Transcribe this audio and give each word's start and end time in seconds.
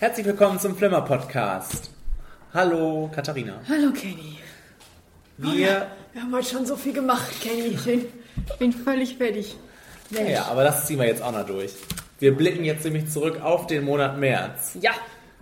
Herzlich 0.00 0.24
willkommen 0.24 0.58
zum 0.58 0.74
Flimmer 0.74 1.02
Podcast. 1.02 1.90
Hallo, 2.54 3.10
Katharina. 3.14 3.60
Hallo, 3.68 3.92
Kenny. 3.92 4.38
Wir. 5.36 5.88
Wir 6.14 6.22
haben 6.22 6.32
heute 6.32 6.48
schon 6.48 6.64
so 6.64 6.74
viel 6.74 6.94
gemacht, 6.94 7.30
Kenny. 7.42 7.66
Ich 7.74 7.84
bin, 7.84 8.06
bin 8.58 8.72
völlig 8.72 9.18
fertig. 9.18 9.58
Mensch. 10.08 10.30
Ja, 10.30 10.46
aber 10.46 10.64
das 10.64 10.86
ziehen 10.86 10.98
wir 10.98 11.06
jetzt 11.06 11.20
auch 11.20 11.32
noch 11.32 11.44
durch. 11.44 11.74
Wir 12.18 12.34
blicken 12.34 12.64
jetzt 12.64 12.82
nämlich 12.86 13.10
zurück 13.10 13.42
auf 13.42 13.66
den 13.66 13.84
Monat 13.84 14.16
März. 14.16 14.78
Ja, 14.80 14.92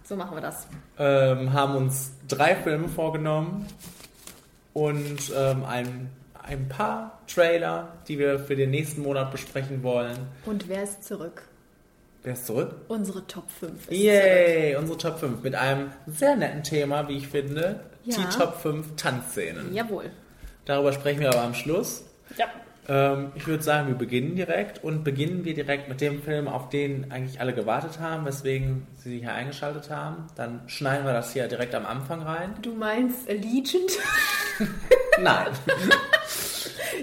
so 0.03 0.17
machen 0.17 0.37
wir 0.37 0.43
das. 0.43 0.67
Ähm, 0.99 1.53
haben 1.53 1.77
uns 1.77 2.11
drei 2.27 2.57
Filme 2.57 2.89
vorgenommen 2.89 3.65
und 4.73 5.21
ähm, 5.37 5.65
ein, 5.67 6.11
ein 6.43 6.69
paar 6.69 7.21
Trailer, 7.29 7.93
die 8.09 8.19
wir 8.19 8.41
für 8.41 8.57
den 8.57 8.73
nächsten 8.73 9.03
Monat 9.03 9.31
besprechen 9.31 9.85
wollen. 9.85 10.19
Und 10.47 10.69
wer 10.69 10.83
ist 10.83 11.05
zurück? 11.05 11.45
Wer 12.23 12.33
ist 12.33 12.47
zurück? 12.47 12.75
Unsere 12.89 13.27
Top 13.27 13.51
5 13.51 13.73
ist 13.73 13.85
zurück. 13.85 13.99
Yay, 13.99 14.77
unsere 14.77 14.99
Top 14.99 15.19
5 15.19 15.43
mit 15.43 15.55
einem 15.55 15.93
sehr 16.07 16.37
netten 16.37 16.63
Thema, 16.63 17.09
wie 17.09 17.17
ich 17.17 17.29
finde. 17.29 17.81
Ja. 18.05 18.17
Die 18.17 18.37
Top 18.37 18.61
5 18.61 18.97
Tanzszenen. 18.97 19.73
Jawohl. 19.73 20.11
Darüber 20.65 20.93
sprechen 20.93 21.21
wir 21.21 21.29
aber 21.29 21.43
am 21.43 21.55
Schluss. 21.55 22.05
Ja. 22.37 22.47
Ähm, 22.89 23.33
ich 23.35 23.47
würde 23.47 23.63
sagen, 23.63 23.89
wir 23.89 23.95
beginnen 23.95 24.35
direkt 24.35 24.83
und 24.83 25.05
beginnen 25.05 25.45
wir 25.45 25.55
direkt 25.55 25.89
mit 25.89 26.01
dem 26.01 26.23
Film, 26.23 26.49
auf 26.49 26.71
den 26.71 27.13
eigentlich 27.13 27.41
alle 27.41 27.55
gewartet 27.55 28.01
haben, 28.01 28.25
weswegen 28.25 28.87
sie 28.97 29.11
sich 29.11 29.21
hier 29.21 29.35
eingeschaltet 29.35 29.91
haben. 29.91 30.27
Dann 30.37 30.63
schneiden 30.67 31.05
wir 31.07 31.13
das 31.13 31.33
hier 31.33 31.49
direkt 31.49 31.75
am 31.75 31.87
Anfang 31.87 32.23
rein. 32.23 32.55
Du 32.63 32.75
meinst 32.75 33.29
Allegiant? 33.29 33.93
Nein, 35.21 35.49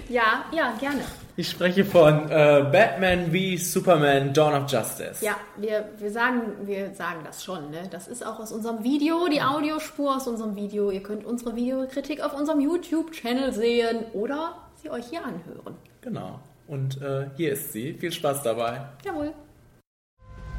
ja, 0.08 0.44
ja, 0.52 0.74
gerne. 0.78 1.02
ich 1.36 1.50
spreche 1.50 1.84
von 1.84 2.30
äh, 2.30 2.64
Batman 2.70 3.30
v 3.32 3.62
Superman 3.62 4.32
Dawn 4.32 4.54
of 4.54 4.70
Justice. 4.70 5.24
Ja, 5.24 5.36
wir, 5.56 5.88
wir, 5.98 6.10
sagen, 6.10 6.66
wir 6.66 6.94
sagen 6.94 7.20
das 7.24 7.44
schon. 7.44 7.70
Ne? 7.70 7.88
Das 7.90 8.08
ist 8.08 8.24
auch 8.24 8.38
aus 8.38 8.52
unserem 8.52 8.82
Video, 8.82 9.28
die 9.28 9.42
Audiospur 9.42 10.16
aus 10.16 10.26
unserem 10.26 10.56
Video. 10.56 10.90
Ihr 10.90 11.02
könnt 11.02 11.24
unsere 11.24 11.54
Videokritik 11.56 12.20
auf 12.22 12.34
unserem 12.34 12.60
YouTube-Channel 12.60 13.52
sehen 13.52 14.04
oder 14.12 14.56
sie 14.82 14.90
euch 14.90 15.06
hier 15.06 15.24
anhören. 15.24 15.76
Genau. 16.00 16.40
Und 16.66 17.00
äh, 17.00 17.28
hier 17.36 17.52
ist 17.52 17.72
sie. 17.72 17.94
Viel 17.94 18.12
Spaß 18.12 18.42
dabei. 18.42 18.80
Jawohl. 19.04 19.32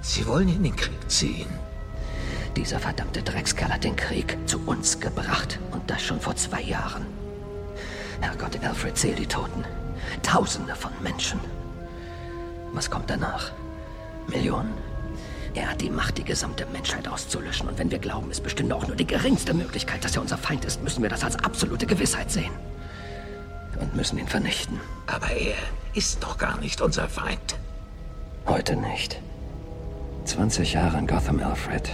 Sie 0.02 0.26
wollen 0.28 0.48
in 0.48 0.64
den 0.64 0.76
Krieg 0.76 1.10
ziehen. 1.10 1.48
Dieser 2.56 2.80
verdammte 2.80 3.22
Dreckskerl 3.22 3.74
hat 3.74 3.84
den 3.84 3.96
Krieg 3.96 4.38
zu 4.46 4.60
uns 4.66 5.00
gebracht. 5.00 5.60
Und 5.72 5.90
das 5.90 6.02
schon 6.02 6.20
vor 6.20 6.36
zwei 6.36 6.62
Jahren. 6.62 7.06
Herrgott, 8.22 8.58
Alfred, 8.64 8.98
zähl 8.98 9.16
die 9.16 9.26
Toten. 9.26 9.64
Tausende 10.24 10.76
von 10.76 10.92
Menschen. 11.02 11.40
Was 12.74 12.90
kommt 12.90 13.10
danach? 13.10 13.52
Millionen? 14.28 14.74
Er 15.54 15.72
hat 15.72 15.82
die 15.82 15.90
Macht, 15.90 16.18
die 16.18 16.24
gesamte 16.24 16.66
Menschheit 16.68 17.08
auszulöschen. 17.08 17.68
Und 17.68 17.80
wenn 17.80 17.90
wir 17.90 18.00
glauben, 18.00 18.30
es 18.30 18.42
bestünde 18.42 18.76
auch 18.76 18.86
nur 18.86 18.96
die 18.96 19.08
geringste 19.08 19.54
Möglichkeit, 19.54 20.04
dass 20.04 20.16
er 20.16 20.22
unser 20.22 20.38
Feind 20.38 20.66
ist, 20.66 20.84
müssen 20.84 21.02
wir 21.02 21.10
das 21.10 21.24
als 21.24 21.36
absolute 21.38 21.88
Gewissheit 21.88 22.30
sehen. 22.30 22.52
Und 23.80 23.96
müssen 23.96 24.20
ihn 24.20 24.28
vernichten. 24.28 24.80
Aber 25.08 25.32
er 25.32 25.56
ist 25.94 26.22
doch 26.22 26.38
gar 26.38 26.58
nicht 26.60 26.82
unser 26.82 27.08
Feind. 27.08 27.58
Heute 28.46 28.76
nicht. 28.76 29.20
20 30.26 30.74
Jahre 30.74 30.98
in 31.00 31.08
Gotham, 31.08 31.40
Alfred. 31.40 31.90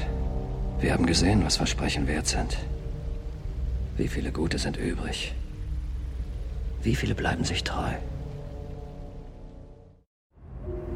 Wir 0.79 0.91
haben 0.91 1.05
gesehen, 1.05 1.45
was 1.45 1.57
Versprechen 1.57 2.07
wert 2.07 2.27
sind. 2.27 2.57
Wie 3.95 4.07
viele 4.07 4.31
Gute 4.31 4.57
sind 4.57 4.75
übrig? 4.75 5.33
Wie 6.83 6.95
viele 6.95 7.15
bleiben 7.15 7.45
sich 7.45 7.63
treu? 7.63 7.93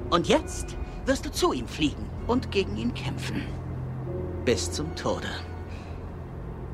Und 0.09 0.27
jetzt 0.27 0.75
wirst 1.05 1.25
du 1.25 1.31
zu 1.31 1.53
ihm 1.53 1.67
fliegen 1.67 2.09
und 2.27 2.51
gegen 2.51 2.75
ihn 2.75 2.93
kämpfen. 2.93 3.41
Bis 4.43 4.69
zum 4.69 4.93
Tode. 4.97 5.29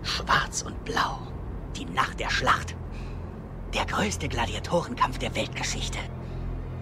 Schwarz 0.01 0.63
und 0.63 0.83
Blau. 0.83 1.19
Die 1.75 1.85
Nacht 1.85 2.19
der 2.19 2.29
Schlacht. 2.29 2.75
Der 3.73 3.85
größte 3.85 4.27
Gladiatorenkampf 4.27 5.19
der 5.19 5.35
Weltgeschichte. 5.35 5.99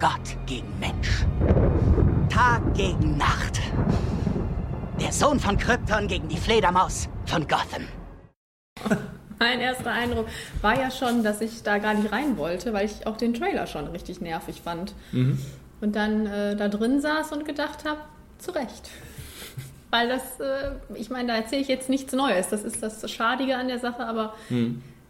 Gott 0.00 0.36
gegen 0.46 0.78
Mensch. 0.80 1.26
Tag 2.30 2.74
gegen 2.74 3.18
Nacht. 3.18 3.60
Der 5.00 5.12
Sohn 5.12 5.38
von 5.38 5.58
Krypton 5.58 6.08
gegen 6.08 6.28
die 6.28 6.36
Fledermaus 6.38 7.08
von 7.26 7.46
Gotham. 7.46 7.88
Mein 9.38 9.60
erster 9.60 9.90
Eindruck 9.90 10.26
war 10.60 10.78
ja 10.78 10.90
schon, 10.90 11.22
dass 11.22 11.40
ich 11.40 11.62
da 11.62 11.78
gar 11.78 11.94
nicht 11.94 12.12
rein 12.12 12.36
wollte, 12.36 12.72
weil 12.72 12.86
ich 12.86 13.06
auch 13.06 13.16
den 13.16 13.34
Trailer 13.34 13.66
schon 13.66 13.86
richtig 13.88 14.20
nervig 14.20 14.62
fand. 14.62 14.94
Und 15.80 15.96
dann 15.96 16.26
äh, 16.26 16.56
da 16.56 16.68
drin 16.68 17.00
saß 17.00 17.32
und 17.32 17.44
gedacht 17.44 17.84
habe, 17.84 18.00
zu 18.38 18.52
Recht. 18.52 18.90
Weil 19.90 20.08
das, 20.08 20.40
äh, 20.40 20.72
ich 20.94 21.10
meine, 21.10 21.28
da 21.28 21.36
erzähle 21.36 21.62
ich 21.62 21.68
jetzt 21.68 21.88
nichts 21.88 22.12
Neues. 22.12 22.48
Das 22.48 22.64
ist 22.64 22.82
das 22.82 23.10
Schadige 23.10 23.56
an 23.56 23.68
der 23.68 23.78
Sache, 23.78 24.06
aber 24.06 24.34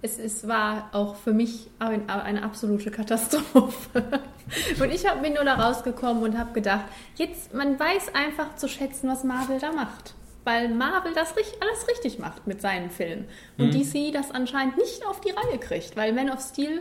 es, 0.03 0.19
es 0.19 0.49
war 0.49 0.91
auch 0.93 1.15
für 1.15 1.33
mich 1.33 1.71
ein, 1.79 2.09
eine 2.11 2.43
absolute 2.43 2.91
Katastrophe. 2.91 4.05
und 4.81 4.91
ich 4.91 5.07
hab, 5.07 5.23
bin 5.23 5.35
nur 5.35 5.45
da 5.45 5.55
rausgekommen 5.55 6.23
und 6.25 6.39
habe 6.39 6.53
gedacht, 6.53 6.85
jetzt, 7.15 7.55
man 7.55 7.79
weiß 7.79 8.15
einfach 8.15 8.57
zu 8.57 8.69
schätzen, 8.69 9.09
was 9.09 9.25
Marvel 9.25 9.61
da 9.61 9.73
macht. 9.73 10.15
Weil 10.45 10.69
Marvel 10.71 11.13
das 11.15 11.35
alles 11.37 11.89
richtig 11.89 12.19
macht 12.19 12.47
mit 12.47 12.61
seinen 12.61 12.91
Filmen. 12.91 13.29
Und 13.59 13.73
DC 13.75 14.13
das 14.13 14.31
anscheinend 14.33 14.77
nicht 14.77 15.07
auf 15.07 15.21
die 15.21 15.31
Reihe 15.31 15.59
kriegt, 15.59 15.97
weil 15.97 16.13
Man 16.13 16.31
of 16.31 16.41
Steel 16.41 16.81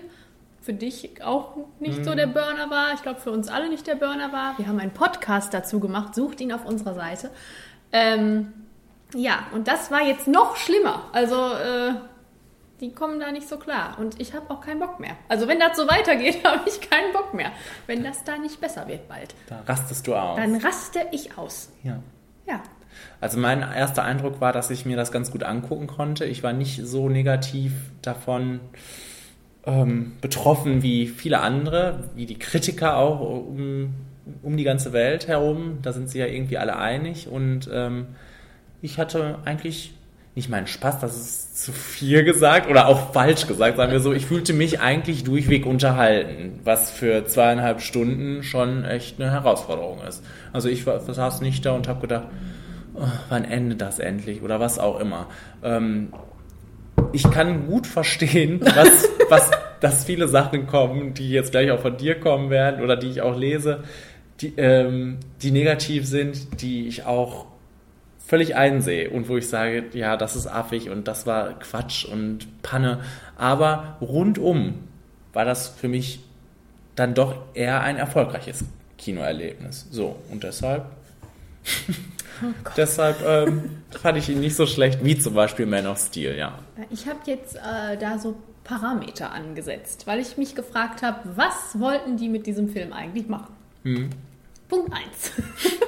für 0.62 0.74
dich 0.74 1.24
auch 1.24 1.58
nicht 1.80 2.06
so 2.06 2.14
der 2.16 2.28
Burner 2.28 2.70
war. 2.70 2.94
Ich 2.94 3.02
glaube, 3.02 3.20
für 3.20 3.32
uns 3.32 3.48
alle 3.48 3.70
nicht 3.70 3.88
der 3.88 3.96
Burner 3.96 4.32
war. 4.32 4.58
Wir 4.58 4.68
haben 4.68 4.80
einen 4.80 4.92
Podcast 4.94 5.54
dazu 5.54 5.80
gemacht. 5.80 6.14
Sucht 6.16 6.40
ihn 6.42 6.52
auf 6.52 6.66
unserer 6.66 6.94
Seite. 6.94 7.32
Ähm, 7.92 8.54
ja, 9.16 9.48
und 9.54 9.68
das 9.68 9.92
war 9.92 10.02
jetzt 10.02 10.28
noch 10.28 10.56
schlimmer. 10.56 11.06
Also, 11.14 11.36
äh, 11.54 11.94
die 12.80 12.94
kommen 12.94 13.20
da 13.20 13.32
nicht 13.32 13.48
so 13.48 13.58
klar. 13.58 13.98
Und 14.00 14.20
ich 14.20 14.34
habe 14.34 14.50
auch 14.52 14.62
keinen 14.62 14.80
Bock 14.80 15.00
mehr. 15.00 15.16
Also, 15.28 15.48
wenn 15.48 15.60
das 15.60 15.78
so 15.78 15.88
weitergeht, 15.88 16.44
habe 16.46 16.62
ich 16.68 16.80
keinen 16.90 17.12
Bock 17.14 17.34
mehr. 17.34 17.52
Wenn 17.88 18.04
das 18.04 18.24
da 18.24 18.38
nicht 18.38 18.60
besser 18.62 18.88
wird 18.88 19.08
bald, 19.08 19.34
Da 19.48 19.62
rastest 19.68 20.08
du 20.08 20.16
aus. 20.16 20.38
dann 20.38 20.56
raste 20.56 21.08
ich 21.12 21.38
aus. 21.38 21.70
ja. 21.84 22.00
Ja. 22.48 22.62
Also 23.20 23.40
mein 23.40 23.62
erster 23.62 24.04
Eindruck 24.04 24.42
war, 24.42 24.54
dass 24.54 24.70
ich 24.72 24.86
mir 24.86 24.98
das 24.98 25.12
ganz 25.12 25.32
gut 25.32 25.44
angucken 25.44 25.88
konnte. 25.88 26.26
Ich 26.26 26.44
war 26.44 26.54
nicht 26.54 26.82
so 26.86 27.10
negativ 27.10 27.74
davon 28.02 28.60
ähm, 29.66 30.14
betroffen 30.22 30.82
wie 30.82 31.08
viele 31.08 31.40
andere, 31.40 32.06
wie 32.16 32.26
die 32.26 32.40
Kritiker 32.40 32.98
auch 32.98 33.20
um, 33.20 33.94
um 34.42 34.58
die 34.58 34.64
ganze 34.64 34.94
Welt 34.94 35.28
herum. 35.28 35.80
Da 35.82 35.94
sind 35.94 36.10
sie 36.10 36.20
ja 36.20 36.26
irgendwie 36.26 36.58
alle 36.58 36.78
einig. 36.78 37.28
Und 37.28 37.70
ähm, 37.72 38.08
ich 38.82 38.98
hatte 38.98 39.40
eigentlich 39.46 39.94
nicht 40.34 40.50
meinen 40.50 40.68
Spaß, 40.68 41.00
das 41.00 41.18
ist 41.18 41.64
zu 41.64 41.74
viel 41.74 42.24
gesagt 42.24 42.70
oder 42.70 42.88
auch 42.88 43.12
falsch 43.12 43.48
gesagt, 43.48 43.76
sagen 43.76 43.92
wir 43.92 44.00
so. 44.00 44.14
Ich 44.14 44.26
fühlte 44.26 44.54
mich 44.54 44.80
eigentlich 44.80 45.26
durchweg 45.26 45.66
unterhalten, 45.66 46.60
was 46.64 46.90
für 46.90 47.26
zweieinhalb 47.26 47.82
Stunden 47.82 48.42
schon 48.42 48.86
echt 48.86 49.22
eine 49.22 49.30
Herausforderung 49.30 50.02
ist. 50.08 50.24
Also 50.54 50.70
ich 50.70 50.86
saß 50.86 51.42
nicht 51.42 51.66
da 51.66 51.74
und 51.74 51.90
habe 51.90 52.00
gedacht, 52.00 52.28
oh, 52.96 53.08
wann 53.30 53.46
endet 53.46 53.82
das 53.82 54.00
endlich 54.00 54.42
oder 54.42 54.60
was 54.60 54.80
auch 54.80 55.00
immer. 55.00 55.28
Ähm, 55.64 56.14
ich 57.14 57.30
kann 57.30 57.68
gut 57.68 57.88
verstehen, 57.88 58.62
was, 58.76 59.10
was, 59.30 59.52
dass 59.80 60.06
viele 60.06 60.28
Sachen 60.28 60.68
kommen, 60.68 61.14
die 61.14 61.30
jetzt 61.30 61.52
gleich 61.52 61.72
auch 61.72 61.80
von 61.80 61.98
dir 61.98 62.20
kommen 62.20 62.50
werden 62.50 62.84
oder 62.84 62.96
die 62.96 63.10
ich 63.10 63.22
auch 63.22 63.38
lese, 63.38 63.84
die, 64.40 64.54
ähm, 64.58 65.20
die 65.42 65.52
negativ 65.52 66.06
sind, 66.08 66.62
die 66.62 66.88
ich 66.88 67.06
auch 67.06 67.46
völlig 68.26 68.56
einsehe 68.56 69.10
und 69.10 69.28
wo 69.28 69.38
ich 69.38 69.50
sage, 69.50 69.84
ja, 69.94 70.16
das 70.16 70.36
ist 70.36 70.48
affig 70.48 70.90
und 70.90 71.08
das 71.08 71.28
war 71.28 71.60
Quatsch 71.60 72.06
und 72.06 72.62
Panne. 72.62 73.02
Aber 73.36 73.98
rundum 74.00 74.76
war 75.34 75.44
das 75.44 75.68
für 75.68 75.88
mich 75.88 76.22
dann 76.96 77.14
doch 77.14 77.36
eher 77.54 77.82
ein 77.82 77.98
erfolgreiches 77.98 78.64
Kinoerlebnis. 78.98 79.88
So, 79.92 80.16
und 80.32 80.44
deshalb 80.44 80.86
Deshalb 82.78 83.22
ähm, 83.26 83.84
fand 83.92 84.18
ich 84.18 84.30
ihn 84.30 84.40
nicht 84.40 84.56
so 84.56 84.66
schlecht 84.66 85.04
wie 85.04 85.18
zum 85.18 85.34
Beispiel 85.34 85.66
Man 85.66 85.88
of 85.88 86.00
Steel, 86.00 86.38
ja. 86.38 86.58
Ich 86.90 87.08
habe 87.08 87.20
jetzt 87.26 87.56
äh, 87.56 87.98
da 87.98 88.18
so 88.20 88.36
Parameter 88.64 89.32
angesetzt, 89.32 90.08
weil 90.08 90.20
ich 90.20 90.38
mich 90.38 90.56
gefragt 90.56 91.02
habe, 91.02 91.20
was 91.36 91.80
wollten 91.80 92.18
die 92.18 92.30
mit 92.30 92.46
diesem 92.46 92.70
Film 92.70 92.94
eigentlich 92.94 93.28
machen? 93.28 93.54
Punkt 94.70 94.94
1. 94.94 95.32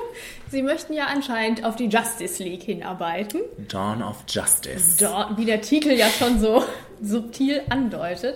Sie 0.50 0.61
möchten 0.61 0.94
ja 0.94 1.05
anscheinend 1.05 1.63
auf 1.63 1.75
die 1.75 1.85
Justice 1.85 2.44
League 2.44 2.63
hinarbeiten, 2.63 3.41
Dawn 3.69 4.03
of 4.03 4.23
Justice. 4.27 4.97
dort, 5.00 5.38
wie 5.38 5.45
der 5.45 5.61
Titel 5.61 5.89
ja 5.89 6.07
schon 6.07 6.39
so 6.39 6.63
subtil 7.01 7.61
andeutet. 7.69 8.35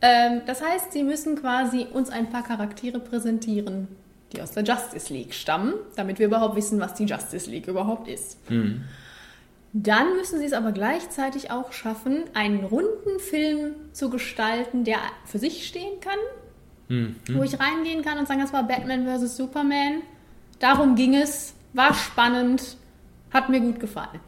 Ähm, 0.00 0.42
das 0.46 0.62
heißt, 0.62 0.92
sie 0.92 1.02
müssen 1.02 1.36
quasi 1.36 1.86
uns 1.92 2.08
ein 2.08 2.30
paar 2.30 2.42
Charaktere 2.44 3.00
präsentieren, 3.00 3.88
die 4.32 4.42
aus 4.42 4.52
der 4.52 4.62
Justice 4.64 5.12
League 5.12 5.34
stammen, 5.34 5.74
damit 5.96 6.18
wir 6.18 6.26
überhaupt 6.26 6.56
wissen, 6.56 6.80
was 6.80 6.94
die 6.94 7.04
Justice 7.04 7.50
League 7.50 7.66
überhaupt 7.66 8.08
ist. 8.08 8.38
Dann 9.72 10.16
müssen 10.16 10.38
sie 10.40 10.46
es 10.46 10.52
aber 10.52 10.72
gleichzeitig 10.72 11.50
auch 11.50 11.72
schaffen, 11.72 12.24
einen 12.34 12.64
runden 12.64 13.20
Film 13.20 13.74
zu 13.92 14.10
gestalten, 14.10 14.84
der 14.84 14.98
für 15.24 15.38
sich 15.38 15.66
stehen 15.66 16.00
kann, 16.00 16.18
wo 17.36 17.42
ich 17.44 17.58
reingehen 17.60 18.02
kann 18.02 18.18
und 18.18 18.26
sagen, 18.26 18.40
das 18.40 18.52
war 18.52 18.64
Batman 18.64 19.06
vs. 19.06 19.36
Superman. 19.36 20.02
Darum 20.58 20.96
ging 20.96 21.14
es, 21.14 21.54
war 21.72 21.94
spannend, 21.94 22.76
hat 23.32 23.48
mir 23.48 23.60
gut 23.60 23.78
gefallen. 23.78 24.20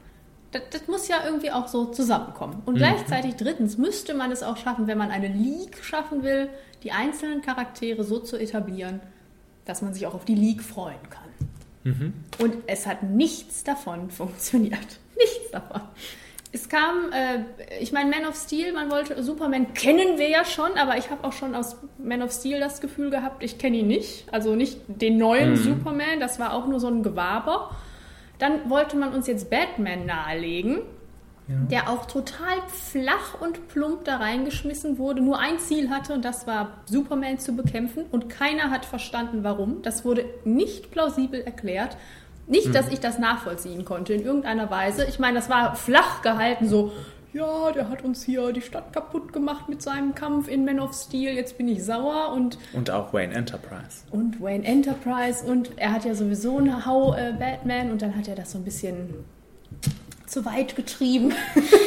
Das, 0.52 0.62
das 0.70 0.86
muss 0.86 1.08
ja 1.08 1.16
irgendwie 1.24 1.50
auch 1.50 1.66
so 1.66 1.86
zusammenkommen. 1.86 2.62
Und 2.66 2.74
mhm. 2.74 2.78
gleichzeitig 2.78 3.34
drittens 3.36 3.78
müsste 3.78 4.14
man 4.14 4.30
es 4.30 4.42
auch 4.42 4.56
schaffen, 4.56 4.86
wenn 4.86 4.98
man 4.98 5.10
eine 5.10 5.28
League 5.28 5.82
schaffen 5.82 6.22
will, 6.22 6.50
die 6.82 6.92
einzelnen 6.92 7.42
Charaktere 7.42 8.04
so 8.04 8.20
zu 8.20 8.36
etablieren, 8.36 9.00
dass 9.64 9.82
man 9.82 9.94
sich 9.94 10.06
auch 10.06 10.14
auf 10.14 10.24
die 10.24 10.34
League 10.34 10.62
freuen 10.62 11.10
kann. 11.10 11.22
Mhm. 11.84 12.14
Und 12.38 12.56
es 12.66 12.86
hat 12.86 13.02
nichts 13.02 13.64
davon 13.64 14.10
funktioniert. 14.10 14.98
Nichts 15.16 15.50
davon. 15.50 15.82
Es 16.54 16.68
kam, 16.68 17.10
äh, 17.12 17.44
ich 17.80 17.92
meine, 17.92 18.10
Man 18.10 18.26
of 18.26 18.36
Steel, 18.36 18.74
man 18.74 18.90
wollte, 18.90 19.22
Superman 19.22 19.72
kennen 19.72 20.18
wir 20.18 20.28
ja 20.28 20.44
schon, 20.44 20.72
aber 20.74 20.98
ich 20.98 21.10
habe 21.10 21.24
auch 21.24 21.32
schon 21.32 21.54
aus 21.54 21.76
Man 21.96 22.20
of 22.20 22.30
Steel 22.30 22.60
das 22.60 22.82
Gefühl 22.82 23.08
gehabt, 23.08 23.42
ich 23.42 23.56
kenne 23.56 23.78
ihn 23.78 23.86
nicht. 23.86 24.26
Also 24.30 24.54
nicht 24.54 24.78
den 24.86 25.16
neuen 25.16 25.52
mhm. 25.52 25.56
Superman, 25.56 26.20
das 26.20 26.38
war 26.38 26.52
auch 26.52 26.66
nur 26.66 26.78
so 26.78 26.88
ein 26.88 27.02
Gewaber. 27.02 27.70
Dann 28.38 28.68
wollte 28.68 28.96
man 28.96 29.14
uns 29.14 29.26
jetzt 29.26 29.48
Batman 29.48 30.04
nahelegen, 30.04 30.82
ja. 31.48 31.54
der 31.70 31.90
auch 31.90 32.06
total 32.06 32.56
flach 32.68 33.40
und 33.40 33.68
plump 33.68 34.04
da 34.04 34.16
reingeschmissen 34.16 34.98
wurde, 34.98 35.22
nur 35.22 35.38
ein 35.38 35.58
Ziel 35.58 35.90
hatte 35.90 36.12
und 36.12 36.24
das 36.24 36.46
war 36.46 36.82
Superman 36.86 37.38
zu 37.38 37.54
bekämpfen 37.54 38.04
und 38.10 38.28
keiner 38.28 38.70
hat 38.70 38.84
verstanden, 38.84 39.42
warum. 39.42 39.82
Das 39.82 40.04
wurde 40.04 40.24
nicht 40.44 40.90
plausibel 40.90 41.40
erklärt. 41.40 41.96
Nicht, 42.46 42.66
hm. 42.66 42.72
dass 42.72 42.88
ich 42.88 43.00
das 43.00 43.18
nachvollziehen 43.18 43.84
konnte 43.84 44.14
in 44.14 44.22
irgendeiner 44.22 44.70
Weise. 44.70 45.06
Ich 45.08 45.18
meine, 45.18 45.36
das 45.36 45.48
war 45.48 45.76
flach 45.76 46.22
gehalten, 46.22 46.68
so, 46.68 46.92
ja, 47.32 47.72
der 47.72 47.88
hat 47.88 48.04
uns 48.04 48.24
hier 48.24 48.52
die 48.52 48.60
Stadt 48.60 48.92
kaputt 48.92 49.32
gemacht 49.32 49.68
mit 49.68 49.80
seinem 49.80 50.14
Kampf 50.14 50.48
in 50.48 50.64
Man 50.64 50.80
of 50.80 50.92
Steel, 50.92 51.34
jetzt 51.34 51.56
bin 51.56 51.68
ich 51.68 51.82
sauer 51.84 52.32
und... 52.34 52.58
Und 52.72 52.90
auch 52.90 53.12
Wayne 53.12 53.32
Enterprise. 53.32 54.04
Und 54.10 54.40
Wayne 54.40 54.64
Enterprise 54.64 55.44
und 55.46 55.78
er 55.78 55.92
hat 55.92 56.04
ja 56.04 56.14
sowieso 56.14 56.58
eine 56.58 56.84
Hau 56.84 57.14
äh, 57.14 57.32
Batman 57.38 57.90
und 57.90 58.02
dann 58.02 58.16
hat 58.16 58.28
er 58.28 58.34
das 58.34 58.52
so 58.52 58.58
ein 58.58 58.64
bisschen 58.64 59.24
zu 60.32 60.44
weit 60.44 60.74
getrieben. 60.74 61.32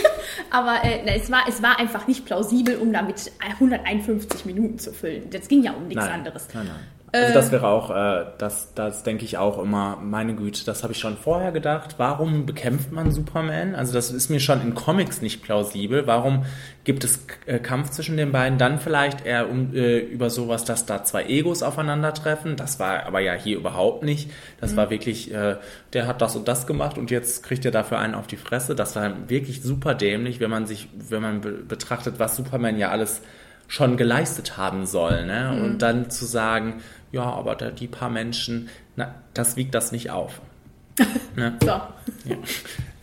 Aber 0.52 0.84
äh, 0.84 1.18
es, 1.18 1.32
war, 1.32 1.46
es 1.50 1.62
war 1.64 1.80
einfach 1.80 2.08
nicht 2.08 2.26
plausibel, 2.26 2.78
um 2.78 2.94
damit 2.94 3.32
151 3.40 4.46
Minuten 4.46 4.78
zu 4.80 4.94
füllen. 4.94 5.30
Das 5.32 5.48
ging 5.48 5.64
ja 5.64 5.74
um 5.74 5.88
nichts 5.88 6.04
nein, 6.04 6.14
anderes. 6.14 6.48
Nein, 6.54 6.68
nein. 6.68 6.95
Also 7.22 7.34
das 7.34 7.52
wäre 7.52 7.68
auch, 7.68 7.90
äh, 7.90 8.26
das, 8.38 8.74
das 8.74 9.04
denke 9.04 9.26
ich 9.26 9.38
auch 9.38 9.58
immer, 9.58 9.98
meine 10.02 10.36
Güte, 10.36 10.66
das 10.66 10.84
habe 10.84 10.94
ich 10.94 11.00
schon 11.00 11.18
vorher 11.18 11.52
gedacht. 11.52 11.96
Warum 11.98 12.46
bekämpft 12.46 12.92
man 12.92 13.12
Superman? 13.12 13.76
Also 13.76 13.94
das 13.94 14.12
ist 14.12 14.30
mir 14.30 14.40
schon 14.40 14.62
in 14.62 14.76
Comics 14.76 15.22
nicht 15.22 15.44
plausibel. 15.44 16.08
Warum 16.08 16.46
gibt 16.84 17.04
es 17.04 17.26
äh, 17.46 17.60
Kampf 17.60 17.92
zwischen 17.92 18.18
den 18.18 18.32
beiden? 18.32 18.58
Dann 18.58 18.80
vielleicht 18.80 19.26
eher 19.26 19.50
um, 19.50 19.74
äh, 19.74 20.00
über 20.00 20.30
sowas, 20.30 20.66
dass 20.66 20.86
da 20.86 21.04
zwei 21.04 21.26
Egos 21.26 21.64
aufeinandertreffen. 21.64 22.56
Das 22.56 22.80
war 22.80 23.06
aber 23.06 23.20
ja 23.20 23.34
hier 23.34 23.58
überhaupt 23.58 24.04
nicht. 24.04 24.32
Das 24.60 24.74
mhm. 24.74 24.78
war 24.78 24.90
wirklich, 24.90 25.34
äh, 25.34 25.58
der 25.94 26.08
hat 26.08 26.22
das 26.22 26.36
und 26.36 26.48
das 26.48 26.68
gemacht 26.68 26.98
und 26.98 27.12
jetzt 27.12 27.44
kriegt 27.44 27.66
er 27.66 27.72
dafür 27.72 28.00
einen 28.00 28.16
auf 28.16 28.28
die 28.28 28.38
Fresse. 28.38 28.76
Das 28.76 28.96
war 28.96 29.30
wirklich 29.30 29.62
super 29.62 29.96
dämlich, 29.96 30.40
wenn 30.40 30.50
man 30.50 30.66
sich, 30.66 30.90
wenn 30.94 31.22
man 31.22 31.42
be 31.42 31.52
betrachtet, 31.52 32.20
was 32.20 32.36
Superman 32.36 32.78
ja 32.78 32.90
alles 32.90 33.22
schon 33.68 33.98
geleistet 33.98 34.58
haben 34.58 34.86
soll. 34.86 35.26
Ne? 35.26 35.54
Mhm. 35.54 35.64
Und 35.64 35.82
dann 35.82 36.10
zu 36.10 36.26
sagen, 36.26 36.82
ja, 37.16 37.24
aber 37.24 37.56
da, 37.56 37.72
die 37.72 37.88
paar 37.88 38.10
Menschen, 38.10 38.70
na, 38.98 39.16
das 39.34 39.56
wiegt 39.56 39.74
das 39.74 39.92
nicht 39.92 40.12
auf. 40.12 40.42
Ne? 41.36 41.54
so. 41.62 41.68
Ja. 41.68 42.38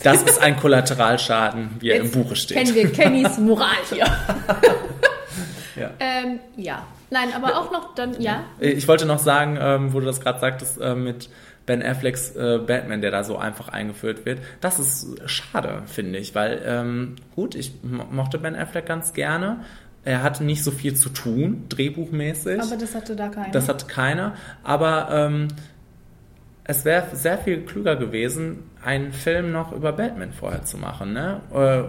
Das 0.02 0.22
ist 0.22 0.40
ein 0.40 0.56
Kollateralschaden, 0.56 1.76
wie 1.80 1.90
er 1.90 2.02
Jetzt 2.02 2.14
im 2.14 2.22
Buche 2.22 2.34
steht. 2.36 2.56
Kennen 2.56 2.74
wir 2.74 2.90
Kennys 2.90 3.38
Moral 3.38 3.76
hier. 3.90 4.06
ja. 5.76 5.90
Ähm, 6.00 6.40
ja. 6.56 6.86
Nein, 7.10 7.28
aber 7.34 7.58
auch 7.58 7.70
noch 7.70 7.94
dann, 7.94 8.18
ja. 8.20 8.44
Ich 8.58 8.88
wollte 8.88 9.04
noch 9.04 9.18
sagen, 9.18 9.58
ähm, 9.60 9.92
wo 9.92 10.00
du 10.00 10.06
das 10.06 10.22
gerade 10.22 10.40
sagtest, 10.40 10.80
äh, 10.80 10.94
mit 10.94 11.28
Ben 11.66 11.82
Afflecks 11.82 12.34
äh, 12.34 12.58
Batman, 12.66 13.02
der 13.02 13.10
da 13.10 13.22
so 13.22 13.36
einfach 13.36 13.68
eingeführt 13.68 14.24
wird. 14.24 14.40
Das 14.62 14.78
ist 14.78 15.18
schade, 15.26 15.82
finde 15.86 16.18
ich, 16.18 16.34
weil, 16.34 16.62
ähm, 16.64 17.16
gut, 17.36 17.54
ich 17.54 17.72
mochte 17.82 18.38
Ben 18.38 18.56
Affleck 18.56 18.86
ganz 18.86 19.12
gerne, 19.12 19.60
er 20.04 20.22
hatte 20.22 20.44
nicht 20.44 20.64
so 20.64 20.70
viel 20.70 20.94
zu 20.94 21.08
tun, 21.10 21.64
drehbuchmäßig. 21.68 22.60
Aber 22.60 22.76
das 22.76 22.94
hatte 22.94 23.14
da 23.14 23.28
keiner. 23.28 23.50
Das 23.52 23.68
hatte 23.68 23.86
keiner. 23.86 24.34
Aber 24.64 25.08
ähm, 25.10 25.48
es 26.64 26.84
wäre 26.84 27.14
sehr 27.14 27.38
viel 27.38 27.62
klüger 27.62 27.96
gewesen, 27.96 28.64
einen 28.84 29.12
Film 29.12 29.52
noch 29.52 29.72
über 29.72 29.92
Batman 29.92 30.32
vorher 30.32 30.64
zu 30.64 30.76
machen. 30.76 31.12
Ne? 31.12 31.40
Äh, 31.52 31.84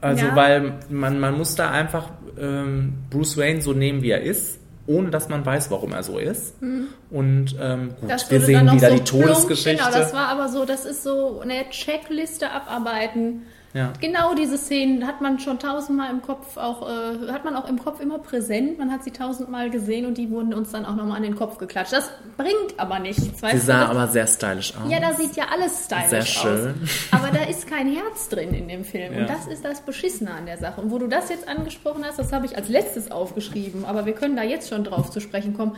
also, 0.00 0.26
ja. 0.26 0.36
weil 0.36 0.74
man, 0.90 1.18
man 1.18 1.36
muss 1.36 1.56
da 1.56 1.70
einfach 1.70 2.10
ähm, 2.38 2.94
Bruce 3.10 3.36
Wayne 3.36 3.62
so 3.62 3.72
nehmen, 3.72 4.02
wie 4.02 4.10
er 4.10 4.22
ist, 4.22 4.60
ohne 4.86 5.10
dass 5.10 5.28
man 5.28 5.44
weiß, 5.44 5.72
warum 5.72 5.92
er 5.92 6.04
so 6.04 6.18
ist. 6.18 6.62
Mhm. 6.62 6.86
Und 7.10 7.56
ähm, 7.60 7.94
gut, 8.00 8.30
wir 8.30 8.40
sehen 8.40 8.72
wieder 8.72 8.90
so 8.90 8.96
die 8.96 9.04
Todesgeschichte. 9.04 9.84
Genau, 9.84 9.90
das 9.90 10.14
war 10.14 10.28
aber 10.28 10.48
so, 10.48 10.64
das 10.64 10.84
ist 10.84 11.02
so 11.02 11.40
eine 11.40 11.68
Checkliste 11.70 12.50
abarbeiten 12.50 13.42
ja. 13.74 13.92
Genau 14.00 14.34
diese 14.34 14.56
Szenen 14.56 15.06
hat 15.06 15.20
man 15.20 15.38
schon 15.38 15.58
tausendmal 15.58 16.10
im 16.10 16.22
Kopf 16.22 16.56
auch, 16.56 16.88
äh, 16.88 17.30
hat 17.30 17.44
man 17.44 17.54
auch 17.54 17.68
im 17.68 17.78
Kopf 17.78 18.00
immer 18.00 18.18
präsent. 18.18 18.78
Man 18.78 18.90
hat 18.90 19.04
sie 19.04 19.10
tausendmal 19.10 19.68
gesehen 19.68 20.06
und 20.06 20.16
die 20.16 20.30
wurden 20.30 20.54
uns 20.54 20.70
dann 20.70 20.86
auch 20.86 20.94
nochmal 20.94 21.18
an 21.18 21.22
den 21.22 21.36
Kopf 21.36 21.58
geklatscht. 21.58 21.92
Das 21.92 22.10
bringt 22.38 22.78
aber 22.78 22.98
nichts. 22.98 23.42
Weißt 23.42 23.60
sie 23.60 23.66
sah 23.66 23.84
du, 23.84 23.90
aber 23.90 24.08
sehr 24.08 24.26
stylisch 24.26 24.72
aus. 24.74 24.90
Ja, 24.90 25.00
da 25.00 25.12
sieht 25.12 25.36
ja 25.36 25.44
alles 25.52 25.84
stylisch 25.84 26.08
sehr 26.08 26.22
schön. 26.24 26.74
aus. 26.82 26.90
Aber 27.10 27.28
da 27.30 27.44
ist 27.44 27.66
kein 27.66 27.92
Herz 27.92 28.30
drin 28.30 28.54
in 28.54 28.68
dem 28.68 28.84
Film. 28.84 29.12
Ja. 29.12 29.20
Und 29.20 29.30
das 29.30 29.46
ist 29.46 29.64
das 29.64 29.82
Beschissene 29.82 30.32
an 30.32 30.46
der 30.46 30.56
Sache. 30.56 30.80
Und 30.80 30.90
wo 30.90 30.98
du 30.98 31.06
das 31.06 31.28
jetzt 31.28 31.46
angesprochen 31.46 32.04
hast, 32.06 32.18
das 32.18 32.32
habe 32.32 32.46
ich 32.46 32.56
als 32.56 32.68
letztes 32.70 33.10
aufgeschrieben. 33.10 33.84
Aber 33.84 34.06
wir 34.06 34.14
können 34.14 34.36
da 34.36 34.42
jetzt 34.44 34.70
schon 34.70 34.84
drauf 34.84 35.10
zu 35.10 35.20
sprechen 35.20 35.54
kommen. 35.54 35.76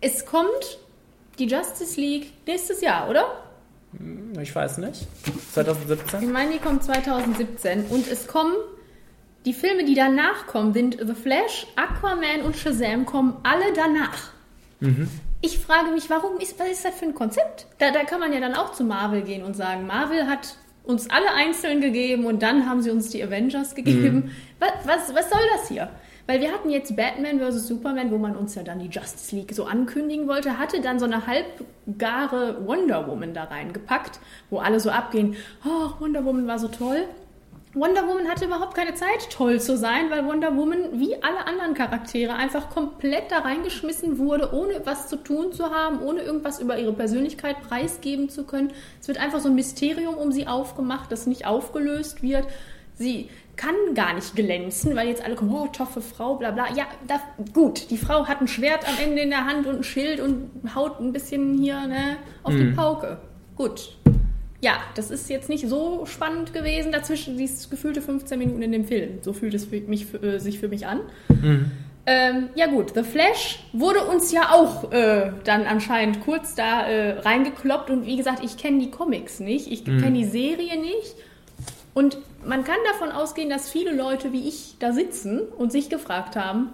Es 0.00 0.26
kommt 0.26 0.78
die 1.38 1.46
Justice 1.46 2.00
League 2.00 2.32
nächstes 2.46 2.80
Jahr, 2.80 3.08
oder? 3.08 3.24
Hm, 3.96 4.38
ich 4.40 4.54
weiß 4.54 4.78
nicht. 4.78 5.06
2017? 5.52 6.22
Ich 6.22 6.28
meine, 6.28 6.52
die 6.52 6.58
kommt 6.58 6.84
2017. 6.84 7.86
Und 7.86 8.10
es 8.10 8.26
kommen, 8.26 8.54
die 9.44 9.52
Filme, 9.52 9.84
die 9.84 9.94
danach 9.94 10.46
kommen, 10.46 10.72
sind 10.74 10.98
The 11.00 11.14
Flash, 11.14 11.66
Aquaman 11.76 12.42
und 12.44 12.56
Shazam 12.56 13.06
kommen 13.06 13.36
alle 13.42 13.72
danach. 13.74 14.32
Mhm. 14.80 15.08
Ich 15.40 15.58
frage 15.58 15.90
mich, 15.92 16.10
warum 16.10 16.38
ist, 16.38 16.58
was 16.58 16.68
ist 16.68 16.84
das 16.84 16.94
für 16.96 17.06
ein 17.06 17.14
Konzept? 17.14 17.66
Da, 17.78 17.90
da 17.90 18.04
kann 18.04 18.20
man 18.20 18.32
ja 18.32 18.40
dann 18.40 18.54
auch 18.54 18.72
zu 18.72 18.84
Marvel 18.84 19.22
gehen 19.22 19.44
und 19.44 19.54
sagen, 19.54 19.86
Marvel 19.86 20.26
hat 20.26 20.56
uns 20.84 21.08
alle 21.10 21.32
einzeln 21.32 21.80
gegeben 21.80 22.26
und 22.26 22.42
dann 22.42 22.68
haben 22.68 22.82
sie 22.82 22.90
uns 22.90 23.10
die 23.10 23.22
Avengers 23.22 23.74
gegeben. 23.74 24.16
Mhm. 24.16 24.30
Was, 24.58 24.70
was, 24.84 25.14
was 25.14 25.30
soll 25.30 25.40
das 25.56 25.68
hier? 25.68 25.90
Weil 26.28 26.42
wir 26.42 26.52
hatten 26.52 26.68
jetzt 26.68 26.94
Batman 26.94 27.40
vs. 27.40 27.68
Superman, 27.68 28.10
wo 28.10 28.18
man 28.18 28.36
uns 28.36 28.54
ja 28.54 28.62
dann 28.62 28.80
die 28.80 28.88
Justice 28.88 29.34
League 29.34 29.54
so 29.54 29.64
ankündigen 29.64 30.28
wollte, 30.28 30.58
hatte 30.58 30.82
dann 30.82 30.98
so 30.98 31.06
eine 31.06 31.26
halbgare 31.26 32.66
Wonder 32.66 33.08
Woman 33.08 33.32
da 33.32 33.44
reingepackt, 33.44 34.20
wo 34.50 34.58
alle 34.58 34.78
so 34.78 34.90
abgehen, 34.90 35.36
oh, 35.64 35.88
Wonder 36.00 36.26
Woman 36.26 36.46
war 36.46 36.58
so 36.58 36.68
toll. 36.68 37.04
Wonder 37.72 38.06
Woman 38.06 38.28
hatte 38.28 38.44
überhaupt 38.44 38.74
keine 38.74 38.92
Zeit, 38.92 39.30
toll 39.30 39.58
zu 39.58 39.78
sein, 39.78 40.10
weil 40.10 40.26
Wonder 40.26 40.54
Woman 40.54 41.00
wie 41.00 41.14
alle 41.22 41.46
anderen 41.46 41.72
Charaktere 41.72 42.34
einfach 42.34 42.68
komplett 42.68 43.30
da 43.30 43.38
reingeschmissen 43.38 44.18
wurde, 44.18 44.52
ohne 44.52 44.82
was 44.84 45.08
zu 45.08 45.16
tun 45.16 45.54
zu 45.54 45.70
haben, 45.70 46.02
ohne 46.02 46.20
irgendwas 46.20 46.60
über 46.60 46.78
ihre 46.78 46.92
Persönlichkeit 46.92 47.62
preisgeben 47.62 48.28
zu 48.28 48.44
können. 48.44 48.72
Es 49.00 49.08
wird 49.08 49.18
einfach 49.18 49.40
so 49.40 49.48
ein 49.48 49.54
Mysterium 49.54 50.14
um 50.14 50.30
sie 50.30 50.46
aufgemacht, 50.46 51.10
das 51.10 51.26
nicht 51.26 51.46
aufgelöst 51.46 52.22
wird. 52.22 52.46
Sie, 52.96 53.30
kann 53.58 53.74
gar 53.94 54.14
nicht 54.14 54.34
glänzen, 54.34 54.96
weil 54.96 55.08
jetzt 55.08 55.22
alle 55.22 55.34
kommen, 55.34 55.52
oh, 55.52 55.66
toffe 55.66 56.00
Frau, 56.00 56.36
bla 56.36 56.52
bla. 56.52 56.72
Ja, 56.74 56.86
da, 57.06 57.20
gut, 57.52 57.90
die 57.90 57.98
Frau 57.98 58.26
hat 58.26 58.40
ein 58.40 58.48
Schwert 58.48 58.88
am 58.88 58.94
Ende 59.02 59.20
in 59.20 59.30
der 59.30 59.44
Hand 59.44 59.66
und 59.66 59.78
ein 59.78 59.84
Schild 59.84 60.20
und 60.20 60.48
haut 60.74 61.00
ein 61.00 61.12
bisschen 61.12 61.58
hier 61.58 61.86
ne, 61.86 62.16
auf 62.44 62.54
mhm. 62.54 62.58
die 62.58 62.76
Pauke. 62.76 63.18
Gut. 63.56 63.96
Ja, 64.60 64.78
das 64.94 65.10
ist 65.10 65.28
jetzt 65.28 65.48
nicht 65.48 65.68
so 65.68 66.06
spannend 66.06 66.52
gewesen, 66.52 66.90
dazwischen 66.90 67.36
dieses 67.36 67.68
gefühlte 67.68 68.00
15 68.00 68.38
Minuten 68.38 68.62
in 68.62 68.72
dem 68.72 68.84
Film. 68.84 69.18
So 69.22 69.32
fühlt 69.32 69.54
es 69.54 69.66
für 69.66 69.80
mich, 69.80 70.06
für, 70.06 70.22
äh, 70.22 70.38
sich 70.38 70.58
für 70.58 70.68
mich 70.68 70.86
an. 70.86 71.00
Mhm. 71.28 71.70
Ähm, 72.06 72.48
ja 72.54 72.66
gut, 72.68 72.94
The 72.94 73.02
Flash 73.02 73.64
wurde 73.72 74.00
uns 74.04 74.32
ja 74.32 74.52
auch 74.52 74.92
äh, 74.92 75.32
dann 75.44 75.66
anscheinend 75.66 76.22
kurz 76.22 76.54
da 76.54 76.86
äh, 76.86 77.18
reingekloppt 77.18 77.90
und 77.90 78.06
wie 78.06 78.16
gesagt, 78.16 78.42
ich 78.42 78.56
kenne 78.56 78.78
die 78.78 78.90
Comics 78.90 79.40
nicht, 79.40 79.70
ich 79.70 79.86
mhm. 79.86 80.00
kenne 80.00 80.18
die 80.18 80.24
Serie 80.24 80.80
nicht 80.80 81.16
und 81.92 82.18
man 82.48 82.64
kann 82.64 82.78
davon 82.92 83.12
ausgehen, 83.12 83.50
dass 83.50 83.70
viele 83.70 83.92
Leute 83.92 84.32
wie 84.32 84.48
ich 84.48 84.76
da 84.78 84.92
sitzen 84.92 85.40
und 85.40 85.70
sich 85.70 85.90
gefragt 85.90 86.34
haben, 86.34 86.72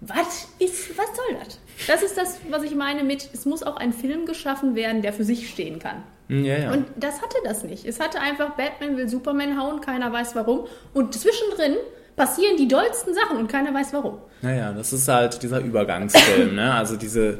was 0.00 0.48
ist, 0.58 0.96
was 0.96 1.06
soll 1.16 1.38
das? 1.42 1.58
Das 1.86 2.02
ist 2.02 2.16
das, 2.16 2.38
was 2.50 2.62
ich 2.62 2.74
meine 2.74 3.02
mit, 3.02 3.28
es 3.32 3.46
muss 3.46 3.62
auch 3.62 3.76
ein 3.76 3.92
Film 3.92 4.26
geschaffen 4.26 4.74
werden, 4.74 5.02
der 5.02 5.12
für 5.12 5.24
sich 5.24 5.48
stehen 5.50 5.78
kann. 5.78 6.04
Hm, 6.28 6.44
ja, 6.44 6.58
ja. 6.58 6.72
Und 6.72 6.86
das 6.96 7.20
hatte 7.22 7.36
das 7.42 7.64
nicht. 7.64 7.84
Es 7.84 7.98
hatte 7.98 8.20
einfach, 8.20 8.50
Batman 8.50 8.96
will 8.96 9.08
Superman 9.08 9.58
hauen, 9.58 9.80
keiner 9.80 10.12
weiß 10.12 10.36
warum. 10.36 10.66
Und 10.94 11.14
zwischendrin 11.14 11.76
passieren 12.14 12.56
die 12.56 12.68
dollsten 12.68 13.14
Sachen 13.14 13.38
und 13.38 13.48
keiner 13.48 13.72
weiß 13.74 13.92
warum. 13.92 14.18
Naja, 14.42 14.72
das 14.72 14.92
ist 14.92 15.08
halt 15.08 15.42
dieser 15.42 15.60
Übergangsfilm, 15.60 16.54
ne? 16.54 16.74
Also 16.74 16.96
diese, 16.96 17.38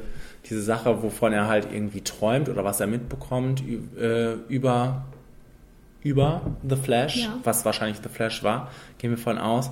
diese 0.48 0.62
Sache, 0.62 1.02
wovon 1.02 1.32
er 1.32 1.46
halt 1.46 1.68
irgendwie 1.72 2.00
träumt 2.00 2.48
oder 2.48 2.64
was 2.64 2.80
er 2.80 2.86
mitbekommt 2.86 3.62
äh, 4.00 4.34
über 4.48 5.04
über 6.02 6.42
The 6.68 6.76
Flash, 6.76 7.24
ja. 7.24 7.38
was 7.44 7.64
wahrscheinlich 7.64 7.98
The 8.02 8.08
Flash 8.08 8.42
war, 8.42 8.70
gehen 8.98 9.10
wir 9.10 9.18
von 9.18 9.38
aus, 9.38 9.70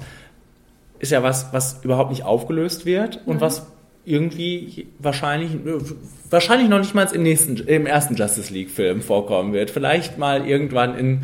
ist 0.98 1.12
ja 1.12 1.22
was, 1.22 1.52
was 1.52 1.84
überhaupt 1.84 2.10
nicht 2.10 2.24
aufgelöst 2.24 2.86
wird 2.86 3.20
und 3.26 3.40
was 3.40 3.66
irgendwie 4.04 4.86
wahrscheinlich, 4.98 5.50
wahrscheinlich 6.30 6.68
noch 6.68 6.78
nicht 6.78 6.94
mal 6.94 7.06
im 7.12 7.22
nächsten, 7.22 7.56
im 7.56 7.86
ersten 7.86 8.14
Justice 8.14 8.52
League 8.52 8.70
Film 8.70 9.02
vorkommen 9.02 9.52
wird. 9.52 9.70
Vielleicht 9.70 10.16
mal 10.16 10.46
irgendwann 10.46 10.96
in 10.96 11.22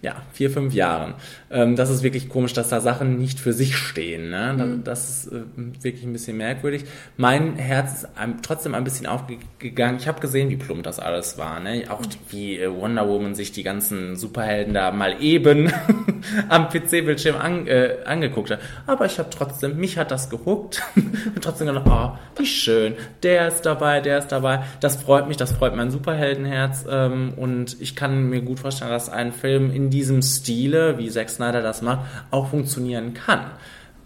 ja, 0.00 0.22
vier, 0.32 0.50
fünf 0.50 0.74
Jahren. 0.74 1.14
Ähm, 1.50 1.74
das 1.74 1.90
ist 1.90 2.02
wirklich 2.02 2.28
komisch, 2.28 2.52
dass 2.52 2.68
da 2.68 2.80
Sachen 2.80 3.18
nicht 3.18 3.40
für 3.40 3.52
sich 3.52 3.76
stehen. 3.76 4.30
Ne? 4.30 4.54
Mhm. 4.56 4.84
Das 4.84 5.08
ist 5.08 5.32
äh, 5.32 5.42
wirklich 5.56 6.04
ein 6.04 6.12
bisschen 6.12 6.36
merkwürdig. 6.36 6.84
Mein 7.16 7.56
Herz 7.56 7.94
ist 7.94 8.08
ein, 8.16 8.40
trotzdem 8.42 8.74
ein 8.74 8.84
bisschen 8.84 9.06
aufgegangen. 9.06 9.96
Ich 9.98 10.06
habe 10.06 10.20
gesehen, 10.20 10.50
wie 10.50 10.56
plump 10.56 10.84
das 10.84 11.00
alles 11.00 11.36
war. 11.36 11.58
Ne? 11.58 11.84
Auch 11.88 12.02
wie 12.30 12.58
äh, 12.58 12.70
Wonder 12.72 13.08
Woman 13.08 13.34
sich 13.34 13.50
die 13.50 13.64
ganzen 13.64 14.14
Superhelden 14.14 14.72
da 14.72 14.92
mal 14.92 15.20
eben 15.20 15.72
am 16.48 16.68
PC-Bildschirm 16.68 17.36
an, 17.36 17.66
äh, 17.66 17.96
angeguckt 18.04 18.52
hat. 18.52 18.60
Aber 18.86 19.04
ich 19.06 19.18
habe 19.18 19.30
trotzdem, 19.30 19.78
mich 19.78 19.98
hat 19.98 20.12
das 20.12 20.30
gehuckt 20.30 20.80
und 20.94 21.42
trotzdem 21.42 21.66
gedacht, 21.66 21.86
oh, 21.88 22.38
wie 22.38 22.46
schön, 22.46 22.94
der 23.24 23.48
ist 23.48 23.62
dabei, 23.62 24.00
der 24.00 24.18
ist 24.18 24.28
dabei. 24.28 24.62
Das 24.80 25.02
freut 25.02 25.26
mich, 25.26 25.36
das 25.36 25.52
freut 25.52 25.74
mein 25.74 25.90
Superheldenherz. 25.90 26.84
Ähm, 26.88 27.32
und 27.36 27.80
ich 27.80 27.96
kann 27.96 28.28
mir 28.30 28.42
gut 28.42 28.60
vorstellen, 28.60 28.92
dass 28.92 29.08
ein 29.08 29.32
Film 29.32 29.72
in 29.72 29.87
diesem 29.90 30.22
Stile, 30.22 30.98
wie 30.98 31.10
Zack 31.10 31.30
Snyder 31.30 31.62
das 31.62 31.82
macht, 31.82 32.06
auch 32.30 32.48
funktionieren 32.48 33.14
kann. 33.14 33.50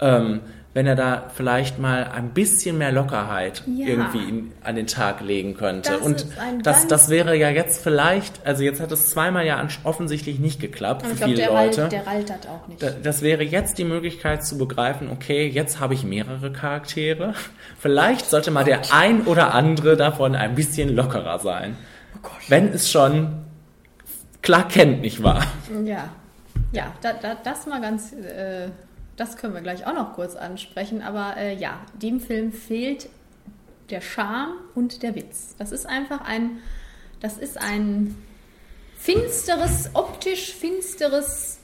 Ähm, 0.00 0.40
wenn 0.74 0.86
er 0.86 0.94
da 0.94 1.30
vielleicht 1.34 1.78
mal 1.78 2.04
ein 2.04 2.30
bisschen 2.30 2.78
mehr 2.78 2.92
Lockerheit 2.92 3.62
ja. 3.66 3.86
irgendwie 3.86 4.26
in, 4.26 4.52
an 4.62 4.74
den 4.74 4.86
Tag 4.86 5.20
legen 5.20 5.54
könnte. 5.54 5.92
Das 5.92 6.00
und 6.00 6.26
das, 6.62 6.86
das 6.86 7.08
wäre 7.10 7.36
ja 7.36 7.50
jetzt 7.50 7.82
vielleicht, 7.82 8.46
also 8.46 8.62
jetzt 8.62 8.80
hat 8.80 8.90
es 8.90 9.10
zweimal 9.10 9.44
ja 9.44 9.62
offensichtlich 9.84 10.38
nicht 10.38 10.60
geklappt 10.60 11.06
für 11.06 11.16
viele 11.16 11.34
der 11.36 11.48
Leute. 11.48 11.82
Ralt, 11.82 11.92
der 11.92 12.08
altert 12.08 12.48
auch 12.48 12.66
nicht. 12.68 12.82
Das 13.02 13.20
wäre 13.20 13.42
jetzt 13.42 13.76
die 13.76 13.84
Möglichkeit 13.84 14.46
zu 14.46 14.56
begreifen, 14.56 15.10
okay, 15.10 15.46
jetzt 15.46 15.78
habe 15.78 15.92
ich 15.92 16.04
mehrere 16.04 16.52
Charaktere. 16.52 17.34
Vielleicht 17.78 18.30
sollte 18.30 18.50
mal 18.50 18.64
der 18.64 18.94
ein 18.94 19.22
oder 19.26 19.52
andere 19.52 19.96
davon 19.96 20.34
ein 20.34 20.54
bisschen 20.54 20.94
lockerer 20.94 21.38
sein. 21.38 21.76
Oh 22.22 22.28
wenn 22.48 22.72
es 22.72 22.90
schon 22.90 23.44
Clark 24.42 24.70
Kent 24.70 25.00
nicht 25.00 25.22
wahr? 25.22 25.46
Ja, 25.84 26.10
ja, 26.72 26.92
da, 27.00 27.12
da, 27.12 27.34
das 27.34 27.66
mal 27.66 27.80
ganz, 27.80 28.12
äh, 28.12 28.68
das 29.16 29.36
können 29.36 29.54
wir 29.54 29.60
gleich 29.60 29.86
auch 29.86 29.94
noch 29.94 30.14
kurz 30.14 30.34
ansprechen. 30.34 31.02
Aber 31.02 31.36
äh, 31.36 31.54
ja, 31.54 31.80
dem 31.94 32.20
Film 32.20 32.52
fehlt 32.52 33.08
der 33.90 34.00
Charme 34.00 34.54
und 34.74 35.02
der 35.02 35.14
Witz. 35.14 35.54
Das 35.58 35.70
ist 35.70 35.86
einfach 35.86 36.22
ein, 36.22 36.58
das 37.20 37.38
ist 37.38 37.58
ein 37.58 38.16
finsteres, 38.96 39.90
optisch 39.94 40.52
finsteres, 40.52 41.58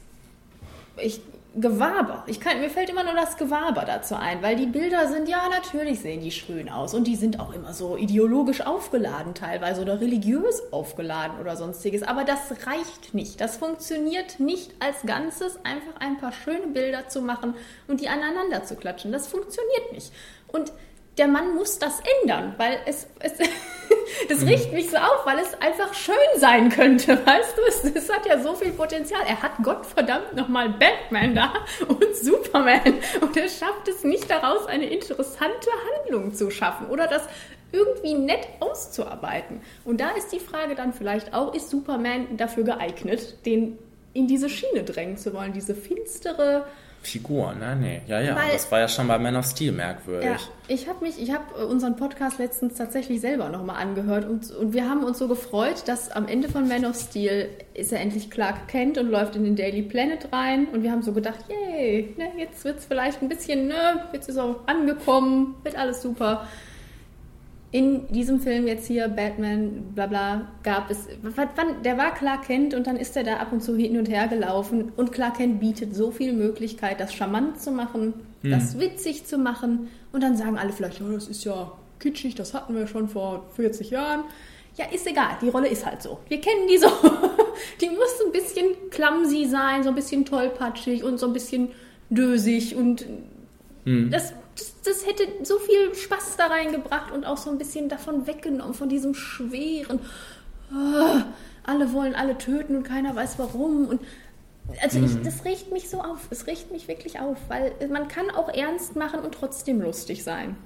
ich 0.96 1.20
Gewaber. 1.54 2.24
Ich 2.26 2.40
kann, 2.40 2.60
mir 2.60 2.68
fällt 2.68 2.90
immer 2.90 3.04
nur 3.04 3.14
das 3.14 3.36
Gewaber 3.36 3.84
dazu 3.86 4.14
ein, 4.14 4.42
weil 4.42 4.54
die 4.54 4.66
Bilder 4.66 5.08
sind, 5.08 5.28
ja, 5.28 5.48
natürlich 5.48 6.00
sehen 6.00 6.20
die 6.20 6.30
schön 6.30 6.68
aus 6.68 6.92
und 6.92 7.06
die 7.06 7.16
sind 7.16 7.40
auch 7.40 7.54
immer 7.54 7.72
so 7.72 7.96
ideologisch 7.96 8.60
aufgeladen 8.60 9.34
teilweise 9.34 9.80
oder 9.80 10.00
religiös 10.00 10.62
aufgeladen 10.72 11.40
oder 11.40 11.56
sonstiges. 11.56 12.02
Aber 12.02 12.24
das 12.24 12.66
reicht 12.66 13.14
nicht. 13.14 13.40
Das 13.40 13.56
funktioniert 13.56 14.38
nicht 14.40 14.74
als 14.78 15.02
Ganzes, 15.06 15.58
einfach 15.64 16.00
ein 16.00 16.18
paar 16.18 16.32
schöne 16.32 16.66
Bilder 16.66 17.08
zu 17.08 17.22
machen 17.22 17.54
und 17.88 18.02
die 18.02 18.08
aneinander 18.08 18.64
zu 18.64 18.76
klatschen. 18.76 19.10
Das 19.10 19.26
funktioniert 19.26 19.92
nicht. 19.92 20.12
Und 20.48 20.72
der 21.18 21.28
Mann 21.28 21.54
muss 21.54 21.78
das 21.78 22.00
ändern, 22.22 22.54
weil 22.56 22.78
es, 22.86 23.06
es 23.20 23.32
das 24.28 24.40
mhm. 24.40 24.48
riecht 24.48 24.72
mich 24.72 24.90
so 24.90 24.96
auf, 24.96 25.24
weil 25.24 25.38
es 25.38 25.54
einfach 25.60 25.92
schön 25.94 26.14
sein 26.36 26.68
könnte, 26.68 27.14
weißt 27.26 27.56
du? 27.56 27.62
Es, 27.68 27.84
es 27.84 28.12
hat 28.12 28.26
ja 28.26 28.38
so 28.40 28.54
viel 28.54 28.72
Potenzial. 28.72 29.22
Er 29.26 29.42
hat 29.42 29.52
Gottverdammt 29.62 30.34
nochmal 30.34 30.70
Batman 30.70 31.34
da 31.34 31.52
und 31.88 32.16
Superman 32.16 32.94
und 33.20 33.36
er 33.36 33.48
schafft 33.48 33.88
es 33.88 34.04
nicht 34.04 34.30
daraus, 34.30 34.66
eine 34.66 34.86
interessante 34.86 35.68
Handlung 35.96 36.34
zu 36.34 36.50
schaffen 36.50 36.88
oder 36.88 37.06
das 37.06 37.22
irgendwie 37.70 38.14
nett 38.14 38.48
auszuarbeiten. 38.60 39.60
Und 39.84 40.00
da 40.00 40.10
ist 40.10 40.32
die 40.32 40.40
Frage 40.40 40.74
dann 40.74 40.94
vielleicht 40.94 41.34
auch, 41.34 41.54
ist 41.54 41.68
Superman 41.68 42.36
dafür 42.36 42.64
geeignet, 42.64 43.44
den 43.44 43.78
in 44.14 44.26
diese 44.26 44.48
Schiene 44.48 44.84
drängen 44.84 45.18
zu 45.18 45.34
wollen, 45.34 45.52
diese 45.52 45.74
finstere, 45.74 46.66
Figur, 47.02 47.54
ne? 47.54 47.76
Nee, 47.76 48.02
ja, 48.06 48.20
ja. 48.20 48.36
Weil, 48.36 48.52
das 48.52 48.70
war 48.70 48.80
ja 48.80 48.88
schon 48.88 49.08
bei 49.08 49.18
Man 49.18 49.36
of 49.36 49.46
Steel 49.46 49.72
merkwürdig. 49.72 50.30
Ja, 50.30 50.36
ich 50.66 50.88
habe 50.88 51.04
mich, 51.04 51.20
ich 51.20 51.32
habe 51.32 51.44
äh, 51.58 51.64
unseren 51.64 51.96
Podcast 51.96 52.38
letztens 52.38 52.74
tatsächlich 52.74 53.20
selber 53.20 53.48
nochmal 53.48 53.80
angehört 53.80 54.28
und, 54.28 54.50
und 54.50 54.72
wir 54.72 54.88
haben 54.88 55.04
uns 55.04 55.18
so 55.18 55.28
gefreut, 55.28 55.84
dass 55.86 56.10
am 56.10 56.26
Ende 56.26 56.48
von 56.48 56.68
Man 56.68 56.84
of 56.84 56.96
Steel 56.96 57.48
ist 57.74 57.92
er 57.92 58.00
endlich 58.00 58.30
Clark 58.30 58.68
kennt 58.68 58.98
und 58.98 59.08
läuft 59.08 59.36
in 59.36 59.44
den 59.44 59.56
Daily 59.56 59.82
Planet 59.82 60.32
rein 60.32 60.66
und 60.72 60.82
wir 60.82 60.90
haben 60.90 61.02
so 61.02 61.12
gedacht, 61.12 61.38
yay, 61.48 62.14
ne, 62.18 62.32
jetzt 62.36 62.64
wird 62.64 62.78
es 62.78 62.84
vielleicht 62.84 63.22
ein 63.22 63.28
bisschen, 63.28 63.68
ne, 63.68 64.04
jetzt 64.12 64.28
ist 64.28 64.36
er 64.36 64.56
angekommen, 64.66 65.54
wird 65.62 65.78
alles 65.78 66.02
super 66.02 66.46
in 67.70 68.10
diesem 68.10 68.40
Film 68.40 68.66
jetzt 68.66 68.86
hier, 68.86 69.08
Batman, 69.08 69.92
bla 69.94 70.06
bla, 70.06 70.48
gab 70.62 70.90
es, 70.90 71.06
wann, 71.22 71.82
der 71.82 71.98
war 71.98 72.14
Clark 72.14 72.46
Kent 72.46 72.72
und 72.72 72.86
dann 72.86 72.96
ist 72.96 73.14
er 73.14 73.24
da 73.24 73.36
ab 73.36 73.52
und 73.52 73.62
zu 73.62 73.76
hin 73.76 73.98
und 73.98 74.08
her 74.08 74.26
gelaufen 74.26 74.90
und 74.96 75.12
Clark 75.12 75.36
Kent 75.36 75.60
bietet 75.60 75.94
so 75.94 76.10
viel 76.10 76.32
Möglichkeit, 76.32 76.98
das 76.98 77.12
charmant 77.12 77.60
zu 77.60 77.70
machen, 77.70 78.14
hm. 78.40 78.50
das 78.50 78.80
witzig 78.80 79.26
zu 79.26 79.36
machen 79.36 79.88
und 80.12 80.22
dann 80.22 80.36
sagen 80.36 80.56
alle 80.56 80.72
vielleicht, 80.72 81.02
oh, 81.02 81.12
das 81.12 81.28
ist 81.28 81.44
ja 81.44 81.72
kitschig, 82.00 82.34
das 82.34 82.54
hatten 82.54 82.74
wir 82.74 82.86
schon 82.86 83.08
vor 83.08 83.44
40 83.56 83.90
Jahren. 83.90 84.24
Ja, 84.76 84.86
ist 84.86 85.06
egal, 85.06 85.36
die 85.42 85.48
Rolle 85.48 85.68
ist 85.68 85.84
halt 85.84 86.00
so. 86.02 86.20
Wir 86.28 86.40
kennen 86.40 86.68
die 86.70 86.78
so. 86.78 86.86
die 87.80 87.88
muss 87.88 88.24
ein 88.24 88.32
bisschen 88.32 88.66
clumsy 88.90 89.46
sein, 89.46 89.82
so 89.82 89.88
ein 89.90 89.94
bisschen 89.94 90.24
tollpatschig 90.24 91.02
und 91.02 91.18
so 91.18 91.26
ein 91.26 91.32
bisschen 91.32 91.68
dösig 92.08 92.76
und 92.76 93.04
hm. 93.84 94.10
das 94.10 94.32
das, 94.58 94.74
das, 94.84 95.06
hätte 95.06 95.24
so 95.44 95.58
viel 95.58 95.94
Spaß 95.94 96.36
da 96.36 96.46
reingebracht 96.46 97.12
und 97.12 97.24
auch 97.24 97.36
so 97.36 97.50
ein 97.50 97.58
bisschen 97.58 97.88
davon 97.88 98.26
weggenommen, 98.26 98.74
von 98.74 98.88
diesem 98.88 99.14
schweren, 99.14 100.00
oh, 100.72 101.20
alle 101.64 101.92
wollen 101.92 102.14
alle 102.14 102.36
töten 102.38 102.76
und 102.76 102.82
keiner 102.82 103.14
weiß 103.14 103.38
warum. 103.38 103.88
Und 103.88 104.00
also 104.82 104.98
ich, 104.98 105.14
mhm. 105.14 105.24
das 105.24 105.44
riecht 105.44 105.72
mich 105.72 105.88
so 105.88 106.00
auf. 106.00 106.28
Es 106.30 106.46
riecht 106.46 106.70
mich 106.72 106.88
wirklich 106.88 107.20
auf, 107.20 107.36
weil 107.48 107.72
man 107.90 108.08
kann 108.08 108.30
auch 108.30 108.48
ernst 108.48 108.96
machen 108.96 109.20
und 109.20 109.32
trotzdem 109.32 109.80
lustig 109.80 110.24
sein. 110.24 110.56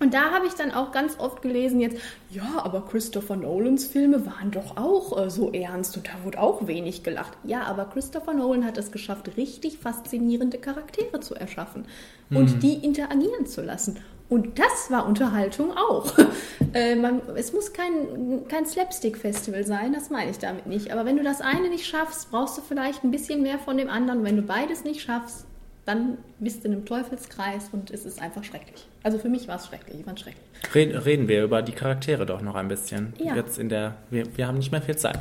Und 0.00 0.14
da 0.14 0.32
habe 0.32 0.46
ich 0.46 0.54
dann 0.54 0.72
auch 0.72 0.90
ganz 0.90 1.18
oft 1.20 1.42
gelesen 1.42 1.80
jetzt, 1.80 1.98
ja, 2.30 2.60
aber 2.64 2.84
Christopher 2.84 3.36
Nolans 3.36 3.86
Filme 3.86 4.26
waren 4.26 4.50
doch 4.50 4.76
auch 4.76 5.16
äh, 5.16 5.30
so 5.30 5.52
ernst 5.52 5.96
und 5.96 6.08
da 6.08 6.24
wurde 6.24 6.40
auch 6.40 6.66
wenig 6.66 7.04
gelacht. 7.04 7.36
Ja, 7.44 7.62
aber 7.64 7.84
Christopher 7.84 8.34
Nolan 8.34 8.64
hat 8.64 8.78
es 8.78 8.90
geschafft, 8.90 9.36
richtig 9.36 9.78
faszinierende 9.78 10.58
Charaktere 10.58 11.20
zu 11.20 11.34
erschaffen 11.34 11.84
mhm. 12.30 12.36
und 12.36 12.62
die 12.62 12.74
interagieren 12.84 13.46
zu 13.46 13.62
lassen. 13.62 13.98
Und 14.28 14.58
das 14.58 14.90
war 14.90 15.06
Unterhaltung 15.06 15.72
auch. 15.76 16.14
äh, 16.74 16.96
man, 16.96 17.20
es 17.36 17.52
muss 17.52 17.74
kein, 17.74 18.48
kein 18.48 18.64
Slapstick-Festival 18.64 19.64
sein, 19.64 19.92
das 19.92 20.08
meine 20.08 20.30
ich 20.30 20.38
damit 20.38 20.66
nicht. 20.66 20.90
Aber 20.90 21.04
wenn 21.04 21.18
du 21.18 21.22
das 21.22 21.42
eine 21.42 21.68
nicht 21.68 21.86
schaffst, 21.86 22.30
brauchst 22.30 22.56
du 22.56 22.62
vielleicht 22.62 23.04
ein 23.04 23.10
bisschen 23.10 23.42
mehr 23.42 23.58
von 23.58 23.76
dem 23.76 23.90
anderen. 23.90 24.24
Wenn 24.24 24.36
du 24.36 24.42
beides 24.42 24.84
nicht 24.84 25.02
schaffst, 25.02 25.46
dann 25.84 26.18
bist 26.38 26.62
du 26.62 26.68
in 26.68 26.74
einem 26.74 26.84
Teufelskreis 26.84 27.70
und 27.72 27.90
es 27.90 28.04
ist 28.04 28.20
einfach 28.20 28.44
schrecklich. 28.44 28.86
Also 29.02 29.18
für 29.18 29.28
mich 29.28 29.48
war 29.48 29.56
es 29.56 29.66
schrecklich, 29.66 29.98
ich 29.98 30.04
fand 30.04 30.20
schrecklich. 30.20 30.44
Reden, 30.74 30.96
reden 30.96 31.28
wir 31.28 31.42
über 31.42 31.62
die 31.62 31.72
Charaktere 31.72 32.24
doch 32.24 32.40
noch 32.40 32.54
ein 32.54 32.68
bisschen. 32.68 33.14
Ja. 33.18 33.34
Jetzt 33.34 33.58
in 33.58 33.68
der, 33.68 33.96
wir, 34.10 34.36
wir 34.36 34.46
haben 34.46 34.58
nicht 34.58 34.70
mehr 34.70 34.82
viel 34.82 34.96
Zeit. 34.96 35.18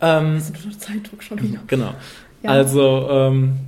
Ähm, 0.00 0.34
das 0.34 0.50
ist 0.50 0.64
nur 0.64 0.78
Zeitdruck 0.78 1.22
schon 1.22 1.42
wieder. 1.42 1.60
Genau. 1.66 1.94
Ja. 2.42 2.50
Also, 2.50 3.08
ähm, 3.08 3.58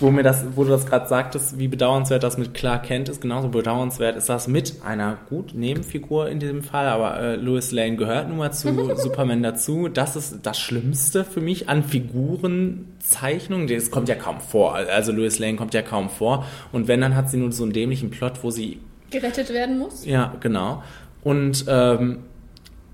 wo 0.00 0.10
mir 0.10 0.22
das, 0.22 0.44
wo 0.54 0.64
du 0.64 0.70
das 0.70 0.86
gerade 0.86 1.08
sagtest, 1.08 1.58
wie 1.58 1.68
bedauernswert 1.68 2.22
das 2.22 2.38
mit 2.38 2.54
Clark 2.54 2.84
Kent 2.84 3.08
ist, 3.08 3.20
genauso 3.20 3.48
bedauernswert 3.48 4.16
ist 4.16 4.28
das 4.28 4.48
mit 4.48 4.82
einer 4.84 5.18
gut 5.28 5.54
Nebenfigur 5.54 6.28
in 6.28 6.38
diesem 6.38 6.62
Fall, 6.62 6.86
aber 6.86 7.18
äh, 7.20 7.36
Louis 7.36 7.72
Lane 7.72 7.96
gehört 7.96 8.28
nun 8.28 8.38
mal 8.38 8.52
zu 8.52 8.96
Superman 8.96 9.42
dazu. 9.42 9.88
Das 9.88 10.16
ist 10.16 10.40
das 10.42 10.58
Schlimmste 10.58 11.24
für 11.24 11.40
mich 11.40 11.68
an 11.68 11.82
Figurenzeichnungen. 11.84 13.68
Das 13.68 13.90
kommt 13.90 14.08
ja 14.08 14.14
kaum 14.14 14.40
vor. 14.40 14.74
Also 14.74 15.12
Louis 15.12 15.38
Lane 15.38 15.56
kommt 15.56 15.74
ja 15.74 15.82
kaum 15.82 16.08
vor. 16.08 16.46
Und 16.72 16.88
wenn, 16.88 17.00
dann 17.00 17.16
hat 17.16 17.30
sie 17.30 17.36
nur 17.36 17.52
so 17.52 17.64
einen 17.64 17.72
dämlichen 17.72 18.10
Plot, 18.10 18.42
wo 18.42 18.50
sie 18.50 18.80
gerettet 19.10 19.50
werden 19.50 19.78
muss. 19.78 20.04
Ja, 20.04 20.34
genau. 20.40 20.82
Und 21.22 21.64
ähm, 21.68 22.18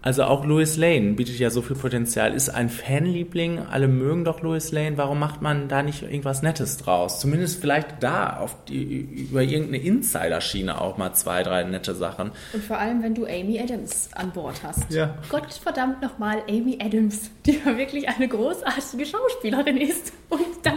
also 0.01 0.25
auch 0.25 0.45
Louis 0.45 0.77
Lane 0.77 1.15
bietet 1.15 1.39
ja 1.39 1.51
so 1.51 1.61
viel 1.61 1.75
Potenzial, 1.75 2.33
ist 2.33 2.51
ein 2.51 2.69
Fanliebling, 2.69 3.59
alle 3.59 3.89
mögen 3.89 4.25
doch 4.25 4.43
Louis 4.43 4.71
Lane, 4.71 4.97
warum 4.97 5.19
macht 5.19 5.43
man 5.43 5.69
da 5.69 5.83
nicht 5.83 6.03
irgendwas 6.03 6.43
Nettes 6.43 6.77
draus? 6.77 7.19
Zumindest 7.19 7.61
vielleicht 7.61 8.01
da 8.01 8.37
auf 8.37 8.57
die, 8.69 9.01
über 9.31 9.43
irgendeine 9.43 9.79
Insider-Schiene 9.79 10.81
auch 10.81 10.99
mal 10.99 11.15
zwei, 11.15 11.43
drei 11.43 11.65
nette 11.65 11.95
Sachen. 11.95 12.31
Und 12.53 12.63
vor 12.63 12.79
allem, 12.79 13.03
wenn 13.03 13.15
du 13.15 13.27
Amy 13.27 13.59
Adams 13.61 14.11
an 14.15 14.31
Bord 14.31 14.63
hast. 14.63 14.91
Ja. 14.91 15.19
Gott 15.31 15.53
verdammt 15.53 16.01
nochmal 16.01 16.43
Amy 16.49 16.79
Adams, 16.81 17.31
die 17.45 17.59
ja 17.65 17.77
wirklich 17.77 18.09
eine 18.09 18.29
großartige 18.29 19.05
Schauspielerin 19.05 19.79
ist. 19.79 20.13
Und 20.29 20.47
dann, 20.63 20.77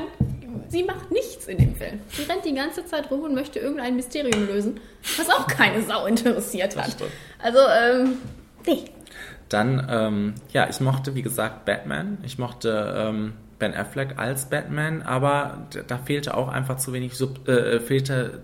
sie 0.70 0.84
macht 0.84 1.12
nichts 1.12 1.46
in 1.46 1.60
dem 1.60 1.76
Film. 1.76 2.00
Sie 2.10 2.24
rennt 2.24 2.44
die 2.44 2.56
ganze 2.56 2.86
Zeit 2.86 3.12
rum 3.12 3.22
und 3.22 3.36
möchte 3.36 3.60
irgendein 3.60 3.96
Mysterium 3.96 4.48
lösen, 4.48 4.80
was 5.18 5.30
auch 5.30 5.46
keine 5.46 5.84
Sau 5.84 6.08
interessiert 6.08 6.76
hat. 6.76 6.96
Also, 7.40 7.60
ähm, 7.60 8.18
nee. 8.66 8.86
Dann, 9.52 9.86
ähm, 9.90 10.34
ja, 10.54 10.70
ich 10.70 10.80
mochte, 10.80 11.14
wie 11.14 11.22
gesagt, 11.22 11.66
Batman. 11.66 12.20
Ich 12.24 12.38
mochte 12.38 12.94
ähm, 12.96 13.34
Ben 13.60 13.76
Affleck 13.76 14.18
als 14.18 14.46
Batman, 14.46 15.02
aber 15.02 15.68
da 15.88 15.98
fehlte 15.98 16.38
auch 16.38 16.48
einfach 16.48 16.78
zu 16.78 16.94
wenig, 16.94 17.16
Sub, 17.18 17.50
äh, 17.50 17.82
fehlte 17.82 18.44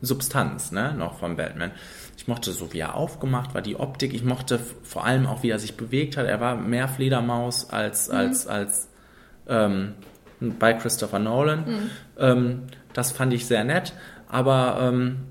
Substanz, 0.00 0.72
ne, 0.72 0.94
noch 0.94 1.18
von 1.18 1.36
Batman. 1.36 1.72
Ich 2.16 2.28
mochte 2.28 2.52
so, 2.52 2.72
wie 2.72 2.78
er 2.78 2.94
aufgemacht 2.94 3.52
war, 3.52 3.60
die 3.60 3.76
Optik. 3.76 4.14
Ich 4.14 4.24
mochte 4.24 4.58
vor 4.82 5.04
allem 5.04 5.26
auch, 5.26 5.42
wie 5.42 5.50
er 5.50 5.58
sich 5.58 5.76
bewegt 5.76 6.16
hat. 6.16 6.24
Er 6.24 6.40
war 6.40 6.56
mehr 6.56 6.88
Fledermaus 6.88 7.68
als, 7.68 8.08
mhm. 8.08 8.14
als, 8.16 8.46
als 8.46 8.88
ähm, 9.46 9.92
bei 10.40 10.72
Christopher 10.72 11.18
Nolan. 11.18 11.64
Mhm. 11.66 11.90
Ähm, 12.18 12.62
das 12.94 13.12
fand 13.12 13.34
ich 13.34 13.44
sehr 13.44 13.64
nett. 13.64 13.92
Aber 14.28 14.78
ähm, 14.80 15.24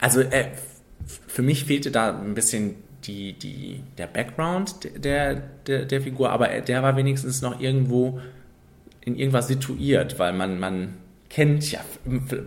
also 0.00 0.22
äh, 0.22 0.48
für 1.06 1.42
mich 1.42 1.66
fehlte 1.66 1.92
da 1.92 2.18
ein 2.18 2.34
bisschen 2.34 2.81
die, 3.04 3.32
die, 3.32 3.82
der 3.98 4.06
Background 4.06 4.88
der, 5.04 5.34
der, 5.66 5.84
der 5.84 6.00
Figur, 6.00 6.30
aber 6.30 6.48
der 6.48 6.82
war 6.82 6.96
wenigstens 6.96 7.42
noch 7.42 7.60
irgendwo 7.60 8.20
in 9.00 9.16
irgendwas 9.16 9.48
situiert, 9.48 10.18
weil 10.18 10.32
man, 10.32 10.58
man 10.60 10.94
kennt 11.28 11.70
ja, 11.72 11.80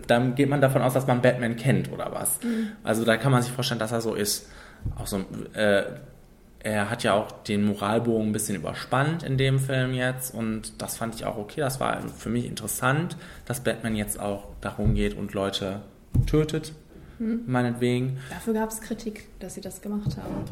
dann 0.06 0.34
geht 0.34 0.48
man 0.48 0.60
davon 0.60 0.82
aus, 0.82 0.94
dass 0.94 1.06
man 1.06 1.20
Batman 1.20 1.56
kennt 1.56 1.92
oder 1.92 2.12
was. 2.12 2.42
Mhm. 2.42 2.68
Also 2.82 3.04
da 3.04 3.16
kann 3.16 3.32
man 3.32 3.42
sich 3.42 3.52
vorstellen, 3.52 3.80
dass 3.80 3.92
er 3.92 4.00
so 4.00 4.14
ist. 4.14 4.48
Auch 4.96 5.06
so, 5.06 5.24
äh, 5.54 5.82
er 6.60 6.90
hat 6.90 7.02
ja 7.02 7.14
auch 7.14 7.30
den 7.30 7.64
Moralbogen 7.64 8.28
ein 8.28 8.32
bisschen 8.32 8.56
überspannt 8.56 9.22
in 9.22 9.38
dem 9.38 9.58
Film 9.58 9.92
jetzt 9.92 10.34
und 10.34 10.80
das 10.80 10.96
fand 10.96 11.14
ich 11.14 11.24
auch 11.24 11.36
okay. 11.36 11.60
Das 11.60 11.80
war 11.80 12.00
für 12.08 12.28
mich 12.28 12.46
interessant, 12.46 13.16
dass 13.44 13.60
Batman 13.60 13.96
jetzt 13.96 14.18
auch 14.18 14.48
darum 14.60 14.94
geht 14.94 15.16
und 15.16 15.34
Leute 15.34 15.82
tötet, 16.26 16.72
hm. 17.18 17.40
meinetwegen. 17.46 18.18
Dafür 18.30 18.54
gab 18.54 18.70
es 18.70 18.80
Kritik, 18.80 19.28
dass 19.40 19.54
sie 19.54 19.60
das 19.60 19.80
gemacht 19.80 20.16
haben. 20.16 20.44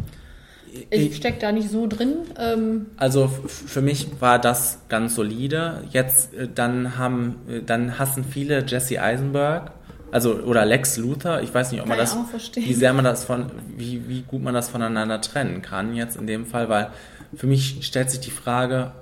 Ich 0.90 1.16
stecke 1.16 1.38
da 1.38 1.52
nicht 1.52 1.71
so 1.71 1.87
drin. 1.87 2.16
Ähm 2.37 2.87
also 2.97 3.28
für 3.28 3.80
mich 3.80 4.09
war 4.21 4.40
das 4.40 4.80
ganz 4.88 5.14
solide. 5.14 5.85
Jetzt 5.90 6.35
äh, 6.35 6.49
dann 6.52 6.99
haben, 6.99 7.37
äh, 7.49 7.62
dann 7.62 7.99
hassen 7.99 8.25
viele 8.25 8.64
Jesse 8.66 9.00
Eisenberg 9.00 9.71
also 10.14 10.33
oder 10.33 10.64
Lex 10.64 10.97
Luthor, 10.97 11.40
ich 11.40 11.52
weiß 11.52 11.73
nicht, 11.73 11.80
ob 11.80 11.88
man 11.88 11.99
das, 11.99 12.16
wie 12.54 12.73
sehr 12.73 12.92
man 12.92 13.04
das 13.04 13.25
von, 13.25 13.50
wie, 13.76 14.09
wie 14.09 14.23
gut 14.23 14.44
man 14.44 14.54
das 14.54 14.68
voneinander 14.68 15.21
trennen 15.21 15.61
kann 15.61 15.97
jetzt 15.97 16.16
in 16.16 16.28
dem 16.28 16.47
Fall, 16.47 16.68
weil 16.68 16.90
für 17.35 17.49
mich 17.49 17.85
stellt 17.85 18.12
sich 18.12 18.21
die 18.21 18.30
Frage, 18.30 18.92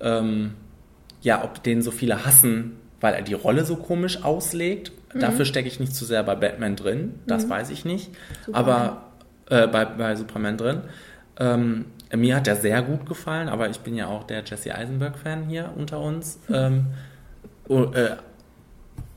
ähm, 0.00 0.54
ja, 1.20 1.44
ob 1.44 1.62
den 1.62 1.82
so 1.82 1.90
viele 1.90 2.24
hassen, 2.24 2.78
weil 3.02 3.12
er 3.12 3.20
die 3.20 3.34
Rolle 3.34 3.66
so 3.66 3.76
komisch 3.76 4.24
auslegt. 4.24 4.92
Mhm. 5.12 5.20
Dafür 5.20 5.44
stecke 5.44 5.68
ich 5.68 5.80
nicht 5.80 5.94
zu 5.94 6.04
sehr 6.04 6.22
bei 6.22 6.34
Batman 6.34 6.76
drin, 6.76 7.18
das 7.26 7.46
mhm. 7.46 7.50
weiß 7.50 7.70
ich 7.70 7.84
nicht. 7.84 8.10
Superman. 8.46 8.72
Aber 8.72 9.02
äh, 9.50 9.66
bei, 9.66 9.84
bei 9.84 10.16
Superman 10.16 10.56
drin. 10.56 10.82
Ähm, 11.38 11.86
mir 12.14 12.36
hat 12.36 12.46
der 12.46 12.56
sehr 12.56 12.82
gut 12.82 13.06
gefallen, 13.06 13.48
aber 13.48 13.70
ich 13.70 13.80
bin 13.80 13.94
ja 13.94 14.06
auch 14.06 14.24
der 14.24 14.44
Jesse 14.44 14.74
Eisenberg-Fan 14.74 15.44
hier 15.48 15.72
unter 15.76 16.00
uns. 16.00 16.38
Mhm. 16.48 16.54
Ähm, 16.54 16.86
oh, 17.68 17.82
äh, 17.92 18.16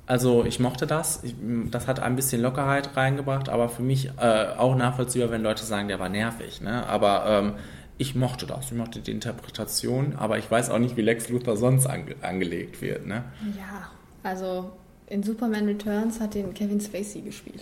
also 0.06 0.44
ich 0.46 0.60
mochte 0.60 0.86
das. 0.86 1.24
Ich, 1.24 1.36
das 1.72 1.88
hat 1.88 2.00
ein 2.00 2.16
bisschen 2.16 2.42
Lockerheit 2.42 2.96
reingebracht, 2.96 3.50
aber 3.50 3.70
für 3.70 3.84
mich 3.84 4.12
äh, 4.20 4.48
auch 4.58 4.76
nachvollziehbar, 4.76 5.32
wenn 5.32 5.42
Leute 5.42 5.64
sagen, 5.64 5.88
der 5.88 6.00
war 6.00 6.10
nervig. 6.10 6.62
Ne? 6.62 6.86
Aber 6.88 7.26
ähm, 7.26 7.54
ich 7.98 8.16
mochte 8.16 8.46
das. 8.46 8.66
Ich 8.66 8.78
mochte 8.78 9.00
die 9.00 9.12
Interpretation, 9.12 10.16
aber 10.18 10.38
ich 10.38 10.50
weiß 10.50 10.70
auch 10.70 10.80
nicht, 10.80 10.98
wie 10.98 11.02
Lex 11.02 11.30
Luthor 11.30 11.58
sonst 11.58 11.86
ange 11.86 12.16
angelegt 12.22 12.82
wird. 12.82 13.06
Ne? 13.08 13.24
Ja, 13.58 13.90
also 14.24 14.74
in 15.13 15.24
Superman 15.24 15.65
Returns 15.65 16.20
hat 16.20 16.34
den 16.34 16.53
Kevin 16.53 16.82
Spacey 16.82 17.22
gespielt. 17.22 17.62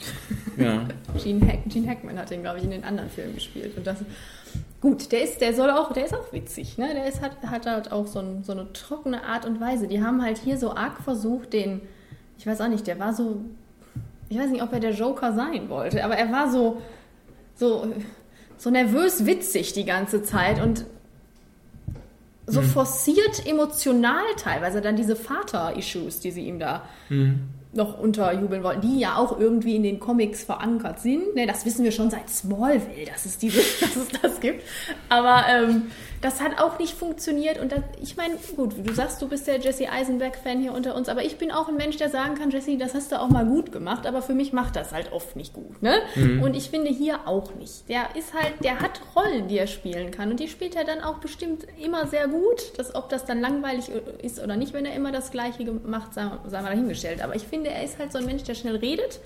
Ja. 0.58 0.88
Gene, 1.24 1.46
Hack, 1.48 1.60
Gene 1.67 1.88
Hackman 1.89 2.17
hat 2.17 2.29
den, 2.29 2.41
glaube 2.41 2.60
ich, 2.60 2.63
in 2.63 2.72
den 2.72 2.83
anderen 2.83 3.09
Filmen 3.09 3.35
gespielt. 3.35 3.77
Und 3.77 3.85
das, 3.85 3.98
gut, 4.79 5.11
der 5.11 5.24
ist, 5.24 5.42
der 5.42 5.53
soll 5.53 5.70
auch, 5.70 5.92
der 5.94 6.05
ist 6.05 6.14
auch 6.14 6.31
witzig, 6.31 6.77
ne? 6.77 6.90
Der 6.94 7.07
ist, 7.07 7.22
hat, 7.22 7.42
hat 7.46 7.66
halt 7.66 7.92
auch 7.92 8.07
so, 8.07 8.20
ein, 8.20 8.44
so 8.44 8.53
eine 8.53 8.72
trockene 8.74 9.24
Art 9.24 9.46
und 9.46 9.59
Weise. 9.59 9.87
Die 9.87 10.01
haben 10.01 10.24
halt 10.24 10.37
hier 10.37 10.57
so 10.57 10.74
arg 10.75 11.01
versucht, 11.01 11.53
den 11.53 11.81
ich 12.42 12.48
weiß 12.48 12.59
auch 12.61 12.70
nicht, 12.70 12.87
der 12.87 12.98
war 12.98 13.14
so, 13.14 13.40
ich 14.27 14.37
weiß 14.40 14.50
nicht, 14.50 14.64
ob 14.64 14.74
er 14.74 14.79
der 14.79 14.94
Joker 14.94 15.31
sein 15.33 15.70
wollte, 15.70 16.03
aber 16.03 16.18
er 16.18 16.31
war 16.31 16.51
so, 16.51 16.81
so, 17.53 17.85
so 18.57 18.72
nervös 18.72 19.27
witzig 19.27 19.74
die 19.74 19.85
ganze 19.85 20.24
Zeit 20.24 20.59
und 20.59 20.85
so 22.48 22.62
hm. 22.62 22.68
forciert 22.68 23.46
emotional 23.46 24.24
teilweise 24.38 24.82
dann 24.82 24.96
diese 24.96 25.16
Vater-Issues, 25.16 26.20
die 26.20 26.32
sie 26.32 26.48
ihm 26.48 26.60
da 26.60 26.84
hm. 27.08 27.40
noch 27.74 28.00
unterjubeln 28.00 28.64
wollten, 28.64 28.82
die 28.82 29.00
ja 29.00 29.16
auch 29.16 29.40
irgendwie 29.40 29.75
in 29.75 29.84
den 29.84 30.00
Comics 30.00 30.44
verankert 30.44 31.00
sind. 31.00 31.36
Ne, 31.36 31.46
das 31.46 31.66
wissen 31.66 31.84
wir 31.84 31.92
schon 31.92 32.10
seit 32.10 32.30
Smallville, 32.30 33.06
dass 33.06 33.25
es, 33.25 33.38
diese, 33.38 33.60
dass 33.82 33.96
es 33.96 34.08
das 34.22 34.40
gibt. 34.40 34.64
Aber 35.10 35.46
ähm, 35.50 35.84
das 36.22 36.40
hat 36.40 36.60
auch 36.60 36.77
nicht 36.79 36.94
funktioniert. 36.94 37.60
Und 37.60 37.72
das, 37.72 37.81
ich 38.01 38.16
meine, 38.16 38.36
gut, 38.55 38.75
du 38.77 38.94
sagst, 38.94 39.22
du 39.22 39.27
bist 39.27 39.48
der 39.48 39.60
Jesse 39.60 39.90
Eisenberg-Fan 39.90 40.60
hier 40.60 40.74
unter 40.74 40.96
uns, 40.96 41.10
aber 41.10 41.24
ich 41.24 41.38
bin 41.38 41.51
auch 41.51 41.68
ein 41.68 41.75
Mensch, 41.75 41.98
der 41.98 42.10
sagen 42.10 42.36
kann, 42.36 42.51
Jesse, 42.51 42.77
das 42.77 42.94
hast 42.94 43.12
du 43.12 43.20
auch 43.20 43.29
mal 43.29 43.46
gut 43.46 43.72
gemacht, 43.72 44.05
aber 44.05 44.22
für 44.22 44.34
mich 44.34 44.53
macht 44.53 44.75
das 44.75 44.92
halt 44.92 45.12
oft 45.12 45.36
nicht 45.36 45.53
gut. 45.53 45.81
Ne? 45.81 46.00
Mhm. 46.16 46.44
Und 46.44 46.55
ich 46.55 46.70
finde 46.70 46.92
hier 46.92 47.27
auch 47.27 47.55
nicht. 47.55 47.90
Der 47.90 48.16
ist 48.16 48.34
halt, 48.34 48.53
der 48.64 48.79
hat 48.79 49.01
Rollen, 49.16 49.48
die 49.48 49.57
er 49.57 49.68
spielen 49.68 50.12
kann. 50.12 50.29
Und 50.29 50.40
die 50.40 50.48
spielt 50.48 50.75
er 50.75 50.86
dann 50.86 51.01
auch 51.01 51.18
bestimmt 51.18 51.66
immer 51.79 52.07
sehr 52.07 52.27
gut. 52.27 52.77
Dass, 52.77 52.94
ob 52.94 53.10
das 53.10 53.25
dann 53.25 53.42
langweilig 53.42 53.90
ist 54.22 54.42
oder 54.42 54.55
nicht, 54.55 54.74
wenn 54.74 54.86
er 54.86 54.96
immer 54.96 55.12
das 55.12 55.31
Gleiche 55.31 55.66
gemacht, 55.66 56.14
sagen, 56.14 56.38
sagen 56.50 56.66
wir 56.66 56.70
dahingestellt. 56.72 57.22
Aber 57.24 57.36
ich 57.36 57.44
finde, 57.44 57.72
er 57.72 57.84
ist 57.84 57.98
halt 57.98 58.12
so 58.12 58.20
ein 58.20 58.25
Mensch, 58.25 58.44
der 58.44 58.53
schnell 58.53 58.75
redet. 58.75 59.20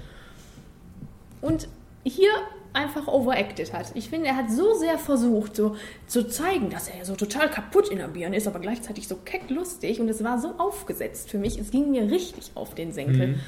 Und 1.42 1.68
hier 2.04 2.30
einfach 2.76 3.08
overacted 3.08 3.74
hat. 3.74 3.92
Ich 3.96 4.10
finde, 4.10 4.28
er 4.28 4.36
hat 4.36 4.52
so 4.52 4.74
sehr 4.74 4.98
versucht, 4.98 5.56
so 5.56 5.76
zu 6.08 6.28
zeigen, 6.28 6.70
dass 6.70 6.88
er 6.88 7.06
so 7.06 7.16
total 7.16 7.50
kaputt 7.50 7.90
in 7.90 7.98
der 7.98 8.08
Birne 8.08 8.36
ist, 8.36 8.48
aber 8.48 8.60
gleichzeitig 8.60 9.08
so 9.08 9.16
keck 9.16 9.50
lustig 9.50 10.00
und 10.00 10.10
es 10.10 10.24
war 10.24 10.40
so 10.40 10.56
aufgesetzt 10.58 11.30
für 11.30 11.38
mich. 11.38 11.58
Es 11.60 11.72
ging 11.72 11.92
mir 11.92 12.10
richtig 12.12 12.52
auf 12.56 12.76
den 12.76 12.92
Senkel. 12.92 13.28
Mhm. 13.28 13.40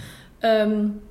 Ähm, 0.41 1.01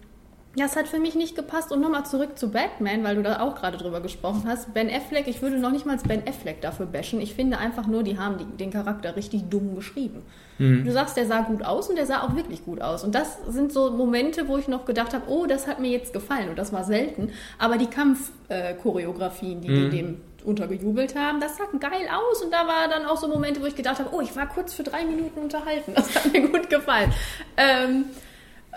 das 0.57 0.77
hat 0.77 0.89
für 0.89 0.99
mich 0.99 1.15
nicht 1.15 1.37
gepasst. 1.37 1.73
Und 1.73 1.81
nochmal 1.81 2.07
zurück 2.07 2.39
zu 2.39 2.51
Batman, 2.51 3.05
weil 3.05 3.17
du 3.17 3.23
da 3.23 3.41
auch 3.41 3.55
gerade 3.55 3.77
drüber 3.77 4.01
gesprochen 4.01 4.45
hast. 4.47 4.73
Ben 4.75 4.91
Affleck, 4.91 5.29
ich 5.29 5.43
würde 5.43 5.59
noch 5.59 5.71
nicht 5.71 5.87
mal 5.87 5.97
Ben 6.07 6.27
Affleck 6.27 6.61
dafür 6.61 6.87
bashen. 6.87 7.21
Ich 7.21 7.35
finde 7.35 7.59
einfach 7.59 7.87
nur, 7.87 8.03
die 8.03 8.19
haben 8.19 8.39
die, 8.39 8.45
den 8.45 8.71
Charakter 8.71 9.17
richtig 9.17 9.49
dumm 9.49 9.75
geschrieben. 9.75 10.23
Mhm. 10.59 10.85
Du 10.85 10.93
sagst, 10.93 11.17
der 11.17 11.27
sah 11.27 11.43
gut 11.43 11.63
aus 11.63 11.89
und 11.89 11.97
der 11.97 12.07
sah 12.07 12.23
auch 12.23 12.35
wirklich 12.35 12.65
gut 12.65 12.81
aus. 12.81 13.05
Und 13.05 13.15
das 13.15 13.39
sind 13.49 13.73
so 13.73 13.91
Momente, 13.91 14.49
wo 14.49 14.57
ich 14.59 14.69
noch 14.69 14.85
gedacht 14.85 15.15
habe, 15.15 15.25
oh, 15.29 15.47
das 15.47 15.67
hat 15.67 15.81
mir 15.81 15.91
jetzt 15.91 16.13
gefallen. 16.13 16.49
Und 16.49 16.59
das 16.59 16.73
war 16.73 16.85
selten. 16.85 17.31
Aber 17.59 17.77
die 17.77 17.87
Kampfchoreografien, 17.87 19.61
die, 19.61 19.69
mhm. 19.69 19.91
die 19.91 19.97
dem 19.97 20.21
untergejubelt 20.47 21.15
haben. 21.17 21.41
Das 21.41 21.57
sah 21.57 21.65
geil 21.79 22.09
aus 22.11 22.41
und 22.43 22.53
da 22.53 22.67
war 22.67 22.89
dann 22.89 23.05
auch 23.05 23.19
so 23.19 23.29
Momente, 23.29 23.61
wo 23.61 23.67
ich 23.67 23.75
gedacht 23.75 23.99
habe, 23.99 24.15
oh, 24.15 24.21
ich 24.21 24.35
war 24.37 24.49
kurz 24.49 24.73
für 24.73 24.85
drei 24.85 25.05
Minuten 25.05 25.41
unterhalten. 25.41 25.93
Das 25.95 26.15
hat 26.15 26.33
mir 26.33 26.49
gut 26.49 26.71
gefallen. 26.71 27.13
Ähm, 27.57 28.05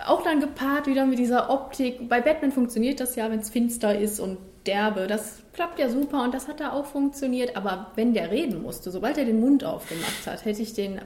auch 0.06 0.22
dann 0.22 0.40
gepaart 0.40 0.86
wieder 0.86 1.06
mit 1.06 1.18
dieser 1.18 1.50
Optik. 1.50 2.08
Bei 2.08 2.20
Batman 2.20 2.52
funktioniert 2.52 3.00
das 3.00 3.16
ja, 3.16 3.30
wenn 3.30 3.40
es 3.40 3.50
finster 3.50 3.98
ist 3.98 4.20
und 4.20 4.38
derbe. 4.66 5.06
Das 5.06 5.42
klappt 5.52 5.78
ja 5.78 5.88
super 5.88 6.22
und 6.22 6.32
das 6.32 6.48
hat 6.48 6.60
da 6.60 6.72
auch 6.72 6.86
funktioniert. 6.86 7.56
Aber 7.56 7.90
wenn 7.96 8.14
der 8.14 8.30
reden 8.30 8.62
musste, 8.62 8.90
sobald 8.90 9.18
er 9.18 9.24
den 9.24 9.40
Mund 9.40 9.64
aufgemacht 9.64 10.26
hat, 10.26 10.44
hätte 10.44 10.62
ich 10.62 10.74
den, 10.74 11.00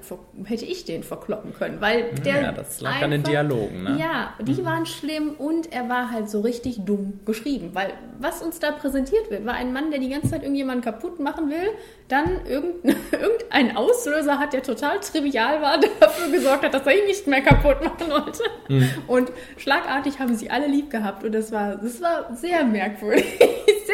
hätte 0.45 0.65
ich 0.65 0.85
den 0.85 1.03
verkloppen 1.03 1.55
können. 1.55 1.81
Weil 1.81 2.13
der 2.25 2.43
ja, 2.43 2.53
das 2.53 2.81
lag 2.81 2.91
einfach, 2.91 3.05
an 3.05 3.11
den 3.13 3.23
Dialogen, 3.23 3.83
ne? 3.83 3.97
Ja, 3.99 4.35
die 4.41 4.61
mhm. 4.61 4.65
waren 4.65 4.87
schlimm 4.87 5.35
und 5.39 5.73
er 5.73 5.89
war 5.89 6.11
halt 6.11 6.29
so 6.29 6.41
richtig 6.41 6.85
dumm 6.85 7.21
geschrieben. 7.25 7.71
Weil 7.73 7.93
was 8.19 8.43
uns 8.43 8.59
da 8.61 8.73
präsentiert 8.73 9.31
wird, 9.31 9.47
war 9.47 9.55
ein 9.55 9.73
Mann, 9.73 9.91
der 9.91 10.01
die 10.01 10.11
ganze 10.11 10.31
Zeit 10.31 10.43
irgendjemanden 10.43 10.85
kaputt 10.85 11.21
machen 11.21 11.51
will, 11.51 11.71
dann 12.09 12.45
irgendein, 12.47 12.97
irgendein 13.13 13.77
Auslöser 13.77 14.39
hat, 14.39 14.53
der 14.53 14.63
total 14.63 15.01
trivial 15.01 15.63
war, 15.63 15.81
dafür 16.01 16.31
gesorgt 16.31 16.65
hat, 16.65 16.75
dass 16.75 16.87
er 16.87 16.99
ihn 16.99 17.07
nicht 17.07 17.27
mehr 17.27 17.41
kaputt 17.41 17.83
machen 17.83 18.11
wollte. 18.11 18.43
Mhm. 18.69 18.91
Und 19.07 19.33
schlagartig 19.57 20.19
haben 20.19 20.35
sie 20.35 20.51
alle 20.51 20.67
lieb 20.67 20.91
gehabt 20.91 21.25
und 21.25 21.33
das 21.33 21.51
war, 21.51 21.77
das 21.77 22.03
war 22.03 22.35
sehr 22.37 22.65
merkwürdig. 22.65 23.25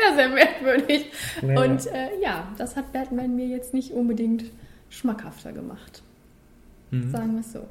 Sehr, 0.00 0.16
sehr 0.16 0.28
merkwürdig. 0.28 1.06
Ja. 1.42 1.62
Und 1.62 1.86
äh, 1.86 2.20
ja, 2.22 2.48
das 2.58 2.76
hat 2.76 2.92
Batman 2.92 3.36
mir 3.36 3.46
jetzt 3.46 3.74
nicht 3.74 3.92
unbedingt 3.92 4.44
schmackhafter 4.88 5.52
gemacht. 5.52 6.02
Mhm. 6.90 7.10
Sagen 7.10 7.32
wir 7.34 7.40
es 7.40 7.52
so. 7.52 7.66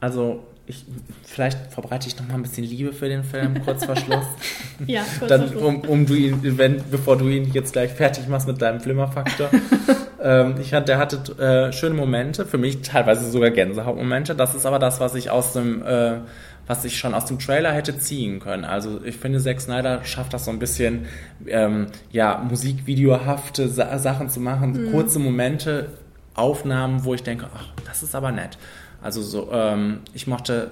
Also, 0.00 0.42
ich, 0.66 0.84
vielleicht 1.24 1.72
verbreite 1.72 2.08
ich 2.08 2.18
noch 2.18 2.26
mal 2.26 2.34
ein 2.34 2.42
bisschen 2.42 2.64
Liebe 2.64 2.92
für 2.92 3.08
den 3.08 3.22
Film, 3.22 3.62
kurz 3.64 3.84
vor 3.84 3.96
Schluss. 3.96 4.24
ja, 4.86 5.02
kurz 5.18 5.28
Dann, 5.28 5.40
vor 5.40 5.48
Schluss. 5.50 5.62
Um, 5.62 5.80
um 5.82 6.06
du 6.06 6.14
ihn, 6.14 6.58
wenn, 6.58 6.82
bevor 6.90 7.18
du 7.18 7.28
ihn 7.28 7.50
jetzt 7.52 7.72
gleich 7.72 7.90
fertig 7.90 8.28
machst 8.28 8.46
mit 8.46 8.62
deinem 8.62 8.80
Flimmerfaktor. 8.80 9.50
ähm, 10.22 10.54
ich 10.60 10.72
hatte, 10.72 10.86
der 10.86 10.98
hatte 10.98 11.38
äh, 11.38 11.72
schöne 11.72 11.94
Momente, 11.94 12.46
für 12.46 12.58
mich 12.58 12.80
teilweise 12.80 13.30
sogar 13.30 13.50
Gänsehautmomente. 13.50 14.34
Das 14.34 14.54
ist 14.54 14.64
aber 14.64 14.78
das, 14.78 15.00
was 15.00 15.14
ich 15.14 15.30
aus 15.30 15.52
dem 15.52 15.82
äh, 15.82 16.18
was 16.66 16.84
ich 16.84 16.98
schon 16.98 17.14
aus 17.14 17.24
dem 17.24 17.38
Trailer 17.38 17.72
hätte 17.72 17.98
ziehen 17.98 18.40
können. 18.40 18.64
Also 18.64 19.02
ich 19.04 19.16
finde, 19.16 19.40
Zack 19.40 19.60
Snyder 19.60 20.04
schafft 20.04 20.32
das 20.32 20.44
so 20.44 20.50
ein 20.50 20.58
bisschen, 20.58 21.06
ähm, 21.46 21.86
ja, 22.10 22.38
musikvideohafte 22.38 23.68
Sa 23.68 23.98
Sachen 23.98 24.28
zu 24.28 24.40
machen, 24.40 24.72
mhm. 24.72 24.92
kurze 24.92 25.18
Momente, 25.18 25.88
Aufnahmen, 26.34 27.04
wo 27.04 27.14
ich 27.14 27.22
denke, 27.22 27.46
ach, 27.54 27.66
das 27.84 28.02
ist 28.02 28.14
aber 28.14 28.32
nett. 28.32 28.56
Also 29.02 29.22
so, 29.22 29.50
ähm, 29.52 30.00
ich 30.14 30.26
mochte, 30.26 30.70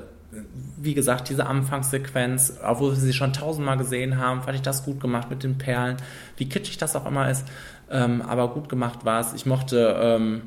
wie 0.77 0.95
gesagt, 0.95 1.29
diese 1.29 1.47
Anfangssequenz, 1.47 2.59
obwohl 2.65 2.93
wir 2.93 2.97
sie 2.97 3.13
schon 3.13 3.33
tausendmal 3.33 3.77
gesehen 3.77 4.19
haben, 4.19 4.43
fand 4.43 4.57
ich 4.57 4.63
das 4.63 4.85
gut 4.85 5.01
gemacht 5.01 5.31
mit 5.31 5.43
den 5.43 5.59
Perlen, 5.59 5.97
wie 6.37 6.49
kitschig 6.49 6.79
das 6.79 6.95
auch 6.97 7.07
immer 7.07 7.31
ist, 7.31 7.47
ähm, 7.91 8.23
aber 8.23 8.49
gut 8.49 8.69
gemacht 8.69 9.05
war 9.05 9.21
es. 9.21 9.33
Ich 9.33 9.47
mochte 9.47 9.97
ähm, 10.01 10.43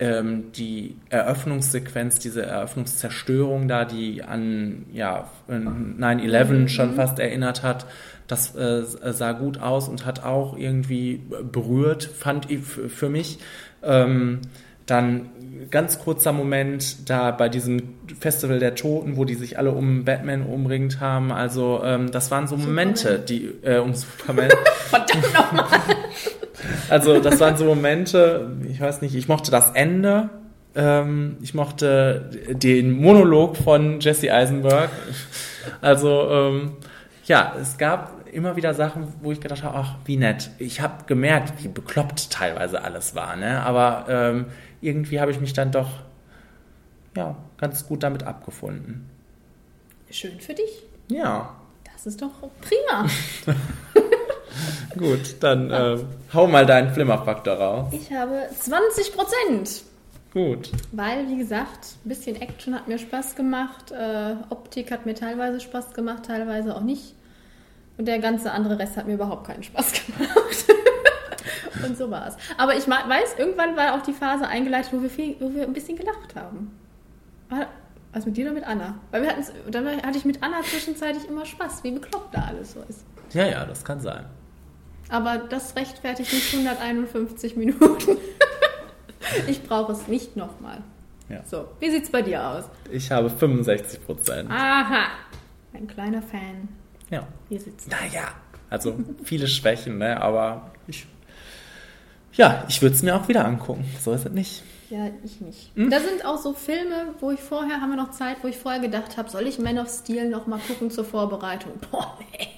ähm, 0.00 0.50
die 0.52 0.96
Eröffnungssequenz, 1.10 2.18
diese 2.18 2.44
Eröffnungszerstörung 2.44 3.68
da, 3.68 3.84
die 3.84 4.22
an 4.22 4.86
ja, 4.92 5.30
9-11 5.48 6.44
mhm. 6.44 6.68
schon 6.68 6.94
fast 6.94 7.18
erinnert 7.18 7.62
hat, 7.62 7.86
das 8.26 8.54
äh, 8.56 8.82
sah 8.82 9.32
gut 9.32 9.60
aus 9.60 9.88
und 9.88 10.06
hat 10.06 10.24
auch 10.24 10.56
irgendwie 10.56 11.20
berührt, 11.52 12.04
fand 12.04 12.50
ich 12.50 12.60
für 12.64 13.08
mich. 13.08 13.38
Ähm, 13.82 14.40
dann 14.86 15.30
ganz 15.70 15.98
kurzer 16.00 16.32
Moment 16.32 17.08
da 17.08 17.30
bei 17.30 17.48
diesem 17.48 17.94
Festival 18.18 18.58
der 18.58 18.74
Toten, 18.74 19.16
wo 19.16 19.24
die 19.24 19.34
sich 19.34 19.58
alle 19.58 19.70
um 19.72 20.04
Batman 20.04 20.42
umringt 20.42 20.98
haben. 21.00 21.30
Also 21.30 21.82
ähm, 21.84 22.10
das 22.10 22.30
waren 22.30 22.46
so 22.48 22.56
Momente, 22.56 23.18
die 23.18 23.52
äh, 23.62 23.78
um 23.78 23.94
Superman. 23.94 24.50
Verdammt 24.88 25.34
nochmal. 25.34 25.66
also 26.88 27.20
das 27.20 27.40
waren 27.40 27.56
so 27.56 27.64
Momente. 27.64 28.50
Ich 28.68 28.80
weiß 28.80 29.02
nicht. 29.02 29.14
Ich 29.14 29.28
mochte 29.28 29.50
das 29.50 29.72
Ende. 29.72 30.30
Ähm, 30.74 31.36
ich 31.42 31.54
mochte 31.54 32.30
den 32.48 32.92
Monolog 32.92 33.56
von 33.56 34.00
Jesse 34.00 34.32
Eisenberg. 34.32 34.90
Also 35.80 36.30
ähm, 36.30 36.72
ja, 37.24 37.54
es 37.60 37.78
gab 37.78 38.28
immer 38.32 38.56
wieder 38.56 38.74
Sachen, 38.74 39.12
wo 39.20 39.32
ich 39.32 39.40
gedacht 39.40 39.62
habe, 39.62 39.76
ach, 39.76 39.96
wie 40.04 40.16
nett. 40.16 40.50
Ich 40.58 40.80
habe 40.80 41.04
gemerkt, 41.06 41.62
wie 41.62 41.68
bekloppt 41.68 42.30
teilweise 42.30 42.82
alles 42.82 43.14
war, 43.14 43.36
ne? 43.36 43.62
Aber 43.62 44.06
ähm, 44.08 44.46
irgendwie 44.80 45.20
habe 45.20 45.30
ich 45.30 45.40
mich 45.40 45.52
dann 45.52 45.72
doch 45.72 45.90
ja, 47.16 47.36
ganz 47.58 47.86
gut 47.86 48.02
damit 48.02 48.22
abgefunden. 48.22 49.08
Schön 50.10 50.40
für 50.40 50.54
dich. 50.54 50.84
Ja. 51.08 51.56
Das 51.92 52.06
ist 52.06 52.22
doch 52.22 52.30
prima. 52.60 53.08
gut, 54.98 55.36
dann 55.40 55.70
äh, 55.70 55.98
hau 56.32 56.46
mal 56.46 56.66
deinen 56.66 56.90
Flimmerfaktor 56.90 57.54
raus. 57.54 57.88
Ich 57.92 58.12
habe 58.12 58.46
20 58.58 59.14
Prozent. 59.14 59.82
Gut. 60.32 60.70
Weil, 60.92 61.28
wie 61.28 61.38
gesagt, 61.38 61.96
ein 62.04 62.08
bisschen 62.08 62.40
Action 62.40 62.74
hat 62.74 62.86
mir 62.86 62.98
Spaß 62.98 63.34
gemacht. 63.34 63.90
Äh, 63.90 64.36
Optik 64.48 64.92
hat 64.92 65.04
mir 65.04 65.14
teilweise 65.14 65.60
Spaß 65.60 65.92
gemacht, 65.92 66.24
teilweise 66.26 66.76
auch 66.76 66.82
nicht. 66.82 67.14
Und 67.98 68.06
der 68.06 68.18
ganze 68.20 68.52
andere 68.52 68.78
Rest 68.78 68.96
hat 68.96 69.06
mir 69.06 69.14
überhaupt 69.14 69.46
keinen 69.46 69.62
Spaß 69.62 69.92
gemacht. 70.06 70.64
Und 71.84 71.96
so 71.96 72.10
war 72.10 72.28
es. 72.28 72.36
Aber 72.56 72.76
ich 72.76 72.86
weiß, 72.86 73.36
irgendwann 73.38 73.76
war 73.76 73.94
auch 73.94 74.02
die 74.02 74.12
Phase 74.12 74.46
eingeleitet, 74.46 74.92
wo 74.92 75.02
wir, 75.02 75.10
viel, 75.10 75.36
wo 75.40 75.52
wir 75.52 75.64
ein 75.64 75.72
bisschen 75.72 75.96
gelacht 75.96 76.36
haben. 76.36 76.70
Also 78.12 78.28
mit 78.28 78.36
dir 78.36 78.46
oder 78.46 78.54
mit 78.54 78.64
Anna? 78.64 78.96
Weil 79.10 79.22
wir 79.22 79.30
hatten 79.30 79.44
dann 79.70 79.86
hatte 80.02 80.18
ich 80.18 80.24
mit 80.24 80.42
Anna 80.42 80.62
zwischenzeitlich 80.62 81.28
immer 81.28 81.44
Spaß, 81.44 81.82
wie 81.84 81.92
bekloppt 81.92 82.34
da 82.34 82.42
alles 82.42 82.72
so 82.72 82.80
ist. 82.88 83.04
Ja, 83.32 83.46
ja, 83.46 83.64
das 83.64 83.84
kann 83.84 84.00
sein. 84.00 84.24
Aber 85.10 85.38
das 85.38 85.76
rechtfertigt 85.76 86.32
nicht 86.32 86.54
151 86.54 87.56
Minuten. 87.56 88.16
ich 89.48 89.62
brauche 89.62 89.92
es 89.92 90.06
nicht 90.06 90.36
nochmal. 90.36 90.78
Ja. 91.28 91.42
So, 91.44 91.68
wie 91.80 91.90
sieht 91.90 92.04
es 92.04 92.10
bei 92.10 92.22
dir 92.22 92.46
aus? 92.46 92.64
Ich 92.90 93.10
habe 93.10 93.30
65 93.30 94.04
Prozent. 94.04 94.50
Aha, 94.50 95.06
ein 95.72 95.86
kleiner 95.86 96.22
Fan. 96.22 96.68
Ja. 97.10 97.26
Hier 97.48 97.60
sitzt. 97.60 97.88
Naja, 97.90 98.28
also 98.68 98.98
viele 99.24 99.46
Schwächen, 99.46 99.98
ne? 99.98 100.20
aber 100.20 100.70
ich 100.86 101.06
ja, 102.32 102.64
ich 102.68 102.80
würde 102.80 102.94
es 102.94 103.02
mir 103.02 103.16
auch 103.16 103.28
wieder 103.28 103.44
angucken. 103.44 103.84
So 104.00 104.12
ist 104.12 104.26
es 104.26 104.32
nicht. 104.32 104.62
Ja, 104.90 105.08
ich 105.24 105.40
nicht. 105.40 105.70
Hm? 105.76 105.88
Da 105.88 106.00
sind 106.00 106.24
auch 106.24 106.38
so 106.38 106.52
Filme, 106.52 107.14
wo 107.20 107.30
ich 107.30 107.38
vorher, 107.38 107.80
haben 107.80 107.90
wir 107.90 107.96
noch 107.96 108.10
Zeit, 108.10 108.38
wo 108.42 108.48
ich 108.48 108.56
vorher 108.56 108.80
gedacht 108.80 109.16
habe, 109.16 109.30
soll 109.30 109.46
ich 109.46 109.60
Man 109.60 109.78
of 109.78 109.88
Steel 109.88 110.28
noch 110.28 110.48
mal 110.48 110.58
gucken 110.58 110.90
zur 110.90 111.04
Vorbereitung? 111.04 111.72
Boah, 111.90 112.18
nee. 112.32 112.48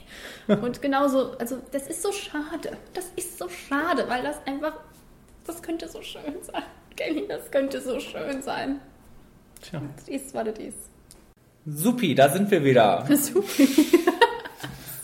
Und 0.54 0.80
genauso, 0.80 1.36
also 1.38 1.58
das 1.70 1.86
ist 1.86 2.02
so 2.02 2.10
schade. 2.10 2.76
Das 2.94 3.12
ist 3.16 3.38
so 3.38 3.48
schade, 3.48 4.06
weil 4.08 4.22
das 4.22 4.36
einfach, 4.46 4.72
das 5.46 5.62
könnte 5.62 5.88
so 5.88 6.00
schön 6.02 6.42
sein. 6.42 6.62
Kenny, 6.96 7.26
das 7.28 7.50
könnte 7.50 7.80
so 7.82 8.00
schön 8.00 8.42
sein. 8.42 8.80
Tja. 9.60 9.82
Das 9.96 10.08
ist, 10.08 10.34
was 10.34 10.44
das 10.46 10.58
ist. 10.58 10.90
Supi, 11.66 12.14
da 12.14 12.30
sind 12.30 12.50
wir 12.50 12.64
wieder. 12.64 13.06
Supi. 13.14 13.68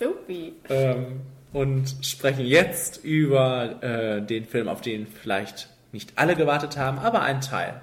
Supi. 0.00 0.54
Ähm, 0.68 1.20
und 1.52 1.94
sprechen 2.02 2.44
jetzt 2.44 3.04
über 3.04 3.82
äh, 3.82 4.22
den 4.22 4.46
Film, 4.46 4.68
auf 4.68 4.80
den 4.80 5.06
vielleicht 5.06 5.68
nicht 5.92 6.12
alle 6.16 6.37
gewartet 6.37 6.77
haben, 6.77 6.98
aber 6.98 7.22
ein 7.22 7.40
Teil 7.40 7.81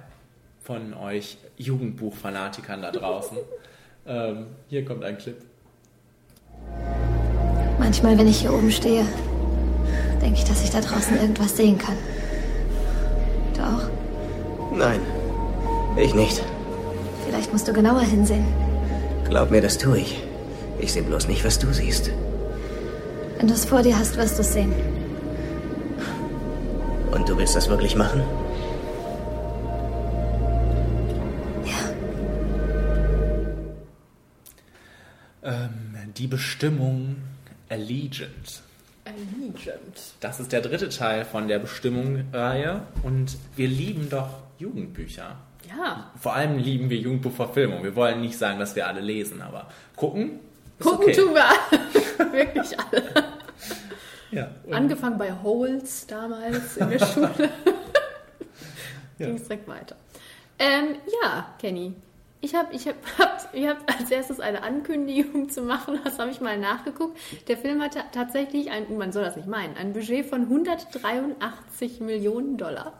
von 0.62 0.94
euch 0.94 1.38
Jugendbuchfanatikern 1.56 2.82
da 2.82 2.90
draußen. 2.90 3.38
ähm, 4.06 4.46
hier 4.68 4.84
kommt 4.84 5.04
ein 5.04 5.18
Clip. 5.18 5.36
Manchmal, 7.78 8.18
wenn 8.18 8.26
ich 8.26 8.40
hier 8.40 8.52
oben 8.52 8.70
stehe, 8.70 9.04
denke 10.20 10.38
ich, 10.38 10.44
dass 10.44 10.64
ich 10.64 10.70
da 10.70 10.80
draußen 10.80 11.16
irgendwas 11.20 11.56
sehen 11.56 11.78
kann. 11.78 11.96
Du 13.54 13.62
auch? 13.62 13.90
Nein, 14.76 15.00
ich 15.96 16.14
nicht. 16.14 16.42
Vielleicht 17.26 17.52
musst 17.52 17.68
du 17.68 17.72
genauer 17.72 18.00
hinsehen. 18.00 18.46
Glaub 19.28 19.50
mir, 19.50 19.60
das 19.60 19.78
tue 19.78 19.98
ich. 19.98 20.22
Ich 20.78 20.92
sehe 20.92 21.02
bloß 21.02 21.28
nicht, 21.28 21.44
was 21.44 21.58
du 21.58 21.72
siehst. 21.72 22.10
Wenn 23.38 23.48
du 23.48 23.54
es 23.54 23.64
vor 23.64 23.82
dir 23.82 23.98
hast, 23.98 24.16
wirst 24.16 24.38
du 24.38 24.42
es 24.42 24.52
sehen. 24.52 24.72
Und 27.16 27.26
du 27.26 27.38
willst 27.38 27.56
das 27.56 27.66
wirklich 27.70 27.96
machen? 27.96 28.22
Ja. 31.64 31.72
Ähm, 35.42 36.12
die 36.14 36.26
Bestimmung 36.26 37.16
Allegiant. 37.70 38.60
Allegiant. 39.06 40.12
Das 40.20 40.40
ist 40.40 40.52
der 40.52 40.60
dritte 40.60 40.90
Teil 40.90 41.24
von 41.24 41.48
der 41.48 41.58
Bestimmung-Reihe 41.58 42.82
und 43.02 43.38
wir 43.56 43.68
lieben 43.68 44.10
doch 44.10 44.28
Jugendbücher. 44.58 45.38
Ja. 45.66 46.10
Vor 46.20 46.34
allem 46.34 46.58
lieben 46.58 46.90
wir 46.90 46.98
Jugendbuchverfilmung. 46.98 47.82
Wir 47.82 47.96
wollen 47.96 48.20
nicht 48.20 48.36
sagen, 48.36 48.60
dass 48.60 48.76
wir 48.76 48.86
alle 48.86 49.00
lesen, 49.00 49.40
aber 49.40 49.70
gucken. 49.96 50.40
Gucken 50.78 51.06
okay. 51.06 51.12
tun 51.12 51.32
wir 51.32 51.44
alle. 51.46 52.32
Wirklich 52.32 52.78
alle. 52.78 53.35
Ja, 54.30 54.50
Angefangen 54.70 55.18
bei 55.18 55.32
Holes 55.32 56.06
damals 56.06 56.76
in 56.76 56.90
der 56.90 56.98
Schule. 57.06 57.50
ja. 59.18 59.26
Ging 59.26 59.36
es 59.36 59.44
direkt 59.44 59.68
weiter. 59.68 59.96
Ähm, 60.58 60.96
ja, 61.22 61.54
Kenny. 61.58 61.94
Ich 62.40 62.54
habe 62.54 62.74
ich 62.74 62.86
hab, 63.18 63.48
ich 63.52 63.66
hab 63.66 63.90
als 63.98 64.10
erstes 64.10 64.40
eine 64.40 64.62
Ankündigung 64.62 65.48
zu 65.48 65.62
machen, 65.62 65.98
das 66.04 66.18
habe 66.18 66.30
ich 66.30 66.40
mal 66.40 66.58
nachgeguckt. 66.58 67.18
Der 67.48 67.56
Film 67.56 67.82
hatte 67.82 68.02
tatsächlich, 68.12 68.70
ein, 68.70 68.96
man 68.98 69.12
soll 69.12 69.24
das 69.24 69.36
nicht 69.36 69.48
meinen, 69.48 69.76
ein 69.76 69.92
Budget 69.92 70.26
von 70.26 70.42
183 70.42 72.00
Millionen 72.00 72.56
Dollar. 72.56 72.92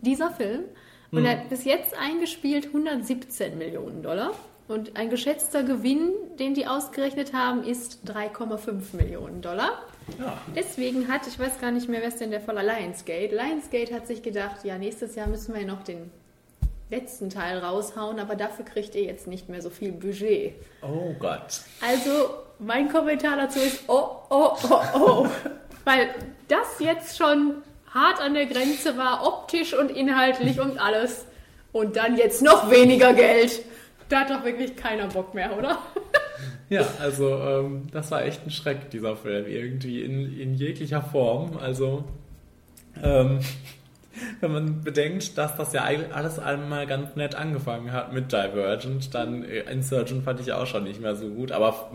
Dieser 0.00 0.30
Film. 0.30 0.64
Und 1.10 1.20
mhm. 1.20 1.26
er 1.26 1.32
hat 1.38 1.48
bis 1.48 1.64
jetzt 1.64 1.96
eingespielt 1.96 2.66
117 2.66 3.56
Millionen 3.56 4.02
Dollar. 4.02 4.32
Und 4.66 4.96
ein 4.96 5.10
geschätzter 5.10 5.62
Gewinn, 5.62 6.10
den 6.38 6.54
die 6.54 6.66
ausgerechnet 6.66 7.32
haben, 7.34 7.64
ist 7.64 8.00
3,5 8.06 8.96
Millionen 8.96 9.42
Dollar. 9.42 9.82
Ja. 10.18 10.38
Deswegen 10.54 11.08
hat, 11.08 11.26
ich 11.26 11.38
weiß 11.38 11.60
gar 11.60 11.70
nicht 11.70 11.88
mehr, 11.88 12.00
wer 12.00 12.08
ist 12.08 12.20
denn 12.20 12.30
der 12.30 12.40
voller 12.40 12.62
Lionsgate. 12.62 13.34
Lionsgate 13.34 13.94
hat 13.94 14.06
sich 14.06 14.22
gedacht, 14.22 14.64
ja, 14.64 14.78
nächstes 14.78 15.14
Jahr 15.14 15.26
müssen 15.26 15.54
wir 15.54 15.62
ja 15.62 15.66
noch 15.66 15.82
den 15.82 16.10
letzten 16.90 17.30
Teil 17.30 17.58
raushauen, 17.58 18.20
aber 18.20 18.36
dafür 18.36 18.64
kriegt 18.64 18.94
ihr 18.94 19.04
jetzt 19.04 19.26
nicht 19.26 19.48
mehr 19.48 19.62
so 19.62 19.70
viel 19.70 19.92
Budget. 19.92 20.54
Oh 20.82 21.14
Gott. 21.18 21.60
Also, 21.80 22.30
mein 22.58 22.90
Kommentar 22.90 23.36
dazu 23.36 23.58
ist, 23.58 23.84
oh, 23.88 24.08
oh, 24.30 24.56
oh, 24.70 24.80
oh. 24.94 25.28
Weil 25.84 26.08
das 26.48 26.78
jetzt 26.78 27.16
schon 27.18 27.62
hart 27.92 28.20
an 28.20 28.34
der 28.34 28.46
Grenze 28.46 28.96
war, 28.96 29.26
optisch 29.26 29.74
und 29.74 29.90
inhaltlich 29.90 30.60
und 30.60 30.78
alles. 30.78 31.26
Und 31.72 31.96
dann 31.96 32.16
jetzt 32.16 32.42
noch 32.42 32.70
weniger 32.70 33.12
Geld. 33.12 33.62
Da 34.08 34.20
hat 34.20 34.30
doch 34.30 34.44
wirklich 34.44 34.76
keiner 34.76 35.08
Bock 35.08 35.34
mehr, 35.34 35.56
oder? 35.56 35.78
Ja, 36.74 36.84
also 36.98 37.38
ähm, 37.38 37.82
das 37.92 38.10
war 38.10 38.24
echt 38.24 38.44
ein 38.44 38.50
Schreck, 38.50 38.90
dieser 38.90 39.14
Film, 39.14 39.46
irgendwie 39.46 40.02
in, 40.02 40.36
in 40.36 40.54
jeglicher 40.54 41.02
Form. 41.02 41.56
Also, 41.56 42.02
ähm, 43.00 43.38
wenn 44.40 44.50
man 44.50 44.82
bedenkt, 44.82 45.38
dass 45.38 45.56
das 45.56 45.72
ja 45.72 45.84
alles 45.84 46.40
einmal 46.40 46.88
ganz 46.88 47.14
nett 47.14 47.36
angefangen 47.36 47.92
hat 47.92 48.12
mit 48.12 48.32
Divergent, 48.32 49.14
dann 49.14 49.44
äh, 49.44 49.60
Insurgent 49.70 50.24
fand 50.24 50.40
ich 50.40 50.52
auch 50.52 50.66
schon 50.66 50.82
nicht 50.82 51.00
mehr 51.00 51.14
so 51.14 51.28
gut, 51.28 51.52
aber 51.52 51.92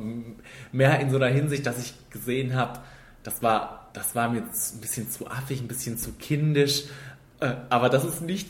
mehr 0.71 0.97
in 1.01 1.09
so 1.09 1.17
einer 1.17 1.27
Hinsicht, 1.27 1.65
dass 1.65 1.77
ich 1.77 1.93
gesehen 2.09 2.55
habe, 2.55 2.79
das 3.23 3.43
war, 3.43 3.89
das 3.91 4.15
war 4.15 4.29
mir 4.29 4.43
ein 4.43 4.79
bisschen 4.79 5.09
zu 5.09 5.27
affig, 5.27 5.59
ein 5.59 5.67
bisschen 5.67 5.97
zu 5.97 6.13
kindisch, 6.13 6.85
äh, 7.41 7.51
aber 7.69 7.89
das 7.89 8.05
ist 8.05 8.21
nicht 8.21 8.47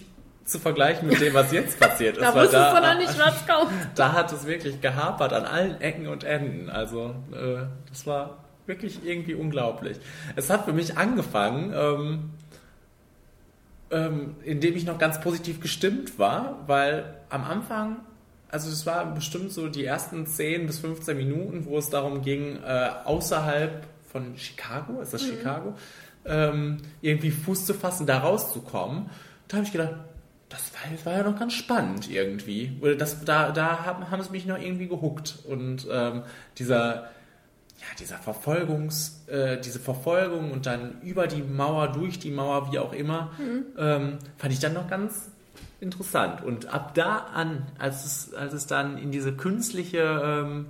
zu 0.50 0.60
vergleichen 0.60 1.08
mit 1.08 1.22
dem, 1.22 1.34
was 1.34 1.52
jetzt 1.52 1.80
passiert 1.80 2.18
ist. 2.18 2.24
da 2.24 2.34
wusstest 2.34 2.54
da, 2.54 2.80
du 2.80 2.88
noch 2.88 2.98
nicht, 2.98 3.20
was 3.20 3.48
kommt. 3.48 3.72
Da 3.96 4.14
hat 4.14 4.32
es 4.32 4.46
wirklich 4.46 4.82
gehapert 4.82 5.34
an 5.34 5.46
allen 5.46 5.80
Ecken 5.80 6.08
und 6.08 6.24
Enden. 6.24 6.70
Also 6.70 7.16
äh, 7.32 7.66
das 7.90 8.08
war 8.08 8.38
wirklich 8.66 9.06
irgendwie 9.06 9.34
unglaublich. 9.34 9.98
Es 10.36 10.50
hat 10.50 10.66
für 10.66 10.74
mich 10.74 10.98
angefangen, 10.98 11.74
ähm, 11.76 12.30
ähm, 13.92 14.36
indem 14.44 14.76
ich 14.76 14.86
noch 14.86 14.98
ganz 14.98 15.20
positiv 15.20 15.60
gestimmt 15.60 16.20
war, 16.20 16.64
weil 16.68 17.16
am 17.30 17.44
Anfang, 17.44 17.98
also 18.50 18.70
es 18.70 18.86
war 18.86 19.14
bestimmt 19.14 19.52
so 19.52 19.68
die 19.68 19.86
ersten 19.86 20.26
10 20.26 20.68
bis 20.68 20.80
15 20.80 21.18
Minuten, 21.18 21.66
wo 21.66 21.78
es 21.78 21.90
darum 21.90 22.22
ging, 22.22 22.58
äh, 22.64 22.90
außerhalb 23.06 23.86
von 24.12 24.38
Chicago, 24.38 25.02
ist 25.02 25.14
das 25.14 25.24
mhm. 25.24 25.28
Chicago, 25.28 25.74
ähm, 26.26 26.78
irgendwie 27.02 27.32
Fuß 27.32 27.66
zu 27.66 27.74
fassen, 27.74 28.06
da 28.06 28.20
rauszukommen. 28.20 29.10
Da 29.48 29.58
habe 29.58 29.66
ich 29.66 29.72
gedacht, 29.72 29.96
das 30.50 30.74
war, 30.74 30.92
das 30.92 31.06
war 31.06 31.14
ja 31.14 31.24
noch 31.24 31.38
ganz 31.38 31.54
spannend 31.54 32.10
irgendwie. 32.10 32.76
Oder 32.82 32.96
das, 32.96 33.24
da, 33.24 33.52
da 33.52 33.86
haben, 33.86 34.10
haben 34.10 34.22
sie 34.24 34.32
mich 34.32 34.46
noch 34.46 34.60
irgendwie 34.60 34.88
gehuckt. 34.88 35.40
Und 35.48 35.88
ähm, 35.92 36.24
dieser, 36.58 37.10
ja, 37.78 37.88
dieser 38.00 38.18
Verfolgungs, 38.18 39.26
äh, 39.28 39.60
diese 39.60 39.80
Verfolgung 39.80 40.52
und 40.52 40.66
dann 40.66 41.02
über 41.02 41.28
die 41.28 41.44
Mauer, 41.44 41.90
durch 41.90 42.18
die 42.18 42.32
Mauer, 42.32 42.72
wie 42.72 42.80
auch 42.80 42.94
immer, 42.94 43.32
mhm. 43.38 43.66
ähm, 43.78 44.20
fand 44.38 44.54
ich 44.54 44.60
dann 44.60 44.74
noch 44.74 44.90
ganz 44.90 45.30
interessant. 45.80 46.44
Und 46.44 46.74
ab 46.74 46.96
da 46.96 47.18
an, 47.34 47.68
als 47.78 48.06
es, 48.06 48.34
als 48.34 48.54
es 48.54 48.66
dann 48.66 48.98
in 48.98 49.12
diese 49.12 49.34
künstliche 49.34 50.00
ähm, 50.02 50.66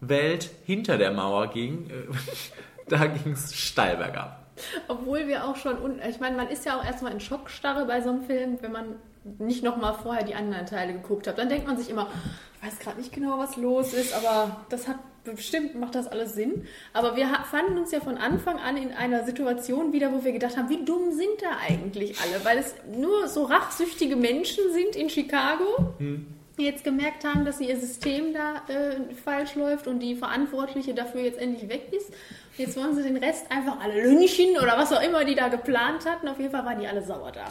Welt 0.00 0.50
hinter 0.66 0.98
der 0.98 1.10
Mauer 1.10 1.48
ging, 1.48 1.88
äh, 1.88 2.04
da 2.88 3.06
ging 3.06 3.32
es 3.32 3.54
steil 3.54 3.96
bergab. 3.96 4.40
Obwohl 4.88 5.26
wir 5.26 5.46
auch 5.46 5.56
schon, 5.56 5.76
ich 6.06 6.20
meine, 6.20 6.36
man 6.36 6.48
ist 6.48 6.66
ja 6.66 6.78
auch 6.78 6.84
erstmal 6.84 7.12
in 7.12 7.20
Schockstarre 7.20 7.86
bei 7.86 8.02
so 8.02 8.10
einem 8.10 8.24
Film, 8.24 8.58
wenn 8.60 8.72
man 8.72 8.96
nicht 9.38 9.62
nochmal 9.62 9.94
vorher 9.94 10.24
die 10.24 10.34
anderen 10.34 10.66
Teile 10.66 10.92
geguckt 10.92 11.26
hat. 11.26 11.38
Dann 11.38 11.48
denkt 11.48 11.66
man 11.66 11.76
sich 11.76 11.90
immer, 11.90 12.08
ich 12.56 12.66
weiß 12.66 12.78
gerade 12.78 12.98
nicht 12.98 13.12
genau, 13.12 13.38
was 13.38 13.56
los 13.56 13.92
ist, 13.92 14.14
aber 14.14 14.64
das 14.68 14.88
hat 14.88 14.96
bestimmt, 15.24 15.76
macht 15.76 15.94
das 15.94 16.08
alles 16.08 16.34
Sinn. 16.34 16.66
Aber 16.92 17.14
wir 17.16 17.28
fanden 17.50 17.78
uns 17.78 17.92
ja 17.92 18.00
von 18.00 18.18
Anfang 18.18 18.58
an 18.58 18.76
in 18.76 18.92
einer 18.92 19.24
Situation 19.24 19.92
wieder, 19.92 20.12
wo 20.12 20.24
wir 20.24 20.32
gedacht 20.32 20.56
haben, 20.56 20.68
wie 20.68 20.84
dumm 20.84 21.12
sind 21.12 21.40
da 21.40 21.58
eigentlich 21.66 22.20
alle? 22.20 22.44
Weil 22.44 22.58
es 22.58 22.74
nur 22.96 23.28
so 23.28 23.44
rachsüchtige 23.44 24.16
Menschen 24.16 24.64
sind 24.72 24.96
in 24.96 25.08
Chicago. 25.08 25.94
Hm 25.98 26.26
die 26.58 26.64
jetzt 26.64 26.84
gemerkt 26.84 27.24
haben, 27.24 27.44
dass 27.44 27.60
ihr 27.60 27.76
System 27.78 28.34
da 28.34 28.62
äh, 28.72 29.14
falsch 29.14 29.54
läuft 29.54 29.86
und 29.86 30.00
die 30.00 30.14
Verantwortliche 30.14 30.94
dafür 30.94 31.22
jetzt 31.22 31.38
endlich 31.38 31.68
weg 31.70 31.92
ist. 31.92 32.12
Jetzt 32.58 32.76
wollen 32.76 32.94
sie 32.94 33.02
den 33.02 33.16
Rest 33.16 33.50
einfach 33.50 33.80
alle 33.80 34.02
lynchen 34.02 34.58
oder 34.58 34.76
was 34.76 34.92
auch 34.92 35.02
immer 35.02 35.24
die 35.24 35.34
da 35.34 35.48
geplant 35.48 36.04
hatten. 36.04 36.28
Auf 36.28 36.38
jeden 36.38 36.50
Fall 36.50 36.64
waren 36.64 36.78
die 36.78 36.86
alle 36.86 37.02
sauer 37.02 37.32
da. 37.32 37.46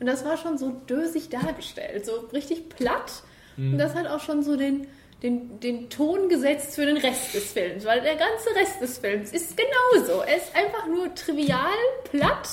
Und 0.00 0.06
das 0.06 0.24
war 0.24 0.36
schon 0.38 0.58
so 0.58 0.70
dösig 0.70 1.28
dargestellt, 1.28 2.06
so 2.06 2.12
richtig 2.32 2.70
platt. 2.70 3.22
Mhm. 3.56 3.72
Und 3.72 3.78
das 3.78 3.94
hat 3.94 4.06
auch 4.06 4.20
schon 4.20 4.42
so 4.42 4.56
den, 4.56 4.86
den, 5.22 5.60
den 5.60 5.90
Ton 5.90 6.28
gesetzt 6.28 6.74
für 6.74 6.86
den 6.86 6.96
Rest 6.96 7.34
des 7.34 7.52
Films, 7.52 7.84
weil 7.84 8.00
der 8.00 8.16
ganze 8.16 8.54
Rest 8.56 8.80
des 8.80 8.98
Films 8.98 9.32
ist 9.32 9.56
genauso. 9.56 10.22
Er 10.22 10.38
ist 10.38 10.56
einfach 10.56 10.86
nur 10.86 11.14
trivial, 11.14 11.68
platt, 12.10 12.48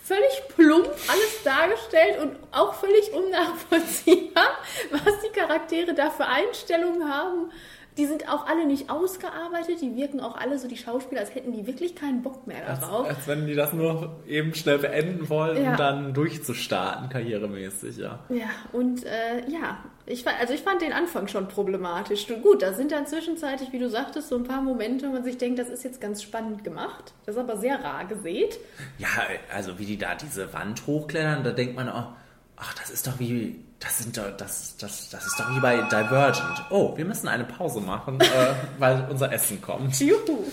völlig 0.00 0.42
plump 0.54 0.86
alles 0.86 1.42
dargestellt 1.42 2.20
und 2.20 2.36
auch 2.52 2.74
völlig 2.74 3.12
unnachvollziehbar, 3.12 4.58
was 4.92 5.20
die 5.24 5.38
Charaktere 5.38 5.92
da 5.94 6.10
für 6.10 6.26
Einstellungen 6.26 7.12
haben 7.12 7.50
die 7.96 8.06
sind 8.06 8.28
auch 8.28 8.46
alle 8.46 8.66
nicht 8.66 8.90
ausgearbeitet, 8.90 9.80
die 9.80 9.96
wirken 9.96 10.20
auch 10.20 10.36
alle 10.36 10.58
so, 10.58 10.68
die 10.68 10.76
Schauspieler, 10.76 11.22
als 11.22 11.34
hätten 11.34 11.52
die 11.52 11.66
wirklich 11.66 11.94
keinen 11.94 12.22
Bock 12.22 12.46
mehr 12.46 12.64
darauf. 12.66 13.06
Als, 13.06 13.16
als 13.16 13.26
wenn 13.26 13.46
die 13.46 13.54
das 13.54 13.72
nur 13.72 14.16
eben 14.26 14.54
schnell 14.54 14.78
beenden 14.78 15.28
wollen, 15.28 15.62
ja. 15.62 15.70
um 15.70 15.76
dann 15.76 16.14
durchzustarten, 16.14 17.08
karrieremäßig, 17.08 17.96
ja. 17.96 18.18
Ja, 18.28 18.50
und 18.72 19.04
äh, 19.04 19.48
ja, 19.48 19.78
ich, 20.04 20.26
also 20.26 20.52
ich 20.52 20.60
fand 20.60 20.82
den 20.82 20.92
Anfang 20.92 21.26
schon 21.26 21.48
problematisch. 21.48 22.26
Gut, 22.42 22.62
da 22.62 22.74
sind 22.74 22.92
dann 22.92 23.06
zwischenzeitlich, 23.06 23.72
wie 23.72 23.78
du 23.78 23.88
sagtest, 23.88 24.28
so 24.28 24.36
ein 24.36 24.44
paar 24.44 24.60
Momente, 24.60 25.08
wo 25.08 25.12
man 25.12 25.24
sich 25.24 25.38
denkt, 25.38 25.58
das 25.58 25.68
ist 25.68 25.82
jetzt 25.82 26.00
ganz 26.00 26.22
spannend 26.22 26.64
gemacht. 26.64 27.14
Das 27.24 27.34
ist 27.34 27.40
aber 27.40 27.56
sehr 27.56 27.82
rar 27.82 28.04
gesät. 28.04 28.58
Ja, 28.98 29.08
also 29.52 29.78
wie 29.78 29.86
die 29.86 29.98
da 29.98 30.14
diese 30.14 30.52
Wand 30.52 30.86
hochklettern, 30.86 31.42
da 31.42 31.50
denkt 31.50 31.74
man 31.74 31.88
auch, 31.88 32.12
ach, 32.56 32.74
das 32.74 32.90
ist 32.90 33.06
doch 33.06 33.18
wie 33.18 33.64
das, 33.80 33.98
sind 33.98 34.16
doch, 34.16 34.36
das, 34.36 34.76
das, 34.76 35.10
das 35.10 35.26
ist 35.26 35.38
doch 35.38 35.54
wie 35.54 35.60
bei 35.60 35.76
Divergent. 35.76 36.64
Oh, 36.70 36.96
wir 36.96 37.04
müssen 37.04 37.28
eine 37.28 37.44
Pause 37.44 37.80
machen, 37.80 38.20
äh, 38.20 38.54
weil 38.78 39.06
unser 39.10 39.32
Essen 39.32 39.60
kommt. 39.60 39.98
Juhu. 40.00 40.44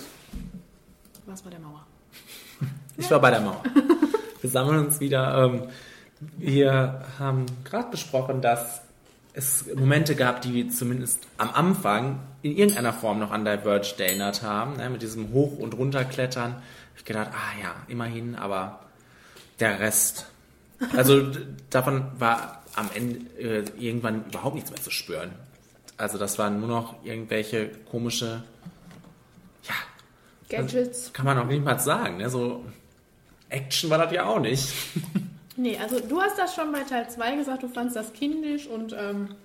Was 1.26 1.42
bei 1.42 1.50
der 1.50 1.60
Mauer? 1.60 1.86
Ich 2.98 3.10
war 3.10 3.20
bei 3.20 3.32
der 3.32 3.42
Mauer. 3.42 3.64
Wir 4.42 4.50
sammeln 4.50 4.86
uns 4.86 5.00
wieder. 5.00 5.46
Ähm, 5.46 5.70
wir 6.38 7.06
haben 7.18 7.46
gerade 7.64 7.90
besprochen, 7.92 8.42
dass 8.42 8.82
es 9.34 9.66
Momente 9.74 10.16
gab, 10.16 10.42
die 10.42 10.68
zumindest 10.70 11.20
am 11.38 11.50
Anfang 11.54 12.20
in 12.42 12.56
irgendeiner 12.56 12.94
Form 12.94 13.20
noch 13.20 13.32
an 13.32 13.46
Divergent 13.46 14.00
erinnert 14.00 14.44
haben, 14.44 14.76
ne, 14.76 14.90
mit 14.90 15.02
diesem 15.02 15.32
Hoch- 15.32 15.58
und 15.58 15.74
Runterklettern. 15.74 16.62
Ich 16.98 17.06
gedacht, 17.06 17.30
ah 17.32 17.62
ja, 17.62 17.76
immerhin, 17.88 18.36
aber 18.36 18.82
der 19.60 19.80
Rest. 19.80 20.28
Also 20.96 21.32
davon 21.70 22.08
war 22.20 22.63
am 22.76 22.90
Ende 22.94 23.20
äh, 23.40 23.64
irgendwann 23.78 24.26
überhaupt 24.26 24.56
nichts 24.56 24.72
mehr 24.72 24.82
zu 24.82 24.92
spüren. 24.92 25.32
Also 25.98 26.18
das 26.18 26.40
waren 26.40 26.60
nur 26.60 26.70
noch 26.70 27.06
irgendwelche 27.06 27.70
komische, 27.90 28.44
ja, 29.64 29.76
Gadgets. 30.50 31.14
Kann 31.14 31.26
man 31.26 31.38
auch 31.38 31.46
nicht 31.46 31.64
mal 31.64 31.80
sagen. 31.80 32.18
Ne? 32.18 32.30
So 32.30 32.66
Action 33.50 33.90
war 33.90 34.00
das 34.00 34.12
ja 34.12 34.26
auch 34.26 34.40
nicht. 34.40 34.74
nee, 35.56 35.78
also 35.78 36.00
du 36.00 36.20
hast 36.20 36.38
das 36.38 36.56
schon 36.56 36.72
bei 36.72 36.82
Teil 36.84 37.10
2 37.10 37.36
gesagt, 37.36 37.64
du 37.64 37.68
fandest 37.68 37.96
das 37.96 38.14
kindisch 38.14 38.68
und 38.68 38.96
ähm, 38.98 39.36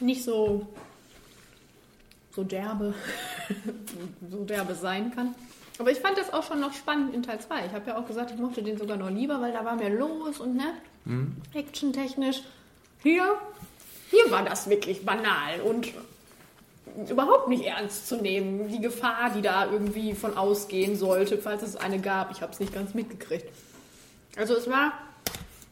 nicht 0.00 0.24
so 0.24 0.66
so 2.36 2.44
derbe, 2.44 2.94
so 4.30 4.44
derbe 4.44 4.74
sein 4.74 5.10
kann. 5.14 5.34
Aber 5.78 5.90
ich 5.90 5.98
fand 5.98 6.18
das 6.18 6.32
auch 6.32 6.42
schon 6.42 6.60
noch 6.60 6.74
spannend 6.74 7.14
in 7.14 7.22
Teil 7.22 7.40
2. 7.40 7.66
Ich 7.66 7.72
habe 7.72 7.90
ja 7.90 7.98
auch 7.98 8.06
gesagt, 8.06 8.30
ich 8.30 8.38
mochte 8.38 8.62
den 8.62 8.78
sogar 8.78 8.96
noch 8.96 9.10
lieber, 9.10 9.40
weil 9.40 9.52
da 9.52 9.64
war 9.64 9.76
mehr 9.76 9.90
los 9.90 10.38
und 10.38 10.54
ne, 10.54 10.74
mhm. 11.06 11.36
actiontechnisch. 11.54 12.42
Hier, 13.02 13.38
hier 14.10 14.30
war 14.30 14.44
das 14.44 14.68
wirklich 14.68 15.04
banal 15.04 15.60
und 15.62 15.88
überhaupt 17.08 17.48
nicht 17.48 17.64
ernst 17.64 18.08
zu 18.08 18.16
nehmen. 18.16 18.68
Die 18.68 18.80
Gefahr, 18.80 19.30
die 19.30 19.42
da 19.42 19.70
irgendwie 19.70 20.14
von 20.14 20.36
ausgehen 20.36 20.96
sollte, 20.96 21.38
falls 21.38 21.62
es 21.62 21.76
eine 21.76 22.00
gab. 22.00 22.30
Ich 22.30 22.42
habe 22.42 22.52
es 22.52 22.60
nicht 22.60 22.74
ganz 22.74 22.94
mitgekriegt. 22.94 23.46
Also 24.36 24.54
es 24.54 24.68
war, 24.68 24.92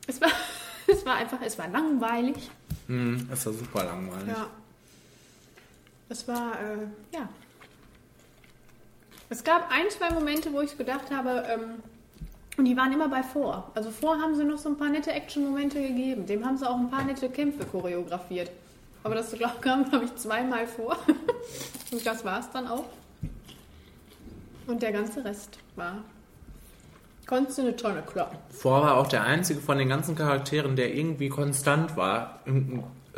es 0.06 0.20
war, 0.20 0.30
es 0.86 1.04
war 1.04 1.16
einfach, 1.16 1.38
es 1.44 1.58
war 1.58 1.68
langweilig. 1.68 2.50
Mhm, 2.88 3.28
es 3.32 3.44
war 3.46 3.52
super 3.52 3.84
langweilig. 3.84 4.28
Ja. 4.28 4.48
Es 6.08 6.28
war, 6.28 6.52
äh, 6.60 7.16
ja, 7.16 7.28
es 9.30 9.42
gab 9.42 9.70
ein, 9.70 9.90
zwei 9.90 10.10
Momente, 10.10 10.52
wo 10.52 10.60
ich 10.60 10.76
gedacht 10.76 11.10
habe, 11.10 11.44
ähm, 11.48 11.82
und 12.56 12.66
die 12.66 12.76
waren 12.76 12.92
immer 12.92 13.08
bei 13.08 13.22
Vor. 13.22 13.70
Also 13.74 13.90
Vor 13.90 14.20
haben 14.20 14.34
sie 14.36 14.44
noch 14.44 14.58
so 14.58 14.68
ein 14.68 14.76
paar 14.76 14.88
nette 14.88 15.10
Action-Momente 15.10 15.80
gegeben. 15.80 16.26
Dem 16.26 16.44
haben 16.46 16.56
sie 16.56 16.68
auch 16.68 16.78
ein 16.78 16.90
paar 16.90 17.04
nette 17.04 17.28
Kämpfe 17.28 17.64
choreografiert. 17.64 18.50
Aber 19.02 19.14
das 19.14 19.32
glaube 19.32 19.56
kam, 19.60 19.88
glaube 19.88 20.06
ich, 20.06 20.14
zweimal 20.16 20.66
vor. 20.66 20.96
und 21.92 22.06
das 22.06 22.24
war 22.24 22.40
es 22.40 22.50
dann 22.50 22.68
auch. 22.68 22.84
Und 24.66 24.82
der 24.82 24.92
ganze 24.92 25.24
Rest 25.24 25.58
war. 25.76 25.96
Konntest 27.26 27.58
du 27.58 27.62
eine 27.62 27.76
Tonne 27.76 28.02
kloppen. 28.02 28.38
Vor 28.50 28.82
war 28.82 28.96
auch 28.98 29.06
der 29.06 29.24
einzige 29.24 29.60
von 29.60 29.78
den 29.78 29.88
ganzen 29.88 30.14
Charakteren, 30.14 30.76
der 30.76 30.94
irgendwie 30.94 31.28
konstant 31.28 31.96
war 31.96 32.40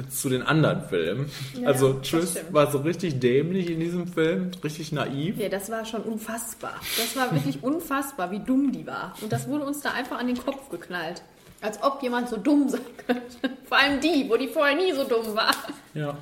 zu 0.08 0.28
den 0.28 0.42
anderen 0.42 0.82
Filmen. 0.82 1.30
Ja, 1.58 1.68
also 1.68 1.94
Tris 1.94 2.38
war 2.50 2.70
so 2.70 2.78
richtig 2.78 3.18
dämlich 3.18 3.70
in 3.70 3.80
diesem 3.80 4.06
Film, 4.06 4.50
richtig 4.62 4.92
naiv. 4.92 5.38
Ja, 5.38 5.48
das 5.48 5.70
war 5.70 5.84
schon 5.84 6.02
unfassbar. 6.02 6.74
Das 6.96 7.16
war 7.16 7.32
wirklich 7.32 7.62
unfassbar, 7.62 8.30
wie 8.30 8.40
dumm 8.40 8.72
die 8.72 8.86
war. 8.86 9.14
Und 9.22 9.32
das 9.32 9.48
wurde 9.48 9.64
uns 9.64 9.80
da 9.80 9.92
einfach 9.92 10.18
an 10.18 10.26
den 10.26 10.38
Kopf 10.38 10.68
geknallt. 10.70 11.22
Als 11.62 11.82
ob 11.82 12.02
jemand 12.02 12.28
so 12.28 12.36
dumm 12.36 12.68
sein 12.68 12.80
könnte. 13.06 13.56
Vor 13.68 13.78
allem 13.78 14.00
die, 14.00 14.26
wo 14.28 14.36
die 14.36 14.48
vorher 14.48 14.76
nie 14.76 14.92
so 14.92 15.04
dumm 15.04 15.34
war. 15.34 15.54
Ja. 15.94 16.16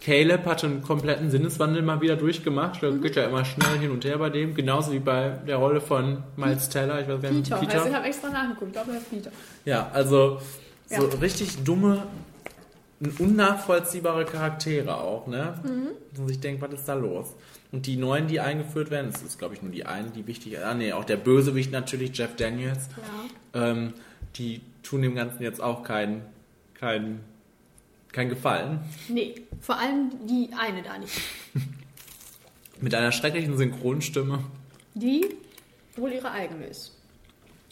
Caleb 0.00 0.46
hat 0.46 0.64
einen 0.64 0.82
kompletten 0.82 1.30
Sinneswandel 1.30 1.82
mal 1.82 2.00
wieder 2.00 2.16
durchgemacht. 2.16 2.82
Das 2.82 2.94
mhm. 2.94 3.02
geht 3.02 3.16
ja 3.16 3.24
immer 3.24 3.44
schnell 3.44 3.78
hin 3.78 3.90
und 3.90 4.04
her 4.04 4.16
bei 4.18 4.30
dem. 4.30 4.54
Genauso 4.54 4.92
wie 4.92 5.00
bei 5.00 5.30
der 5.46 5.56
Rolle 5.56 5.80
von 5.80 6.22
Miles 6.36 6.68
Teller. 6.68 7.00
Ich 7.00 7.08
weiß 7.08 7.20
gar 7.20 7.30
nicht, 7.30 7.44
Peter. 7.44 7.58
Peter. 7.58 7.74
Also 7.74 7.88
ich 7.88 7.94
habe 7.94 8.06
extra 8.06 8.30
nachgeguckt. 8.30 8.68
Ich 8.68 8.72
glaube, 8.72 8.92
er 8.92 8.98
ist 8.98 9.10
Peter. 9.10 9.30
Ja, 9.64 9.90
also 9.92 10.40
so 10.88 11.08
ja. 11.08 11.18
richtig 11.20 11.64
dumme 11.64 12.04
unnachvollziehbare 13.18 14.24
Charaktere 14.24 14.96
auch, 14.96 15.26
ne? 15.26 15.54
Mhm. 15.62 16.22
Und 16.22 16.30
ich 16.30 16.40
denke, 16.40 16.62
was 16.62 16.72
ist 16.72 16.88
da 16.88 16.94
los? 16.94 17.34
Und 17.72 17.86
die 17.86 17.96
neuen, 17.96 18.26
die 18.26 18.40
eingeführt 18.40 18.90
werden, 18.90 19.10
das 19.12 19.22
ist, 19.22 19.38
glaube 19.38 19.54
ich, 19.54 19.62
nur 19.62 19.70
die 19.70 19.84
einen, 19.84 20.12
die 20.12 20.26
wichtig 20.26 20.58
Ah, 20.58 20.74
nee, 20.74 20.92
auch 20.92 21.04
der 21.04 21.16
Bösewicht 21.16 21.72
natürlich, 21.72 22.16
Jeff 22.16 22.36
Daniels. 22.36 22.88
Ja. 23.54 23.70
Ähm, 23.70 23.92
die 24.36 24.62
tun 24.82 25.02
dem 25.02 25.14
Ganzen 25.14 25.42
jetzt 25.42 25.60
auch 25.60 25.82
keinen 25.82 26.22
kein, 26.78 27.20
kein 28.12 28.28
Gefallen. 28.28 28.80
Nee, 29.08 29.34
vor 29.60 29.78
allem 29.78 30.10
die 30.26 30.50
eine 30.58 30.82
da 30.82 30.98
nicht. 30.98 31.20
Mit 32.80 32.94
einer 32.94 33.12
schrecklichen 33.12 33.56
Synchronstimme. 33.56 34.44
Die 34.94 35.26
wohl 35.96 36.12
ihre 36.12 36.30
eigene 36.30 36.66
ist. 36.66 36.92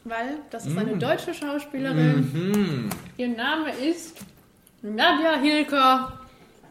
Weil 0.05 0.39
das 0.51 0.67
ist 0.67 0.77
eine 0.77 0.97
mm. 0.97 1.01
deutsche 1.01 1.33
Schauspielerin. 1.33 2.21
Mm 2.21 2.33
-hmm. 2.35 2.91
Ihr 3.17 3.29
Name 3.29 3.71
ist 3.71 4.19
Nadja 4.85 5.39
Hilker. 5.41 6.13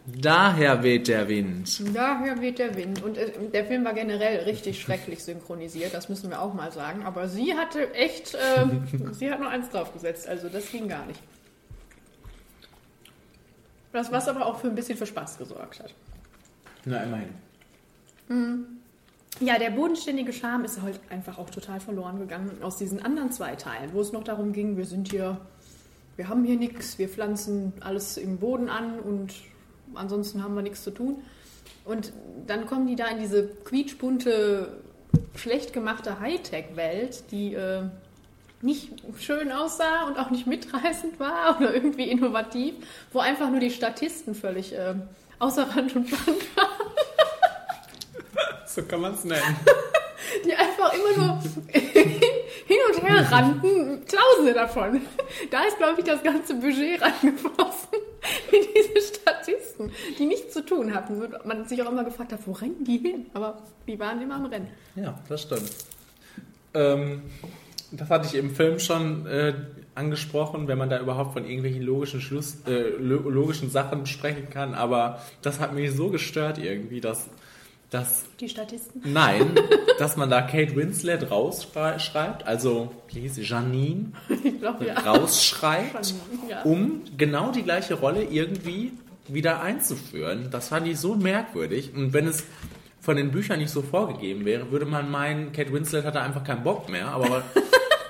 Daher 0.05 0.83
weht 0.83 1.07
der 1.07 1.27
Wind. 1.27 1.95
Daher 1.95 2.39
weht 2.41 2.59
der 2.59 2.75
Wind. 2.75 3.01
Und 3.01 3.17
äh, 3.17 3.31
der 3.51 3.65
Film 3.65 3.85
war 3.85 3.93
generell 3.93 4.43
richtig 4.43 4.79
schrecklich 4.79 5.23
synchronisiert, 5.23 5.93
das 5.93 6.09
müssen 6.09 6.29
wir 6.29 6.41
auch 6.41 6.53
mal 6.53 6.71
sagen. 6.71 7.03
Aber 7.03 7.27
sie 7.27 7.55
hatte 7.55 7.93
echt, 7.93 8.35
äh, 8.35 8.65
sie 9.13 9.31
hat 9.31 9.39
nur 9.39 9.49
eins 9.49 9.69
draufgesetzt, 9.69 10.27
also 10.27 10.47
das 10.49 10.69
ging 10.69 10.87
gar 10.87 11.05
nicht. 11.05 11.21
Das, 13.93 14.11
was 14.11 14.27
aber 14.27 14.45
auch 14.45 14.59
für 14.59 14.67
ein 14.67 14.75
bisschen 14.75 14.97
für 14.97 15.05
Spaß 15.05 15.37
gesorgt 15.37 15.79
hat. 15.79 15.93
Na, 16.85 17.03
immerhin. 17.03 17.29
Mhm. 18.27 18.65
Ja, 19.39 19.57
der 19.57 19.71
bodenständige 19.71 20.33
Charme 20.33 20.65
ist 20.65 20.81
halt 20.81 20.99
einfach 21.09 21.39
auch 21.39 21.49
total 21.49 21.79
verloren 21.79 22.19
gegangen 22.19 22.61
aus 22.61 22.77
diesen 22.77 23.03
anderen 23.03 23.31
zwei 23.31 23.55
Teilen, 23.55 23.91
wo 23.93 24.01
es 24.01 24.11
noch 24.11 24.23
darum 24.23 24.53
ging, 24.53 24.77
wir 24.77 24.85
sind 24.85 25.09
hier 25.09 25.39
wir 26.15 26.29
haben 26.29 26.43
hier 26.43 26.57
nichts, 26.57 26.97
wir 26.99 27.09
pflanzen 27.09 27.73
alles 27.79 28.17
im 28.17 28.37
Boden 28.37 28.69
an 28.69 28.99
und 28.99 29.33
ansonsten 29.95 30.43
haben 30.43 30.55
wir 30.55 30.61
nichts 30.61 30.83
zu 30.83 30.91
tun. 30.91 31.23
Und 31.85 32.13
dann 32.47 32.65
kommen 32.65 32.87
die 32.87 32.95
da 32.95 33.07
in 33.07 33.19
diese 33.19 33.47
quietschbunte, 33.65 34.77
schlecht 35.35 35.73
gemachte 35.73 36.19
Hightech-Welt, 36.19 37.25
die 37.31 37.55
äh, 37.55 37.83
nicht 38.61 38.91
schön 39.19 39.51
aussah 39.51 40.07
und 40.07 40.17
auch 40.17 40.29
nicht 40.29 40.47
mitreißend 40.47 41.19
war 41.19 41.57
oder 41.59 41.73
irgendwie 41.73 42.09
innovativ, 42.09 42.75
wo 43.11 43.19
einfach 43.19 43.49
nur 43.49 43.59
die 43.59 43.71
Statisten 43.71 44.35
völlig 44.35 44.73
äh, 44.73 44.95
außer 45.39 45.63
Rand 45.75 45.95
und 45.95 46.09
Band 46.09 46.57
waren. 46.57 46.83
So 48.65 48.81
kann 48.83 49.01
man 49.01 49.13
es 49.13 49.23
nennen. 49.23 49.41
Die 50.45 50.53
einfach 50.55 50.93
immer 50.93 51.25
nur 51.25 51.39
rannten, 53.07 54.01
tausende 54.05 54.53
davon. 54.53 55.01
Da 55.51 55.63
ist, 55.63 55.77
glaube 55.77 55.99
ich, 55.99 56.05
das 56.05 56.21
ganze 56.23 56.55
Budget 56.55 57.01
reingeflossen 57.01 57.89
in 58.51 58.61
diese 58.75 59.15
Statisten, 59.15 59.91
die 60.17 60.25
nichts 60.25 60.53
zu 60.53 60.65
tun 60.65 60.93
hatten. 60.93 61.21
Und 61.21 61.45
man 61.45 61.65
sich 61.67 61.81
auch 61.81 61.91
immer 61.91 62.03
gefragt 62.03 62.31
hat, 62.33 62.39
wo 62.45 62.51
rennen 62.53 62.83
die 62.83 62.97
hin? 62.97 63.25
Aber 63.33 63.61
die 63.87 63.99
waren 63.99 64.21
immer 64.21 64.35
am 64.35 64.45
Rennen. 64.45 64.67
Ja, 64.95 65.19
das 65.27 65.41
stimmt. 65.41 65.69
Ähm, 66.73 67.21
das 67.91 68.09
hatte 68.09 68.27
ich 68.27 68.35
im 68.35 68.55
Film 68.55 68.79
schon 68.79 69.25
äh, 69.27 69.53
angesprochen, 69.95 70.67
wenn 70.67 70.77
man 70.77 70.89
da 70.89 70.99
überhaupt 70.99 71.33
von 71.33 71.45
irgendwelchen 71.45 71.83
logischen 71.83 72.21
Schluss, 72.21 72.57
äh, 72.65 72.89
lo- 72.97 73.29
logischen 73.29 73.69
Sachen 73.69 74.05
sprechen 74.05 74.49
kann. 74.49 74.73
Aber 74.73 75.21
das 75.41 75.59
hat 75.59 75.73
mich 75.73 75.91
so 75.91 76.09
gestört 76.09 76.57
irgendwie, 76.57 77.01
dass, 77.01 77.27
dass 77.93 78.25
Die 78.39 78.49
Statisten. 78.49 79.01
nein, 79.05 79.55
dass 79.99 80.17
man 80.17 80.29
da 80.29 80.41
Kate 80.41 80.75
Winslet 80.75 81.29
rausschreibt, 81.29 82.47
also 82.47 82.91
wie 83.09 83.21
hieß 83.21 83.35
sie, 83.35 83.43
Janine, 83.43 84.13
Ich 84.43 84.59
glaube, 84.59 84.87
ja. 84.87 84.99
rausschreibt, 84.99 86.13
ja. 86.49 86.63
um 86.63 87.03
genau 87.17 87.51
die 87.51 87.61
gleiche 87.61 87.93
Rolle 87.95 88.23
irgendwie 88.23 88.93
wieder 89.27 89.61
einzuführen. 89.61 90.49
Das 90.51 90.69
fand 90.69 90.87
ich 90.87 90.99
so 90.99 91.15
merkwürdig. 91.15 91.93
Und 91.95 92.13
wenn 92.13 92.27
es 92.27 92.43
von 92.99 93.15
den 93.15 93.31
Büchern 93.31 93.59
nicht 93.59 93.71
so 93.71 93.81
vorgegeben 93.81 94.45
wäre, 94.45 94.71
würde 94.71 94.85
man 94.85 95.11
meinen, 95.11 95.51
Kate 95.51 95.71
Winslet 95.71 96.05
hatte 96.05 96.21
einfach 96.21 96.43
keinen 96.43 96.63
Bock 96.63 96.89
mehr. 96.89 97.09
Aber, 97.09 97.43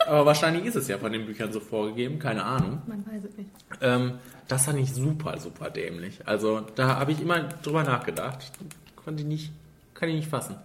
aber 0.07 0.25
wahrscheinlich 0.25 0.65
ist 0.65 0.75
es 0.75 0.87
ja 0.87 0.97
von 0.97 1.11
den 1.11 1.25
Büchern 1.25 1.51
so 1.51 1.59
vorgegeben, 1.59 2.19
keine 2.19 2.45
Ahnung. 2.45 2.81
Man 2.87 3.05
weiß 3.05 3.23
es 3.29 3.37
nicht. 3.37 3.49
Ähm, 3.81 4.13
das 4.47 4.65
fand 4.65 4.79
ich 4.79 4.93
super, 4.93 5.39
super 5.39 5.69
dämlich. 5.69 6.19
Also 6.25 6.61
da 6.75 6.95
habe 6.99 7.11
ich 7.11 7.21
immer 7.21 7.41
drüber 7.41 7.83
nachgedacht. 7.83 8.51
Konnte 8.95 9.23
ich 9.23 9.27
nicht, 9.27 9.51
kann 10.03 10.09
ich 10.09 10.15
nicht 10.17 10.29
fassen. 10.29 10.57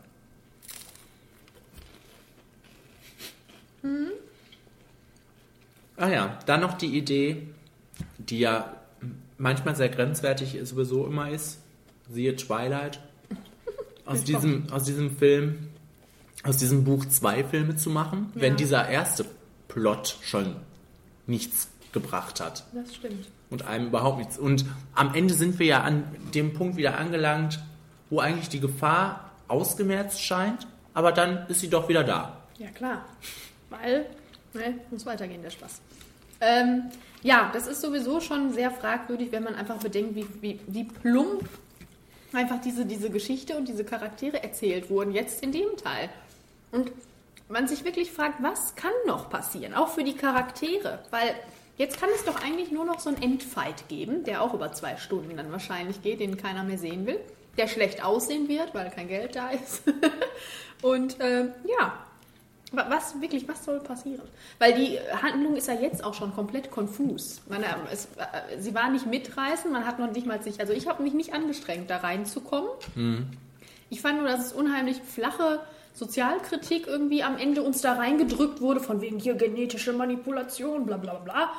Ah 5.96 6.09
ja, 6.09 6.38
dann 6.46 6.61
noch 6.61 6.74
die 6.74 6.98
Idee, 6.98 7.46
die 8.18 8.40
ja 8.40 8.74
manchmal 9.37 9.77
sehr 9.77 9.90
grenzwertig 9.90 10.57
ist, 10.57 10.70
sowieso 10.70 11.07
immer 11.07 11.31
ist. 11.31 11.61
Siehe 12.11 12.35
Twilight. 12.35 12.98
Aus 14.07 14.24
diesem, 14.24 14.72
aus 14.72 14.83
diesem 14.83 15.16
Film, 15.16 15.68
aus 16.42 16.57
diesem 16.57 16.83
Buch 16.83 17.05
zwei 17.07 17.44
Filme 17.44 17.77
zu 17.77 17.90
machen, 17.90 18.33
wenn 18.35 18.57
dieser 18.57 18.88
erste 18.88 19.24
Plot 19.68 20.16
schon 20.22 20.57
nichts 21.29 21.68
gebracht 21.92 22.40
hat 22.40 22.64
Das 22.74 22.96
stimmt. 22.96 23.29
und 23.51 23.68
einem 23.68 23.87
überhaupt 23.87 24.18
nichts. 24.18 24.37
Und 24.37 24.64
am 24.96 25.14
Ende 25.14 25.35
sind 25.35 25.61
wir 25.61 25.66
ja 25.66 25.83
an 25.83 26.03
dem 26.35 26.55
Punkt 26.55 26.77
wieder 26.77 26.98
angelangt, 26.98 27.61
wo 28.11 28.18
eigentlich 28.18 28.48
die 28.48 28.61
Gefahr 28.61 29.27
ausgemerzt 29.48 30.22
scheint, 30.22 30.66
aber 30.94 31.12
dann 31.12 31.46
ist 31.48 31.61
sie 31.61 31.70
doch 31.70 31.88
wieder 31.88 32.04
da. 32.04 32.42
Ja, 32.58 32.68
klar. 32.70 33.04
Weil, 33.70 34.06
ne, 34.54 34.80
muss 34.90 35.06
weitergehen, 35.06 35.42
der 35.42 35.50
Spaß. 35.50 35.80
Ähm, 36.40 36.84
ja, 37.22 37.50
das 37.52 37.66
ist 37.66 37.80
sowieso 37.80 38.20
schon 38.20 38.52
sehr 38.52 38.70
fragwürdig, 38.70 39.32
wenn 39.32 39.42
man 39.42 39.54
einfach 39.54 39.78
bedenkt, 39.78 40.14
wie, 40.14 40.26
wie, 40.40 40.61
wie 40.66 40.84
plump 40.84 41.48
einfach 42.32 42.61
diese, 42.61 42.84
diese 42.84 43.11
Geschichte 43.11 43.56
und 43.56 43.68
diese 43.68 43.84
Charaktere 43.84 44.42
erzählt 44.42 44.90
wurden, 44.90 45.12
jetzt 45.12 45.42
in 45.42 45.52
dem 45.52 45.76
Teil. 45.76 46.11
Und 46.70 46.92
man 47.48 47.66
sich 47.66 47.84
wirklich 47.84 48.12
fragt, 48.12 48.42
was 48.42 48.74
kann 48.76 48.92
noch 49.06 49.30
passieren, 49.30 49.74
auch 49.74 49.88
für 49.88 50.04
die 50.04 50.14
Charaktere? 50.14 51.00
Weil 51.11 51.34
jetzt 51.76 51.98
kann 51.98 52.11
es 52.14 52.24
doch 52.24 52.42
eigentlich 52.42 52.70
nur 52.70 52.84
noch 52.84 53.00
so 53.00 53.08
einen 53.08 53.22
Endfight 53.22 53.88
geben, 53.88 54.24
der 54.24 54.42
auch 54.42 54.54
über 54.54 54.72
zwei 54.72 54.96
Stunden 54.96 55.37
dann 55.37 55.50
wahrscheinlich 55.50 56.02
geht, 56.02 56.20
den 56.20 56.37
keiner 56.37 56.62
mehr 56.62 56.78
sehen 56.78 57.06
will, 57.06 57.20
der 57.58 57.68
schlecht 57.68 58.04
aussehen 58.04 58.48
wird, 58.48 58.74
weil 58.74 58.90
kein 58.90 59.08
Geld 59.08 59.36
da 59.36 59.50
ist. 59.50 59.82
und 60.82 61.20
äh, 61.20 61.46
ja, 61.66 61.92
Wa- 62.70 62.84
Was 62.90 63.18
wirklich, 63.20 63.48
was 63.48 63.64
soll 63.64 63.80
passieren? 63.80 64.20
Weil 64.58 64.74
die 64.74 64.98
Handlung 65.22 65.56
ist 65.56 65.68
ja 65.68 65.74
jetzt 65.74 66.04
auch 66.04 66.12
schon 66.12 66.34
komplett 66.34 66.70
konfus. 66.70 67.40
Man, 67.48 67.62
äh, 67.62 67.66
es, 67.90 68.06
äh, 68.16 68.60
sie 68.60 68.74
war 68.74 68.90
nicht 68.90 69.06
mitreißend, 69.06 69.72
man 69.72 69.86
hat 69.86 69.98
noch 69.98 70.10
nicht 70.12 70.26
mal 70.26 70.42
sich, 70.42 70.60
also 70.60 70.74
ich 70.74 70.86
habe 70.86 71.02
mich 71.02 71.14
nicht 71.14 71.32
angestrengt, 71.32 71.88
da 71.88 71.96
reinzukommen. 71.98 72.68
Ich 73.90 74.02
fand 74.02 74.18
nur, 74.20 74.28
dass 74.28 74.44
es 74.46 74.52
unheimlich 74.52 75.00
flache 75.00 75.60
Sozialkritik 75.94 76.86
irgendwie 76.86 77.22
am 77.22 77.38
Ende 77.38 77.62
uns 77.62 77.80
da 77.80 77.94
reingedrückt 77.94 78.60
wurde, 78.60 78.80
von 78.80 79.00
wegen 79.00 79.18
hier 79.18 79.34
genetische 79.34 79.94
Manipulation, 79.94 80.84
bla 80.84 80.98
bla 80.98 81.14
bla. 81.14 81.50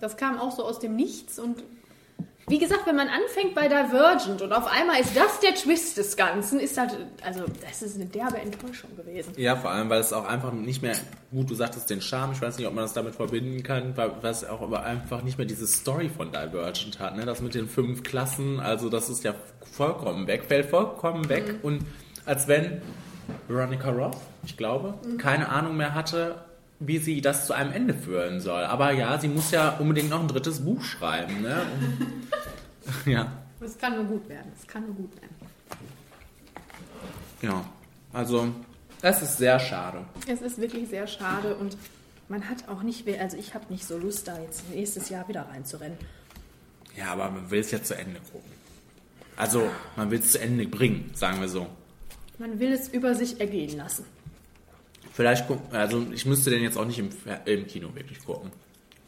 Das 0.00 0.16
kam 0.16 0.40
auch 0.40 0.52
so 0.56 0.64
aus 0.64 0.78
dem 0.80 0.96
Nichts 0.96 1.38
und 1.38 1.62
wie 2.48 2.58
gesagt, 2.58 2.86
wenn 2.86 2.94
man 2.94 3.08
anfängt 3.08 3.56
bei 3.56 3.66
Divergent 3.66 4.40
und 4.40 4.52
auf 4.52 4.70
einmal 4.70 5.00
ist 5.00 5.16
das 5.16 5.40
der 5.40 5.54
Twist 5.54 5.96
des 5.96 6.16
Ganzen, 6.16 6.60
ist 6.60 6.78
halt, 6.78 6.96
also 7.24 7.44
das 7.60 7.82
ist 7.82 7.96
eine 7.96 8.06
derbe 8.06 8.38
Enttäuschung 8.38 8.94
gewesen. 8.96 9.32
Ja, 9.36 9.56
vor 9.56 9.72
allem, 9.72 9.90
weil 9.90 10.00
es 10.00 10.12
auch 10.12 10.24
einfach 10.24 10.52
nicht 10.52 10.80
mehr, 10.80 10.94
gut, 11.32 11.50
du 11.50 11.56
sagtest 11.56 11.90
den 11.90 12.00
Charme, 12.00 12.32
ich 12.32 12.40
weiß 12.40 12.56
nicht, 12.58 12.68
ob 12.68 12.74
man 12.74 12.84
das 12.84 12.92
damit 12.92 13.16
verbinden 13.16 13.64
kann, 13.64 13.96
weil 13.96 14.12
es 14.22 14.44
auch 14.44 14.62
aber 14.62 14.84
einfach 14.84 15.22
nicht 15.22 15.38
mehr 15.38 15.46
diese 15.46 15.66
Story 15.66 16.08
von 16.08 16.30
Divergent 16.30 17.00
hat, 17.00 17.16
ne? 17.16 17.26
Das 17.26 17.42
mit 17.42 17.54
den 17.54 17.68
fünf 17.68 18.04
Klassen, 18.04 18.60
also 18.60 18.88
das 18.88 19.08
ist 19.08 19.24
ja 19.24 19.34
vollkommen 19.72 20.28
weg, 20.28 20.44
fällt 20.46 20.66
vollkommen 20.66 21.28
weg 21.28 21.56
und 21.62 21.84
als 22.26 22.46
wenn 22.46 22.80
Veronica 23.48 23.90
Roth, 23.90 24.18
ich 24.44 24.56
glaube, 24.56 24.94
keine 25.18 25.48
Ahnung 25.48 25.76
mehr 25.76 25.94
hatte, 25.94 26.45
wie 26.78 26.98
sie 26.98 27.20
das 27.20 27.46
zu 27.46 27.52
einem 27.54 27.72
Ende 27.72 27.94
führen 27.94 28.40
soll. 28.40 28.62
Aber 28.64 28.90
ja, 28.92 29.18
sie 29.18 29.28
muss 29.28 29.50
ja 29.50 29.76
unbedingt 29.78 30.10
noch 30.10 30.20
ein 30.20 30.28
drittes 30.28 30.60
Buch 30.64 30.82
schreiben, 30.82 31.40
ne? 31.42 31.62
Und, 33.06 33.06
ja, 33.12 33.32
Es 33.60 33.78
kann 33.78 33.94
nur 33.96 34.04
gut 34.04 34.28
werden. 34.28 34.52
Es 34.60 34.66
kann 34.66 34.84
nur 34.86 34.94
gut 34.94 35.10
werden. 35.20 35.34
ja. 37.42 37.64
Also, 38.12 38.48
das 39.02 39.20
ist 39.22 39.36
sehr 39.36 39.58
schade. 39.60 40.04
Es 40.26 40.40
ist 40.40 40.58
wirklich 40.58 40.88
sehr 40.88 41.06
schade 41.06 41.54
und 41.56 41.76
man 42.28 42.48
hat 42.48 42.68
auch 42.68 42.82
nicht, 42.82 43.04
mehr- 43.06 43.20
also 43.20 43.36
ich 43.36 43.54
habe 43.54 43.66
nicht 43.68 43.84
so 43.84 43.98
Lust, 43.98 44.26
da 44.26 44.40
jetzt 44.40 44.68
nächstes 44.70 45.10
Jahr 45.10 45.28
wieder 45.28 45.42
reinzurennen. 45.42 45.98
Ja, 46.96 47.12
aber 47.12 47.30
man 47.30 47.50
will 47.50 47.60
es 47.60 47.70
ja 47.70 47.82
zu 47.82 47.94
Ende 47.94 48.20
gucken. 48.32 48.50
Also, 49.36 49.68
man 49.96 50.10
will 50.10 50.18
es 50.20 50.32
zu 50.32 50.40
Ende 50.40 50.66
bringen, 50.66 51.10
sagen 51.14 51.40
wir 51.42 51.48
so. 51.48 51.66
Man 52.38 52.58
will 52.58 52.72
es 52.72 52.88
über 52.88 53.14
sich 53.14 53.38
ergehen 53.38 53.76
lassen. 53.76 54.06
Vielleicht 55.16 55.46
gucken, 55.46 55.74
also 55.74 56.06
ich 56.12 56.26
müsste 56.26 56.50
den 56.50 56.62
jetzt 56.62 56.76
auch 56.76 56.84
nicht 56.84 56.98
im, 56.98 57.08
im 57.46 57.66
Kino 57.66 57.94
wirklich 57.94 58.22
gucken. 58.22 58.52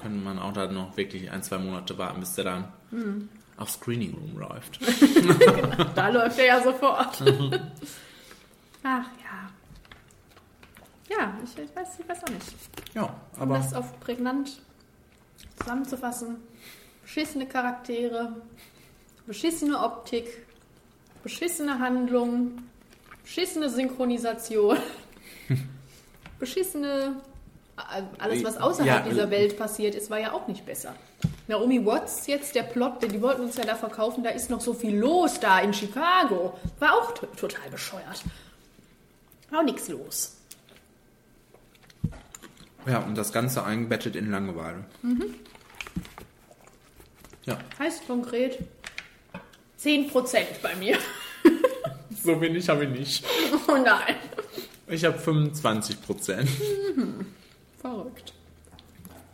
Könnte 0.01 0.16
man 0.18 0.38
auch 0.38 0.55
da 0.55 0.66
noch 0.66 0.97
wirklich 0.97 1.31
ein, 1.31 1.42
zwei 1.42 1.59
Monate 1.59 1.99
warten, 1.99 2.21
bis 2.21 2.33
der 2.33 2.44
dann 2.44 3.29
auf 3.59 3.71
Screening 3.71 4.14
Room 4.14 4.38
läuft. 4.38 4.79
Da 5.94 6.09
läuft 6.09 6.38
er 6.38 6.47
ja 6.47 6.62
sofort. 6.62 7.21
Ach 8.83 9.07
ja. 9.21 9.51
Ja, 11.11 11.38
ich, 11.44 11.59
ich, 11.62 11.77
weiß, 11.77 11.99
ich 12.01 12.09
weiß 12.09 12.25
auch 12.25 12.31
nicht. 12.31 12.55
Ja, 12.94 13.03
Um 13.37 13.42
aber 13.42 13.59
das 13.59 13.75
auf 13.75 14.01
prägnant 14.01 14.62
zusammenzufassen. 15.59 16.37
Beschissene 17.03 17.47
Charaktere, 17.47 18.41
beschissene 19.26 19.78
Optik, 19.78 20.47
beschissene 21.22 21.78
Handlung, 21.80 22.62
beschissene 23.22 23.68
Synchronisation, 23.68 24.78
beschissene... 26.39 27.16
äh, 27.76 28.03
Alles, 28.18 28.45
was 28.45 28.57
außerhalb 28.57 29.05
Ja, 29.05 29.11
dieser 29.11 29.24
äh, 29.28 29.30
Welt 29.30 29.57
passiert 29.59 29.95
ist, 29.95 30.11
war 30.11 30.18
ja 30.18 30.32
auch 30.32 30.47
nicht 30.49 30.64
besser. 30.66 30.95
Naomi 31.49 31.84
Watts 31.84 32.26
jetzt, 32.26 32.55
der 32.55 32.62
Plot, 32.64 33.03
die 33.03 33.22
wollten 33.22 33.43
uns 33.43 33.57
ja 33.57 33.64
da 33.64 33.74
verkaufen, 33.74 34.22
da 34.22 34.30
ist 34.30 34.51
noch 34.51 34.61
so 34.61 34.74
viel 34.74 34.97
los 34.97 35.41
da 35.41 35.61
in 35.61 35.72
Chicago. 35.72 36.59
War 36.78 36.93
auch 36.95 37.12
total 37.12 37.70
bescheuert. 37.70 38.22
War 39.51 39.61
auch 39.61 39.64
nichts 39.64 39.89
los. 39.89 40.36
ja, 42.86 42.99
und 43.01 43.16
das 43.16 43.32
Ganze 43.32 43.64
eingebettet 43.64 44.14
in 44.16 44.30
Langeweile. 44.30 44.84
Ja, 47.45 47.59
Heißt 47.78 48.07
konkret 48.07 48.59
10% 49.80 50.11
bei 50.62 50.74
mir. 50.76 50.99
so 52.22 52.39
wenig 52.41 52.68
habe 52.68 52.84
ich 52.84 52.91
nicht. 52.91 53.24
Oh 53.68 53.76
nein. 53.76 54.16
Ich 54.89 55.05
habe 55.05 55.18
25 55.18 56.03
Prozent, 56.03 56.49
Verrückt. 57.80 58.32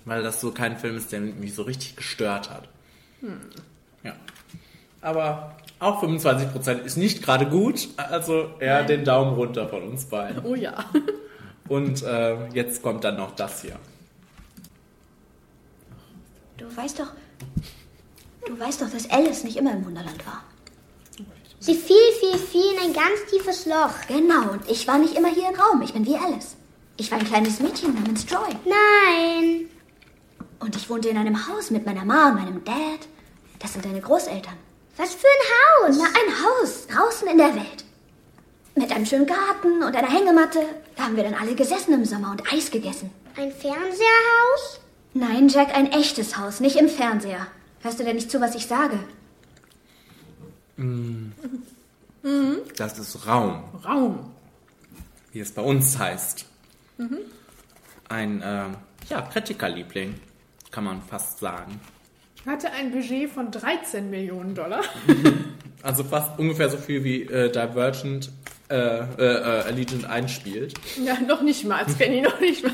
weil 0.04 0.22
das 0.22 0.40
so 0.40 0.50
kein 0.50 0.76
Film 0.78 0.96
ist, 0.96 1.12
der 1.12 1.20
mich 1.20 1.54
so 1.54 1.62
richtig 1.62 1.96
gestört 1.96 2.50
hat. 2.50 2.68
Ja. 4.02 4.14
Aber 5.00 5.56
auch 5.78 6.00
25 6.00 6.50
Prozent 6.52 6.84
ist 6.84 6.96
nicht 6.96 7.22
gerade 7.22 7.46
gut, 7.46 7.88
also 7.96 8.50
eher 8.58 8.78
Nein. 8.80 8.86
den 8.88 9.04
Daumen 9.04 9.34
runter 9.34 9.68
von 9.68 9.82
uns 9.82 10.04
beiden. 10.06 10.44
Oh 10.44 10.54
ja. 10.54 10.84
Und 11.68 12.02
äh, 12.02 12.48
jetzt 12.48 12.82
kommt 12.82 13.04
dann 13.04 13.16
noch 13.16 13.34
das 13.34 13.62
hier. 13.62 13.76
Du 16.58 16.64
weißt 16.76 16.98
doch, 17.00 17.12
du 18.46 18.58
weißt 18.58 18.82
doch, 18.82 18.90
dass 18.90 19.10
Alice 19.10 19.44
nicht 19.44 19.56
immer 19.56 19.72
im 19.72 19.84
Wunderland 19.84 20.26
war. 20.26 20.42
Sie 21.64 21.74
fiel, 21.74 22.12
fiel, 22.20 22.36
fiel 22.38 22.72
in 22.74 22.78
ein 22.78 22.92
ganz 22.92 23.24
tiefes 23.30 23.64
Loch. 23.64 23.94
Genau, 24.06 24.52
und 24.52 24.68
ich 24.68 24.86
war 24.86 24.98
nicht 24.98 25.16
immer 25.16 25.30
hier 25.30 25.48
im 25.48 25.58
Raum. 25.58 25.80
Ich 25.80 25.94
bin 25.94 26.04
wie 26.04 26.14
Alice. 26.14 26.56
Ich 26.98 27.10
war 27.10 27.18
ein 27.18 27.24
kleines 27.24 27.58
Mädchen 27.58 27.94
namens 27.94 28.26
Joy. 28.28 28.50
Nein. 28.66 29.70
Und 30.60 30.76
ich 30.76 30.90
wohnte 30.90 31.08
in 31.08 31.16
einem 31.16 31.48
Haus 31.48 31.70
mit 31.70 31.86
meiner 31.86 32.04
Mama 32.04 32.32
und 32.32 32.44
meinem 32.44 32.64
Dad. 32.64 33.08
Das 33.60 33.72
sind 33.72 33.82
deine 33.82 34.02
Großeltern. 34.02 34.52
Was 34.98 35.14
für 35.14 35.26
ein 35.26 35.88
Haus? 35.88 35.96
Na, 35.98 36.04
ein 36.04 36.44
Haus 36.44 36.86
draußen 36.86 37.28
in 37.28 37.38
der 37.38 37.54
Welt. 37.54 37.84
Mit 38.74 38.92
einem 38.92 39.06
schönen 39.06 39.24
Garten 39.24 39.82
und 39.82 39.96
einer 39.96 40.10
Hängematte. 40.10 40.60
Da 40.96 41.04
haben 41.04 41.16
wir 41.16 41.24
dann 41.24 41.32
alle 41.32 41.54
gesessen 41.54 41.94
im 41.94 42.04
Sommer 42.04 42.32
und 42.32 42.52
Eis 42.52 42.70
gegessen. 42.70 43.10
Ein 43.38 43.50
Fernseherhaus? 43.50 44.80
Nein, 45.14 45.48
Jack, 45.48 45.74
ein 45.74 45.90
echtes 45.92 46.36
Haus, 46.36 46.60
nicht 46.60 46.76
im 46.76 46.90
Fernseher. 46.90 47.46
Hörst 47.80 48.00
du 48.00 48.04
denn 48.04 48.16
nicht 48.16 48.30
zu, 48.30 48.42
was 48.42 48.54
ich 48.54 48.66
sage? 48.66 48.98
Das 52.76 52.98
ist 52.98 53.26
Raum, 53.26 53.62
Raum. 53.84 54.32
wie 55.32 55.40
es 55.40 55.52
bei 55.52 55.62
uns 55.62 55.98
heißt. 55.98 56.46
Ein 58.08 58.42
äh, 58.42 58.64
ja, 59.08 59.22
Kritikerliebling, 59.22 60.14
kann 60.70 60.84
man 60.84 61.02
fast 61.02 61.38
sagen. 61.38 61.80
Hatte 62.46 62.70
ein 62.72 62.90
Budget 62.90 63.30
von 63.30 63.50
13 63.50 64.10
Millionen 64.10 64.54
Dollar. 64.54 64.82
Also 65.82 66.02
fast 66.02 66.38
ungefähr 66.38 66.70
so 66.70 66.78
viel 66.78 67.04
wie 67.04 67.24
äh, 67.24 67.52
Divergent 67.52 68.30
äh, 68.70 68.74
äh, 68.74 69.04
äh, 69.18 69.62
Allegiant 69.64 70.06
einspielt. 70.06 70.72
Ja, 71.04 71.20
noch 71.20 71.42
nicht 71.42 71.66
mal. 71.66 71.84
Das 71.84 71.98
kenne 71.98 72.16
ich 72.16 72.22
noch 72.22 72.40
nicht 72.40 72.62
mal. 72.62 72.72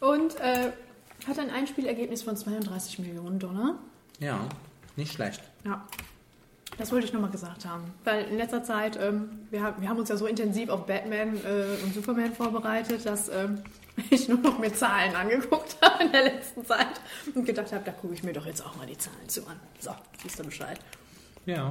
Und 0.00 0.34
äh, 0.40 0.72
hat 1.28 1.38
ein 1.38 1.50
Einspielergebnis 1.50 2.24
von 2.24 2.36
32 2.36 2.98
Millionen 2.98 3.38
Dollar. 3.38 3.78
Ja, 4.18 4.48
nicht 4.96 5.12
schlecht. 5.12 5.42
Ja. 5.64 5.86
Das 6.78 6.90
wollte 6.90 7.06
ich 7.06 7.12
nochmal 7.12 7.30
gesagt 7.30 7.64
haben. 7.66 7.84
Weil 8.04 8.24
in 8.24 8.36
letzter 8.36 8.64
Zeit, 8.64 8.98
ähm, 9.00 9.46
wir, 9.50 9.62
haben- 9.62 9.80
wir 9.80 9.88
haben 9.88 9.98
uns 9.98 10.08
ja 10.08 10.16
so 10.16 10.26
intensiv 10.26 10.68
auf 10.70 10.86
Batman 10.86 11.36
äh, 11.44 11.82
und 11.84 11.94
Superman 11.94 12.32
vorbereitet, 12.34 13.06
dass 13.06 13.28
ähm, 13.28 13.62
ich 14.10 14.28
nur 14.28 14.38
noch 14.38 14.58
mir 14.58 14.72
Zahlen 14.74 15.14
angeguckt 15.14 15.76
habe 15.82 16.04
in 16.04 16.12
der 16.12 16.24
letzten 16.24 16.64
Zeit 16.66 16.86
und 17.34 17.44
gedacht 17.44 17.72
habe, 17.72 17.84
da 17.84 17.92
gucke 17.92 18.14
ich 18.14 18.22
mir 18.24 18.32
doch 18.32 18.46
jetzt 18.46 18.60
auch 18.64 18.74
mal 18.76 18.86
die 18.86 18.98
Zahlen 18.98 19.28
zu 19.28 19.46
an. 19.46 19.58
So, 19.78 19.90
siehst 20.22 20.38
du 20.38 20.44
Bescheid. 20.44 20.78
Ja. 21.46 21.70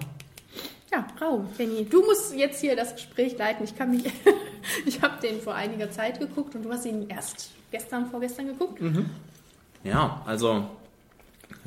Ja, 0.91 1.07
Raum, 1.19 1.49
Benny, 1.57 1.83
du 1.85 2.01
musst 2.05 2.35
jetzt 2.35 2.61
hier 2.61 2.75
das 2.75 2.93
Gespräch 2.93 3.35
leiten. 3.37 3.65
Ich 3.65 3.75
kann 3.75 3.89
mich, 3.91 4.03
ich 4.85 5.01
habe 5.01 5.19
den 5.21 5.41
vor 5.41 5.55
einiger 5.55 5.89
Zeit 5.91 6.19
geguckt 6.19 6.53
und 6.55 6.63
du 6.63 6.71
hast 6.71 6.85
ihn 6.85 7.09
erst 7.09 7.49
gestern, 7.71 8.09
vorgestern 8.11 8.47
geguckt. 8.47 8.79
Ja, 9.83 10.21
also 10.25 10.69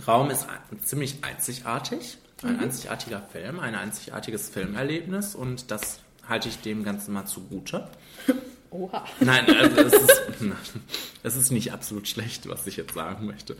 Raum 0.06 0.30
ist 0.30 0.46
ziemlich 0.84 1.18
einzigartig. 1.24 2.16
Ein 2.46 2.60
einzigartiger 2.60 3.20
Film, 3.20 3.60
ein 3.60 3.74
einzigartiges 3.74 4.48
Filmerlebnis 4.48 5.34
und 5.34 5.70
das 5.70 6.00
halte 6.28 6.48
ich 6.48 6.60
dem 6.60 6.84
Ganzen 6.84 7.12
mal 7.12 7.26
zugute. 7.26 7.88
Oha. 8.70 9.04
Nein, 9.20 9.46
also 9.48 9.80
es, 9.80 9.92
ist, 9.92 10.22
es 11.22 11.36
ist 11.36 11.50
nicht 11.50 11.72
absolut 11.72 12.08
schlecht, 12.08 12.48
was 12.48 12.66
ich 12.66 12.76
jetzt 12.76 12.94
sagen 12.94 13.26
möchte. 13.26 13.56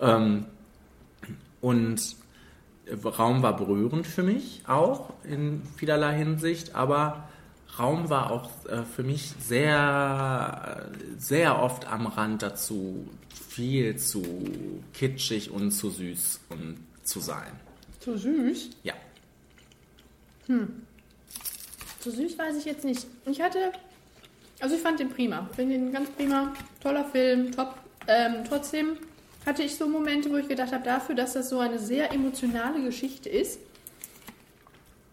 Ähm, 0.00 0.46
und 1.60 2.16
Raum 3.04 3.42
war 3.42 3.56
berührend 3.56 4.06
für 4.06 4.22
mich 4.22 4.62
auch 4.66 5.12
in 5.24 5.62
vielerlei 5.76 6.16
Hinsicht, 6.16 6.74
aber 6.74 7.28
Raum 7.78 8.10
war 8.10 8.30
auch 8.30 8.50
äh, 8.66 8.82
für 8.82 9.02
mich 9.02 9.32
sehr, 9.40 10.90
sehr 11.18 11.62
oft 11.62 11.86
am 11.86 12.06
Rand 12.06 12.42
dazu, 12.42 13.08
viel 13.48 13.96
zu 13.96 14.22
kitschig 14.92 15.50
und 15.50 15.70
zu 15.70 15.90
süß 15.90 16.40
und 16.50 16.78
zu 17.02 17.20
sein. 17.20 17.52
Zu 18.00 18.16
süß? 18.16 18.70
Ja. 18.82 18.94
Zu 22.00 22.10
süß 22.10 22.38
weiß 22.38 22.56
ich 22.56 22.64
jetzt 22.64 22.84
nicht. 22.84 23.06
Ich 23.26 23.40
hatte, 23.40 23.72
also 24.58 24.74
ich 24.74 24.80
fand 24.80 24.98
den 24.98 25.10
prima. 25.10 25.48
Finde 25.54 25.74
den 25.74 25.92
ganz 25.92 26.10
prima. 26.10 26.52
Toller 26.82 27.04
Film, 27.04 27.52
top. 27.52 27.74
Ähm, 28.08 28.42
trotzdem 28.48 28.96
hatte 29.46 29.62
ich 29.62 29.76
so 29.76 29.86
Momente, 29.86 30.30
wo 30.30 30.36
ich 30.36 30.48
gedacht 30.48 30.72
habe, 30.72 30.84
dafür, 30.84 31.14
dass 31.14 31.34
das 31.34 31.50
so 31.50 31.58
eine 31.58 31.78
sehr 31.78 32.12
emotionale 32.12 32.82
Geschichte 32.82 33.28
ist, 33.28 33.60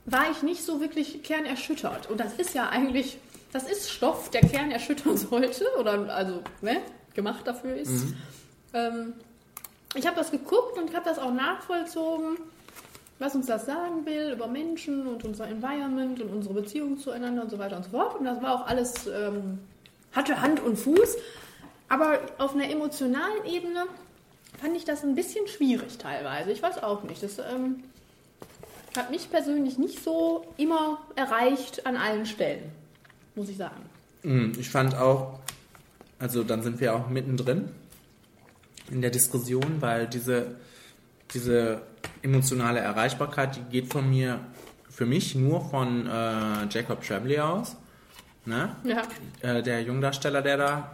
war 0.06 0.32
ich 0.32 0.42
nicht 0.42 0.64
so 0.64 0.80
wirklich 0.80 1.22
kernerschüttert. 1.24 2.10
Und 2.10 2.20
das 2.20 2.34
ist 2.34 2.54
ja 2.54 2.70
eigentlich, 2.70 3.18
das 3.52 3.70
ist 3.70 3.92
Stoff, 3.92 4.30
der 4.32 4.42
Kern 4.42 4.72
erschüttern 4.72 5.18
sollte 5.18 5.66
oder 5.80 6.14
also 6.14 6.42
ne, 6.62 6.82
gemacht 7.14 7.46
dafür 7.46 7.76
ist. 7.76 8.06
Ähm, 8.74 9.14
ich 9.94 10.06
habe 10.08 10.16
das 10.16 10.32
geguckt 10.32 10.78
und 10.78 10.94
habe 10.96 11.06
das 11.06 11.20
auch 11.20 11.34
nachvollzogen, 11.34 12.38
was 13.20 13.36
uns 13.36 13.47
das 13.47 13.65
sagen 13.65 14.05
will 14.05 14.32
über 14.32 14.47
Menschen 14.47 15.07
und 15.07 15.24
unser 15.26 15.47
Environment 15.47 16.22
und 16.22 16.30
unsere 16.30 16.53
Beziehung 16.53 16.99
zueinander 16.99 17.43
und 17.43 17.49
so 17.49 17.57
weiter 17.57 17.78
und 17.78 17.84
so 17.84 17.89
fort. 17.91 18.20
Und 18.20 18.26
das 18.26 18.41
war 18.41 18.53
auch 18.55 18.68
alles, 18.68 19.07
ähm, 19.07 19.59
hatte 20.11 20.41
Hand 20.41 20.59
und 20.61 20.78
Fuß. 20.78 21.18
Aber 21.89 22.20
auf 22.38 22.53
einer 22.53 22.70
emotionalen 22.70 23.45
Ebene 23.45 23.86
fand 24.61 24.76
ich 24.76 24.86
das 24.86 25.03
ein 25.03 25.15
bisschen 25.15 25.47
schwierig 25.47 25.97
teilweise. 25.97 26.51
Ich 26.51 26.61
weiß 26.61 26.84
auch 26.84 27.03
nicht. 27.03 27.24
Das 27.24 27.39
ähm, 27.39 27.84
hat 28.95 29.09
mich 29.09 29.30
persönlich 29.32 29.78
nicht 29.78 30.03
so 30.03 30.45
immer 30.57 30.99
erreicht 31.15 31.86
an 31.86 31.95
allen 31.95 32.26
Stellen, 32.26 32.72
muss 33.36 33.49
ich 33.49 33.57
sagen. 33.57 33.82
Mm, 34.24 34.51
Ich 34.59 34.70
fand 34.70 34.95
auch, 34.95 35.39
also 36.20 36.43
dann 36.43 36.61
sind 36.61 36.80
wir 36.80 36.95
auch 36.95 37.07
mittendrin 37.09 37.70
in 38.91 39.01
der 39.01 39.11
Diskussion, 39.11 39.78
weil 39.80 40.07
diese, 40.07 40.55
diese 41.34 41.82
emotionale 42.22 42.80
Erreichbarkeit, 42.80 43.55
die 43.55 43.61
geht 43.72 43.91
von 43.91 44.09
mir, 44.09 44.39
für 44.89 45.05
mich 45.05 45.36
nur 45.36 45.61
von 45.70 46.07
äh, 46.07 46.65
Jacob 46.70 47.03
Tremblay 47.03 47.39
aus. 47.39 47.76
Ne? 48.45 48.76
Ja. 48.84 49.01
Äh, 49.41 49.61
der 49.61 49.82
Jungdarsteller, 49.84 50.41
der 50.41 50.57
da 50.57 50.91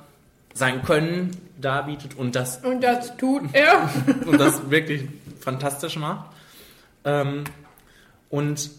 sein 0.54 0.84
Können 0.84 1.32
darbietet 1.60 2.16
und 2.16 2.36
das 2.36 2.58
Und 2.58 2.82
das 2.82 3.16
tut 3.18 3.44
er. 3.54 3.90
und 4.26 4.40
das 4.40 4.70
wirklich 4.70 5.08
fantastisch 5.40 5.98
macht. 5.98 6.30
Ähm, 7.06 7.44
und 8.30 8.70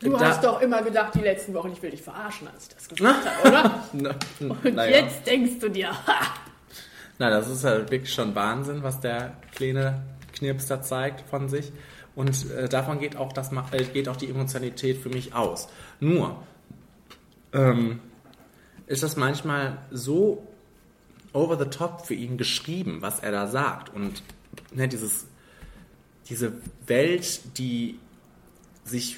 Du 0.00 0.10
da- 0.12 0.26
hast 0.28 0.44
doch 0.44 0.60
immer 0.60 0.82
gedacht, 0.82 1.14
die 1.14 1.20
letzten 1.20 1.54
Wochen, 1.54 1.72
ich 1.72 1.80
will 1.82 1.90
dich 1.90 2.02
verarschen, 2.02 2.48
als 2.48 2.64
ich 2.68 2.74
das 2.74 2.88
gesagt 2.88 3.24
habe, 3.26 3.48
oder? 3.48 3.84
Na, 3.94 4.10
Und 4.40 4.74
naja. 4.74 4.98
jetzt 4.98 5.26
denkst 5.26 5.58
du 5.60 5.70
dir, 5.70 5.88
ha, 5.90 6.26
Na, 7.18 7.30
das 7.30 7.48
ist 7.48 7.64
halt 7.64 7.90
wirklich 7.90 8.12
schon 8.12 8.34
Wahnsinn, 8.34 8.82
was 8.82 9.00
der 9.00 9.32
kleine 9.54 10.02
Knirps 10.38 10.66
da 10.66 10.82
zeigt 10.82 11.28
von 11.28 11.48
sich. 11.48 11.72
Und 12.14 12.50
äh, 12.50 12.68
davon 12.68 12.98
geht 12.98 13.16
auch, 13.16 13.32
das, 13.32 13.50
äh, 13.52 13.84
geht 13.92 14.08
auch 14.08 14.16
die 14.16 14.28
Emotionalität 14.28 14.98
für 14.98 15.08
mich 15.08 15.34
aus. 15.34 15.68
Nur 16.00 16.42
ähm, 17.52 18.00
ist 18.86 19.02
das 19.02 19.16
manchmal 19.16 19.78
so 19.90 20.46
over 21.32 21.58
the 21.58 21.68
top 21.70 22.06
für 22.06 22.14
ihn 22.14 22.38
geschrieben, 22.38 22.98
was 23.02 23.20
er 23.20 23.32
da 23.32 23.46
sagt. 23.46 23.94
Und 23.94 24.22
ne, 24.72 24.88
dieses, 24.88 25.26
diese 26.28 26.52
Welt, 26.86 27.58
die 27.58 27.98
sich, 28.84 29.16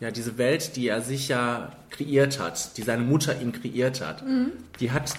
ja, 0.00 0.10
diese 0.10 0.36
Welt, 0.36 0.76
die 0.76 0.88
er 0.88 1.00
sich 1.00 1.28
ja 1.28 1.72
kreiert 1.90 2.38
hat, 2.40 2.76
die 2.76 2.82
seine 2.82 3.04
Mutter 3.04 3.40
ihm 3.40 3.52
kreiert 3.52 4.00
hat, 4.00 4.22
die 4.80 4.90
hat 4.90 5.14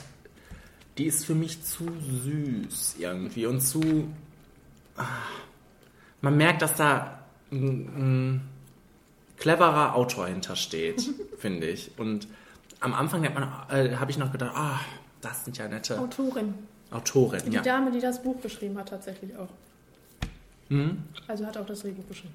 die 0.97 1.05
ist 1.05 1.25
für 1.25 1.35
mich 1.35 1.63
zu 1.63 1.85
süß 2.23 2.95
irgendwie 2.99 3.45
und 3.45 3.61
zu. 3.61 4.07
Man 6.21 6.37
merkt, 6.37 6.61
dass 6.61 6.75
da 6.75 7.19
ein, 7.51 7.61
ein 8.37 8.49
cleverer 9.37 9.95
Autor 9.95 10.27
hintersteht, 10.27 11.09
finde 11.37 11.67
ich. 11.67 11.91
Und 11.97 12.27
am 12.79 12.93
Anfang 12.93 13.23
äh, 13.23 13.95
habe 13.95 14.11
ich 14.11 14.17
noch 14.17 14.31
gedacht, 14.31 14.51
ah, 14.55 14.79
das 15.21 15.45
sind 15.45 15.57
ja 15.57 15.67
nette 15.67 15.99
Autorin. 15.99 16.53
Autoren. 16.91 17.41
Die 17.45 17.51
Ja. 17.55 17.61
Dame, 17.61 17.91
die 17.91 17.99
das 17.99 18.21
Buch 18.23 18.41
geschrieben 18.41 18.77
hat, 18.77 18.89
tatsächlich 18.89 19.35
auch. 19.37 19.49
Mhm. 20.69 21.03
Also 21.27 21.45
hat 21.45 21.57
auch 21.57 21.65
das 21.65 21.81
Drehbuch 21.81 22.07
geschrieben. 22.07 22.33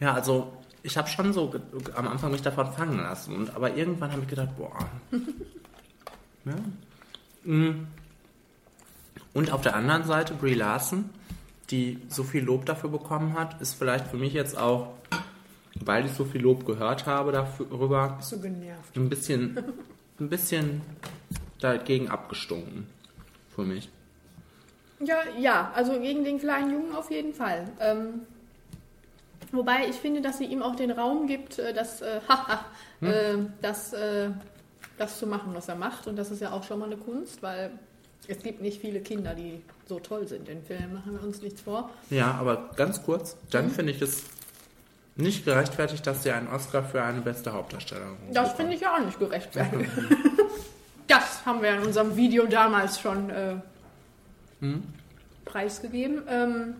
ja, 0.00 0.12
also 0.12 0.52
ich 0.82 0.98
habe 0.98 1.08
schon 1.08 1.32
so 1.32 1.54
am 1.94 2.08
Anfang 2.08 2.30
mich 2.30 2.42
davon 2.42 2.70
fangen 2.72 2.98
lassen. 2.98 3.34
Und, 3.34 3.54
aber 3.56 3.74
irgendwann 3.74 4.10
habe 4.12 4.20
ich 4.22 4.28
gedacht, 4.28 4.50
boah. 4.58 4.78
ja. 6.44 6.54
Mhm. 7.44 7.86
Und 9.32 9.50
auf 9.50 9.62
der 9.62 9.74
anderen 9.76 10.04
Seite 10.04 10.34
Brie 10.34 10.54
Larson, 10.54 11.08
die 11.74 11.98
so 12.08 12.22
viel 12.22 12.44
Lob 12.44 12.66
dafür 12.66 12.90
bekommen 12.90 13.34
hat, 13.34 13.60
ist 13.60 13.74
vielleicht 13.74 14.06
für 14.06 14.16
mich 14.16 14.32
jetzt 14.32 14.56
auch, 14.56 14.92
weil 15.74 16.06
ich 16.06 16.12
so 16.12 16.24
viel 16.24 16.40
Lob 16.40 16.64
gehört 16.64 17.06
habe 17.06 17.32
darüber, 17.32 18.18
genervt? 18.40 18.96
ein 18.96 19.08
bisschen, 19.08 19.58
ein 20.20 20.28
bisschen 20.28 20.82
dagegen 21.60 22.08
abgestunken 22.08 22.86
für 23.54 23.62
mich. 23.62 23.90
Ja, 25.00 25.16
ja, 25.36 25.72
also 25.74 25.98
gegen 26.00 26.24
den 26.24 26.38
kleinen 26.38 26.72
Jungen 26.72 26.94
auf 26.94 27.10
jeden 27.10 27.34
Fall. 27.34 27.66
Ähm, 27.80 28.20
wobei 29.50 29.88
ich 29.88 29.96
finde, 29.96 30.22
dass 30.22 30.38
sie 30.38 30.44
ihm 30.44 30.62
auch 30.62 30.76
den 30.76 30.92
Raum 30.92 31.26
gibt, 31.26 31.58
äh, 31.58 31.74
das, 31.74 32.00
äh, 32.02 32.20
haha, 32.28 32.64
äh, 33.00 33.38
das, 33.60 33.92
äh, 33.92 34.30
das 34.96 35.18
zu 35.18 35.26
machen, 35.26 35.52
was 35.54 35.68
er 35.68 35.74
macht. 35.74 36.06
Und 36.06 36.16
das 36.16 36.30
ist 36.30 36.40
ja 36.40 36.52
auch 36.52 36.62
schon 36.62 36.78
mal 36.78 36.86
eine 36.86 36.96
Kunst, 36.96 37.42
weil 37.42 37.72
Es 38.28 38.42
gibt 38.42 38.60
nicht 38.62 38.80
viele 38.80 39.00
Kinder, 39.00 39.34
die 39.34 39.62
so 39.86 40.00
toll 40.00 40.26
sind 40.26 40.48
in 40.48 40.62
Filmen, 40.62 40.94
machen 40.94 41.12
wir 41.12 41.22
uns 41.22 41.42
nichts 41.42 41.60
vor. 41.60 41.90
Ja, 42.10 42.32
aber 42.32 42.70
ganz 42.76 43.02
kurz, 43.02 43.36
dann 43.50 43.70
finde 43.70 43.92
ich 43.92 44.00
es 44.00 44.24
nicht 45.16 45.44
gerechtfertigt, 45.44 46.06
dass 46.06 46.22
sie 46.22 46.30
einen 46.32 46.48
Oscar 46.48 46.82
für 46.82 47.02
eine 47.02 47.20
beste 47.20 47.52
Hauptdarstellerin 47.52 48.16
Das 48.32 48.54
finde 48.54 48.74
ich 48.74 48.80
ja 48.80 48.96
auch 48.96 49.04
nicht 49.04 49.18
gerechtfertigt. 49.18 49.90
das 51.06 51.44
haben 51.46 51.62
wir 51.62 51.74
in 51.74 51.82
unserem 51.82 52.16
Video 52.16 52.46
damals 52.46 52.98
schon 53.00 53.30
äh, 53.30 53.56
preisgegeben. 55.44 56.22
Ähm, 56.28 56.74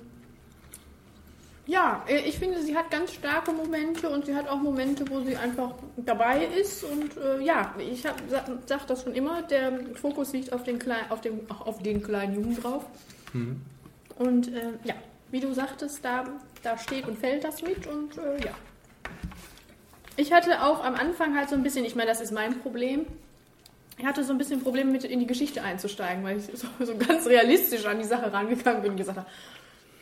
ja, 1.67 2.05
äh, 2.07 2.19
ich 2.19 2.39
finde, 2.39 2.63
sie 2.63 2.77
hat 2.77 2.91
ganz 2.91 3.13
starke 3.15 3.53
Momente 3.53 4.09
und 4.09 4.27
sie 4.27 4.35
hat 4.35 4.49
auch 4.49 4.61
Momente, 4.61 5.05
wo 5.09 5.21
sie 5.21 5.37
einfach 5.37 5.75
dabei 5.97 6.45
ist. 6.45 6.85
Und 6.85 7.17
äh, 7.17 7.41
ja, 7.43 7.75
ich 7.79 8.07
hab, 8.07 8.21
sag, 8.29 8.45
sag 8.67 8.87
das 8.87 9.03
schon 9.03 9.15
immer, 9.15 9.43
der 9.43 9.81
Fokus 9.95 10.33
liegt 10.33 10.53
auf 10.53 10.63
den, 10.63 10.79
Klein, 10.79 11.11
auf 11.11 11.21
dem, 11.21 11.41
auf 11.51 11.83
den 11.83 12.03
kleinen 12.03 12.35
Jungen 12.35 12.57
drauf. 12.61 12.85
Und 14.19 14.49
äh, 14.49 14.73
ja, 14.85 14.95
wie 15.31 15.41
du 15.41 15.53
sagtest, 15.53 16.05
da, 16.05 16.25
da 16.63 16.77
steht 16.79 17.09
und 17.09 17.19
fällt 17.19 17.45
das 17.45 17.63
mit 17.63 17.87
und 17.87 18.19
äh, 18.19 18.45
ja. 18.45 18.53
Ich 20.17 20.33
hatte 20.33 20.63
auch 20.63 20.85
am 20.85 20.95
Anfang 20.95 21.37
halt 21.37 21.49
so 21.49 21.57
ein 21.57 21.63
bisschen, 21.63 21.85
ich 21.85 21.97
meine, 21.97 22.11
das 22.11 22.21
ist 22.21 22.31
mein 22.31 22.61
Problem. 22.61 23.07
Ich 23.99 24.05
hatte 24.05 24.23
so 24.23 24.33
ein 24.33 24.39
bisschen 24.39 24.61
Probleme 24.61 24.93
mit 24.93 25.05
in 25.05 25.19
die 25.19 25.27
Geschichte 25.27 25.63
einzusteigen, 25.63 26.23
weil 26.25 26.39
ich 26.39 26.45
so, 26.55 26.69
so 26.85 26.97
ganz 26.97 27.27
realistisch 27.27 27.85
an 27.87 27.99
die 27.99 28.05
Sache 28.05 28.33
rangegangen 28.33 28.83
bin 28.83 28.93
und 28.93 28.97
gesagt 28.97 29.19
habe, 29.19 29.29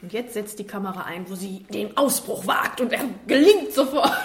und 0.03 0.13
jetzt 0.13 0.35
setzt 0.35 0.59
die 0.59 0.67
Kamera 0.67 1.05
ein, 1.05 1.31
wo 1.31 1.37
sie 1.37 1.65
den 1.73 1.97
Ausbruch 1.97 2.47
wagt 2.47 2.81
und 2.81 2.93
er 2.93 3.05
gelingt 3.27 3.73
sofort. 3.73 4.13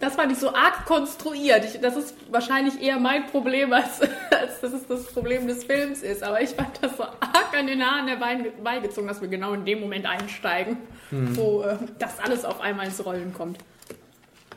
Das 0.00 0.14
fand 0.14 0.32
ich 0.32 0.38
so 0.38 0.54
arg 0.54 0.86
konstruiert. 0.86 1.64
Ich, 1.64 1.80
das 1.80 1.96
ist 1.96 2.14
wahrscheinlich 2.30 2.80
eher 2.80 2.98
mein 2.98 3.26
Problem, 3.26 3.72
als, 3.72 4.00
als 4.30 4.60
dass 4.60 4.72
es 4.72 4.86
das 4.86 5.04
Problem 5.06 5.46
des 5.46 5.64
Films 5.64 6.02
ist. 6.02 6.22
Aber 6.22 6.40
ich 6.40 6.50
fand 6.50 6.78
das 6.80 6.96
so 6.96 7.02
arg 7.02 7.54
an 7.58 7.66
den 7.66 7.84
Haaren 7.84 8.08
herbeigezogen, 8.08 9.06
dass 9.06 9.20
wir 9.20 9.28
genau 9.28 9.52
in 9.52 9.66
dem 9.66 9.80
Moment 9.80 10.06
einsteigen, 10.06 10.78
wo 11.10 11.62
äh, 11.62 11.76
das 11.98 12.20
alles 12.20 12.44
auf 12.44 12.60
einmal 12.60 12.86
ins 12.86 13.04
Rollen 13.04 13.34
kommt. 13.34 13.58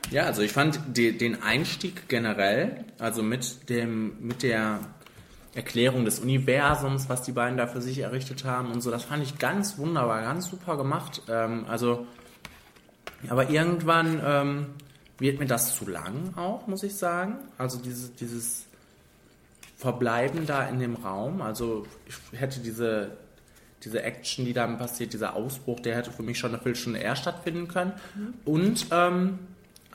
Ja, 0.10 0.24
also 0.24 0.42
ich 0.42 0.54
fand 0.54 0.80
die, 0.88 1.18
den 1.18 1.44
Einstieg 1.44 2.08
generell, 2.08 2.86
also 2.98 3.24
mit 3.24 3.70
dem, 3.70 4.16
mit 4.22 4.42
der 4.42 4.80
Erklärung 5.58 6.06
des 6.06 6.20
Universums, 6.20 7.10
was 7.10 7.24
die 7.24 7.34
beiden 7.34 7.58
da 7.58 7.68
für 7.68 7.82
sich 7.82 8.00
errichtet 8.00 8.46
haben 8.46 8.72
und 8.72 8.82
so, 8.82 8.92
das 8.92 9.04
fand 9.04 9.24
ich 9.24 9.38
ganz 9.38 9.78
wunderbar, 9.78 10.22
ganz 10.22 10.50
super 10.50 10.78
gemacht. 10.78 11.24
Ähm, 11.28 11.66
also, 11.68 12.08
aber 13.28 13.50
irgendwann 13.50 14.22
ähm, 14.24 14.66
wird 15.18 15.40
mir 15.40 15.48
das 15.48 15.76
zu 15.76 15.90
lang 15.90 16.34
auch, 16.38 16.68
muss 16.68 16.84
ich 16.84 16.96
sagen. 16.96 17.40
Also 17.58 17.80
dieses, 17.80 18.14
dieses 18.16 18.68
Verbleiben 19.76 20.46
da 20.46 20.68
in 20.70 20.80
dem 20.80 20.96
Raum, 20.96 21.42
also 21.42 21.86
ich 22.06 22.40
hätte 22.40 22.60
diese 22.60 23.18
diese 23.84 24.02
Action, 24.02 24.44
die 24.44 24.54
dann 24.54 24.78
passiert, 24.78 25.14
dieser 25.14 25.36
Ausbruch, 25.36 25.80
der 25.80 25.96
hätte 25.96 26.12
für 26.12 26.24
mich 26.24 26.40
schon 26.40 26.52
eine 26.52 26.58
Viertelstunde 26.58 27.00
eher 27.00 27.16
stattfinden 27.16 27.68
können. 27.68 27.94
Und 28.44 28.88
ähm, 28.92 29.40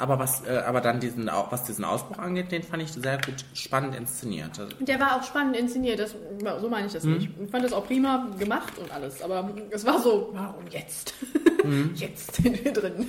aber 0.03 0.19
was, 0.19 0.45
äh, 0.45 0.63
aber 0.67 0.81
dann 0.81 0.99
diesen, 0.99 1.31
was 1.51 1.63
diesen 1.63 1.85
Ausbruch 1.85 2.19
angeht, 2.19 2.51
den 2.51 2.65
fand 2.65 2.83
ich 2.83 2.91
sehr 2.91 3.19
gut 3.19 3.45
spannend 3.55 3.95
inszeniert. 3.95 4.59
Also, 4.59 4.75
Der 4.81 4.99
war 4.99 5.17
auch 5.17 5.23
spannend 5.23 5.57
inszeniert, 5.57 6.01
das, 6.01 6.17
so 6.61 6.69
meine 6.69 6.89
ich 6.89 6.93
das 6.93 7.05
nicht. 7.05 7.31
Ich 7.41 7.51
fand 7.51 7.65
das 7.65 7.73
auch 7.73 7.87
prima 7.87 8.27
gemacht 8.37 8.77
und 8.79 8.91
alles, 8.93 9.23
aber 9.23 9.49
es 9.71 9.87
war 9.87 10.01
so, 10.01 10.31
warum 10.33 10.67
jetzt? 10.71 11.15
jetzt 11.95 12.35
sind 12.35 12.65
wir 12.65 12.73
drin. 12.73 13.07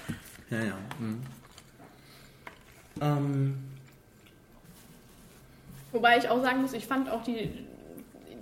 ja, 0.50 0.58
ja. 0.58 0.74
Mhm. 0.98 1.22
Ähm, 3.00 3.54
Wobei 5.92 6.18
ich 6.18 6.28
auch 6.28 6.42
sagen 6.42 6.62
muss, 6.62 6.72
ich 6.72 6.86
fand 6.86 7.08
auch 7.08 7.22
die, 7.22 7.64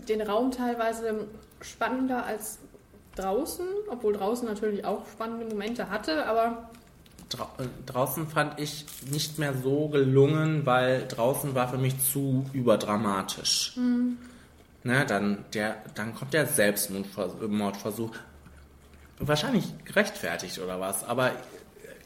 den 0.09 0.23
Raum 0.23 0.53
teilweise 0.53 1.27
spannender 1.61 2.25
als 2.25 2.61
draußen, 3.17 3.67
obwohl 3.91 4.15
draußen 4.15 4.49
natürlich 4.49 4.87
auch 4.87 5.07
spannende 5.07 5.45
Momente 5.45 5.91
hatte, 5.91 6.25
aber 6.25 6.71
drau 7.31 7.49
äh, 7.59 7.65
draußen 7.87 8.29
fand 8.29 8.61
ich 8.61 8.85
nicht 9.11 9.39
mehr 9.39 9.55
so 9.55 9.89
gelungen, 9.89 10.67
weil 10.67 11.07
draußen 11.09 11.55
war 11.55 11.69
für 11.69 11.79
mich 11.79 11.95
zu 12.13 12.45
überdramatisch. 12.53 13.73
Ne, 14.83 15.05
dann, 15.07 15.45
der, 15.53 15.77
dann 15.95 16.15
kommt 16.15 16.33
der 16.33 16.47
Selbstmordversuch. 16.47 18.15
Wahrscheinlich 19.19 19.65
gerechtfertigt 19.85 20.59
oder 20.59 20.81
was, 20.81 21.05
aber 21.05 21.33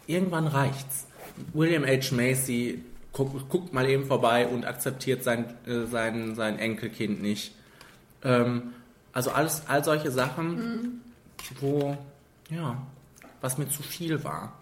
irgendwann 0.06 0.48
reicht's. 0.48 1.06
William 1.52 1.84
H. 1.84 2.14
Macy 2.14 2.82
guckt, 3.12 3.48
guckt 3.48 3.72
mal 3.72 3.88
eben 3.88 4.04
vorbei 4.06 4.46
und 4.48 4.66
akzeptiert 4.66 5.22
sein, 5.22 5.54
äh, 5.66 5.86
sein, 5.86 6.34
sein 6.34 6.58
Enkelkind 6.58 7.22
nicht. 7.22 7.54
Ähm, 8.22 8.74
also 9.12 9.30
alles, 9.30 9.62
all 9.68 9.84
solche 9.84 10.10
Sachen, 10.10 11.00
wo, 11.60 11.96
ja, 12.50 12.84
was 13.40 13.58
mir 13.58 13.68
zu 13.68 13.82
viel 13.82 14.24
war. 14.24 14.52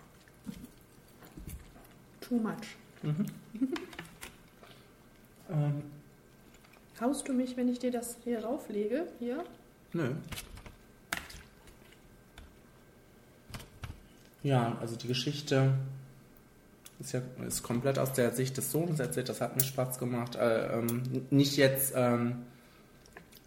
Too 2.32 2.38
much. 2.38 2.76
Haust 7.00 7.26
du 7.28 7.32
mich, 7.32 7.56
wenn 7.56 7.68
ich 7.68 7.80
dir 7.80 7.90
das 7.90 8.16
hier 8.24 8.44
rauflege? 8.44 9.06
Hier? 9.18 9.44
Nö. 9.92 10.10
Ja, 14.42 14.76
also 14.80 14.96
die 14.96 15.08
Geschichte 15.08 15.74
ist 17.00 17.12
ja 17.12 17.20
ist 17.46 17.62
komplett 17.62 17.98
aus 17.98 18.12
der 18.12 18.30
Sicht 18.30 18.56
des 18.56 18.72
Sohnes 18.72 19.00
erzählt. 19.00 19.28
Das 19.28 19.40
hat 19.40 19.56
mir 19.56 19.64
Spaß 19.64 19.98
gemacht. 19.98 20.36
Äh, 20.36 20.78
ähm, 20.78 21.02
nicht 21.30 21.56
jetzt 21.56 21.92
ähm, 21.96 22.42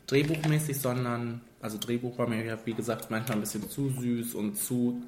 drehbuchmäßig, 0.07 0.77
sondern 0.79 1.41
also 1.61 1.77
Drehbuch 1.79 2.17
war 2.17 2.27
mir 2.27 2.43
ja 2.43 2.57
wie 2.65 2.73
gesagt 2.73 3.09
manchmal 3.09 3.37
ein 3.37 3.41
bisschen 3.41 3.69
zu 3.69 3.89
süß 3.89 4.35
und 4.35 4.57
zu 4.57 5.01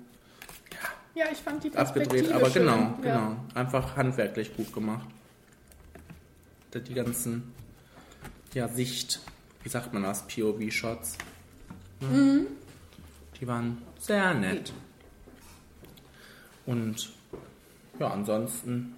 Ja, 1.18 1.26
ich 1.32 1.40
fand 1.40 1.64
die 1.64 1.74
abgedreht, 1.76 2.10
Perspektive 2.10 2.36
aber 2.36 2.50
schön. 2.52 2.62
genau, 2.66 2.78
Ja. 2.78 2.98
genau, 3.02 3.36
einfach 3.56 3.96
handwerklich 3.96 4.56
gut 4.56 4.72
gemacht. 4.72 5.08
Die 6.74 6.94
ganzen 6.94 7.54
ja 8.54 8.68
Sicht, 8.68 9.20
wie 9.64 9.70
sagt 9.70 9.94
man 9.94 10.04
das, 10.04 10.28
POV-Shots. 10.28 11.18
Mhm. 12.02 12.46
Die 13.40 13.48
waren 13.48 13.80
sehr 14.00 14.36
nett. 14.36 14.72
Und 16.68 17.10
ja, 18.00 18.10
ansonsten. 18.12 18.94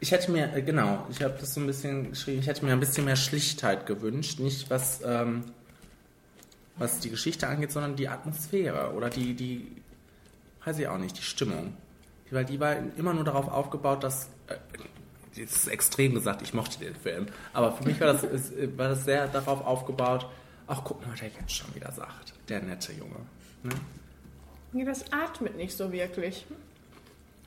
Ich 0.00 0.12
hätte 0.12 0.30
mir, 0.30 0.54
äh, 0.54 0.62
genau, 0.62 1.06
ich 1.10 1.22
habe 1.22 1.36
das 1.38 1.52
so 1.52 1.60
ein 1.60 1.66
bisschen 1.66 2.10
geschrieben, 2.10 2.40
ich 2.40 2.46
hätte 2.46 2.64
mir 2.64 2.72
ein 2.72 2.80
bisschen 2.80 3.04
mehr 3.04 3.16
Schlichtheit 3.16 3.84
gewünscht. 3.86 4.38
Nicht 4.40 4.70
was, 4.70 5.00
ähm, 5.04 5.44
was 6.78 7.00
die 7.00 7.10
Geschichte 7.10 7.46
angeht, 7.46 7.72
sondern 7.72 7.96
die 7.96 8.08
Atmosphäre 8.08 8.92
oder 8.94 9.10
die, 9.10 9.34
die, 9.34 9.70
weiß 10.64 10.78
ich 10.78 10.88
auch 10.88 10.98
nicht, 10.98 11.16
die 11.18 11.22
Stimmung. 11.22 11.74
Weil 12.30 12.44
die 12.44 12.58
war 12.58 12.76
immer 12.96 13.14
nur 13.14 13.24
darauf 13.24 13.48
aufgebaut, 13.48 14.02
dass, 14.02 14.28
äh, 14.48 14.56
das 15.30 15.56
ist 15.56 15.68
extrem 15.68 16.14
gesagt, 16.14 16.42
ich 16.42 16.54
mochte 16.54 16.78
den 16.78 16.94
Film, 16.94 17.26
aber 17.52 17.72
für 17.72 17.84
mich 17.84 18.00
war 18.00 18.08
das, 18.08 18.24
ist, 18.24 18.52
war 18.76 18.88
das 18.88 19.04
sehr 19.04 19.28
darauf 19.28 19.64
aufgebaut, 19.64 20.26
ach 20.66 20.82
guck 20.84 21.00
mal, 21.02 21.12
was 21.12 21.20
der 21.20 21.28
jetzt 21.28 21.54
schon 21.54 21.74
wieder 21.74 21.92
sagt, 21.92 22.34
der 22.48 22.62
nette 22.62 22.92
Junge. 22.92 23.20
Ne? 23.62 23.72
Nee, 24.72 24.84
das 24.84 25.10
atmet 25.12 25.56
nicht 25.56 25.76
so 25.76 25.92
wirklich. 25.92 26.46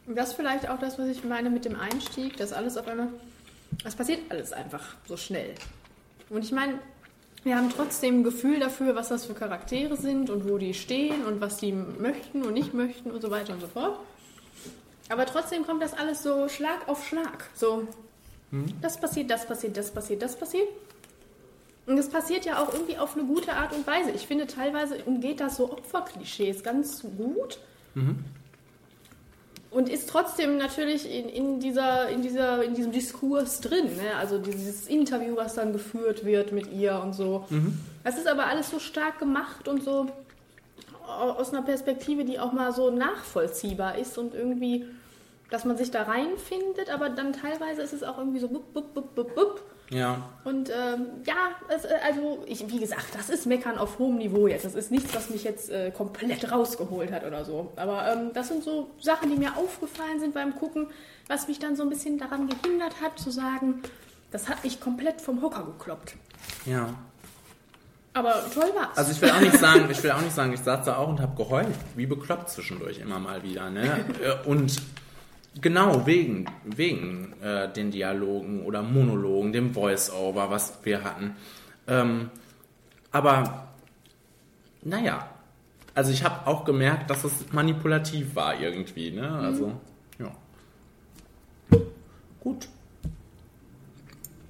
Das 0.08 0.30
ist 0.30 0.36
vielleicht 0.36 0.68
auch 0.68 0.80
das, 0.80 0.98
was 0.98 1.08
ich 1.08 1.24
meine 1.24 1.50
mit 1.50 1.66
dem 1.66 1.76
Einstieg, 1.76 2.38
dass 2.38 2.54
alles 2.54 2.78
auf 2.78 2.88
einmal. 2.88 3.10
Es 3.84 3.96
passiert 3.96 4.20
alles 4.30 4.52
einfach 4.52 4.96
so 5.08 5.16
schnell. 5.16 5.54
Und 6.30 6.44
ich 6.44 6.52
meine, 6.52 6.80
wir 7.44 7.56
haben 7.56 7.70
trotzdem 7.70 8.20
ein 8.20 8.24
Gefühl 8.24 8.60
dafür, 8.60 8.96
was 8.96 9.10
das 9.10 9.26
für 9.26 9.34
Charaktere 9.34 9.96
sind 9.96 10.30
und 10.30 10.50
wo 10.50 10.58
die 10.58 10.74
stehen 10.74 11.26
und 11.26 11.40
was 11.42 11.58
die 11.58 11.72
möchten 11.72 12.44
und 12.44 12.54
nicht 12.54 12.74
möchten 12.74 13.12
und 13.12 13.22
so 13.22 13.32
weiter 13.32 13.54
und 13.54 13.62
so 13.62 13.68
fort. 13.68 14.00
Aber 15.10 15.26
trotzdem 15.26 15.66
kommt 15.66 15.82
das 15.82 15.94
alles 15.94 16.22
so 16.22 16.48
Schlag 16.50 16.88
auf 16.88 17.08
Schlag. 17.08 17.50
So, 17.56 17.88
das 18.82 19.00
passiert, 19.00 19.30
das 19.32 19.48
passiert, 19.48 19.78
das 19.78 19.92
passiert, 19.92 20.22
das 20.22 20.36
passiert. 20.36 20.68
Und 21.86 21.98
es 21.98 22.10
passiert 22.10 22.46
ja 22.46 22.62
auch 22.62 22.72
irgendwie 22.74 22.98
auf 22.98 23.16
eine 23.16 23.26
gute 23.26 23.54
Art 23.54 23.74
und 23.74 23.88
Weise. 23.88 24.12
Ich 24.12 24.28
finde, 24.28 24.46
teilweise 24.46 25.04
umgeht 25.06 25.40
das 25.40 25.58
so 25.58 25.72
Opferklischees 25.72 26.62
ganz 26.62 27.02
gut. 27.18 27.58
Und 29.72 29.88
ist 29.88 30.10
trotzdem 30.10 30.58
natürlich 30.58 31.06
in, 31.14 31.30
in, 31.30 31.60
dieser, 31.60 32.10
in, 32.10 32.24
dieser, 32.24 32.64
in 32.64 32.74
diesem 32.74 32.92
Diskurs 32.92 33.62
drin. 33.62 33.86
Ne? 33.98 34.16
Also 34.18 34.40
dieses 34.40 34.88
Interview, 34.88 35.36
was 35.36 35.54
dann 35.54 35.74
geführt 35.74 36.26
wird 36.26 36.52
mit 36.52 36.72
ihr 36.72 37.00
und 37.04 37.14
so. 37.14 37.46
Das 38.04 38.18
ist 38.18 38.28
aber 38.28 38.48
alles 38.48 38.72
so 38.72 38.80
stark 38.80 39.20
gemacht 39.20 39.68
und 39.68 39.84
so 39.84 40.08
aus 41.08 41.54
einer 41.54 41.62
Perspektive, 41.64 42.24
die 42.24 42.40
auch 42.40 42.52
mal 42.52 42.72
so 42.72 42.92
nachvollziehbar 42.92 43.98
ist 43.98 44.18
und 44.18 44.34
irgendwie, 44.34 44.86
dass 45.50 45.66
man 45.66 45.78
sich 45.78 45.92
da 45.92 46.04
reinfindet, 46.04 46.90
aber 46.94 47.10
dann 47.10 47.34
teilweise 47.34 47.82
ist 47.82 47.94
es 47.94 48.04
auch 48.04 48.18
irgendwie 48.18 48.40
so 48.40 48.48
bup, 48.48 48.74
bup, 48.74 48.94
bup, 48.94 49.16
bup, 49.16 49.36
bup. 49.36 49.62
Ja, 49.92 50.30
Und 50.44 50.70
ähm, 50.70 51.08
ja, 51.26 51.50
es, 51.68 51.84
äh, 51.84 51.90
also 52.06 52.44
ich, 52.46 52.70
wie 52.70 52.80
gesagt, 52.80 53.08
das 53.16 53.30
ist 53.30 53.48
Meckern 53.48 53.78
auf 53.80 53.98
hohem 53.98 54.18
Niveau 54.18 54.46
jetzt. 54.48 54.64
Das 54.64 54.76
ist 54.76 54.92
nichts, 54.92 55.16
was 55.16 55.32
mich 55.32 55.44
jetzt 55.44 55.72
äh, 55.72 55.90
komplett 55.90 56.52
rausgeholt 56.52 57.12
hat 57.12 57.26
oder 57.26 57.44
so. 57.44 57.74
Aber 57.76 58.12
ähm, 58.12 58.30
das 58.34 58.50
sind 58.50 58.64
so 58.64 58.92
Sachen, 59.00 59.32
die 59.32 59.38
mir 59.38 59.58
aufgefallen 59.58 60.20
sind 60.20 60.36
beim 60.36 60.56
Gucken, 60.56 60.88
was 61.28 61.48
mich 61.48 61.58
dann 61.58 61.76
so 61.76 61.84
ein 61.84 61.90
bisschen 61.90 62.20
daran 62.20 62.48
gehindert 62.48 63.02
hat, 63.02 63.18
zu 63.18 63.32
sagen, 63.32 63.82
Das 64.32 64.48
hat 64.48 64.64
mich 64.64 64.80
komplett 64.80 65.22
vom 65.22 65.42
Hocker 65.42 65.64
gekloppt. 65.64 66.16
Ja. 66.66 66.94
Aber 68.14 68.44
toll 68.54 68.72
war's. 68.76 68.96
Also 68.98 69.12
ich 69.12 69.22
will 69.22 69.32
auch 69.32 69.40
nicht 69.40 69.58
sagen, 69.58 69.88
ich 69.90 70.04
will 70.04 70.12
auch 70.12 70.22
nicht 70.22 70.36
sagen, 70.36 70.54
ich 70.54 70.60
saß 70.60 70.86
da 70.86 70.98
auch 70.98 71.08
und 71.08 71.20
habe 71.20 71.36
geheult, 71.36 71.68
wie 71.96 72.06
bekloppt 72.06 72.50
zwischendurch 72.50 73.00
immer 73.00 73.20
mal 73.20 73.42
wieder. 73.44 73.70
Ne? 73.70 74.06
Und 74.46 74.82
genau 75.62 76.06
wegen, 76.06 76.46
wegen 76.64 77.34
äh, 77.42 77.72
den 77.72 77.92
Dialogen 77.92 78.64
oder 78.66 78.82
Monologen, 78.82 79.54
dem 79.54 79.74
Voice-Over, 79.74 80.50
was 80.50 80.80
wir 80.84 81.04
hatten. 81.04 81.36
Ähm, 81.88 82.30
aber 83.12 83.70
naja, 84.82 85.30
also 85.96 86.12
ich 86.12 86.24
habe 86.24 86.48
auch 86.48 86.66
gemerkt, 86.66 87.10
dass 87.10 87.24
es 87.24 87.52
manipulativ 87.52 88.36
war 88.36 88.60
irgendwie. 88.60 89.12
Ne? 89.12 89.30
Also 89.30 89.74
ja. 90.20 90.32
Gut. 92.40 92.70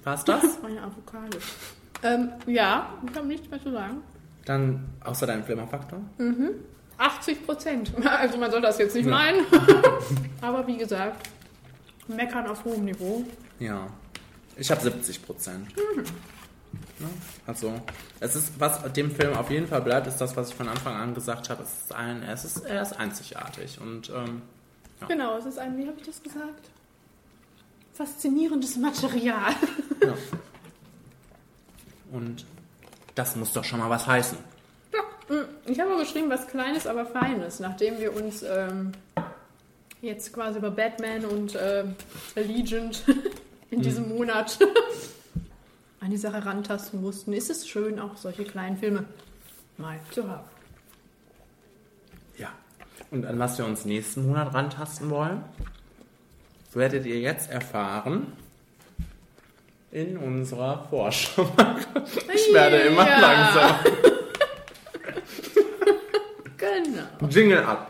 War's 0.03 0.23
das? 0.25 0.59
Meine 0.61 0.81
Avocado. 0.83 1.37
Ähm, 2.03 2.29
ja, 2.45 2.93
ich 3.09 3.17
habe 3.17 3.27
nichts 3.27 3.49
mehr 3.49 3.61
zu 3.61 3.71
sagen. 3.71 3.97
Dann 4.45 4.85
außer 5.03 5.27
deinem 5.27 5.43
Flimmerfaktor? 5.43 5.99
80 6.99 7.45
Prozent. 7.45 7.91
Also 8.05 8.37
man 8.37 8.51
soll 8.51 8.61
das 8.61 8.77
jetzt 8.77 8.95
nicht 8.95 9.05
Ja. 9.05 9.11
meinen. 9.11 9.45
Aber 10.41 10.65
wie 10.67 10.77
gesagt, 10.77 11.29
meckern 12.07 12.47
auf 12.47 12.63
hohem 12.65 12.85
Niveau. 12.85 13.23
Ja. 13.59 13.87
Ich 14.57 14.69
habe 14.69 14.81
70 14.81 15.25
Prozent. 15.25 15.67
Also, 17.47 17.73
es 18.19 18.35
ist, 18.35 18.59
was 18.59 18.81
dem 18.93 19.09
Film 19.15 19.33
auf 19.35 19.49
jeden 19.49 19.67
Fall 19.67 19.81
bleibt, 19.81 20.05
ist 20.07 20.17
das, 20.17 20.35
was 20.35 20.49
ich 20.49 20.55
von 20.55 20.67
Anfang 20.67 20.95
an 20.95 21.13
gesagt 21.13 21.49
habe. 21.49 21.63
Es 21.63 21.83
ist 21.85 21.95
ein, 21.95 22.21
es 22.23 22.43
ist, 22.43 22.57
er 22.65 22.81
ist 22.81 22.93
einzigartig 22.99 23.79
und 23.79 24.09
ähm, 24.09 24.41
Genau, 25.07 25.37
es 25.37 25.45
ist 25.45 25.57
ein, 25.57 25.77
wie 25.77 25.87
habe 25.87 25.97
ich 25.97 26.05
das 26.05 26.21
gesagt? 26.21 26.69
Faszinierendes 27.93 28.75
Material. 28.75 29.53
ja. 30.03 30.13
Und 32.11 32.45
das 33.15 33.35
muss 33.37 33.53
doch 33.53 33.63
schon 33.63 33.79
mal 33.79 33.89
was 33.89 34.05
heißen. 34.07 34.37
Ich 35.65 35.79
habe 35.79 35.97
geschrieben, 35.97 36.29
was 36.29 36.47
Kleines, 36.47 36.87
aber 36.87 37.05
Feines, 37.05 37.59
nachdem 37.59 37.99
wir 37.99 38.15
uns 38.15 38.43
ähm, 38.43 38.91
jetzt 40.01 40.33
quasi 40.33 40.57
über 40.57 40.71
Batman 40.71 41.25
und 41.25 41.57
ähm, 41.61 41.95
Allegiant 42.35 43.03
in 43.71 43.81
diesem 43.81 44.09
Monat 44.09 44.57
an 45.99 46.09
die 46.09 46.17
Sache 46.17 46.45
rantasten 46.45 47.01
mussten, 47.01 47.33
ist 47.33 47.49
es 47.49 47.67
schön, 47.67 47.99
auch 47.99 48.17
solche 48.17 48.43
kleinen 48.43 48.77
Filme 48.77 49.05
mal 49.77 49.99
zu 50.11 50.27
haben. 50.27 50.45
Ja. 52.37 52.49
Und 53.11 53.25
an 53.25 53.37
was 53.37 53.57
wir 53.57 53.65
uns 53.65 53.85
nächsten 53.85 54.25
Monat 54.27 54.53
rantasten 54.53 55.09
wollen, 55.09 55.43
werdet 56.73 57.05
ihr 57.05 57.19
jetzt 57.19 57.51
erfahren 57.51 58.33
in 59.91 60.17
unserer 60.17 60.87
Vorschau. 60.89 61.47
Ich 62.33 62.53
werde 62.53 62.77
immer 62.77 63.07
Ja. 63.07 63.19
langsamer. 63.19 63.79
Genau. 66.57 67.08
Jingle 67.27 67.63
ab. 67.65 67.85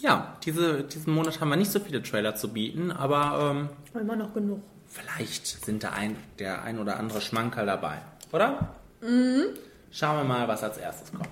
Ja, 0.00 0.36
diese, 0.44 0.84
diesen 0.84 1.12
Monat 1.14 1.40
haben 1.40 1.48
wir 1.48 1.56
nicht 1.56 1.72
so 1.72 1.80
viele 1.80 2.02
Trailer 2.02 2.34
zu 2.36 2.48
bieten, 2.52 2.92
aber 2.92 3.50
ähm, 3.50 3.68
Immer 4.00 4.16
noch 4.16 4.32
genug. 4.32 4.60
vielleicht 4.86 5.46
sind 5.64 5.82
da 5.82 5.90
ein, 5.90 6.16
der 6.38 6.62
ein 6.62 6.78
oder 6.78 6.98
andere 6.98 7.20
Schmankerl 7.20 7.66
dabei, 7.66 7.98
oder? 8.32 8.74
Mhm. 9.00 9.46
Schauen 9.90 10.18
wir 10.18 10.24
mal, 10.24 10.46
was 10.46 10.62
als 10.62 10.78
erstes 10.78 11.10
kommt. 11.10 11.28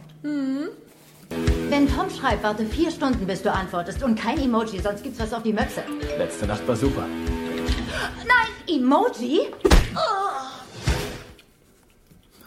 Wenn 1.31 1.89
Tom 1.89 2.09
schreibt, 2.11 2.43
warte 2.43 2.65
vier 2.65 2.91
Stunden, 2.91 3.27
bis 3.27 3.43
du 3.43 3.53
antwortest 3.53 4.03
und 4.03 4.19
kein 4.19 4.39
Emoji, 4.39 4.81
sonst 4.81 5.03
gibt's 5.03 5.19
was 5.19 5.33
auf 5.33 5.43
die 5.43 5.53
Möpse. 5.53 5.83
Letzte 6.17 6.47
Nacht 6.47 6.67
war 6.67 6.77
super. 6.77 7.07
Nein, 8.27 8.53
Emoji? 8.69 9.41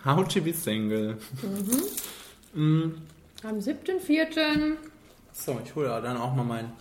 How 0.05 0.27
to 0.27 0.41
be 0.41 0.53
single. 0.53 1.17
Am 2.55 3.03
7.4. 3.43 4.75
So, 5.33 5.59
ich 5.63 5.75
hole 5.75 6.01
dann 6.01 6.17
auch 6.17 6.33
mal 6.33 6.43
mein 6.43 6.71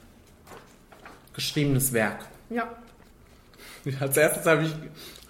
geschriebenes 1.35 1.93
Werk. 1.93 2.25
Ja, 2.51 2.69
Als 4.01 4.17
erstes 4.17 4.47
habe 4.47 4.65
ich, 4.65 4.75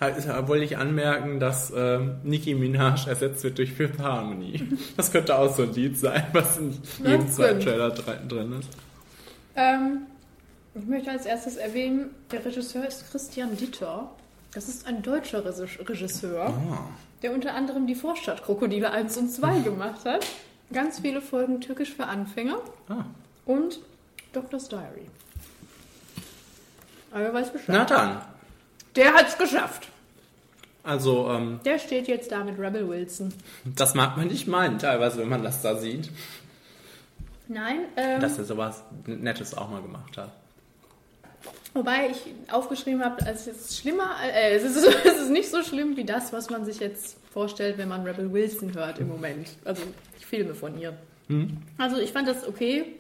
wollte 0.01 0.65
ich 0.65 0.77
anmerken, 0.79 1.41
dass 1.41 1.73
ähm, 1.75 2.17
Nicki 2.23 2.55
Minaj 2.55 3.07
ersetzt 3.09 3.43
wird 3.45 3.59
durch 3.59 3.73
Fifth 3.73 3.99
Harmony. 4.01 4.63
Das 4.97 5.11
könnte 5.13 5.37
auch 5.37 5.55
so 5.55 5.63
ein 5.65 5.73
Lied 5.75 5.99
sein, 5.99 6.25
was 6.33 6.59
in 6.59 6.77
jedem 7.05 7.31
zweiten. 7.31 7.61
Trailer 7.61 7.91
drin 7.91 8.53
ist. 8.61 8.69
Ähm, 9.57 10.03
ich 10.75 10.87
möchte 10.87 11.11
als 11.11 11.27
erstes 11.27 11.57
erwähnen, 11.57 12.11
der 12.31 12.45
Regisseur 12.45 12.87
ist 12.87 13.11
Christian 13.11 13.57
Ditter. 13.57 14.11
Das 14.55 14.69
ist 14.69 14.87
ein 14.87 15.03
deutscher 15.03 15.45
Regis- 15.45 15.79
Regisseur, 15.89 16.47
Ah. 16.47 16.79
der 17.23 17.33
unter 17.33 17.55
anderem 17.55 17.87
die 17.87 17.95
Vorstadtkrokodile 17.97 18.91
1 18.93 19.17
und 19.19 19.31
2 19.31 19.61
gemacht 19.61 20.05
hat. 20.05 20.25
Ganz 20.73 21.01
viele 21.01 21.21
Folgen 21.21 21.61
Türkisch 21.61 21.93
für 21.95 22.07
Anfänger 22.07 22.59
Ah. 22.89 23.05
und 23.47 23.81
Doctor's 24.33 24.69
Diary. 24.69 25.07
Aber 27.11 27.25
wer 27.25 27.35
weiß 27.35 27.53
Bescheid. 27.53 27.69
Na 27.69 27.85
dann. 27.85 28.21
Der 28.97 29.15
hat's 29.15 29.37
geschafft. 29.39 29.89
Also, 30.83 31.29
ähm, 31.31 31.61
Der 31.65 31.79
steht 31.79 32.09
jetzt 32.09 32.33
da 32.33 32.43
mit 32.45 32.59
Rebel 32.59 32.89
Wilson. 32.89 33.33
das 33.65 33.95
mag 33.95 34.17
man 34.17 34.29
nicht 34.29 34.47
meinen, 34.49 34.79
teilweise, 34.79 35.19
wenn 35.19 35.29
man 35.29 35.43
das 35.43 35.61
da 35.63 35.77
sieht, 35.77 36.11
Nein, 37.49 37.81
ähm, 37.97 38.21
dass 38.21 38.39
er 38.39 38.45
sowas 38.45 38.83
Nettes 39.07 39.57
auch 39.57 39.71
mal 39.71 39.81
gemacht 39.83 40.17
hat. 40.17 40.31
Wobei 41.75 42.11
ich 42.11 42.53
aufgeschrieben 42.53 43.05
habe, 43.05 43.25
es 43.27 43.47
ist 43.47 43.79
schlimmer, 43.79 44.17
äh, 44.23 44.55
es, 44.57 44.65
ist, 44.65 44.77
es 45.05 45.21
ist 45.23 45.31
nicht 45.31 45.51
so 45.51 45.63
schlimm 45.63 45.97
wie 45.97 46.05
das, 46.05 46.33
was 46.33 46.51
man 46.51 46.65
sich 46.65 46.81
jetzt 46.81 47.17
vorstellt, 47.33 47.79
wenn 47.79 47.89
man 47.89 48.05
Rebel 48.05 48.33
Wilson 48.33 48.75
hört 48.75 48.99
im 48.99 49.09
Moment. 49.09 49.49
Also 49.65 49.83
die 50.21 50.25
Filme 50.25 50.55
von 50.55 50.79
ihr. 50.79 50.95
Also 51.77 51.99
ich 51.99 52.13
fand 52.13 52.27
das 52.27 52.47
okay. 52.49 52.97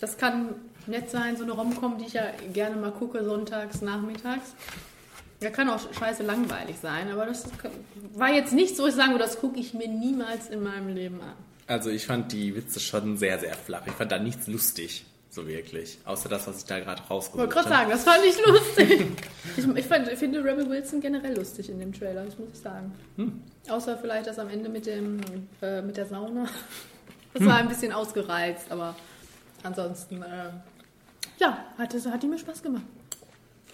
Das 0.00 0.16
kann 0.18 0.54
nett 0.86 1.10
sein, 1.10 1.36
so 1.36 1.42
eine 1.42 1.52
Romcom, 1.52 1.98
die 1.98 2.04
ich 2.06 2.12
ja 2.12 2.26
gerne 2.52 2.76
mal 2.76 2.92
gucke, 2.92 3.24
sonntags, 3.24 3.82
nachmittags. 3.82 4.54
Ja, 5.40 5.50
kann 5.50 5.68
auch 5.68 5.80
scheiße 5.92 6.22
langweilig 6.22 6.76
sein, 6.80 7.10
aber 7.10 7.26
das 7.26 7.44
war 8.14 8.30
jetzt 8.32 8.52
nicht 8.52 8.76
so, 8.76 8.86
ich 8.86 8.94
sagen 8.94 9.12
würde, 9.12 9.24
das 9.24 9.38
gucke 9.38 9.60
ich 9.60 9.74
mir 9.74 9.88
niemals 9.88 10.48
in 10.48 10.62
meinem 10.62 10.88
Leben 10.88 11.20
an. 11.20 11.34
Also, 11.66 11.90
ich 11.90 12.06
fand 12.06 12.32
die 12.32 12.54
Witze 12.54 12.80
schon 12.80 13.16
sehr, 13.18 13.38
sehr 13.38 13.54
flach. 13.54 13.82
Ich 13.86 13.92
fand 13.92 14.12
da 14.12 14.18
nichts 14.18 14.46
lustig, 14.46 15.04
so 15.30 15.46
wirklich. 15.48 15.98
Außer 16.04 16.28
das, 16.28 16.46
was 16.46 16.58
ich 16.58 16.64
da 16.64 16.78
gerade 16.78 17.02
Ich 17.04 17.10
rausgesucht 17.10 17.38
wollte 17.38 17.52
gerade 17.54 17.76
habe. 17.76 17.78
sagen, 17.78 17.90
das 17.90 18.04
fand 18.04 18.24
ich 18.24 18.46
lustig. 18.46 19.06
ich 19.56 19.76
ich, 19.76 19.86
fand, 19.86 20.08
ich 20.08 20.18
finde 20.18 20.42
Rebel 20.44 20.70
Wilson 20.70 21.00
generell 21.00 21.36
lustig 21.36 21.68
in 21.68 21.80
dem 21.80 21.92
Trailer, 21.92 22.24
das 22.24 22.38
muss 22.38 22.48
ich 22.52 22.60
sagen. 22.60 22.94
Außer 23.68 23.98
vielleicht 23.98 24.28
das 24.28 24.38
am 24.38 24.48
Ende 24.48 24.68
mit, 24.68 24.86
dem, 24.86 25.20
äh, 25.60 25.82
mit 25.82 25.96
der 25.96 26.06
Sauna. 26.06 26.48
Das 27.34 27.44
war 27.44 27.58
ein 27.58 27.68
bisschen 27.68 27.92
ausgereizt, 27.92 28.70
aber 28.70 28.96
ansonsten, 29.62 30.22
äh, 30.22 30.48
ja, 31.36 31.66
hat, 31.76 31.92
es, 31.92 32.06
hat 32.06 32.22
die 32.22 32.28
mir 32.28 32.38
Spaß 32.38 32.62
gemacht. 32.62 32.84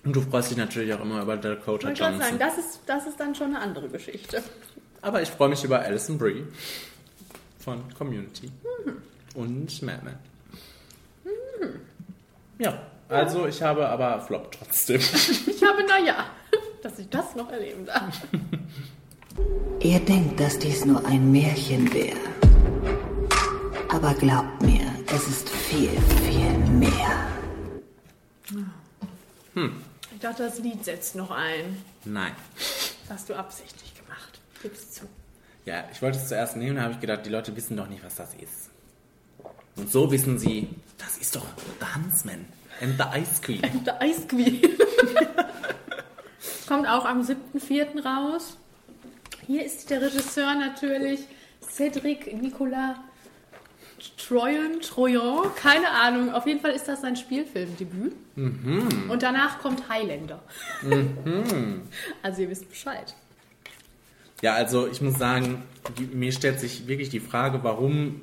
Und 0.05 0.17
du 0.17 0.21
freust 0.21 0.51
dich 0.51 0.57
natürlich 0.59 0.93
auch 0.95 1.01
immer 1.01 1.23
über 1.23 1.37
Dakota 1.37 1.91
Ich 1.93 1.99
Johnson. 1.99 2.21
sagen, 2.21 2.39
das 2.39 2.59
ist, 2.59 2.81
das 2.87 3.07
ist 3.07 3.21
dann 3.21 3.35
schon 3.35 3.49
eine 3.49 3.61
andere 3.61 3.89
Geschichte. 3.89 4.43
Aber 5.01 5.23
ich 5.23 5.29
freue 5.31 5.49
mich 5.49 5.63
über 5.65 5.81
Alison 5.81 6.19
Brie 6.19 6.45
von 7.59 7.83
Community 7.97 8.51
Mhm. 8.85 8.97
und 9.41 9.83
Mad 9.83 10.01
Men. 10.05 10.17
Ja, 12.59 12.81
also 13.09 13.47
ich 13.47 13.63
habe 13.63 13.89
aber 13.89 14.21
Flop 14.21 14.51
trotzdem. 14.53 15.01
Ich 15.47 15.63
habe, 15.63 15.85
naja, 15.87 16.27
dass 16.83 16.99
ich 16.99 17.09
das 17.09 17.35
noch 17.37 17.51
erleben 17.53 17.87
darf. 17.87 18.21
Ihr 19.81 20.01
denkt, 20.01 20.39
dass 20.41 20.59
dies 20.59 20.85
nur 20.85 21.05
ein 21.07 21.31
Märchen 21.31 21.93
wäre. 21.93 22.19
Aber 23.89 24.15
glaubt 24.15 24.61
mir, 24.63 24.81
es 25.15 25.29
ist 25.29 25.49
viel, 25.49 25.91
viel 25.91 26.59
mehr. 26.71 27.27
Ich 29.55 29.71
dachte, 30.23 30.45
das 30.45 30.59
Lied 30.59 30.85
setzt 30.85 31.15
noch 31.15 31.31
ein. 31.31 31.83
Nein. 32.05 32.33
Das 33.09 33.19
hast 33.19 33.29
du 33.29 33.35
absichtlich 33.35 33.95
gemacht. 33.95 34.41
Gib's 34.63 34.93
zu. 34.93 35.09
Ja, 35.65 35.85
ich 35.93 36.03
wollte 36.03 36.19
es 36.19 36.29
zuerst 36.29 36.57
nehmen, 36.57 36.77
da 36.77 36.83
habe 36.83 36.95
ich 36.95 37.01
gedacht, 37.01 37.25
die 37.25 37.31
Leute 37.31 37.55
wissen 37.57 37.77
doch 37.77 37.89
nicht, 37.89 38.05
was 38.05 38.17
das 38.17 38.35
ist. 38.35 38.71
Und 39.77 39.91
so 39.91 40.11
wissen 40.11 40.39
sie, 40.39 40.69
das 40.99 41.19
ist 41.19 41.37
doch 41.37 41.47
The 41.81 41.87
Huntsman 41.95 42.45
and 42.81 42.99
the 42.99 43.19
Ice 43.19 43.41
Queen. 43.41 43.85
Der 43.85 44.01
Ice 44.03 44.27
Queen. 44.27 44.61
Kommt 46.67 46.89
auch 46.89 47.05
am 47.05 47.23
7.4. 47.23 48.03
raus. 48.03 48.57
Hier 49.47 49.65
ist 49.65 49.91
der 49.91 50.03
Regisseur 50.03 50.55
natürlich 50.55 51.21
Cedric 51.61 52.33
Nicolas 52.41 52.97
Troyan, 54.17 54.81
Troyan, 54.81 55.55
keine 55.57 55.89
Ahnung. 55.91 56.33
Auf 56.33 56.47
jeden 56.47 56.61
Fall 56.61 56.73
ist 56.73 56.89
das 56.89 57.01
sein 57.03 57.17
Spielfilmdebüt. 57.17 58.15
Und 58.37 59.23
danach 59.23 59.59
kommt 59.61 59.89
Highlander. 59.89 60.41
Also 62.23 62.43
ihr 62.43 62.51
wisst 62.51 62.69
Bescheid. 62.69 63.15
Ja, 64.41 64.55
also 64.55 64.89
ich 64.89 65.01
muss 65.01 65.19
sagen, 65.19 65.63
die, 65.99 66.05
mir 66.05 66.33
stellt 66.33 66.59
sich 66.59 66.87
wirklich 66.89 67.11
die 67.11 67.21
Frage, 67.21 67.63
warum 67.63 68.21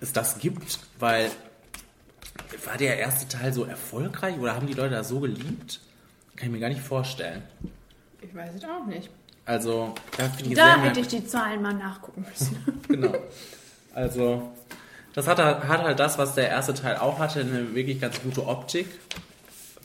es 0.00 0.12
das 0.12 0.38
gibt, 0.38 0.78
weil 0.98 1.30
war 2.64 2.76
der 2.76 2.98
erste 2.98 3.28
Teil 3.28 3.52
so 3.52 3.64
erfolgreich 3.64 4.38
oder 4.38 4.54
haben 4.54 4.66
die 4.66 4.74
Leute 4.74 4.94
das 4.94 5.08
so 5.08 5.20
geliebt? 5.20 5.80
Kann 6.36 6.46
ich 6.48 6.52
mir 6.52 6.60
gar 6.60 6.68
nicht 6.68 6.80
vorstellen. 6.80 7.42
Ich 8.22 8.34
weiß 8.34 8.54
es 8.56 8.64
auch 8.64 8.86
nicht. 8.86 9.10
Also, 9.44 9.94
da, 10.16 10.30
Da 10.54 10.80
hätte 10.82 11.00
ich 11.00 11.08
die 11.08 11.24
Zahlen 11.26 11.62
mal 11.62 11.74
nachgucken 11.74 12.24
müssen. 12.28 12.56
Genau. 12.88 13.14
Also, 13.94 14.52
das 15.14 15.26
hat, 15.26 15.38
halt- 15.38 15.64
hat 15.64 15.82
halt 15.82 15.98
das, 15.98 16.18
was 16.18 16.34
der 16.34 16.48
erste 16.48 16.74
Teil 16.74 16.96
auch 16.98 17.18
hatte, 17.18 17.40
eine 17.40 17.74
wirklich 17.74 18.00
ganz 18.00 18.20
gute 18.22 18.46
Optik. 18.46 18.86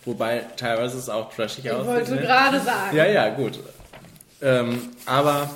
Wobei 0.06 0.46
teilweise 0.56 0.98
es 1.00 1.10
auch 1.10 1.34
trashig 1.34 1.66
Ich 1.66 1.72
aussieht. 1.72 1.88
wollte 1.88 2.16
ne? 2.16 2.22
gerade 2.22 2.60
sagen. 2.60 2.96
Ja, 2.96 3.06
ja, 3.06 3.30
gut. 3.30 3.60
Ähm, 4.42 4.90
aber, 5.08 5.50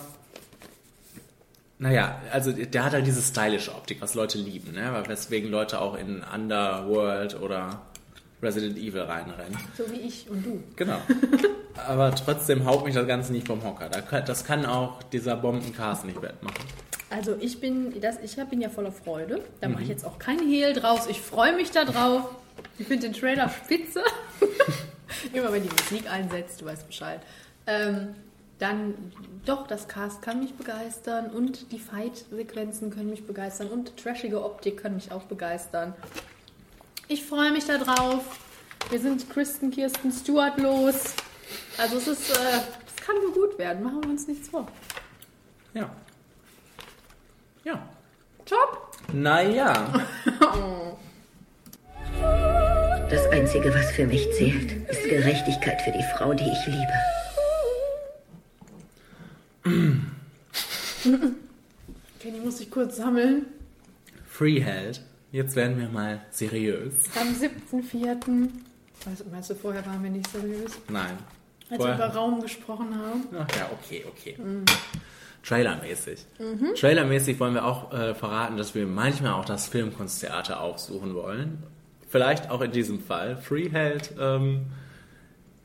naja, 1.77 2.19
also 2.31 2.51
der 2.51 2.83
hat 2.83 2.93
halt 2.93 3.05
diese 3.05 3.21
stylische 3.21 3.71
Optik, 3.71 4.01
was 4.01 4.15
Leute 4.15 4.37
lieben, 4.39 4.73
ne? 4.73 5.03
Weswegen 5.07 5.51
Leute 5.51 5.79
auch 5.79 5.95
in 5.95 6.23
Underworld 6.23 7.39
oder 7.39 7.81
Resident 8.41 8.77
Evil 8.77 9.01
reinrennen. 9.01 9.57
So 9.77 9.89
wie 9.91 9.97
ich 9.97 10.29
und 10.29 10.45
du. 10.45 10.63
Genau. 10.75 10.97
Aber 11.87 12.13
trotzdem 12.15 12.65
haut 12.65 12.85
mich 12.85 12.95
das 12.95 13.07
Ganze 13.07 13.31
nicht 13.31 13.47
vom 13.47 13.63
Hocker. 13.63 13.89
Das 13.89 14.43
kann 14.45 14.65
auch 14.65 15.01
dieser 15.03 15.35
Bombencast 15.35 16.05
nicht 16.05 16.21
wettmachen. 16.21 16.63
Also 17.09 17.35
ich 17.39 17.59
bin, 17.59 17.99
das, 18.01 18.17
ich 18.23 18.35
bin 18.49 18.61
ja 18.61 18.69
voller 18.69 18.91
Freude. 18.91 19.41
Da 19.61 19.67
mache 19.69 19.81
ich 19.81 19.87
Mhm. 19.87 19.91
jetzt 19.93 20.05
auch 20.05 20.19
keinen 20.19 20.47
Hehl 20.47 20.73
draus. 20.73 21.07
Ich 21.07 21.19
freue 21.21 21.55
mich 21.55 21.71
da 21.71 21.83
drauf. 21.85 22.29
Ich 22.77 22.87
finde 22.87 23.07
den 23.07 23.13
Trailer 23.13 23.49
spitze. 23.49 24.01
Immer 25.33 25.51
wenn 25.51 25.63
die 25.63 25.69
Musik 25.69 26.09
einsetzt, 26.11 26.61
du 26.61 26.65
weißt 26.65 26.85
Bescheid. 26.87 27.19
Ähm, 27.67 28.09
dann 28.59 28.93
doch, 29.45 29.67
das 29.67 29.87
Cast 29.87 30.21
kann 30.21 30.39
mich 30.41 30.53
begeistern 30.53 31.27
und 31.31 31.71
die 31.71 31.79
Fight-Sequenzen 31.79 32.89
können 32.91 33.09
mich 33.09 33.25
begeistern 33.25 33.67
und 33.69 33.95
trashige 33.97 34.43
Optik 34.43 34.81
kann 34.83 34.95
mich 34.95 35.11
auch 35.11 35.23
begeistern. 35.23 35.93
Ich 37.11 37.25
freue 37.25 37.51
mich 37.51 37.65
da 37.65 37.79
drauf. 37.79 38.23
Wir 38.91 38.99
sind 38.99 39.27
Kristen, 39.31 39.71
Kirsten, 39.71 40.11
Stewart 40.11 40.59
los. 40.59 41.15
Also 41.79 41.97
es 41.97 42.07
ist, 42.07 42.29
äh, 42.29 42.59
es 42.85 42.95
kann 43.03 43.15
nur 43.15 43.33
gut 43.33 43.57
werden. 43.57 43.81
Machen 43.81 44.03
wir 44.03 44.11
uns 44.11 44.27
nichts 44.27 44.47
vor. 44.47 44.67
Ja. 45.73 45.89
Ja. 47.63 47.81
Top. 48.45 48.95
Naja. 49.11 49.91
Das 53.09 53.25
Einzige, 53.31 53.73
was 53.73 53.89
für 53.91 54.05
mich 54.05 54.31
zählt, 54.33 54.87
ist 54.87 55.09
Gerechtigkeit 55.09 55.81
für 55.81 55.91
die 55.91 56.03
Frau, 56.15 56.31
die 56.35 56.43
ich 56.43 56.67
liebe. 56.67 56.93
Kenny 62.19 62.39
muss 62.39 62.59
sich 62.59 62.69
kurz 62.69 62.97
sammeln. 62.97 63.47
Freeheld. 64.27 65.01
Jetzt 65.31 65.55
werden 65.55 65.79
wir 65.79 65.89
mal 65.89 66.21
seriös. 66.31 66.93
Am 67.19 67.27
7.4. 67.27 68.49
Was, 69.05 69.25
meinst 69.31 69.49
du, 69.49 69.55
vorher 69.55 69.85
waren 69.85 70.03
wir 70.03 70.09
nicht 70.09 70.29
seriös? 70.31 70.71
Nein. 70.89 71.17
Als 71.69 71.83
wir 71.83 71.93
über 71.93 72.07
Raum 72.07 72.41
gesprochen 72.41 72.95
haben. 72.95 73.23
Ach 73.33 73.55
ja, 73.55 73.69
okay, 73.71 74.03
okay. 74.07 74.35
Mhm. 74.41 74.65
Trailermäßig. 75.43 76.25
Mhm. 76.39 76.73
Trailermäßig 76.75 77.39
wollen 77.39 77.53
wir 77.53 77.65
auch 77.65 77.93
äh, 77.93 78.15
verraten, 78.15 78.57
dass 78.57 78.73
wir 78.73 78.87
manchmal 78.87 79.33
auch 79.33 79.45
das 79.45 79.67
Filmkunsttheater 79.67 80.59
aufsuchen 80.59 81.13
wollen. 81.13 81.63
Vielleicht 82.09 82.49
auch 82.49 82.61
in 82.61 82.71
diesem 82.71 82.99
Fall. 82.99 83.37
Freeheld 83.37 84.15
ähm, 84.19 84.65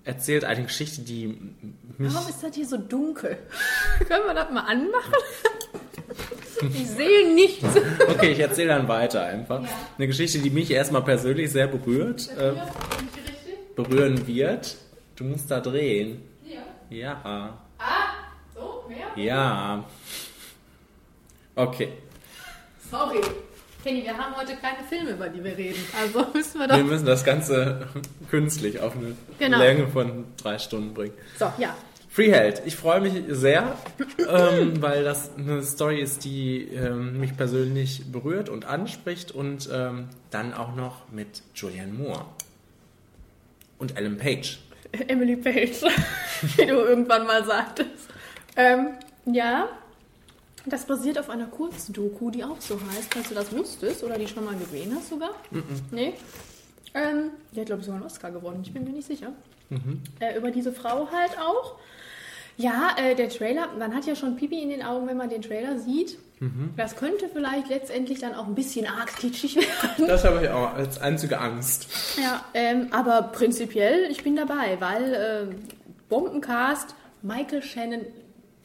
erzählt 0.04 0.44
eine 0.44 0.64
Geschichte, 0.64 1.00
die 1.00 1.28
mich. 1.96 2.14
Warum 2.14 2.28
ist 2.28 2.42
das 2.42 2.54
hier 2.54 2.66
so 2.66 2.76
dunkel? 2.76 3.38
Können 4.06 4.26
wir 4.26 4.34
das 4.34 4.50
mal 4.50 4.60
anmachen? 4.60 5.14
Ich 6.72 6.86
sehe 6.88 7.34
nichts. 7.34 7.64
Okay, 8.08 8.32
ich 8.32 8.38
erzähle 8.40 8.68
dann 8.68 8.88
weiter 8.88 9.24
einfach. 9.24 9.62
Eine 9.98 10.06
Geschichte, 10.06 10.38
die 10.38 10.50
mich 10.50 10.70
erstmal 10.70 11.02
persönlich 11.02 11.50
sehr 11.50 11.66
berührt. 11.66 12.28
Äh, 12.38 12.52
berühren 13.74 14.26
wird. 14.26 14.76
Du 15.16 15.24
musst 15.24 15.50
da 15.50 15.60
drehen. 15.60 16.22
Ja. 16.44 16.62
Ja. 16.90 17.58
Ah, 17.78 18.08
so, 18.54 18.84
mehr? 18.88 19.24
Ja. 19.24 19.84
Okay. 21.56 21.88
Sorry. 22.90 23.20
Kenny, 23.82 24.02
wir 24.02 24.16
haben 24.16 24.34
heute 24.36 24.56
keine 24.56 24.82
Filme, 24.88 25.10
über 25.10 25.28
die 25.28 25.42
wir 25.44 25.56
reden. 25.56 25.82
Also 26.00 26.26
müssen 26.34 26.58
wir 26.58 26.68
doch. 26.68 26.76
Wir 26.76 26.84
müssen 26.84 27.06
das 27.06 27.24
Ganze 27.24 27.86
künstlich 28.30 28.80
auf 28.80 28.96
eine 28.96 29.14
Genau. 29.38 29.58
Länge 29.58 29.88
von 29.88 30.24
drei 30.42 30.58
Stunden 30.58 30.94
bringen. 30.94 31.14
So, 31.38 31.52
ja. 31.58 31.76
Freeheld, 32.14 32.62
ich 32.64 32.76
freue 32.76 33.00
mich 33.00 33.24
sehr, 33.26 33.76
ähm, 34.28 34.80
weil 34.80 35.02
das 35.02 35.36
eine 35.36 35.64
Story 35.64 36.00
ist, 36.00 36.24
die 36.24 36.62
ähm, 36.68 37.18
mich 37.18 37.36
persönlich 37.36 38.04
berührt 38.12 38.48
und 38.48 38.66
anspricht 38.66 39.32
und 39.32 39.68
ähm, 39.72 40.10
dann 40.30 40.54
auch 40.54 40.76
noch 40.76 41.10
mit 41.10 41.42
Julianne 41.56 41.92
Moore 41.92 42.26
und 43.80 43.96
Ellen 43.96 44.16
Page. 44.16 44.60
Emily 45.08 45.34
Page, 45.34 45.82
wie 46.56 46.66
du 46.66 46.74
irgendwann 46.74 47.26
mal 47.26 47.44
sagtest. 47.44 48.08
Ähm, 48.54 48.90
ja, 49.26 49.68
das 50.66 50.86
basiert 50.86 51.18
auf 51.18 51.28
einer 51.30 51.48
Kurzdoku, 51.48 52.30
die 52.30 52.44
auch 52.44 52.60
so 52.60 52.78
heißt, 52.96 53.12
falls 53.12 53.28
du 53.30 53.34
das 53.34 53.50
wusstest 53.50 54.04
oder 54.04 54.18
die 54.18 54.28
schon 54.28 54.44
mal 54.44 54.54
gesehen 54.54 54.94
hast 54.94 55.08
sogar. 55.08 55.34
Nee. 55.90 56.14
Ähm, 56.94 57.30
die 57.50 57.58
hat, 57.58 57.66
glaube 57.66 57.80
ich, 57.80 57.86
sogar 57.86 58.00
einen 58.00 58.06
Oscar 58.06 58.30
gewonnen, 58.30 58.60
ich 58.62 58.72
bin 58.72 58.84
mir 58.84 58.90
nicht 58.90 59.08
sicher. 59.08 59.32
Äh, 60.20 60.36
über 60.36 60.52
diese 60.52 60.72
Frau 60.72 61.08
halt 61.10 61.36
auch. 61.40 61.76
Ja, 62.56 62.94
äh, 62.96 63.14
der 63.14 63.28
Trailer, 63.28 63.68
man 63.78 63.94
hat 63.94 64.06
ja 64.06 64.14
schon 64.14 64.36
Pipi 64.36 64.62
in 64.62 64.68
den 64.68 64.82
Augen, 64.82 65.06
wenn 65.06 65.16
man 65.16 65.28
den 65.28 65.42
Trailer 65.42 65.78
sieht. 65.78 66.18
Das 66.76 66.96
könnte 66.96 67.28
vielleicht 67.32 67.68
letztendlich 67.68 68.18
dann 68.18 68.34
auch 68.34 68.46
ein 68.46 68.54
bisschen 68.54 68.86
arg 68.86 69.16
kitschig 69.16 69.56
werden. 69.56 70.06
Das 70.06 70.24
habe 70.24 70.42
ich 70.42 70.50
auch 70.50 70.74
als 70.74 70.98
einzige 71.00 71.40
Angst. 71.40 71.86
Ja, 72.18 72.44
ähm, 72.52 72.88
aber 72.90 73.22
prinzipiell, 73.22 74.10
ich 74.10 74.22
bin 74.22 74.36
dabei, 74.36 74.76
weil 74.78 75.14
äh, 75.14 75.54
Bombencast, 76.08 76.94
Michael 77.22 77.62
Shannon 77.62 78.02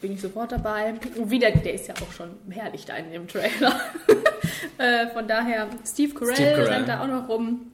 bin 0.02 0.14
ich 0.14 0.22
sofort 0.22 0.52
dabei. 0.52 0.96
Und 1.16 1.32
wieder, 1.32 1.52
der 1.52 1.74
ist 1.74 1.88
ja 1.88 1.94
auch 1.96 2.12
schon 2.12 2.32
herrlich 2.50 2.86
da 2.86 2.96
in 2.96 3.12
dem 3.12 3.28
Trailer. 3.28 3.80
äh, 4.78 5.08
von 5.08 5.28
daher, 5.28 5.68
Steve 5.86 6.14
Carell, 6.14 6.36
Steve 6.36 6.50
Carell. 6.50 6.68
rennt 6.68 6.88
da 6.90 7.02
auch 7.02 7.08
noch 7.08 7.30
rum. 7.30 7.72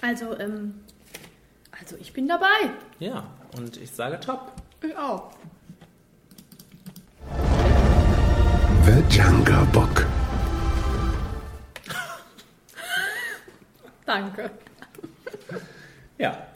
Also, 0.00 0.36
ähm, 0.38 0.74
also 1.78 1.96
ich 2.00 2.12
bin 2.12 2.26
dabei. 2.26 2.70
Ja, 2.98 3.24
und 3.56 3.76
ich 3.76 3.90
sage 3.92 4.18
top. 4.20 4.52
Ich 4.82 4.96
auch. 4.96 5.30
The 8.86 9.02
Jungle 9.08 9.66
Book. 9.72 10.06
Danke. 14.04 14.50
Ja. 16.18 16.46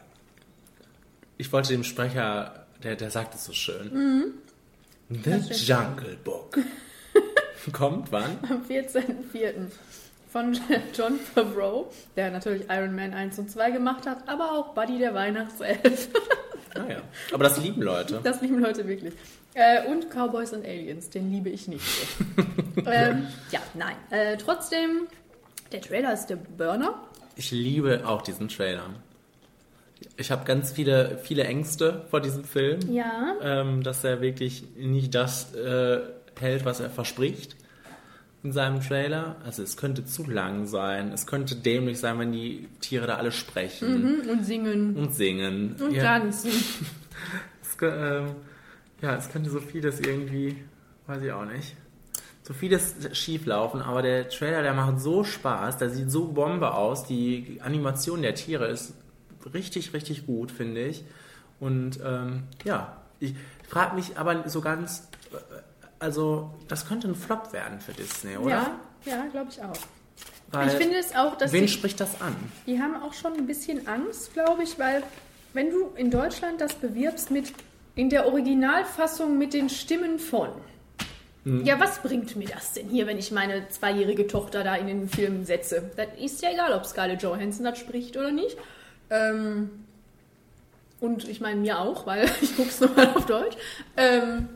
Ich 1.38 1.50
wollte 1.50 1.70
dem 1.70 1.84
Sprecher, 1.84 2.66
der, 2.82 2.96
der 2.96 3.10
sagt 3.10 3.34
es 3.34 3.46
so 3.46 3.52
schön. 3.54 3.92
Mhm. 3.94 4.24
The. 5.08 5.54
Jungle 5.54 6.18
Book. 6.22 6.58
Kommt 7.72 8.12
wann? 8.12 8.38
Am 8.42 8.62
14.04. 8.68 9.70
von 10.30 10.58
John 10.94 11.18
Favreau, 11.18 11.90
der 12.14 12.30
natürlich 12.30 12.64
Iron 12.68 12.94
Man 12.94 13.14
1 13.14 13.38
und 13.38 13.50
2 13.50 13.70
gemacht 13.70 14.06
hat, 14.06 14.28
aber 14.28 14.52
auch 14.52 14.74
Buddy 14.74 14.98
der 14.98 15.14
Weihnachtself. 15.14 16.08
Ah 16.74 16.84
ja. 16.88 17.02
Aber 17.32 17.44
das 17.44 17.58
lieben 17.58 17.80
Leute. 17.82 18.20
Das 18.22 18.42
lieben 18.42 18.58
Leute 18.58 18.86
wirklich. 18.86 19.14
Äh, 19.54 19.86
und 19.88 20.10
Cowboys 20.10 20.52
und 20.52 20.64
Aliens, 20.64 21.10
den 21.10 21.30
liebe 21.32 21.48
ich 21.48 21.66
nicht 21.68 21.84
ähm, 22.86 23.26
ja, 23.50 23.60
nein. 23.74 23.96
Äh, 24.10 24.36
trotzdem, 24.36 25.06
der 25.72 25.80
Trailer 25.80 26.12
ist 26.12 26.26
der 26.26 26.36
Burner. 26.36 27.02
Ich 27.36 27.50
liebe 27.50 28.06
auch 28.06 28.22
diesen 28.22 28.48
Trailer. 28.48 28.90
Ich 30.16 30.30
habe 30.30 30.44
ganz 30.44 30.70
viele, 30.72 31.18
viele 31.22 31.44
Ängste 31.44 32.04
vor 32.10 32.20
diesem 32.20 32.44
Film. 32.44 32.78
Ja. 32.92 33.34
Ähm, 33.42 33.82
dass 33.82 34.04
er 34.04 34.20
wirklich 34.20 34.62
nicht 34.76 35.14
das 35.14 35.54
äh, 35.54 36.00
hält, 36.38 36.64
was 36.64 36.78
er 36.80 36.90
verspricht 36.90 37.56
in 38.44 38.52
seinem 38.52 38.80
Trailer. 38.80 39.36
Also 39.44 39.62
es 39.64 39.76
könnte 39.76 40.04
zu 40.04 40.24
lang 40.30 40.66
sein. 40.66 41.10
Es 41.12 41.26
könnte 41.26 41.56
dämlich 41.56 41.98
sein, 41.98 42.18
wenn 42.20 42.30
die 42.32 42.68
Tiere 42.80 43.06
da 43.08 43.16
alle 43.16 43.32
sprechen 43.32 44.22
Mhm, 44.22 44.28
und 44.30 44.44
singen. 44.44 44.96
und 44.96 45.14
singen. 45.14 45.74
Und 45.80 45.92
ja. 45.92 46.04
tanzen. 46.04 46.50
Es, 47.62 47.76
ähm, 47.82 48.26
ja, 49.00 49.14
es 49.16 49.30
könnte 49.30 49.50
so 49.50 49.60
vieles 49.60 50.00
irgendwie, 50.00 50.56
weiß 51.06 51.22
ich 51.22 51.32
auch 51.32 51.44
nicht, 51.44 51.76
so 52.42 52.54
vieles 52.54 52.94
schief 53.12 53.46
laufen, 53.46 53.82
aber 53.82 54.02
der 54.02 54.28
Trailer, 54.28 54.62
der 54.62 54.72
macht 54.72 55.00
so 55.00 55.22
Spaß, 55.22 55.78
der 55.78 55.90
sieht 55.90 56.10
so 56.10 56.28
Bombe 56.28 56.72
aus, 56.72 57.04
die 57.04 57.60
Animation 57.62 58.22
der 58.22 58.34
Tiere 58.34 58.68
ist 58.68 58.94
richtig, 59.52 59.92
richtig 59.92 60.26
gut, 60.26 60.50
finde 60.50 60.86
ich. 60.86 61.04
Und 61.60 62.00
ähm, 62.04 62.44
ja, 62.64 62.96
ich 63.20 63.34
frage 63.68 63.96
mich 63.96 64.16
aber 64.16 64.48
so 64.48 64.60
ganz, 64.60 65.08
äh, 65.32 65.36
also 65.98 66.54
das 66.68 66.86
könnte 66.86 67.08
ein 67.08 67.14
Flop 67.14 67.52
werden 67.52 67.80
für 67.80 67.92
Disney, 67.92 68.36
oder? 68.36 68.50
Ja, 68.50 68.80
ja 69.04 69.26
glaube 69.30 69.48
ich 69.50 69.62
auch. 69.62 69.76
Weil, 70.50 70.68
ich 70.68 70.74
finde 70.74 70.96
es 70.96 71.14
auch, 71.14 71.36
dass 71.36 71.52
wen 71.52 71.62
die, 71.62 71.68
spricht 71.68 72.00
das 72.00 72.20
an? 72.22 72.34
die 72.66 72.80
haben 72.80 72.96
auch 73.02 73.12
schon 73.12 73.34
ein 73.34 73.46
bisschen 73.46 73.86
Angst, 73.86 74.32
glaube 74.32 74.62
ich, 74.62 74.78
weil 74.78 75.02
wenn 75.52 75.70
du 75.70 75.90
in 75.96 76.10
Deutschland 76.10 76.60
das 76.60 76.74
bewirbst 76.74 77.30
mit 77.30 77.52
in 77.98 78.10
der 78.10 78.26
Originalfassung 78.26 79.38
mit 79.38 79.52
den 79.52 79.68
Stimmen 79.68 80.20
von, 80.20 80.50
Ja, 81.64 81.80
was 81.80 82.00
bringt 82.00 82.36
mir 82.36 82.46
das 82.46 82.72
denn 82.74 82.88
hier, 82.88 83.08
wenn 83.08 83.18
ich 83.18 83.32
meine 83.32 83.68
zweijährige 83.70 84.28
Tochter 84.28 84.62
da 84.62 84.76
in 84.76 84.86
den 84.86 85.08
Film 85.08 85.44
setze? 85.44 85.90
Das 85.96 86.06
ist 86.16 86.40
ja 86.40 86.52
egal, 86.52 86.72
ob 86.74 86.86
Scarlett 86.86 87.22
Johansson 87.22 87.64
das 87.64 87.78
spricht 87.78 88.16
oder 88.16 88.30
nicht. 88.30 88.56
Ähm, 89.10 89.70
und 91.00 91.28
ich 91.28 91.40
meine 91.40 91.60
mir 91.60 91.80
auch, 91.80 92.06
weil 92.06 92.30
ich 92.40 92.54
gucke 92.54 92.68
es 92.68 92.78
nochmal 92.80 93.08
auf 93.14 93.26
Deutsch. 93.26 93.56
Ähm, 93.96 94.48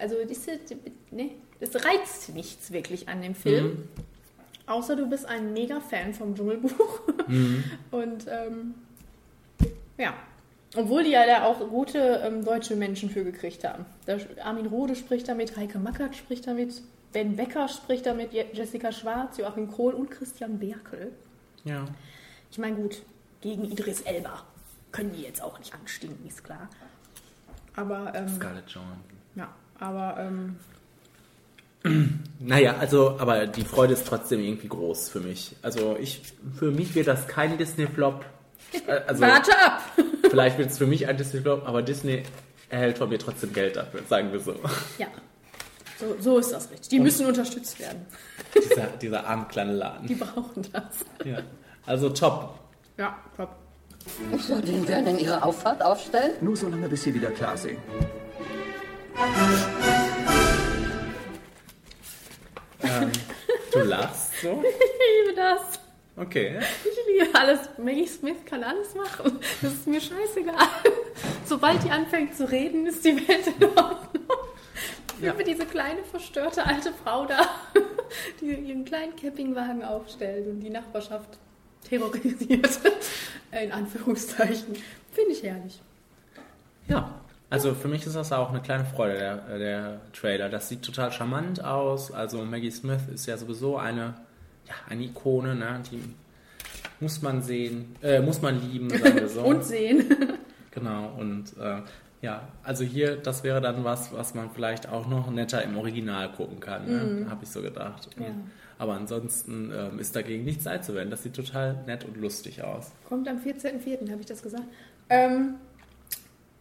also 0.00 0.14
das, 0.26 0.46
ne, 1.10 1.32
das 1.60 1.84
reizt 1.84 2.34
nichts 2.34 2.72
wirklich 2.72 3.08
an 3.10 3.20
dem 3.20 3.34
Film. 3.34 3.66
Mhm. 3.66 3.88
Außer 4.66 4.96
du 4.96 5.06
bist 5.06 5.26
ein 5.26 5.52
mega 5.52 5.80
Fan 5.80 6.14
vom 6.14 6.34
Dschungelbuch. 6.34 7.00
Mhm. 7.26 7.64
Und 7.90 8.26
ähm, 8.26 8.74
ja, 9.98 10.14
obwohl 10.76 11.04
die 11.04 11.10
ja 11.10 11.26
da 11.26 11.44
auch 11.44 11.58
gute 11.68 11.98
ähm, 12.24 12.44
deutsche 12.44 12.76
Menschen 12.76 13.10
für 13.10 13.24
gekriegt 13.24 13.64
haben. 13.64 13.84
Da, 14.06 14.16
Armin 14.42 14.66
Rohde 14.66 14.94
spricht 14.96 15.28
damit, 15.28 15.56
Heike 15.56 15.78
Mackert 15.78 16.16
spricht 16.16 16.46
damit, 16.46 16.82
Ben 17.12 17.36
Becker 17.36 17.68
spricht 17.68 18.06
damit, 18.06 18.32
Je- 18.32 18.46
Jessica 18.52 18.90
Schwarz, 18.92 19.36
Joachim 19.38 19.70
Kohl 19.70 19.94
und 19.94 20.10
Christian 20.10 20.58
Berkel. 20.58 21.12
Ja. 21.64 21.84
Ich 22.50 22.58
meine, 22.58 22.76
gut, 22.76 23.02
gegen 23.40 23.64
Idris 23.70 24.00
Elba 24.02 24.42
können 24.92 25.12
die 25.12 25.22
jetzt 25.22 25.42
auch 25.42 25.58
nicht 25.58 25.72
anstinken, 25.74 26.26
ist 26.26 26.42
klar. 26.44 26.68
Aber, 27.76 28.12
ähm, 28.14 28.28
Scarlett 28.28 28.68
Johansson. 28.70 28.98
ja, 29.34 29.48
aber, 29.80 30.16
ähm, 30.20 30.56
Naja, 32.40 32.76
also, 32.78 33.18
aber 33.18 33.46
die 33.46 33.62
Freude 33.64 33.92
ist 33.92 34.06
trotzdem 34.06 34.40
irgendwie 34.40 34.68
groß 34.68 35.08
für 35.10 35.20
mich. 35.20 35.54
Also 35.62 35.96
ich, 36.00 36.22
für 36.58 36.70
mich 36.70 36.94
wird 36.94 37.08
das 37.08 37.26
kein 37.26 37.58
Disney-Flop. 37.58 38.24
Also, 39.06 39.20
warte 39.20 39.52
ab! 39.60 39.82
vielleicht 40.30 40.58
wird 40.58 40.70
es 40.70 40.78
für 40.78 40.86
mich 40.86 41.06
ein 41.06 41.16
Disney-Flop, 41.16 41.66
aber 41.66 41.82
Disney 41.82 42.22
erhält 42.68 42.98
von 42.98 43.08
mir 43.08 43.18
trotzdem 43.18 43.52
Geld 43.52 43.76
dafür, 43.76 44.00
sagen 44.08 44.32
wir 44.32 44.40
so. 44.40 44.54
ja, 44.98 45.06
so, 45.98 46.16
so 46.20 46.38
ist 46.38 46.52
das 46.52 46.70
richtig. 46.70 46.88
Die 46.88 47.00
müssen 47.00 47.26
unterstützt 47.26 47.78
werden. 47.78 48.06
dieser, 48.54 48.86
dieser 49.00 49.26
arme 49.26 49.46
kleine 49.46 49.72
Laden. 49.72 50.06
Die 50.06 50.14
brauchen 50.14 50.66
das. 50.72 51.04
Ja. 51.24 51.38
Also 51.86 52.10
top. 52.10 52.58
Ja, 52.98 53.16
top. 53.36 53.50
Soll 54.38 54.60
den 54.60 54.86
werden 54.86 55.06
in 55.06 55.18
ihre 55.18 55.42
Auffahrt 55.42 55.82
aufstellen? 55.82 56.32
Nur 56.40 56.56
so 56.56 56.68
lange, 56.68 56.88
bis 56.88 57.04
Sie 57.04 57.14
wieder 57.14 57.30
klar 57.30 57.56
sehen. 57.56 57.78
Ähm, 62.82 63.12
du 63.72 63.78
lachst 63.80 64.32
so? 64.42 64.62
Ich 64.64 65.26
liebe 65.26 65.36
das. 65.36 65.83
Okay. 66.16 66.58
Ich 66.84 67.24
liebe 67.24 67.38
alles. 67.38 67.60
Maggie 67.76 68.06
Smith 68.06 68.36
kann 68.44 68.62
alles 68.62 68.94
machen. 68.94 69.38
Das 69.60 69.72
ist 69.72 69.86
mir 69.86 70.00
scheißegal. 70.00 70.66
Sobald 71.44 71.82
die 71.82 71.90
anfängt 71.90 72.36
zu 72.36 72.50
reden, 72.50 72.86
ist 72.86 73.04
die 73.04 73.16
Welt 73.28 73.46
in 73.58 73.64
Ordnung. 73.64 74.22
Ich 75.16 75.24
liebe 75.24 75.44
diese 75.44 75.66
kleine, 75.66 76.02
verstörte 76.04 76.64
alte 76.66 76.92
Frau 76.92 77.26
da, 77.26 77.48
die 78.40 78.46
ihren 78.46 78.84
kleinen 78.84 79.16
Campingwagen 79.16 79.82
aufstellt 79.82 80.46
und 80.46 80.60
die 80.60 80.70
Nachbarschaft 80.70 81.38
terrorisiert. 81.88 82.80
In 83.50 83.72
Anführungszeichen. 83.72 84.74
Finde 85.12 85.32
ich 85.32 85.42
herrlich. 85.42 85.80
Ja. 86.88 87.20
Also 87.50 87.74
für 87.74 87.88
mich 87.88 88.04
ist 88.04 88.16
das 88.16 88.32
auch 88.32 88.50
eine 88.50 88.60
kleine 88.60 88.84
Freude, 88.84 89.16
der, 89.16 89.58
der 89.58 90.00
Trailer. 90.12 90.48
Das 90.48 90.68
sieht 90.68 90.82
total 90.82 91.12
charmant 91.12 91.62
aus. 91.62 92.10
Also 92.10 92.44
Maggie 92.44 92.70
Smith 92.70 93.02
ist 93.12 93.26
ja 93.26 93.36
sowieso 93.36 93.76
eine, 93.76 94.14
ja, 94.66 94.74
eine 94.88 95.04
Ikone, 95.04 95.54
ne? 95.54 95.82
Die 95.90 96.00
muss 97.00 97.22
man 97.22 97.42
sehen, 97.42 97.96
äh, 98.02 98.20
muss 98.20 98.40
man 98.40 98.60
lieben, 98.60 98.90
sagen 98.90 99.16
wir 99.16 99.28
so. 99.28 99.40
Und 99.44 99.64
sehen. 99.64 100.04
Genau, 100.70 101.12
und 101.16 101.56
äh, 101.56 101.82
ja, 102.20 102.48
also 102.64 102.82
hier, 102.82 103.16
das 103.16 103.44
wäre 103.44 103.60
dann 103.60 103.84
was, 103.84 104.12
was 104.12 104.34
man 104.34 104.50
vielleicht 104.50 104.88
auch 104.88 105.06
noch 105.06 105.30
netter 105.30 105.62
im 105.62 105.76
Original 105.76 106.32
gucken 106.32 106.58
kann, 106.58 106.86
ne? 106.86 107.04
Mhm. 107.04 107.30
habe 107.30 107.44
ich 107.44 107.50
so 107.50 107.62
gedacht. 107.62 108.08
Ja. 108.18 108.26
Aber 108.78 108.94
ansonsten 108.94 109.70
ähm, 109.72 109.98
ist 110.00 110.16
dagegen 110.16 110.44
nichts 110.44 110.66
einzuwenden. 110.66 111.10
Das 111.10 111.22
sieht 111.22 111.34
total 111.34 111.84
nett 111.86 112.04
und 112.04 112.16
lustig 112.16 112.64
aus. 112.64 112.90
Kommt 113.08 113.28
am 113.28 113.38
14.04., 113.38 114.10
habe 114.10 114.20
ich 114.20 114.26
das 114.26 114.42
gesagt. 114.42 114.64
Ähm, 115.10 115.54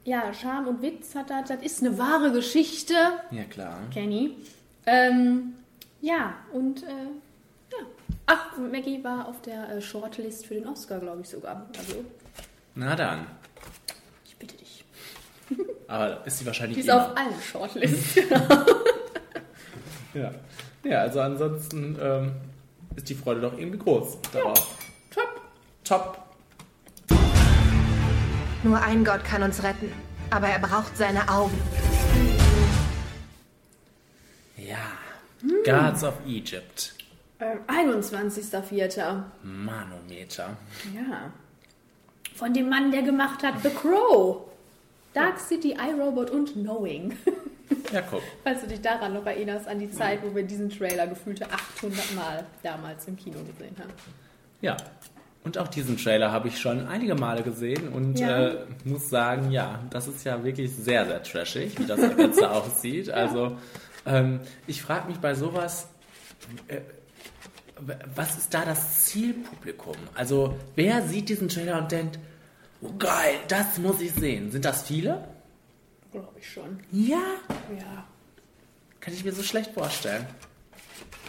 ja, 0.04 0.34
Charme 0.34 0.68
und 0.68 0.82
Witz 0.82 1.16
hat 1.16 1.30
das, 1.30 1.48
das 1.48 1.62
ist 1.64 1.82
eine 1.82 1.98
wahre 1.98 2.32
Geschichte. 2.32 2.94
Ja, 3.32 3.46
klar. 3.46 3.80
Kenny. 3.92 4.36
Ähm, 4.86 5.54
ja, 6.02 6.36
und 6.52 6.84
äh. 6.84 7.08
Ach, 8.26 8.58
Maggie 8.58 9.04
war 9.04 9.28
auf 9.28 9.42
der 9.42 9.70
äh, 9.70 9.82
Shortlist 9.82 10.46
für 10.46 10.54
den 10.56 10.68
Oscar, 10.68 11.00
glaube 11.00 11.22
ich 11.22 11.30
sogar. 11.30 11.68
Also, 11.78 12.06
Na 12.76 12.96
dann. 12.96 13.28
ich 14.26 14.36
bitte 14.38 14.56
dich. 14.58 14.86
Aber 15.88 16.26
ist 16.26 16.40
sie 16.40 16.46
wahrscheinlich 16.46 16.76
Die 16.78 16.82
ist 16.82 16.88
immer. 16.90 17.12
auf 17.12 17.18
allen 17.18 17.42
Shortlists. 17.42 18.20
Ja. 20.16 20.32
ja, 20.84 21.00
also 21.02 21.22
ansonsten 21.22 21.98
ähm, 22.00 22.34
ist 22.96 23.10
die 23.10 23.16
Freude 23.16 23.42
doch 23.42 23.58
irgendwie 23.58 23.80
groß 23.80 24.20
darauf. 24.32 24.78
Top. 25.10 25.42
Top. 25.84 27.18
Nur 28.62 28.80
ein 28.80 29.04
Gott 29.04 29.24
kann 29.26 29.42
uns 29.42 29.64
retten, 29.64 29.92
aber 30.30 30.50
er 30.50 30.60
braucht 30.60 30.96
seine 30.98 31.28
Augen. 31.28 31.60
Ja. 34.56 34.78
Gods 35.66 36.04
of 36.04 36.14
Egypt. 36.28 36.94
Ähm, 37.44 37.60
21.04. 37.68 39.24
Manometer. 39.44 40.58
Ja. 40.96 41.32
Von 42.36 42.54
dem 42.54 42.70
Mann, 42.70 42.92
der 42.92 43.02
gemacht 43.04 43.44
hat 43.44 43.56
The 43.64 43.70
Crow. 43.70 44.42
Dark 45.14 45.40
City, 45.40 45.76
iRobot 45.80 46.32
und 46.32 46.54
Knowing. 46.54 47.16
Ja, 47.92 48.02
guck. 48.02 48.22
Falls 48.44 48.62
du 48.62 48.68
dich 48.68 48.82
daran 48.82 49.14
noch 49.14 49.26
erinnerst, 49.26 49.68
an 49.68 49.80
die 49.80 49.92
Zeit, 49.92 50.20
wo 50.24 50.36
wir 50.36 50.44
diesen 50.44 50.70
Trailer 50.72 51.06
gefühlte 51.06 51.46
800 51.52 52.16
Mal 52.16 52.44
damals 52.64 53.08
im 53.08 53.16
Kino 53.16 53.38
gesehen 53.40 53.76
haben. 53.80 53.92
Ja. 54.62 54.76
Und 55.44 55.58
auch 55.58 55.68
diesen 55.68 55.98
Trailer 55.98 56.32
habe 56.32 56.48
ich 56.48 56.60
schon 56.60 56.88
einige 56.88 57.16
Male 57.16 57.44
gesehen 57.44 57.90
und 57.90 58.18
Ja. 58.18 58.48
äh, 58.48 58.66
muss 58.86 59.10
sagen, 59.10 59.52
ja, 59.52 59.80
das 59.92 60.08
ist 60.08 60.24
ja 60.24 60.42
wirklich 60.44 60.74
sehr, 60.74 61.06
sehr 61.06 61.22
trashig, 61.22 61.78
wie 61.78 61.86
das 61.86 62.00
Ganze 62.16 62.50
aussieht. 62.52 63.10
Also, 63.12 63.58
ähm, 64.06 64.40
ich 64.66 64.82
frage 64.82 65.10
mich 65.10 65.18
bei 65.20 65.36
sowas, 65.36 65.90
äh, 66.70 66.80
was 68.16 68.38
ist 68.38 68.54
da 68.54 68.66
das 68.66 69.06
Zielpublikum? 69.06 69.96
Also, 70.14 70.58
wer 70.76 71.02
sieht 71.04 71.30
diesen 71.30 71.50
Trailer 71.50 71.80
und 71.80 71.92
denkt, 71.92 72.20
oh 72.82 72.94
geil, 72.98 73.36
das 73.48 73.78
muss 73.78 74.02
ich 74.02 74.12
sehen? 74.12 74.52
Sind 74.52 74.66
das 74.66 74.84
viele? 74.84 75.28
Glaube 76.12 76.40
ich 76.40 76.52
schon. 76.52 76.80
Ja. 76.92 77.24
Ja. 77.78 78.06
Kann 79.00 79.14
ich 79.14 79.26
mir 79.26 79.34
so 79.34 79.44
schlecht 79.44 79.72
vorstellen. 79.72 80.26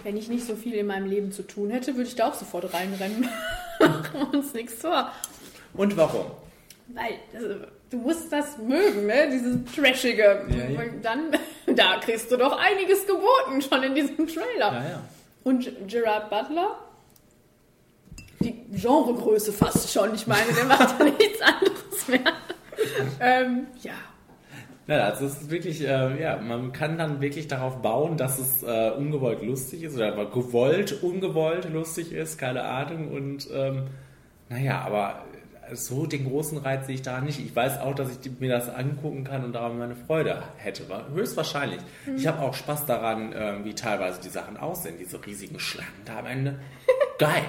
Wenn 0.03 0.17
ich 0.17 0.29
nicht 0.29 0.47
so 0.47 0.55
viel 0.55 0.75
in 0.75 0.87
meinem 0.87 1.07
Leben 1.07 1.33
zu 1.33 1.43
tun 1.43 1.71
hätte, 1.71 1.97
würde 1.97 2.09
ich 2.09 2.15
da 2.15 2.29
auch 2.29 2.35
sofort 2.35 2.73
reinrennen. 2.73 3.29
Machen 3.81 4.21
wir 4.21 4.39
uns 4.39 4.53
nichts 4.53 4.75
vor. 4.75 5.11
Und 5.73 5.97
warum? 5.97 6.27
Weil 6.89 7.15
also, 7.35 7.65
du 7.91 7.97
musst 7.97 8.31
das 8.31 8.59
mögen, 8.59 9.07
ne? 9.07 9.31
Dieses 9.31 9.57
Trashige. 9.75 10.47
Ja, 10.51 10.83
ja. 10.83 10.91
Dann, 11.03 11.37
da 11.75 11.99
kriegst 11.99 12.31
du 12.31 12.37
doch 12.37 12.57
einiges 12.59 13.07
geboten 13.07 13.63
schon 13.63 13.83
in 13.83 13.95
diesem 13.95 14.27
Trailer. 14.27 14.73
Ja, 14.73 14.85
ja. 14.89 15.03
Und 15.45 15.71
Gerard 15.87 16.31
Butler? 16.31 16.79
Die 18.41 18.65
Genregröße 18.73 19.53
fast 19.53 19.93
schon. 19.93 20.15
Ich 20.15 20.27
meine, 20.27 20.53
der 20.53 20.65
macht 20.65 20.99
ja 20.99 21.05
nichts 21.19 21.41
anderes 21.41 22.09
mehr. 22.09 22.33
ähm, 23.21 23.67
ja. 23.83 23.93
Ja, 24.87 25.05
also 25.05 25.25
es 25.27 25.41
ist 25.41 25.51
wirklich, 25.51 25.81
äh, 25.83 26.21
ja, 26.21 26.37
man 26.37 26.73
kann 26.73 26.99
dann 26.99 27.23
wirklich 27.23 27.49
darauf 27.49 27.81
bauen, 27.81 28.19
dass 28.19 28.39
es 28.39 28.63
äh, 28.63 28.91
ungewollt 28.91 29.43
lustig 29.43 29.83
ist 29.83 29.97
oder 29.97 30.13
aber 30.13 30.31
gewollt, 30.31 31.03
ungewollt 31.03 31.71
lustig 31.73 32.13
ist, 32.13 32.37
keine 32.37 32.65
Ahnung. 32.65 33.11
Und 33.11 33.49
ähm, 33.55 33.85
naja, 34.51 34.83
aber 34.83 35.25
so 35.73 36.07
den 36.07 36.29
großen 36.29 36.59
Reiz 36.59 36.87
sehe 36.87 36.95
ich 36.97 37.03
da 37.03 37.21
nicht. 37.21 37.39
Ich 37.41 37.55
weiß 37.55 37.81
auch, 37.81 37.95
dass 37.95 38.09
ich 38.11 38.31
mir 38.41 38.51
das 38.51 38.69
angucken 38.69 39.25
kann 39.25 39.45
und 39.45 39.53
daran 39.53 39.79
meine 39.79 39.97
Freude 39.97 40.43
hätte. 40.57 40.89
Wa- 40.89 41.07
Höchstwahrscheinlich. 41.15 41.81
Mhm. 42.07 42.17
Ich 42.17 42.27
habe 42.27 42.41
auch 42.41 42.55
Spaß 42.55 42.87
daran, 42.87 43.33
ähm, 43.37 43.65
wie 43.65 43.75
teilweise 43.75 44.21
die 44.21 44.29
Sachen 44.29 44.57
aussehen, 44.57 44.97
diese 44.99 45.25
riesigen 45.25 45.59
Schlangen 45.59 45.89
da 46.05 46.19
am 46.21 46.27
Ende. 46.27 46.59
Geil. 47.19 47.43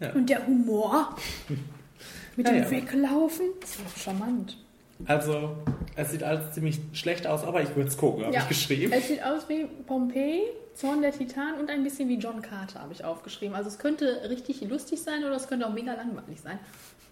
Ja. 0.00 0.12
Und 0.12 0.28
der 0.28 0.46
Humor 0.46 1.16
mit 2.36 2.46
Ja, 2.46 2.52
dem 2.54 2.62
ja. 2.64 2.70
Weglaufen, 2.70 3.46
das 3.60 3.78
war 3.78 3.86
charmant. 3.96 4.58
Also, 5.06 5.56
es 5.96 6.10
sieht 6.12 6.22
alles 6.22 6.52
ziemlich 6.52 6.80
schlecht 6.92 7.26
aus, 7.26 7.42
aber 7.44 7.62
ich 7.62 7.74
würde 7.74 7.88
es 7.88 7.96
gucken, 7.96 8.24
habe 8.24 8.36
ich 8.36 8.48
geschrieben. 8.48 8.92
Es 8.92 9.08
sieht 9.08 9.22
aus 9.24 9.48
wie 9.48 9.66
Pompeii, 9.86 10.42
Zorn 10.74 11.02
der 11.02 11.12
Titan 11.12 11.54
und 11.60 11.70
ein 11.70 11.84
bisschen 11.84 12.08
wie 12.08 12.16
John 12.16 12.42
Carter 12.42 12.80
habe 12.80 12.92
ich 12.92 13.04
aufgeschrieben. 13.04 13.54
Also 13.54 13.68
es 13.68 13.78
könnte 13.78 14.28
richtig 14.28 14.60
lustig 14.62 15.00
sein 15.02 15.24
oder 15.24 15.36
es 15.36 15.46
könnte 15.46 15.66
auch 15.66 15.72
mega 15.72 15.94
langweilig 15.94 16.40
sein. 16.42 16.58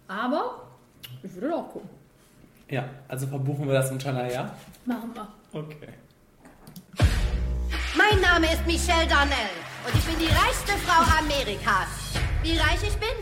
Aber 0.09 0.67
ich 1.23 1.33
würde 1.35 1.55
auch 1.55 1.69
gucken. 1.73 1.89
Ja, 2.69 2.89
also 3.07 3.27
verbuchen 3.27 3.67
wir 3.67 3.75
das 3.75 3.91
unter 3.91 4.11
einer 4.11 4.33
Ja? 4.33 4.57
Machen 4.85 5.15
wir. 5.15 5.29
Okay. 5.53 5.89
Mein 7.95 8.21
Name 8.21 8.47
ist 8.53 8.67
Michelle 8.67 9.07
Darnell 9.07 9.55
und 9.87 9.95
ich 9.95 10.05
bin 10.07 10.19
die 10.19 10.33
reichste 10.33 10.73
Frau 10.85 11.03
Amerikas. 11.21 12.17
Wie 12.43 12.57
reich 12.57 12.83
ich 12.83 12.97
bin? 12.97 13.15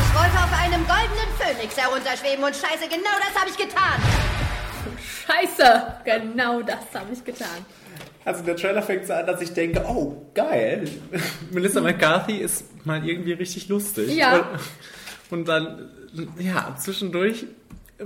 Ich 0.00 0.14
wollte 0.14 0.36
auf 0.38 0.52
einem 0.64 0.84
goldenen 0.86 1.30
Phönix 1.38 1.76
herunterschweben 1.76 2.44
und 2.44 2.56
scheiße, 2.56 2.88
genau 2.88 3.16
das 3.20 3.40
habe 3.40 3.50
ich 3.50 3.56
getan. 3.56 4.00
Scheiße, 5.26 6.00
genau 6.04 6.62
das 6.62 6.86
habe 6.94 7.12
ich 7.12 7.22
getan. 7.22 7.64
Also 8.26 8.42
der 8.42 8.56
Trailer 8.56 8.82
fängt 8.82 9.06
so 9.06 9.12
an, 9.12 9.24
dass 9.24 9.40
ich 9.40 9.52
denke, 9.52 9.84
oh, 9.86 10.16
geil. 10.34 10.88
Melissa 11.52 11.80
McCarthy 11.80 12.38
ist 12.38 12.84
mal 12.84 13.08
irgendwie 13.08 13.34
richtig 13.34 13.68
lustig. 13.68 14.16
Ja. 14.16 14.40
Und, 15.30 15.38
und 15.38 15.48
dann, 15.48 15.88
ja, 16.36 16.74
zwischendurch 16.76 17.46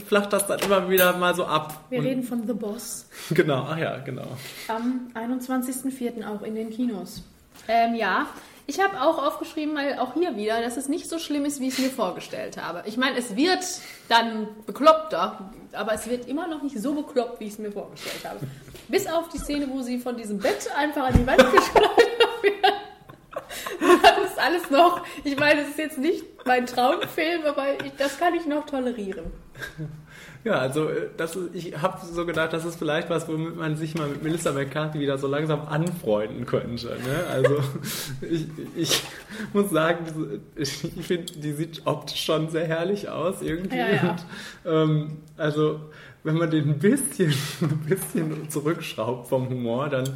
flacht 0.07 0.35
das 0.35 0.47
dann 0.47 0.61
immer 0.61 0.91
wieder 0.91 1.17
mal 1.17 1.35
so 1.35 1.47
ab. 1.47 1.87
Wir 1.89 2.01
und, 2.01 2.05
reden 2.05 2.23
von 2.23 2.47
The 2.47 2.53
Boss. 2.53 3.09
Genau, 3.31 3.67
ach 3.71 3.79
ja, 3.79 3.97
genau. 4.01 4.27
Am 4.69 5.11
21.04. 5.15 6.27
auch 6.27 6.43
in 6.43 6.55
den 6.55 6.69
Kinos. 6.69 7.23
Ähm, 7.67 7.95
ja, 7.95 8.27
ich 8.71 8.79
habe 8.79 9.03
auch 9.03 9.19
aufgeschrieben, 9.19 9.75
weil 9.75 9.99
auch 9.99 10.15
hier 10.15 10.37
wieder, 10.37 10.63
dass 10.63 10.77
es 10.77 10.89
nicht 10.89 11.11
so 11.11 11.19
schlimm 11.19 11.45
ist, 11.45 11.59
wie 11.59 11.69
ich 11.69 11.75
es 11.75 11.81
mir 11.81 11.91
vorgestellt 11.91 12.57
habe. 12.57 12.85
Ich 12.87 12.97
meine, 12.97 13.19
es 13.19 13.35
wird 13.35 13.65
dann 14.09 14.47
bekloppter, 14.65 15.51
aber 15.73 15.93
es 15.93 16.09
wird 16.09 16.29
immer 16.29 16.47
noch 16.47 16.63
nicht 16.63 16.79
so 16.79 16.95
bekloppt, 16.95 17.41
wie 17.41 17.47
ich 17.47 17.55
es 17.55 17.59
mir 17.59 17.73
vorgestellt 17.73 18.25
habe. 18.25 18.39
Bis 18.87 19.09
auf 19.09 19.29
die 19.29 19.39
Szene, 19.39 19.69
wo 19.69 19.83
sie 19.83 19.99
von 19.99 20.17
diesem 20.17 20.39
Bett 20.39 20.71
einfach 20.77 21.09
an 21.09 21.15
die 21.15 21.27
Wand 21.27 21.39
geschleudert 21.53 22.43
wird. 22.43 24.03
Das 24.03 24.31
ist 24.31 24.39
alles 24.39 24.71
noch, 24.71 25.05
ich 25.25 25.37
meine, 25.37 25.63
es 25.63 25.71
ist 25.71 25.79
jetzt 25.79 25.99
nicht 25.99 26.25
mein 26.47 26.65
Traumfilm, 26.67 27.45
aber 27.47 27.85
ich, 27.85 27.93
das 27.99 28.19
kann 28.21 28.35
ich 28.35 28.47
noch 28.47 28.67
tolerieren. 28.67 29.33
Ja, 30.43 30.55
also 30.55 30.89
das 31.19 31.37
ist, 31.37 31.55
ich 31.55 31.83
habe 31.83 31.99
so 32.05 32.25
gedacht, 32.25 32.53
das 32.55 32.65
ist 32.65 32.77
vielleicht 32.79 33.11
was, 33.11 33.29
womit 33.29 33.57
man 33.57 33.77
sich 33.77 33.95
mal 33.95 34.09
mit 34.09 34.23
Melissa 34.23 34.53
McCarthy 34.53 34.99
wieder 34.99 35.19
so 35.19 35.27
langsam 35.27 35.69
anfreunden 35.69 36.47
könnte. 36.47 36.87
Ne? 36.87 37.27
Also 37.31 37.59
ich, 38.23 38.47
ich 38.75 39.03
muss 39.53 39.71
sagen, 39.71 40.07
ich, 40.57 40.97
ich 40.97 41.07
finde, 41.07 41.33
die 41.35 41.53
sieht 41.53 41.83
optisch 41.85 42.25
schon 42.25 42.49
sehr 42.49 42.67
herrlich 42.67 43.09
aus 43.11 43.43
irgendwie. 43.43 43.77
Ja, 43.77 43.89
ja. 43.91 44.11
Und, 44.11 44.25
ähm, 44.65 45.19
also 45.37 45.81
wenn 46.25 46.37
man 46.37 46.51
den 46.51 46.71
ein 46.71 46.79
bisschen, 46.79 47.35
ein 47.61 47.79
bisschen 47.87 48.49
zurückschraubt 48.49 49.29
vom 49.29 49.49
Humor, 49.49 49.91
dann 49.91 50.09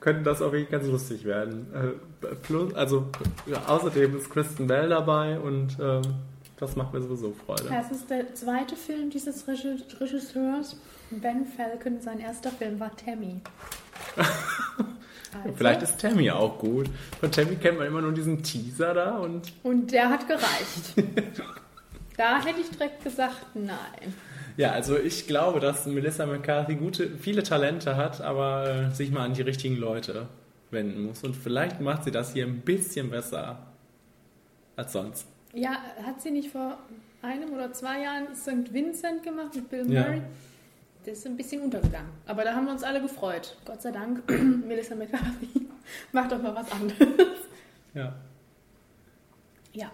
könnte 0.00 0.22
das 0.22 0.40
auch 0.40 0.52
wirklich 0.52 0.70
ganz 0.70 0.86
lustig 0.86 1.24
werden. 1.24 1.66
Äh, 1.74 2.34
plus, 2.42 2.74
also 2.74 3.08
ja, 3.46 3.62
außerdem 3.66 4.16
ist 4.16 4.30
Kristen 4.30 4.68
Bell 4.68 4.88
dabei 4.88 5.38
und 5.38 5.76
ähm, 5.80 6.02
das 6.58 6.74
macht 6.76 6.92
mir 6.94 7.02
sowieso 7.02 7.32
Freude. 7.44 7.64
Das 7.68 7.90
ist 7.90 8.08
der 8.10 8.34
zweite 8.34 8.76
Film 8.76 9.10
dieses 9.10 9.46
Regi- 9.46 9.82
Regisseurs. 10.00 10.76
Ben 11.10 11.46
Falcon, 11.46 12.00
sein 12.00 12.18
erster 12.20 12.50
Film 12.50 12.80
war 12.80 12.94
Tammy. 12.96 13.40
Also. 14.16 15.52
Vielleicht 15.56 15.82
ist 15.82 16.00
Tammy 16.00 16.30
auch 16.30 16.58
gut. 16.58 16.88
Von 17.20 17.30
Tammy 17.30 17.56
kennt 17.56 17.78
man 17.78 17.86
immer 17.86 18.00
nur 18.00 18.12
diesen 18.12 18.42
Teaser 18.42 18.94
da 18.94 19.18
und 19.18 19.52
Und 19.62 19.92
der 19.92 20.08
hat 20.08 20.26
gereicht. 20.26 20.94
da 22.16 22.42
hätte 22.44 22.60
ich 22.60 22.70
direkt 22.70 23.04
gesagt, 23.04 23.46
nein. 23.54 24.14
ja, 24.56 24.72
also 24.72 24.96
ich 24.98 25.26
glaube, 25.26 25.60
dass 25.60 25.86
Melissa 25.86 26.26
McCarthy 26.26 26.74
gute, 26.76 27.10
viele 27.18 27.42
Talente 27.42 27.96
hat, 27.96 28.20
aber 28.20 28.88
äh, 28.90 28.94
sich 28.94 29.10
mal 29.10 29.24
an 29.24 29.34
die 29.34 29.42
richtigen 29.42 29.76
Leute 29.76 30.26
wenden 30.70 31.04
muss. 31.04 31.22
Und 31.22 31.36
vielleicht 31.36 31.80
macht 31.80 32.04
sie 32.04 32.10
das 32.10 32.32
hier 32.32 32.46
ein 32.46 32.62
bisschen 32.62 33.10
besser 33.10 33.58
als 34.74 34.92
sonst. 34.92 35.26
Ja, 35.56 35.78
hat 36.04 36.20
sie 36.20 36.30
nicht 36.30 36.50
vor 36.52 36.76
einem 37.22 37.52
oder 37.54 37.72
zwei 37.72 38.02
Jahren 38.02 38.34
St. 38.36 38.72
Vincent 38.72 39.22
gemacht 39.22 39.54
mit 39.54 39.70
Bill 39.70 39.90
Ja. 39.90 40.02
Murray? 40.02 40.22
Das 41.06 41.18
ist 41.18 41.26
ein 41.26 41.36
bisschen 41.36 41.62
untergegangen. 41.62 42.10
Aber 42.26 42.44
da 42.44 42.54
haben 42.54 42.66
wir 42.66 42.72
uns 42.72 42.82
alle 42.82 43.00
gefreut. 43.00 43.56
Gott 43.64 43.80
sei 43.80 43.90
Dank, 43.92 44.28
Melissa 44.66 44.94
McCarthy 44.94 45.66
macht 46.12 46.32
doch 46.32 46.42
mal 46.42 46.54
was 46.54 46.70
anderes. 46.72 47.08
Ja. 47.94 48.12
Ja. 49.72 49.90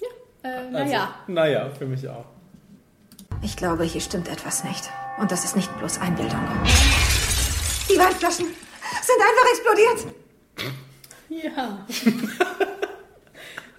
Ja. 0.00 0.08
Äh, 0.42 0.48
Also, 0.56 0.70
naja. 0.70 1.14
Naja, 1.28 1.70
für 1.70 1.86
mich 1.86 2.06
auch. 2.08 2.26
Ich 3.42 3.56
glaube, 3.56 3.84
hier 3.84 4.00
stimmt 4.02 4.28
etwas 4.28 4.64
nicht. 4.64 4.90
Und 5.18 5.32
das 5.32 5.44
ist 5.44 5.56
nicht 5.56 5.74
bloß 5.78 5.98
Einbildung. 6.00 6.40
Die 7.88 7.98
Weinflaschen 7.98 8.46
sind 8.46 9.20
einfach 9.22 9.46
explodiert. 9.52 10.14
Ja. 11.28 11.86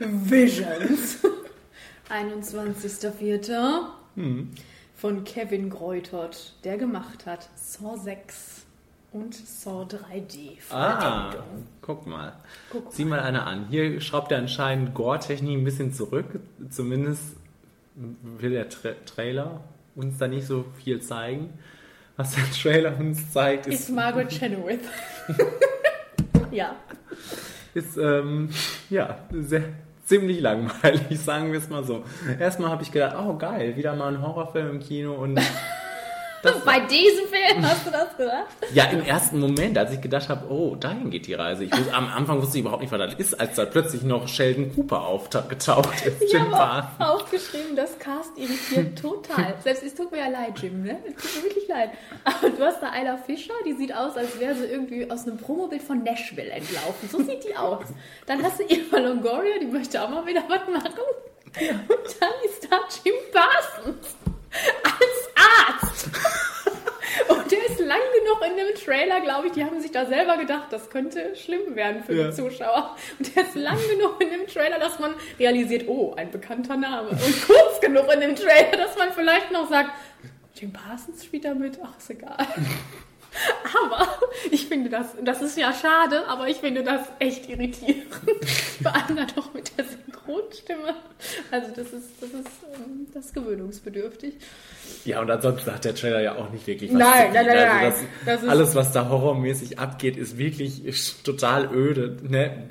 Visions. 0.02 1.20
21.04. 2.10 3.86
Hm. 4.16 4.50
von 4.96 5.24
Kevin 5.24 5.70
Greutert, 5.70 6.54
der 6.64 6.78
gemacht 6.78 7.26
hat 7.26 7.50
Saw 7.56 7.98
6 7.98 8.66
und 9.14 9.34
Saw 9.34 9.84
3D. 9.84 10.58
Ah, 10.70 11.34
guck 11.82 12.06
mal. 12.06 12.34
Guck 12.70 12.92
Sieh 12.94 13.06
mal 13.06 13.20
eine 13.20 13.44
an. 13.44 13.68
Hier 13.70 14.02
schraubt 14.02 14.32
er 14.32 14.40
anscheinend 14.40 14.94
Gore-Technik 14.94 15.58
ein 15.58 15.64
bisschen 15.64 15.94
zurück. 15.94 16.40
Zumindest 16.70 17.38
will 17.96 18.52
der 18.52 18.70
Tra 18.70 18.92
Trailer 19.06 19.62
uns 19.96 20.18
da 20.18 20.28
nicht 20.28 20.46
so 20.46 20.66
viel 20.84 21.02
zeigen. 21.02 21.54
Was 22.18 22.36
der 22.36 22.50
Trailer 22.52 22.98
uns 23.00 23.32
zeigt, 23.32 23.68
Ist 23.68 23.82
ist, 23.82 23.90
Margaret 23.90 24.30
Chenoweth. 24.30 24.82
ja. 26.52 26.76
ist 27.74 27.98
ähm, 27.98 28.50
ja, 28.90 29.20
sehr, 29.32 29.64
ziemlich 30.12 30.42
langweilig, 30.42 31.20
sagen 31.24 31.54
wir 31.54 31.60
es 31.60 31.70
mal 31.70 31.86
so. 31.86 32.04
Erstmal 32.38 32.70
habe 32.70 32.84
ich 32.84 32.92
gedacht, 32.92 33.16
oh 33.18 33.38
geil, 33.38 33.78
wieder 33.78 33.96
mal 33.96 34.14
ein 34.14 34.22
Horrorfilm 34.22 34.72
im 34.72 34.80
Kino 34.82 35.14
und 35.14 35.40
Bei 36.66 36.80
diesem 36.82 37.28
Film 37.28 37.66
hast 37.66 37.86
du 37.86 37.92
das 37.92 38.18
gedacht? 38.18 38.48
Ja, 38.74 38.86
im 38.86 39.02
ersten 39.04 39.40
Moment, 39.40 39.78
als 39.78 39.94
ich 39.94 40.02
gedacht 40.02 40.30
habe, 40.30 40.50
oh, 40.50 40.76
dahin 40.76 41.10
geht 41.10 41.28
die 41.28 41.34
Reise. 41.34 41.66
Ich 41.66 41.72
wusste, 41.72 41.94
am 41.94 42.08
Anfang 42.08 42.42
wusste 42.42 42.58
ich 42.58 42.62
überhaupt 42.62 42.82
nicht, 42.82 42.92
was 42.92 43.00
das 43.00 43.14
ist, 43.16 43.40
als 43.40 43.56
da 43.56 43.66
plötzlich 43.66 44.04
noch 44.04 44.28
Sheldon 44.28 44.74
Cooper 44.74 45.02
aufgetaucht 45.06 46.06
ist. 46.06 46.22
Ich 46.22 46.40
habe 46.40 46.88
aufgeschrieben, 47.00 47.76
das 47.76 47.98
Cast 48.00 48.38
irritiert 48.38 49.00
total. 49.02 49.56
Selbst 49.64 49.84
es 49.84 49.96
tut 49.96 50.12
mir 50.12 50.20
ja 50.20 50.28
leid, 50.28 50.60
Jim, 50.62 50.84
ne? 50.84 50.98
Es 51.08 51.22
tut 51.22 51.36
mir 51.36 51.50
wirklich 51.50 51.68
leid. 51.68 51.92
Aber 52.24 52.50
du 52.50 52.64
hast 52.64 52.82
da 52.82 52.92
Ayla 52.92 53.18
Fischer, 53.18 53.54
die 53.66 53.74
sieht 53.74 53.94
aus, 53.96 54.18
als 54.18 54.40
wäre 54.40 54.56
sie 54.56 54.66
irgendwie 54.66 55.10
aus 55.10 55.28
einem 55.28 55.38
Promobild 55.38 55.84
von 55.84 56.04
Nashville 56.04 56.50
entlaufen. 56.52 57.10
So 57.10 57.20
sieht 57.20 57.44
die 57.44 57.56
aus. 57.56 57.86
Dann 58.26 58.42
hast 58.44 58.60
du 58.60 58.64
Eva 58.64 58.98
Longoria, 58.98 59.60
die 59.60 59.68
möchte 59.68 60.02
auch 60.02 60.10
mal 60.10 60.26
wieder 60.26 60.44
was 60.48 60.62
machen. 60.68 60.94
Und 61.54 62.16
dann 62.20 62.30
ist 62.46 62.68
da 62.70 62.78
Jim 63.04 63.16
Parsons 63.34 64.16
als 64.84 65.30
Arzt. 65.36 66.10
Und 67.28 67.52
der 67.52 67.66
ist 67.66 67.80
lang 67.80 68.00
genug 68.20 68.42
in 68.50 68.58
dem 68.58 68.76
Trailer, 68.76 69.20
glaube 69.22 69.48
ich, 69.48 69.54
die 69.54 69.64
haben 69.66 69.80
sich 69.82 69.92
da 69.92 70.06
selber 70.06 70.38
gedacht, 70.38 70.68
das 70.72 70.90
könnte 70.90 71.36
schlimm 71.36 71.76
werden 71.76 72.04
für 72.04 72.14
Ja. 72.14 72.28
die 72.28 72.34
Zuschauer. 72.36 72.96
Und 73.20 73.36
der 73.36 73.44
ist 73.44 73.56
lang 73.56 73.78
genug 73.90 74.22
in 74.22 74.30
dem 74.30 74.48
Trailer, 74.48 74.80
dass 74.80 75.00
man 75.00 75.14
realisiert, 75.40 75.88
oh, 75.88 76.14
ein 76.16 76.32
bekannter 76.32 76.78
Name. 76.78 77.10
Und 77.10 77.46
kurz 77.48 77.80
genug 77.82 78.12
in 78.14 78.22
dem 78.22 78.36
Trailer, 78.36 78.78
dass 78.78 78.98
man 78.98 79.12
vielleicht 79.12 79.52
noch 79.52 79.70
sagt, 79.70 79.92
Jim 80.56 80.72
Parsons 80.74 81.24
spielt 81.26 81.46
da 81.46 81.54
mit, 81.54 81.80
ach, 81.84 81.98
ist 81.98 82.10
egal. 82.10 82.38
Aber 83.86 84.08
ich 84.52 84.68
finde 84.68 84.90
das, 84.90 85.08
das 85.24 85.42
ist 85.42 85.58
ja 85.58 85.74
schade, 85.74 86.28
aber 86.28 86.48
ich 86.50 86.58
finde 86.58 86.84
das 86.84 87.02
echt 87.20 87.50
irritierend. 87.50 88.04
Vor 88.84 88.94
allem 88.94 89.16
dann 89.16 89.28
doch 89.36 89.54
mit 89.54 89.72
der 89.78 89.86
Synchronstimme. 89.86 90.96
Also 91.50 91.68
das 91.76 91.88
ist, 91.88 92.10
das 92.20 92.30
ist, 92.32 92.48
ähm, 92.76 93.08
das 93.14 93.26
ist 93.28 93.34
gewöhnungsbedürftig. 93.34 94.34
Ja, 95.06 95.22
und 95.22 95.32
ansonsten 95.32 95.74
hat 95.74 95.86
der 95.86 95.96
Trailer 95.96 96.22
ja 96.22 96.36
auch 96.36 96.50
nicht 96.50 96.68
wirklich 96.68 96.92
was 96.92 97.00
Nein, 97.00 97.28
zu 97.32 97.34
nein, 97.36 97.46
bieten. 97.46 97.58
nein, 97.58 97.70
also 97.86 97.98
nein. 98.02 98.08
das, 98.26 98.26
Das 98.26 98.44
ist- 98.44 98.50
alles, 98.50 98.76
was 98.76 98.92
da 98.92 99.10
horrormäßig 99.10 99.80
abgeht, 99.80 100.18
ist 100.18 100.38
wirklich 100.38 100.82
total 101.24 101.74
öde. 101.74 102.18
Ne? 102.28 102.70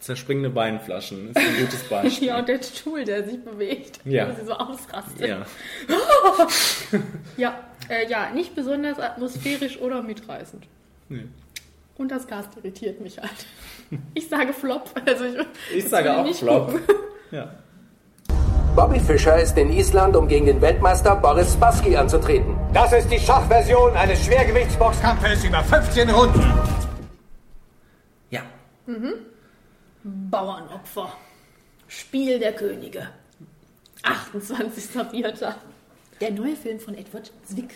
Zerspringende 0.00 0.54
Weinflaschen 0.54 1.30
ist 1.30 1.36
ein 1.36 1.56
gutes 1.58 1.82
Beispiel. 1.90 2.28
Ja, 2.28 2.38
und 2.38 2.48
der 2.48 2.62
Stuhl, 2.62 3.04
der 3.04 3.24
sich 3.24 3.42
bewegt, 3.44 4.00
Ja. 4.04 4.28
wo 4.30 4.34
sie 4.40 4.46
so 4.46 4.52
ausrastet. 4.52 5.26
Ja. 5.28 5.44
ja, 7.36 7.54
äh, 7.88 8.08
ja, 8.08 8.30
nicht 8.30 8.54
besonders 8.54 8.98
atmosphärisch 8.98 9.78
oder 9.80 10.02
mitreißend. 10.02 10.66
Nee. 11.08 11.26
Und 11.96 12.10
das 12.12 12.26
Cast 12.26 12.50
irritiert 12.56 13.00
mich 13.00 13.18
halt. 13.18 13.46
Ich 14.14 14.28
sage 14.28 14.52
Flop. 14.52 14.90
Also 15.04 15.24
ich, 15.24 15.36
Ich 15.76 15.88
sage 15.88 16.16
auch 16.16 16.22
nicht 16.24 16.38
Flop. 16.40 16.78
Ja. 17.30 17.50
Bobby 18.74 19.00
Fischer 19.00 19.38
ist 19.38 19.58
in 19.58 19.70
Island, 19.70 20.16
um 20.16 20.28
gegen 20.28 20.46
den 20.46 20.60
Weltmeister 20.62 21.14
Boris 21.16 21.52
Spassky 21.52 21.94
anzutreten. 21.94 22.56
Das 22.72 22.90
ist 22.94 23.10
die 23.10 23.18
Schachversion 23.18 23.92
eines 23.94 24.24
Schwergewichtsboxkampfes 24.24 25.44
über 25.44 25.62
15 25.64 26.08
Runden. 26.08 26.40
Ja. 28.30 28.40
Mhm. 28.86 29.12
Bauernopfer. 30.04 31.12
Spiel 31.88 32.38
der 32.38 32.52
Könige. 32.54 33.08
28.04. 34.02 35.54
Der 36.20 36.30
neue 36.32 36.56
Film 36.56 36.80
von 36.80 36.94
Edward 36.94 37.30
Zwick. 37.44 37.74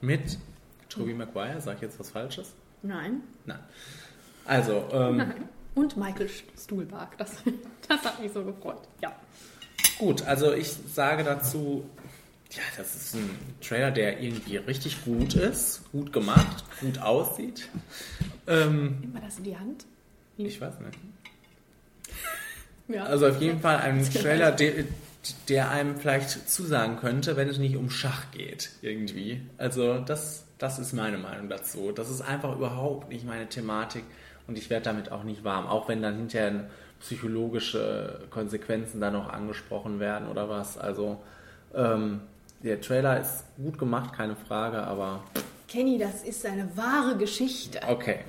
Mit 0.00 0.38
Tobey 0.88 1.14
Maguire, 1.14 1.60
sag 1.60 1.76
ich 1.76 1.82
jetzt 1.82 1.98
was 1.98 2.10
Falsches? 2.10 2.52
Nein. 2.82 3.22
Nein. 3.46 3.58
Also, 4.44 4.84
ähm, 4.92 5.16
Nein. 5.16 5.48
Und 5.74 5.96
Michael 5.96 6.28
Stuhlbarg. 6.28 7.16
Das, 7.18 7.32
das 7.88 8.02
hat 8.02 8.20
mich 8.20 8.32
so 8.32 8.44
gefreut. 8.44 8.82
Ja. 9.02 9.14
Gut, 9.98 10.22
also 10.22 10.52
ich 10.52 10.70
sage 10.70 11.24
dazu, 11.24 11.84
ja, 12.50 12.62
das 12.76 12.94
ist 12.94 13.14
ein 13.14 13.30
Trailer, 13.60 13.90
der 13.90 14.20
irgendwie 14.20 14.56
richtig 14.58 15.04
gut 15.04 15.34
ist, 15.34 15.90
gut 15.92 16.12
gemacht, 16.12 16.64
gut 16.80 16.98
aussieht. 16.98 17.68
Ähm, 18.46 18.98
Nimmt 19.00 19.14
man 19.14 19.22
das 19.22 19.38
in 19.38 19.44
die 19.44 19.56
Hand? 19.56 19.86
ich 20.36 20.60
weiß 20.60 20.80
nicht. 20.80 20.98
Ja. 22.88 23.04
Also 23.04 23.26
auf 23.28 23.40
jeden 23.40 23.60
Fall 23.60 23.78
ein 23.78 24.04
Trailer, 24.12 24.52
der, 24.52 24.84
der 25.48 25.70
einem 25.70 25.96
vielleicht 25.96 26.48
zusagen 26.48 26.96
könnte, 26.98 27.36
wenn 27.36 27.48
es 27.48 27.58
nicht 27.58 27.76
um 27.76 27.90
Schach 27.90 28.30
geht, 28.30 28.70
irgendwie. 28.82 29.40
Also 29.56 29.98
das, 30.00 30.44
das 30.58 30.78
ist 30.78 30.92
meine 30.92 31.18
Meinung 31.18 31.48
dazu. 31.48 31.92
Das 31.92 32.10
ist 32.10 32.20
einfach 32.20 32.54
überhaupt 32.54 33.08
nicht 33.08 33.24
meine 33.24 33.48
Thematik 33.48 34.04
und 34.46 34.58
ich 34.58 34.68
werde 34.70 34.84
damit 34.84 35.10
auch 35.10 35.24
nicht 35.24 35.44
warm, 35.44 35.66
auch 35.66 35.88
wenn 35.88 36.02
dann 36.02 36.16
hinterher 36.16 36.68
psychologische 37.00 38.20
Konsequenzen 38.30 39.00
da 39.00 39.10
noch 39.10 39.28
angesprochen 39.30 40.00
werden 40.00 40.28
oder 40.28 40.48
was. 40.48 40.78
Also 40.78 41.18
ähm, 41.74 42.20
der 42.62 42.80
Trailer 42.80 43.20
ist 43.20 43.44
gut 43.56 43.78
gemacht, 43.78 44.14
keine 44.14 44.36
Frage, 44.36 44.82
aber... 44.82 45.22
Kenny, 45.68 45.98
das 45.98 46.22
ist 46.22 46.46
eine 46.46 46.68
wahre 46.76 47.16
Geschichte. 47.16 47.80
Okay. 47.88 48.20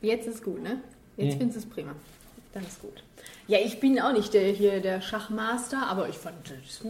Jetzt 0.00 0.26
ist 0.26 0.42
gut, 0.42 0.62
ne? 0.62 0.78
Jetzt 1.16 1.32
Hm. 1.34 1.38
findest 1.40 1.64
du 1.64 1.68
es 1.68 1.74
prima. 1.74 1.92
Dann 2.52 2.64
ist 2.64 2.80
gut. 2.80 3.02
Ja, 3.48 3.58
ich 3.58 3.80
bin 3.80 4.00
auch 4.00 4.12
nicht 4.12 4.34
der, 4.34 4.52
hier 4.52 4.80
der 4.80 5.00
Schachmaster, 5.00 5.86
aber 5.86 6.08
ich 6.08 6.16
fand, 6.16 6.36
das, 6.50 6.86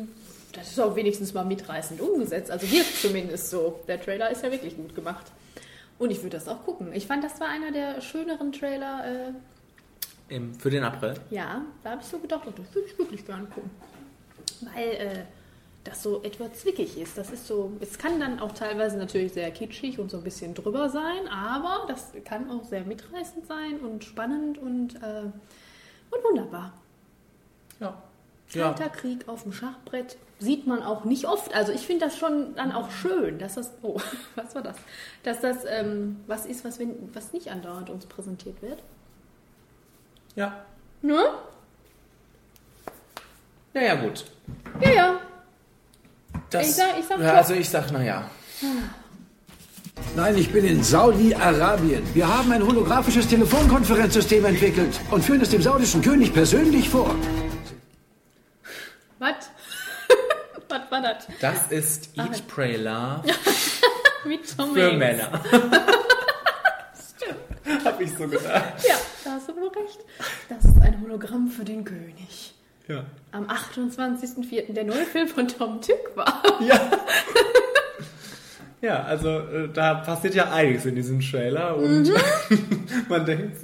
das 0.53 0.69
ist 0.71 0.81
auch 0.81 0.97
wenigstens 0.97 1.33
mal 1.35 1.45
mitreißend 1.45 2.01
umgesetzt. 2.01 2.51
Also 2.51 2.71
wirkt 2.71 2.97
zumindest 3.01 3.51
so. 3.51 3.81
Der 3.89 4.01
Trailer 4.01 4.31
ist 4.31 4.43
ja 4.43 4.51
wirklich 4.51 4.77
gut 4.77 4.95
gemacht. 4.95 5.27
Und 5.99 6.11
ich 6.11 6.19
würde 6.19 6.37
das 6.37 6.49
auch 6.49 6.65
gucken. 6.65 6.93
Ich 6.93 7.07
fand, 7.07 7.23
das 7.23 7.41
war 7.41 7.49
einer 7.49 7.71
der 7.71 8.01
schöneren 8.01 8.53
Trailer. 8.53 9.31
Äh, 10.29 10.35
Im, 10.35 10.55
für 10.55 10.71
den 10.71 10.83
April. 10.83 11.15
ja, 11.31 11.63
da 11.85 11.91
habe 11.91 12.03
ich 12.03 12.09
so 12.09 12.19
gedacht, 12.19 12.43
oh, 12.47 12.53
das 12.57 12.75
würde 12.75 12.89
ich 12.89 12.99
wirklich 12.99 13.25
gerne 13.25 13.47
gucken. 13.47 13.71
Weil 14.75 14.89
äh, 14.89 15.25
das 15.85 16.03
so 16.03 16.23
etwa 16.23 16.53
zwickig 16.53 16.99
ist. 16.99 17.19
Das 17.19 17.31
ist 17.31 17.47
so, 17.47 17.73
es 17.81 17.99
kann 17.99 18.21
dann 18.21 18.39
auch 18.39 18.53
teilweise 18.53 18.97
natürlich 18.97 19.33
sehr 19.33 19.51
kitschig 19.51 19.99
und 19.99 20.11
so 20.11 20.19
ein 20.19 20.23
bisschen 20.23 20.55
drüber 20.55 20.89
sein, 20.89 21.29
aber 21.29 21.87
das 21.89 22.13
kann 22.25 22.51
auch 22.51 22.65
sehr 22.65 22.85
mitreißend 22.85 23.47
sein 23.47 23.81
und 23.81 24.05
spannend 24.05 24.59
und, 24.59 24.97
äh, 24.97 25.25
und 26.11 26.25
wunderbar. 26.25 26.73
Ja. 27.81 28.03
Kalter 28.53 28.91
Krieg 28.91 29.29
auf 29.29 29.45
dem 29.45 29.53
Schachbrett 29.53 30.19
sieht 30.39 30.67
man 30.67 30.83
auch 30.83 31.05
nicht 31.05 31.27
oft. 31.27 31.55
Also 31.55 31.73
ich 31.73 31.87
finde 31.87 32.05
das 32.05 32.19
schon 32.19 32.55
dann 32.55 32.73
auch 32.73 32.91
schön, 32.91 33.39
dass 33.39 33.55
das, 33.55 33.73
oh, 33.83 33.99
was 34.35 34.55
war 34.55 34.63
das? 34.63 34.77
Dass 35.23 35.41
das 35.41 35.65
ähm, 35.67 36.21
was 36.27 36.47
ist, 36.47 36.65
was, 36.65 36.79
wir, 36.79 36.89
was 37.15 37.33
nicht 37.33 37.51
andauernd 37.51 37.89
uns 37.89 38.07
präsentiert 38.07 38.61
wird. 38.61 38.83
Ja. 40.37 40.65
Ne? 41.01 41.19
Naja, 43.75 43.95
gut. 43.95 44.25
Ja, 44.81 44.91
ja. 44.91 45.21
Das, 46.53 46.69
Ich 46.69 46.75
sag- 46.75 46.99
ich 46.99 47.07
sag 47.07 47.21
ja, 47.21 47.33
also 47.35 47.55
ich 47.55 47.69
sag, 47.69 47.91
naja. 47.93 48.31
Nein, 50.17 50.37
ich 50.37 50.51
bin 50.53 50.65
in 50.65 50.83
Saudi-Arabien. 50.83 52.03
Wir 52.15 52.27
haben 52.29 52.51
ein 52.53 52.63
holographisches 52.67 53.29
Telefonkonferenzsystem 53.29 54.45
entwickelt 54.45 54.99
und 55.11 55.25
führen 55.25 55.41
es 55.41 55.51
dem 55.51 55.63
saudischen 55.63 56.03
König 56.03 56.33
persönlich 56.33 56.89
vor. 56.89 57.15
Was? 59.19 59.35
was 60.69 60.81
war 60.91 61.01
das? 61.01 61.27
Das 61.41 61.67
ist 61.71 62.11
Eat, 62.17 62.47
Pray, 62.49 62.77
Love 62.77 63.23
Mit 64.25 64.57
Tom 64.57 64.73
für 64.75 64.85
Hanks. 64.87 64.99
Männer. 64.99 65.41
Hab 67.85 68.01
ich 68.01 68.11
so 68.17 68.27
gedacht. 68.29 68.75
Ja, 68.87 68.95
da 69.25 69.31
hast 69.33 69.49
du 69.49 69.57
wohl 69.57 69.69
recht. 69.69 69.99
Das 70.49 70.65
ist 70.65 70.81
ein 70.83 71.01
Hologramm 71.03 71.49
für 71.49 71.65
den 71.65 71.85
König. 71.85 72.52
Ja. 72.89 73.05
Am 73.31 73.47
28.04. 73.47 74.73
der 74.73 74.85
neue 74.85 75.05
Film 75.07 75.29
von 75.29 75.49
Tom 75.49 75.81
Tück 75.81 76.15
war. 76.17 76.43
Ja, 78.81 79.05
also 79.05 79.29
äh, 79.29 79.69
da 79.73 79.95
passiert 79.95 80.35
ja 80.35 80.51
einiges 80.51 80.85
in 80.87 80.97
diesem 80.97 81.21
Trailer 81.21 81.77
und 81.77 82.03
Mhm. 82.09 82.13
man 83.09 83.25
denkt, 83.25 83.59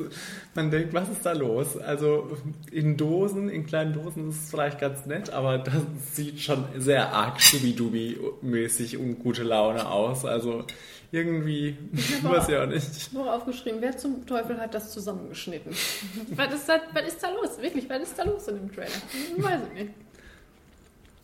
man 0.54 0.70
denkt, 0.70 0.94
was 0.94 1.08
ist 1.08 1.26
da 1.26 1.32
los? 1.32 1.76
Also 1.76 2.36
in 2.70 2.96
Dosen, 2.96 3.48
in 3.48 3.66
kleinen 3.66 3.92
Dosen 3.94 4.28
ist 4.30 4.44
es 4.44 4.50
vielleicht 4.50 4.78
ganz 4.78 5.06
nett, 5.06 5.30
aber 5.30 5.58
das 5.58 5.74
sieht 6.12 6.38
schon 6.40 6.64
sehr 6.76 7.12
arg 7.12 7.38
Schubidubi-mäßig 7.40 8.96
und 8.98 9.18
gute 9.18 9.42
Laune 9.42 9.88
aus. 9.90 10.24
Also 10.24 10.62
irgendwie, 11.10 11.76
ich 11.92 12.24
weiß 12.24 12.48
ja 12.48 12.64
auch 12.64 12.68
nicht. 12.68 13.12
Noch 13.12 13.26
aufgeschrieben, 13.26 13.80
wer 13.80 13.96
zum 13.96 14.26
Teufel 14.26 14.58
hat 14.58 14.74
das 14.74 14.92
zusammengeschnitten? 14.92 15.72
was, 16.36 16.54
ist 16.54 16.68
da, 16.68 16.80
was 16.92 17.08
ist 17.08 17.22
da 17.22 17.30
los? 17.30 17.60
Wirklich, 17.60 17.88
was 17.88 18.02
ist 18.02 18.18
da 18.18 18.24
los 18.24 18.48
in 18.48 18.56
dem 18.56 18.74
Trailer? 18.74 18.90
Ich 19.36 19.42
weiß 19.42 19.60
es 19.68 19.74
nicht. 19.74 19.94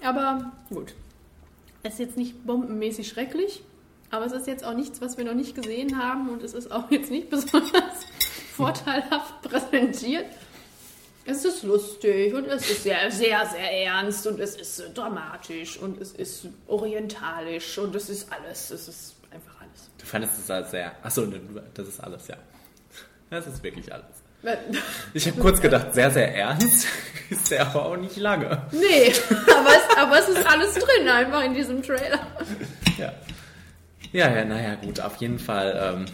Aber 0.03 0.53
gut. 0.70 0.95
Es 1.82 1.95
ist 1.95 1.99
jetzt 1.99 2.16
nicht 2.16 2.47
bombenmäßig 2.47 3.09
schrecklich, 3.09 3.62
aber 4.11 4.24
es 4.24 4.32
ist 4.32 4.47
jetzt 4.47 4.64
auch 4.64 4.74
nichts, 4.74 5.01
was 5.01 5.18
wir 5.18 5.24
noch 5.24 5.35
nicht 5.35 5.55
gesehen 5.55 5.99
haben 6.03 6.30
und 6.30 6.43
es 6.43 6.55
ist 6.55 6.72
auch 6.72 6.91
jetzt 6.91 7.11
nicht 7.11 7.28
besonders 7.30 8.07
vorteilhaft 8.55 9.43
präsentiert. 9.43 10.26
Es 11.26 11.45
ist 11.45 11.62
lustig 11.62 12.35
und 12.35 12.47
es 12.47 12.70
ist 12.70 12.82
sehr, 12.82 13.11
sehr, 13.11 13.47
sehr 13.47 13.85
ernst 13.85 14.26
und 14.26 14.39
es 14.41 14.57
ist 14.57 14.93
dramatisch 14.95 15.78
und 15.78 16.01
es 16.01 16.12
ist 16.12 16.49
orientalisch 16.66 17.78
und 17.78 17.95
es 17.95 18.11
ist 18.11 18.30
alles. 18.30 18.70
Es 18.70 18.89
ist. 18.89 19.14
Du 20.05 20.11
fandest 20.11 20.39
es 20.39 20.51
als 20.51 20.71
sehr. 20.71 20.93
Achso, 21.03 21.27
das 21.73 21.89
ist 21.89 21.99
alles, 21.99 22.29
ja. 22.29 22.37
Das 23.31 23.47
ist 23.47 23.63
wirklich 23.63 23.91
alles. 23.91 24.05
Ich 25.15 25.27
habe 25.27 25.41
kurz 25.41 25.63
gedacht, 25.63 25.95
sehr, 25.95 26.11
sehr 26.11 26.37
ernst. 26.37 26.87
Ist 27.31 27.51
der 27.51 27.67
aber 27.67 27.87
auch 27.87 27.97
nicht 27.97 28.19
lange. 28.19 28.67
Nee, 28.71 29.15
aber 29.31 29.71
es, 29.71 29.97
aber 29.97 30.19
es 30.19 30.29
ist 30.29 30.47
alles 30.47 30.75
drin 30.75 31.09
einfach 31.09 31.43
in 31.43 31.55
diesem 31.55 31.83
Trailer. 31.83 32.21
Ja. 32.99 33.15
Ja, 34.13 34.31
ja, 34.31 34.45
naja, 34.45 34.75
gut, 34.75 35.01
auf 35.01 35.17
jeden 35.17 35.39
Fall 35.39 35.97
ähm, 35.97 36.05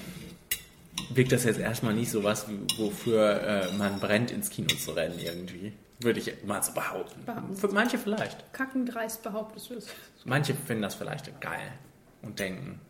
wirkt 1.13 1.33
das 1.33 1.43
jetzt 1.43 1.59
erstmal 1.59 1.93
nicht 1.93 2.13
so 2.13 2.23
was, 2.23 2.47
wofür 2.79 3.43
äh, 3.43 3.73
man 3.73 3.99
brennt, 3.99 4.31
ins 4.31 4.51
Kino 4.51 4.69
zu 4.69 4.93
rennen 4.93 5.19
irgendwie. 5.19 5.73
Würde 5.99 6.21
ich 6.21 6.33
mal 6.45 6.63
so 6.63 6.73
behaupten. 6.73 7.25
Behaupten. 7.25 7.57
Für 7.57 7.69
manche 7.69 7.99
vielleicht. 7.99 8.53
Kackendreist 8.53 9.25
behauptest 9.25 9.71
du 9.71 9.75
es. 9.75 9.89
Manche 10.25 10.55
finden 10.55 10.83
das 10.83 10.95
vielleicht 10.95 11.41
geil 11.41 11.73
und 12.23 12.39
denken, 12.39 12.81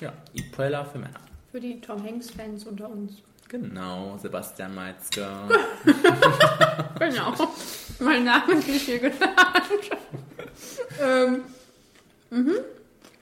ja, 0.00 0.12
Eat 0.34 0.54
für 0.54 0.98
Männer. 0.98 1.20
Für 1.50 1.60
die 1.60 1.80
Tom 1.80 2.04
Hanks-Fans 2.04 2.64
unter 2.64 2.88
uns. 2.88 3.22
Genau, 3.48 4.18
Sebastian 4.18 4.74
Metzger. 4.74 5.48
Genau. 6.98 7.32
Mein 8.00 8.24
Name 8.24 8.54
ist 8.54 8.66
hier 8.66 8.98
genannt. 8.98 9.30
ähm, 11.00 11.44
mhm. 12.30 12.54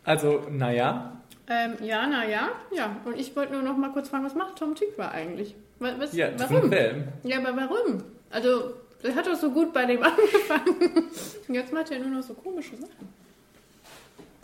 Also, 0.05 0.47
naja, 0.51 1.16
ähm, 1.48 1.74
ja, 1.81 2.07
naja, 2.07 2.48
ja. 2.73 2.97
Und 3.05 3.16
ich 3.19 3.35
wollte 3.36 3.53
nur 3.53 3.62
noch 3.62 3.77
mal 3.77 3.93
kurz 3.93 4.09
fragen, 4.09 4.24
was 4.24 4.35
macht 4.35 4.57
Tom 4.57 4.74
Tykwer 4.74 5.12
eigentlich? 5.12 5.55
Was, 5.78 5.98
was, 5.98 6.12
Ja, 6.12 6.31
warum? 6.39 6.70
Film. 6.70 7.09
Ja, 7.23 7.39
aber 7.39 7.57
warum? 7.57 8.03
Also, 8.31 8.74
das 9.03 9.15
hat 9.15 9.27
doch 9.27 9.36
so 9.36 9.51
gut 9.51 9.73
bei 9.73 9.85
dem 9.86 10.03
angefangen. 10.03 11.09
Und 11.47 11.55
Jetzt 11.55 11.73
macht 11.73 11.90
er 11.90 12.01
nur 12.01 12.09
noch 12.09 12.23
so 12.23 12.35
komische 12.35 12.77
Sachen. 12.77 13.09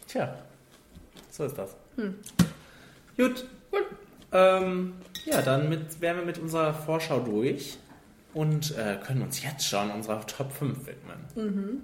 tja, 0.06 0.34
so 1.30 1.44
ist 1.44 1.58
das. 1.58 1.74
Hm. 1.96 2.14
Gut. 3.16 3.44
Ähm, 4.32 4.94
ja, 5.26 5.42
dann 5.42 5.68
mit, 5.68 6.00
wären 6.00 6.18
wir 6.18 6.24
mit 6.24 6.38
unserer 6.38 6.72
Vorschau 6.72 7.20
durch 7.20 7.78
und 8.32 8.76
äh, 8.76 8.96
können 9.04 9.22
uns 9.22 9.42
jetzt 9.42 9.66
schon 9.66 9.90
unserer 9.90 10.26
Top 10.26 10.52
5 10.52 10.86
widmen. 10.86 11.18
Mhm. 11.34 11.82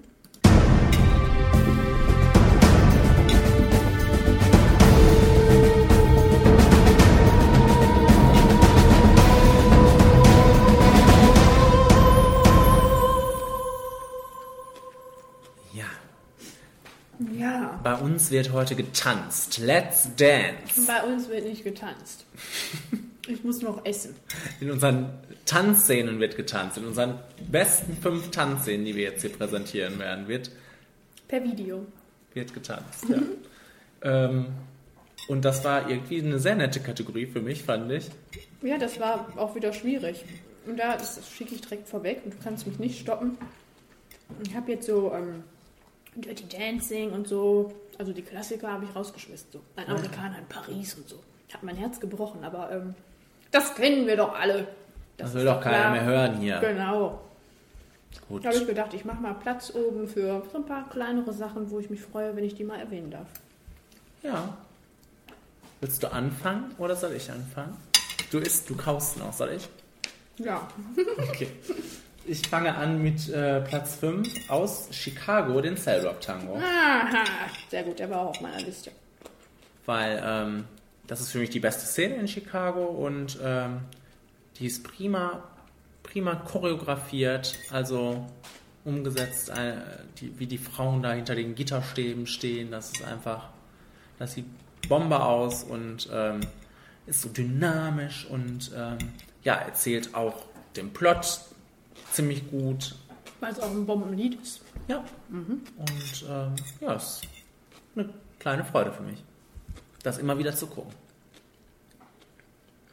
Ja. 17.36 17.80
bei 17.82 17.94
uns 17.94 18.30
wird 18.30 18.52
heute 18.52 18.76
getanzt. 18.76 19.58
Let's 19.58 20.08
dance. 20.16 20.86
Bei 20.86 21.02
uns 21.02 21.28
wird 21.28 21.44
nicht 21.44 21.64
getanzt. 21.64 22.24
Ich 23.30 23.44
muss 23.44 23.60
noch 23.60 23.84
essen. 23.84 24.16
In 24.58 24.70
unseren 24.70 25.10
Tanzszenen 25.44 26.18
wird 26.18 26.36
getanzt. 26.36 26.78
In 26.78 26.86
unseren 26.86 27.18
besten 27.50 27.94
fünf 28.00 28.30
Tanzszenen, 28.30 28.86
die 28.86 28.96
wir 28.96 29.02
jetzt 29.02 29.20
hier 29.20 29.30
präsentieren 29.30 29.98
werden, 29.98 30.28
wird, 30.28 30.50
Per 31.28 31.44
Video. 31.44 31.84
wird 32.32 32.54
getanzt. 32.54 33.04
Ja. 33.10 33.18
Ähm, 34.00 34.46
und 35.28 35.44
das 35.44 35.62
war 35.62 35.90
irgendwie 35.90 36.22
eine 36.22 36.38
sehr 36.38 36.54
nette 36.54 36.80
Kategorie 36.80 37.26
für 37.26 37.42
mich, 37.42 37.62
fand 37.64 37.92
ich. 37.92 38.08
Ja, 38.62 38.78
das 38.78 38.98
war 38.98 39.28
auch 39.36 39.54
wieder 39.54 39.74
schwierig. 39.74 40.24
Und 40.66 40.78
da 40.78 40.96
schicke 41.36 41.54
ich 41.54 41.60
direkt 41.60 41.86
vorweg 41.86 42.22
und 42.24 42.32
du 42.32 42.38
kannst 42.42 42.66
mich 42.66 42.78
nicht 42.78 42.98
stoppen. 42.98 43.36
Ich 44.42 44.54
habe 44.54 44.72
jetzt 44.72 44.86
so 44.86 45.12
ähm, 45.12 45.44
Dirty 46.20 46.48
Dancing 46.48 47.12
und 47.12 47.28
so, 47.28 47.72
also 47.98 48.12
die 48.12 48.22
Klassiker 48.22 48.72
habe 48.72 48.84
ich 48.84 48.94
rausgeschmissen. 48.94 49.48
So 49.52 49.60
ein 49.76 49.88
Amerikaner 49.88 50.38
in 50.38 50.46
Paris 50.46 50.94
und 50.94 51.08
so. 51.08 51.16
Hat 51.52 51.62
mein 51.62 51.76
Herz 51.76 51.98
gebrochen, 51.98 52.44
aber 52.44 52.70
ähm, 52.70 52.94
das 53.50 53.74
kennen 53.74 54.06
wir 54.06 54.16
doch 54.16 54.34
alle. 54.38 54.68
Das, 55.16 55.30
ist 55.30 55.36
will 55.36 55.44
doch 55.44 55.60
keiner 55.60 55.78
klar. 55.78 55.92
mehr 55.92 56.04
hören 56.04 56.36
hier. 56.36 56.58
Genau. 56.58 57.20
Gut. 58.28 58.44
Da 58.44 58.50
habe 58.50 58.58
ich 58.58 58.66
gedacht, 58.66 58.94
ich 58.94 59.04
mache 59.04 59.20
mal 59.20 59.34
Platz 59.34 59.72
oben 59.74 60.06
für 60.06 60.42
so 60.52 60.58
ein 60.58 60.66
paar 60.66 60.88
kleinere 60.88 61.32
Sachen, 61.32 61.70
wo 61.70 61.78
ich 61.78 61.90
mich 61.90 62.00
freue, 62.00 62.36
wenn 62.36 62.44
ich 62.44 62.54
die 62.54 62.64
mal 62.64 62.78
erwähnen 62.78 63.10
darf. 63.10 63.28
Ja. 64.22 64.56
Willst 65.80 66.02
du 66.02 66.12
anfangen 66.12 66.74
oder 66.78 66.96
soll 66.96 67.12
ich 67.12 67.30
anfangen? 67.30 67.76
Du 68.30 68.38
isst, 68.38 68.68
du 68.68 68.76
kaust 68.76 69.18
noch, 69.18 69.32
soll 69.32 69.50
ich? 69.50 69.68
Ja. 70.38 70.68
Okay. 71.30 71.48
Ich 72.30 72.46
fange 72.46 72.74
an 72.74 73.02
mit 73.02 73.30
äh, 73.30 73.62
Platz 73.62 73.94
5 73.96 74.50
aus 74.50 74.88
Chicago, 74.90 75.62
den 75.62 75.78
Cell 75.78 76.02
Block 76.02 76.20
Tango. 76.20 76.56
Aha, 76.56 77.24
sehr 77.70 77.82
gut, 77.84 77.98
der 77.98 78.10
war 78.10 78.20
auch 78.20 78.28
auf 78.30 78.40
meiner 78.42 78.60
Liste. 78.60 78.90
Weil 79.86 80.22
ähm, 80.22 80.64
das 81.06 81.22
ist 81.22 81.32
für 81.32 81.38
mich 81.38 81.48
die 81.48 81.60
beste 81.60 81.86
Szene 81.86 82.16
in 82.16 82.28
Chicago 82.28 82.84
und 82.84 83.38
ähm, 83.42 83.80
die 84.58 84.66
ist 84.66 84.84
prima, 84.84 85.42
prima 86.02 86.34
choreografiert, 86.34 87.58
also 87.70 88.26
umgesetzt, 88.84 89.48
äh, 89.48 89.76
die, 90.20 90.38
wie 90.38 90.46
die 90.46 90.58
Frauen 90.58 91.02
da 91.02 91.12
hinter 91.12 91.34
den 91.34 91.54
Gitterstäben 91.54 92.26
stehen. 92.26 92.70
Das 92.70 92.90
ist 92.90 93.04
einfach, 93.04 93.48
das 94.18 94.34
sieht 94.34 94.44
Bombe 94.86 95.22
aus 95.22 95.64
und 95.64 96.10
ähm, 96.12 96.40
ist 97.06 97.22
so 97.22 97.30
dynamisch 97.30 98.26
und 98.26 98.70
ähm, 98.76 98.98
ja, 99.44 99.54
erzählt 99.54 100.14
auch 100.14 100.44
den 100.76 100.92
Plot 100.92 101.47
ziemlich 102.18 102.50
gut. 102.50 102.96
Weil 103.40 103.52
es 103.52 103.60
auch 103.60 103.70
ein 103.70 103.86
Bombenlied 103.86 104.40
ist. 104.42 104.60
Ja. 104.88 105.04
Mhm. 105.28 105.62
Und 105.78 106.26
ähm, 106.28 106.52
ja, 106.80 106.94
ist 106.94 107.22
eine 107.94 108.08
kleine 108.40 108.64
Freude 108.64 108.90
für 108.92 109.02
mich, 109.04 109.22
das 110.02 110.18
immer 110.18 110.36
wieder 110.36 110.52
zu 110.54 110.66
gucken. 110.66 110.92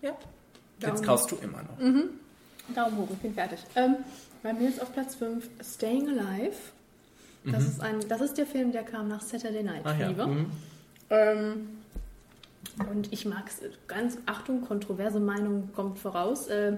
Ja. 0.03 0.11
Jetzt 0.79 0.91
Daumen- 0.91 1.01
kaust 1.03 1.31
du 1.31 1.35
immer 1.37 1.63
noch. 1.63 1.79
Mhm. 1.79 2.09
Daumen 2.75 2.97
hoch, 2.97 3.07
ich 3.11 3.17
bin 3.19 3.33
fertig. 3.33 3.59
Ähm, 3.75 3.95
bei 4.43 4.53
mir 4.53 4.69
ist 4.69 4.79
auf 4.81 4.93
Platz 4.93 5.15
5 5.15 5.47
Staying 5.63 6.07
Alive. 6.09 6.55
Das, 7.45 7.63
Mhm. 7.63 7.69
ist 7.69 7.81
ein, 7.81 8.07
das 8.07 8.21
ist 8.21 8.37
der 8.37 8.45
Film, 8.45 8.71
der 8.71 8.83
kam 8.83 9.07
nach 9.07 9.21
Saturday 9.21 9.63
Night 9.63 9.83
ja. 9.85 9.93
Fever. 9.93 10.27
Mhm. 10.27 10.51
Ähm, 11.09 11.69
und 12.91 13.11
ich 13.13 13.25
mag 13.25 13.45
es 13.47 13.61
ganz, 13.87 14.17
Achtung, 14.27 14.61
kontroverse 14.61 15.19
Meinung 15.19 15.71
kommt 15.73 15.97
voraus. 15.97 16.47
Äh, 16.47 16.77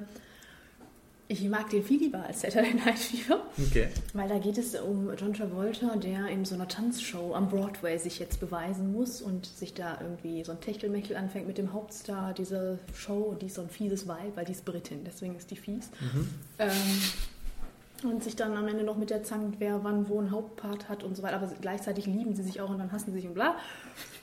ich 1.30 1.44
mag 1.44 1.70
den 1.70 1.84
viel 1.84 2.00
lieber 2.00 2.24
als 2.26 2.42
Saturday 2.42 2.74
Night 2.74 3.00
Fever. 3.00 3.42
Okay. 3.68 3.90
Weil 4.14 4.30
da 4.30 4.38
geht 4.38 4.58
es 4.58 4.76
um 4.76 5.12
John 5.18 5.34
Travolta, 5.34 5.96
der 5.98 6.28
in 6.28 6.46
so 6.46 6.56
einer 6.56 6.68
Tanzshow 6.68 7.34
am 7.34 7.50
Broadway 7.50 7.98
sich 7.98 8.20
jetzt 8.20 8.40
beweisen 8.40 8.94
muss 8.94 9.22
und 9.22 9.46
sich 9.46 9.74
da 9.74 9.98
irgendwie 10.02 10.44
so 10.44 10.54
ein 10.54 10.62
Techtelmechtel 10.62 11.18
anfängt 11.18 11.48
mit 11.48 11.58
dem 11.58 11.74
Hauptstar 11.74 12.34
dieser 12.34 12.80
Show. 12.96 13.18
Und 13.18 13.42
die 13.42 13.48
ist 13.48 13.56
so 13.56 13.62
ein 13.62 13.70
fieses 13.70 14.08
Weib, 14.08 14.36
weil 14.36 14.46
die 14.46 14.54
ist 14.54 14.64
Britin, 14.64 15.04
deswegen 15.06 15.36
ist 15.36 15.52
die 15.52 15.58
fies. 15.58 15.90
Mhm. 16.00 16.30
Ähm, 16.60 16.72
und 18.04 18.24
sich 18.24 18.36
dann 18.36 18.56
am 18.56 18.68
Ende 18.68 18.84
noch 18.84 18.98
mit 18.98 19.10
der 19.10 19.24
zankt, 19.24 19.60
wer 19.60 19.84
wann 19.84 20.08
wo 20.08 20.20
einen 20.20 20.32
Hauptpart 20.32 20.88
hat 20.88 21.04
und 21.04 21.18
so 21.18 21.24
weiter. 21.24 21.38
Aber 21.38 21.52
gleichzeitig 21.60 22.06
lieben 22.06 22.36
sie 22.36 22.44
sich 22.44 22.62
auch 22.62 22.70
und 22.70 22.78
dann 22.78 22.92
hassen 22.92 23.12
sie 23.12 23.20
sich 23.20 23.28
und 23.28 23.34
bla. 23.34 23.56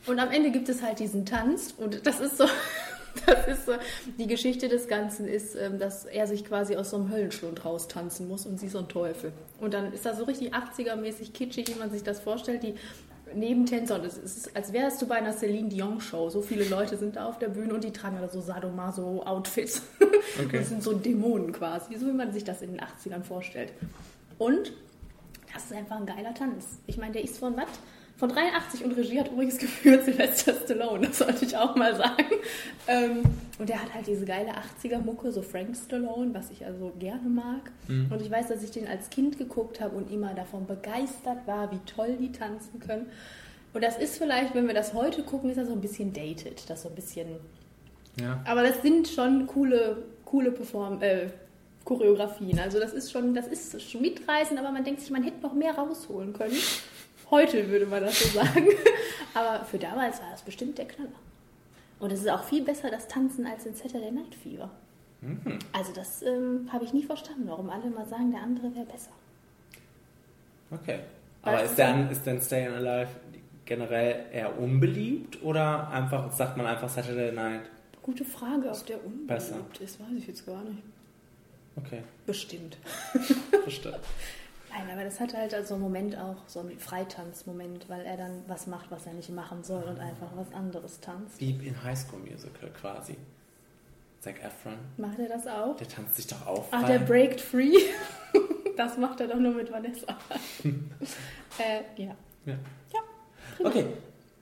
Und 0.06 0.18
am 0.20 0.30
Ende 0.30 0.50
gibt 0.50 0.68
es 0.68 0.82
halt 0.82 1.00
diesen 1.00 1.26
Tanz 1.26 1.74
und 1.76 2.06
das 2.06 2.20
ist 2.20 2.38
so, 2.38 2.44
das 3.26 3.46
ist 3.46 3.66
so, 3.66 3.72
die 4.18 4.26
Geschichte 4.26 4.68
des 4.68 4.88
Ganzen 4.88 5.26
ist, 5.26 5.54
ähm, 5.54 5.78
dass 5.78 6.04
er 6.04 6.26
sich 6.26 6.44
quasi 6.44 6.76
aus 6.76 6.90
so 6.90 6.96
einem 6.96 7.10
Höllenschlund 7.10 7.64
raustanzen 7.64 8.28
muss 8.28 8.46
und 8.46 8.58
sie 8.58 8.68
so 8.68 8.78
ein 8.78 8.88
Teufel. 8.88 9.32
Und 9.60 9.74
dann 9.74 9.92
ist 9.92 10.04
das 10.04 10.18
so 10.18 10.24
richtig 10.24 10.52
80er-mäßig 10.54 11.32
kitschig, 11.32 11.68
wie 11.68 11.78
man 11.78 11.90
sich 11.90 12.02
das 12.02 12.20
vorstellt. 12.20 12.62
Die 12.62 12.74
Nebentänzer 13.34 13.96
und 13.96 14.04
es 14.04 14.16
ist, 14.16 14.56
als 14.56 14.72
wärst 14.72 15.02
du 15.02 15.06
bei 15.06 15.16
einer 15.16 15.32
Celine 15.32 15.68
Dion 15.68 16.00
Show. 16.00 16.30
So 16.30 16.42
viele 16.42 16.64
Leute 16.68 16.96
sind 16.96 17.16
da 17.16 17.26
auf 17.26 17.38
der 17.38 17.48
Bühne 17.48 17.74
und 17.74 17.84
die 17.84 17.92
tragen 17.92 18.18
da 18.20 18.28
so 18.28 18.40
Sadomaso-Outfits. 18.40 19.82
Okay. 20.42 20.58
Das 20.58 20.70
sind 20.70 20.82
so 20.82 20.94
Dämonen 20.94 21.52
quasi, 21.52 21.96
so 21.96 22.06
wie 22.06 22.12
man 22.12 22.32
sich 22.32 22.42
das 22.42 22.62
in 22.62 22.72
den 22.72 22.80
80ern 22.80 23.22
vorstellt. 23.22 23.72
Und 24.38 24.72
das 25.52 25.66
ist 25.66 25.72
einfach 25.72 25.96
ein 25.96 26.06
geiler 26.06 26.34
Tanz. 26.34 26.78
Ich 26.86 26.96
meine, 26.96 27.12
der 27.12 27.22
ist 27.22 27.38
von 27.38 27.56
was? 27.56 27.68
Von 28.24 28.32
83 28.32 28.82
und 28.86 28.92
Regie 28.92 29.20
hat 29.20 29.30
übrigens 29.30 29.58
geführt 29.58 30.06
Sylvester 30.06 30.54
Stallone, 30.54 31.08
das 31.08 31.18
sollte 31.18 31.44
ich 31.44 31.54
auch 31.58 31.76
mal 31.76 31.94
sagen. 31.94 32.24
Ähm, 32.88 33.22
und 33.58 33.68
der 33.68 33.82
hat 33.82 33.92
halt 33.92 34.06
diese 34.06 34.24
geile 34.24 34.52
80er-Mucke, 34.82 35.30
so 35.30 35.42
Frank 35.42 35.76
Stallone, 35.76 36.32
was 36.32 36.50
ich 36.50 36.64
also 36.64 36.90
gerne 36.98 37.28
mag. 37.28 37.70
Mhm. 37.86 38.10
Und 38.10 38.22
ich 38.22 38.30
weiß, 38.30 38.48
dass 38.48 38.62
ich 38.62 38.70
den 38.70 38.88
als 38.88 39.10
Kind 39.10 39.36
geguckt 39.36 39.78
habe 39.82 39.94
und 39.94 40.10
immer 40.10 40.32
davon 40.32 40.66
begeistert 40.66 41.46
war, 41.46 41.70
wie 41.70 41.80
toll 41.84 42.16
die 42.18 42.32
tanzen 42.32 42.80
können. 42.80 43.10
Und 43.74 43.84
das 43.84 43.98
ist 43.98 44.16
vielleicht, 44.16 44.54
wenn 44.54 44.68
wir 44.68 44.74
das 44.74 44.94
heute 44.94 45.22
gucken, 45.22 45.50
ist 45.50 45.58
das 45.58 45.68
so 45.68 45.74
ein 45.74 45.82
bisschen 45.82 46.14
dated. 46.14 46.62
Das 46.70 46.80
so 46.80 46.88
ein 46.88 46.94
bisschen. 46.94 47.28
Ja. 48.18 48.40
Aber 48.46 48.62
das 48.62 48.80
sind 48.80 49.06
schon 49.06 49.46
coole, 49.46 49.98
coole 50.24 50.50
Perform 50.50 51.02
äh, 51.02 51.26
Choreografien. 51.84 52.58
Also 52.58 52.80
das 52.80 52.94
ist 52.94 53.12
schon, 53.12 53.34
das 53.34 53.46
ist 53.46 53.82
schon 53.82 54.00
mitreißend, 54.00 54.58
aber 54.58 54.70
man 54.72 54.82
denkt 54.82 55.00
sich, 55.00 55.10
man 55.10 55.22
hätte 55.22 55.42
noch 55.42 55.52
mehr 55.52 55.74
rausholen 55.74 56.32
können. 56.32 56.56
Heute 57.30 57.68
würde 57.68 57.86
man 57.86 58.02
das 58.02 58.18
so 58.20 58.28
sagen. 58.38 58.68
Aber 59.34 59.64
für 59.64 59.78
damals 59.78 60.20
war 60.20 60.30
das 60.30 60.42
bestimmt 60.42 60.78
der 60.78 60.86
Knaller. 60.86 61.10
Und 61.98 62.12
es 62.12 62.20
ist 62.20 62.28
auch 62.28 62.44
viel 62.44 62.62
besser, 62.62 62.90
das 62.90 63.08
Tanzen, 63.08 63.46
als 63.46 63.66
in 63.66 63.74
Saturday 63.74 64.10
Night 64.10 64.34
Fever. 64.34 64.70
Mhm. 65.20 65.58
Also 65.72 65.92
das 65.92 66.22
ähm, 66.22 66.68
habe 66.72 66.84
ich 66.84 66.92
nie 66.92 67.02
verstanden, 67.02 67.44
warum 67.46 67.70
alle 67.70 67.84
immer 67.84 68.04
sagen, 68.04 68.30
der 68.30 68.42
andere 68.42 68.74
wäre 68.74 68.84
besser. 68.84 69.10
Okay. 70.70 71.00
Aber 71.42 71.56
Was 71.58 71.70
ist 71.70 71.78
dann, 71.78 72.10
ist 72.10 72.26
denn 72.26 72.40
Staying 72.40 72.72
Alive 72.72 73.10
generell 73.64 74.26
eher 74.32 74.58
unbeliebt 74.58 75.42
oder 75.42 75.88
einfach, 75.90 76.30
sagt 76.32 76.56
man 76.56 76.66
einfach 76.66 76.88
Saturday 76.88 77.32
Night? 77.32 77.62
Gute 78.02 78.24
Frage, 78.24 78.68
ob 78.68 78.86
der 78.86 79.04
unbeliebt 79.04 79.28
Besser. 79.28 79.56
ist, 79.80 80.00
weiß 80.00 80.08
ich 80.18 80.26
jetzt 80.26 80.46
gar 80.46 80.62
nicht. 80.62 80.82
Okay. 81.76 82.02
Bestimmt. 82.26 82.76
Bestimmt. 83.64 83.98
Nein, 84.76 84.90
aber 84.92 85.04
das 85.04 85.20
hat 85.20 85.34
halt 85.34 85.54
also 85.54 85.74
einen 85.74 85.82
Moment 85.84 86.18
auch, 86.18 86.36
so 86.48 86.60
einen 86.60 86.78
Freitanzmoment, 86.78 87.88
weil 87.88 88.04
er 88.04 88.16
dann 88.16 88.42
was 88.48 88.66
macht, 88.66 88.90
was 88.90 89.06
er 89.06 89.12
nicht 89.12 89.30
machen 89.30 89.62
soll 89.62 89.84
und 89.84 90.00
einfach 90.00 90.26
was 90.34 90.52
anderes 90.52 90.98
tanzt. 91.00 91.40
Wie 91.40 91.50
in 91.50 91.80
High 91.84 91.96
School 91.98 92.18
Musical 92.20 92.70
quasi. 92.80 93.16
Zac 94.20 94.42
Efron. 94.42 94.74
Macht 94.96 95.18
er 95.18 95.28
das 95.28 95.46
auch? 95.46 95.76
Der 95.76 95.86
tanzt 95.88 96.16
sich 96.16 96.26
doch 96.26 96.44
auf. 96.46 96.66
Ach, 96.70 96.84
der 96.86 96.98
breakt 96.98 97.40
free. 97.40 97.76
das 98.76 98.96
macht 98.98 99.20
er 99.20 99.28
doch 99.28 99.36
nur 99.38 99.52
mit 99.52 99.70
Vanessa. 99.70 100.06
äh, 100.64 102.02
ja. 102.02 102.16
Ja. 102.46 102.54
Ja, 102.92 103.00
prima. 103.56 103.68
Okay. 103.68 103.86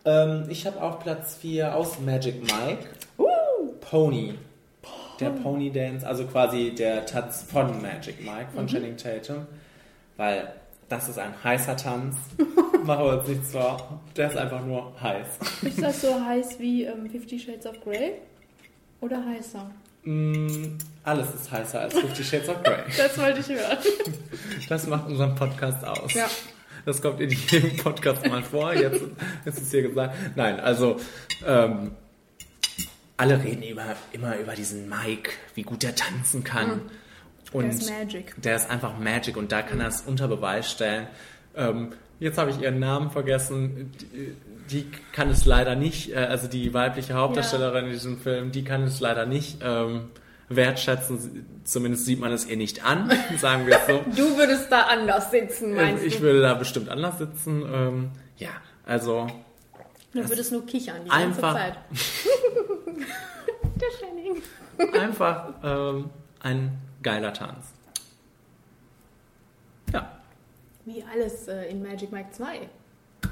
Ähm, 0.04 0.46
ich 0.48 0.66
habe 0.66 0.80
auf 0.80 1.00
Platz 1.00 1.34
4 1.36 1.76
aus 1.76 1.98
Magic 2.00 2.40
Mike 2.40 2.86
Pony. 3.80 4.38
Der 5.20 5.30
Pony 5.30 5.70
Dance, 5.70 6.06
also 6.06 6.24
quasi 6.26 6.74
der 6.74 7.04
Tanz 7.06 7.42
von 7.42 7.80
Magic 7.82 8.20
Mike, 8.24 8.48
von 8.54 8.64
Mhm. 8.64 8.68
Channing 8.68 8.96
Tatum. 8.96 9.46
Weil 10.22 10.52
das 10.88 11.08
ist 11.08 11.18
ein 11.18 11.34
heißer 11.42 11.76
Tanz. 11.76 12.14
Machen 12.84 13.04
wir 13.04 13.18
uns 13.18 13.28
nichts 13.28 13.50
vor. 13.50 14.00
Der 14.16 14.28
ist 14.28 14.36
einfach 14.36 14.64
nur 14.64 14.94
heiß. 15.00 15.26
Ist 15.62 15.82
das 15.82 16.00
so 16.00 16.24
heiß 16.24 16.60
wie 16.60 16.84
ähm, 16.84 17.10
Fifty 17.10 17.40
Shades 17.40 17.66
of 17.66 17.80
Grey? 17.82 18.12
Oder 19.00 19.20
heißer? 19.26 19.68
Mm, 20.04 20.78
alles 21.02 21.34
ist 21.34 21.50
heißer 21.50 21.80
als 21.80 21.98
Fifty 21.98 22.22
Shades 22.22 22.48
of 22.48 22.62
Grey. 22.62 22.84
Das 22.96 23.18
wollte 23.18 23.40
ich 23.40 23.48
hören. 23.48 23.78
Das 24.68 24.86
macht 24.86 25.08
unseren 25.08 25.34
Podcast 25.34 25.84
aus. 25.84 26.14
Ja. 26.14 26.30
Das 26.86 27.02
kommt 27.02 27.20
in 27.20 27.30
jedem 27.30 27.76
Podcast 27.78 28.24
mal 28.28 28.44
vor. 28.44 28.72
Jetzt, 28.74 29.00
jetzt 29.44 29.58
ist 29.58 29.72
hier 29.72 29.82
gesagt. 29.82 30.14
Nein, 30.36 30.60
also 30.60 31.00
ähm, 31.44 31.96
alle 33.16 33.42
reden 33.42 33.62
immer, 33.62 33.96
immer 34.12 34.38
über 34.38 34.54
diesen 34.54 34.88
Mike, 34.88 35.32
wie 35.56 35.64
gut 35.64 35.82
der 35.82 35.96
tanzen 35.96 36.44
kann. 36.44 36.68
Mhm. 36.68 36.90
Und 37.52 37.64
Der 37.64 37.72
ist 37.72 37.90
Magic. 37.90 38.34
Der 38.42 38.56
ist 38.56 38.70
einfach 38.70 38.98
Magic 38.98 39.36
und 39.36 39.52
da 39.52 39.62
kann 39.62 39.80
er 39.80 39.88
es 39.88 40.00
unter 40.02 40.28
Beweis 40.28 40.70
stellen. 40.70 41.06
Ähm, 41.54 41.92
jetzt 42.18 42.38
habe 42.38 42.50
ich 42.50 42.60
ihren 42.60 42.78
Namen 42.78 43.10
vergessen. 43.10 43.92
Die, 44.00 44.36
die 44.70 44.90
kann 45.12 45.28
es 45.28 45.44
leider 45.44 45.74
nicht, 45.74 46.12
äh, 46.12 46.16
also 46.16 46.48
die 46.48 46.72
weibliche 46.72 47.14
Hauptdarstellerin 47.14 47.86
in 47.86 47.90
diesem 47.92 48.18
Film, 48.18 48.52
die 48.52 48.64
kann 48.64 48.82
es 48.84 49.00
leider 49.00 49.26
nicht 49.26 49.58
ähm, 49.62 50.08
wertschätzen. 50.48 51.46
Zumindest 51.64 52.06
sieht 52.06 52.20
man 52.20 52.32
es 52.32 52.46
ihr 52.46 52.56
nicht 52.56 52.84
an, 52.84 53.10
sagen 53.38 53.66
wir 53.66 53.76
es 53.76 53.86
so. 53.86 54.00
Du 54.16 54.36
würdest 54.38 54.70
da 54.72 54.82
anders 54.82 55.30
sitzen, 55.30 55.74
meinst 55.74 56.04
Ich 56.04 56.16
du? 56.16 56.22
würde 56.22 56.40
da 56.42 56.54
bestimmt 56.54 56.88
anders 56.88 57.18
sitzen. 57.18 57.62
Ähm, 57.70 58.10
ja, 58.38 58.50
also 58.86 59.26
Du 60.14 60.28
würdest 60.28 60.52
nur 60.52 60.64
kichern 60.66 60.96
die 61.04 61.10
Einfach- 61.10 61.54
ganze 61.54 61.74
Zeit. 61.74 61.78
Der 63.80 63.88
Channing. 63.98 64.42
einfach 65.00 65.48
ähm, 65.64 66.10
ein 66.40 66.72
geiler 67.02 67.32
Tanz. 67.32 67.72
Ja, 69.92 70.10
Wie 70.84 71.04
alles 71.04 71.48
äh, 71.48 71.66
in 71.70 71.82
Magic 71.82 72.10
Mike 72.12 72.30
2. 72.32 72.68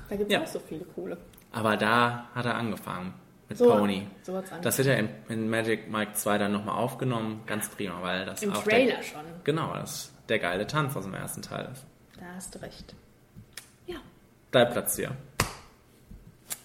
Da 0.09 0.17
gibt 0.17 0.31
es 0.31 0.35
Ja. 0.35 0.43
auch 0.43 0.47
so 0.47 0.59
viele 0.61 0.85
coole. 0.85 1.17
aber 1.53 1.77
da 1.77 2.27
hat 2.35 2.45
er 2.47 2.55
angefangen 2.57 3.15
mit 3.49 3.59
So- 3.59 3.71
Pony. 3.71 4.07
so 4.23 4.37
angefangen. 4.37 4.63
das 4.63 4.79
wird 4.79 4.89
ja 4.89 4.95
in, 4.95 5.09
in 5.29 5.49
Magic 5.51 5.91
Mike 5.91 6.13
2 6.15 6.39
dann 6.39 6.53
nochmal 6.53 6.77
aufgenommen. 6.77 7.43
Ganz 7.47 7.69
prima, 7.69 8.01
weil 8.03 8.25
das 8.27 8.43
Im 8.43 8.53
auch 8.53 8.63
Trailer 8.63 8.97
der, 8.97 9.03
schon. 9.03 9.21
Genau, 9.45 9.75
das 9.75 10.13
der 10.29 10.39
geile 10.39 10.67
Tanz 10.67 10.97
aus 10.97 11.05
dem 11.05 11.15
ersten 11.15 11.43
Teil 11.43 11.69
ist. 11.73 11.85
Da 12.19 12.27
hast 12.37 12.55
du 12.55 12.63
recht. 12.63 12.95
Dein 14.53 14.69
Platz 14.73 14.97
hier. 14.97 15.13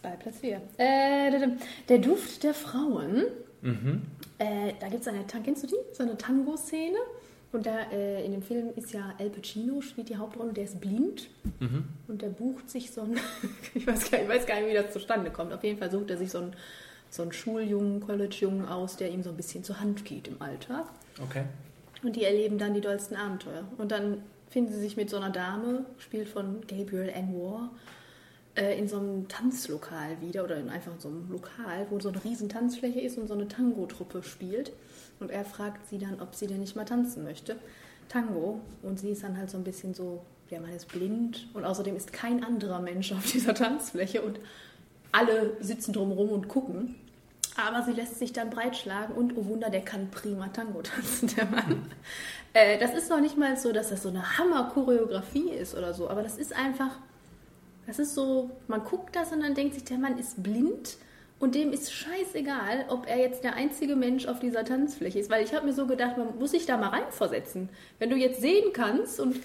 Bei 0.01 0.09
Platz 0.09 0.39
4. 0.39 0.55
Äh, 0.77 1.29
der, 1.29 1.49
der 1.87 1.97
Duft 1.99 2.41
der 2.43 2.55
Frauen. 2.55 3.25
Mhm. 3.61 4.01
Äh, 4.37 4.73
da 4.79 4.87
gibt 4.89 5.01
es 5.01 5.07
eine, 5.07 5.23
kennst 5.43 5.63
du 5.63 5.67
die? 5.67 5.75
So 5.93 6.03
eine 6.03 6.17
Tango-Szene. 6.17 6.97
Und 7.51 7.65
da 7.65 7.89
äh, 7.91 8.25
in 8.25 8.33
dem 8.33 8.41
Film 8.41 8.71
ist 8.75 8.91
ja 8.91 9.13
Al 9.17 9.29
Pacino, 9.29 9.79
spielt 9.79 10.09
die 10.09 10.17
Hauptrolle, 10.17 10.51
der 10.51 10.65
ist 10.65 10.81
blind. 10.81 11.29
Mhm. 11.61 11.85
Und 12.07 12.21
der 12.21 12.27
bucht 12.27 12.69
sich 12.69 12.91
so 12.91 13.03
ein, 13.03 13.17
ich 13.73 13.87
weiß, 13.87 14.11
gar, 14.11 14.21
ich 14.21 14.27
weiß 14.27 14.45
gar 14.45 14.59
nicht, 14.59 14.69
wie 14.69 14.73
das 14.73 14.91
zustande 14.91 15.31
kommt. 15.31 15.53
Auf 15.53 15.63
jeden 15.63 15.79
Fall 15.79 15.89
sucht 15.89 16.09
er 16.09 16.17
sich 16.17 16.31
so 16.31 16.39
einen, 16.39 16.55
so 17.09 17.21
einen 17.21 17.31
Schuljungen, 17.31 18.01
College-Jungen 18.01 18.67
aus, 18.67 18.97
der 18.97 19.09
ihm 19.09 19.23
so 19.23 19.29
ein 19.29 19.37
bisschen 19.37 19.63
zur 19.63 19.79
Hand 19.79 20.03
geht 20.03 20.27
im 20.27 20.41
Alltag. 20.41 20.85
Okay. 21.23 21.43
Und 22.03 22.17
die 22.17 22.25
erleben 22.25 22.57
dann 22.57 22.73
die 22.73 22.81
dollsten 22.81 23.15
Abenteuer. 23.15 23.63
Und 23.77 23.91
dann 23.91 24.21
finden 24.49 24.73
sie 24.73 24.79
sich 24.79 24.97
mit 24.97 25.09
so 25.09 25.15
einer 25.17 25.29
Dame, 25.29 25.85
gespielt 25.95 26.27
von 26.27 26.61
Gabriel 26.67 27.13
Anwar, 27.15 27.71
äh, 27.71 28.04
in 28.55 28.87
so 28.87 28.97
einem 28.97 29.27
Tanzlokal 29.27 30.21
wieder 30.21 30.43
oder 30.43 30.57
in 30.57 30.69
einfach 30.69 30.93
so 30.97 31.09
einem 31.09 31.29
Lokal, 31.29 31.87
wo 31.89 31.99
so 31.99 32.09
eine 32.09 32.23
riesen 32.23 32.49
Tanzfläche 32.49 33.01
ist 33.01 33.17
und 33.17 33.27
so 33.27 33.33
eine 33.33 33.47
Tango-Truppe 33.47 34.23
spielt. 34.23 34.71
Und 35.19 35.31
er 35.31 35.45
fragt 35.45 35.87
sie 35.87 35.97
dann, 35.97 36.21
ob 36.21 36.35
sie 36.35 36.47
denn 36.47 36.59
nicht 36.59 36.75
mal 36.75 36.85
tanzen 36.85 37.23
möchte. 37.23 37.57
Tango. 38.09 38.61
Und 38.81 38.99
sie 38.99 39.09
ist 39.09 39.23
dann 39.23 39.37
halt 39.37 39.49
so 39.49 39.57
ein 39.57 39.63
bisschen 39.63 39.93
so, 39.93 40.21
ja, 40.49 40.59
man 40.59 40.71
ist 40.71 40.87
blind 40.87 41.47
und 41.53 41.65
außerdem 41.65 41.95
ist 41.95 42.13
kein 42.13 42.43
anderer 42.43 42.79
Mensch 42.79 43.11
auf 43.11 43.25
dieser 43.31 43.53
Tanzfläche 43.53 44.21
und 44.21 44.39
alle 45.11 45.57
sitzen 45.59 45.93
drumherum 45.93 46.29
und 46.29 46.47
gucken. 46.47 46.95
Aber 47.57 47.83
sie 47.83 47.93
lässt 47.93 48.19
sich 48.19 48.33
dann 48.33 48.49
breitschlagen 48.49 49.15
und, 49.15 49.37
oh 49.37 49.45
Wunder, 49.45 49.69
der 49.69 49.81
kann 49.81 50.11
prima 50.11 50.49
Tango 50.49 50.81
tanzen, 50.81 51.27
der 51.35 51.45
Mann. 51.45 51.89
Äh, 52.53 52.77
das 52.79 52.93
ist 52.93 53.09
noch 53.09 53.21
nicht 53.21 53.37
mal 53.37 53.55
so, 53.55 53.71
dass 53.71 53.89
das 53.89 54.03
so 54.03 54.09
eine 54.09 54.37
Hammer-Choreografie 54.37 55.51
ist 55.51 55.75
oder 55.75 55.93
so, 55.93 56.09
aber 56.09 56.21
das 56.21 56.37
ist 56.37 56.53
einfach, 56.53 56.99
das 57.87 57.99
ist 57.99 58.15
so, 58.15 58.49
man 58.67 58.83
guckt 58.83 59.15
das 59.15 59.31
und 59.31 59.41
dann 59.41 59.53
denkt 59.53 59.75
sich, 59.75 59.83
der 59.83 59.97
Mann 59.97 60.17
ist 60.17 60.41
blind 60.41 60.97
und 61.39 61.53
dem 61.55 61.71
ist 61.71 61.91
scheißegal, 61.93 62.85
ob 62.89 63.07
er 63.07 63.17
jetzt 63.19 63.43
der 63.43 63.55
einzige 63.55 63.95
Mensch 63.95 64.25
auf 64.27 64.39
dieser 64.39 64.63
Tanzfläche 64.63 65.19
ist. 65.19 65.29
Weil 65.29 65.43
ich 65.43 65.53
habe 65.53 65.65
mir 65.67 65.73
so 65.73 65.85
gedacht, 65.85 66.17
man 66.17 66.37
muss 66.39 66.51
sich 66.51 66.65
da 66.65 66.77
mal 66.77 66.89
reinversetzen. 66.89 67.69
Wenn 67.99 68.09
du 68.09 68.15
jetzt 68.15 68.41
sehen 68.41 68.71
kannst 68.73 69.19
und 69.19 69.35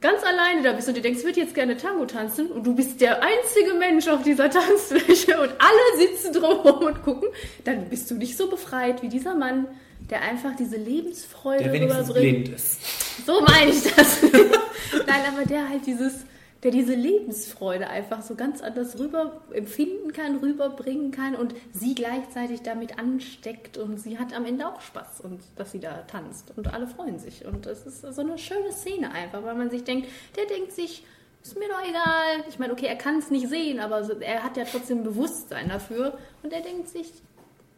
ganz 0.00 0.22
alleine 0.22 0.62
da 0.62 0.72
bist 0.72 0.88
und 0.88 0.96
du 0.96 1.00
denkst, 1.02 1.18
ich 1.20 1.26
würde 1.26 1.40
jetzt 1.40 1.54
gerne 1.54 1.76
Tango 1.76 2.06
tanzen 2.06 2.46
und 2.52 2.64
du 2.66 2.74
bist 2.74 3.00
der 3.00 3.20
einzige 3.22 3.74
Mensch 3.78 4.08
auf 4.08 4.22
dieser 4.22 4.48
Tanzfläche 4.48 5.40
und 5.40 5.50
alle 5.58 5.98
sitzen 5.98 6.32
drumherum 6.32 6.84
und 6.86 7.02
gucken, 7.02 7.28
dann 7.64 7.88
bist 7.90 8.10
du 8.10 8.14
nicht 8.14 8.36
so 8.36 8.48
befreit 8.48 9.02
wie 9.02 9.08
dieser 9.08 9.34
Mann, 9.34 9.66
der 10.08 10.22
einfach 10.22 10.56
diese 10.56 10.76
Lebensfreude 10.76 11.64
Der 11.64 11.72
wenigstens 11.72 12.08
rüberbringt. 12.10 12.44
blind 12.44 12.56
ist. 12.56 13.26
So 13.26 13.40
meine 13.42 13.70
ich 13.70 13.82
das. 13.94 14.22
Nein, 15.06 15.22
aber 15.36 15.44
der 15.44 15.68
halt 15.68 15.84
dieses, 15.84 16.24
der 16.62 16.70
diese 16.70 16.94
Lebensfreude 16.94 17.88
einfach 17.88 18.22
so 18.22 18.34
ganz 18.34 18.60
anders 18.60 18.98
rüber 18.98 19.40
empfinden 19.52 20.12
kann, 20.12 20.36
rüberbringen 20.36 21.10
kann 21.10 21.34
und 21.34 21.54
sie 21.72 21.94
gleichzeitig 21.94 22.62
damit 22.62 22.98
ansteckt 22.98 23.78
und 23.78 23.98
sie 23.98 24.18
hat 24.18 24.34
am 24.34 24.44
Ende 24.44 24.68
auch 24.68 24.80
Spaß 24.80 25.22
und 25.22 25.40
dass 25.56 25.72
sie 25.72 25.80
da 25.80 26.02
tanzt 26.02 26.52
und 26.56 26.72
alle 26.72 26.86
freuen 26.86 27.18
sich 27.18 27.46
und 27.46 27.66
das 27.66 27.86
ist 27.86 28.02
so 28.02 28.20
eine 28.20 28.36
schöne 28.36 28.72
Szene 28.72 29.10
einfach, 29.12 29.42
weil 29.42 29.54
man 29.54 29.70
sich 29.70 29.84
denkt, 29.84 30.08
der 30.36 30.46
denkt 30.46 30.72
sich, 30.72 31.04
ist 31.42 31.58
mir 31.58 31.68
doch 31.68 31.82
egal. 31.82 32.44
Ich 32.48 32.58
meine, 32.58 32.72
okay, 32.72 32.86
er 32.86 32.96
kann 32.96 33.18
es 33.18 33.30
nicht 33.30 33.48
sehen, 33.48 33.80
aber 33.80 34.06
er 34.20 34.42
hat 34.42 34.56
ja 34.56 34.64
trotzdem 34.64 35.02
Bewusstsein 35.02 35.68
dafür 35.68 36.18
und 36.42 36.52
er 36.52 36.60
denkt 36.60 36.88
sich, 36.88 37.10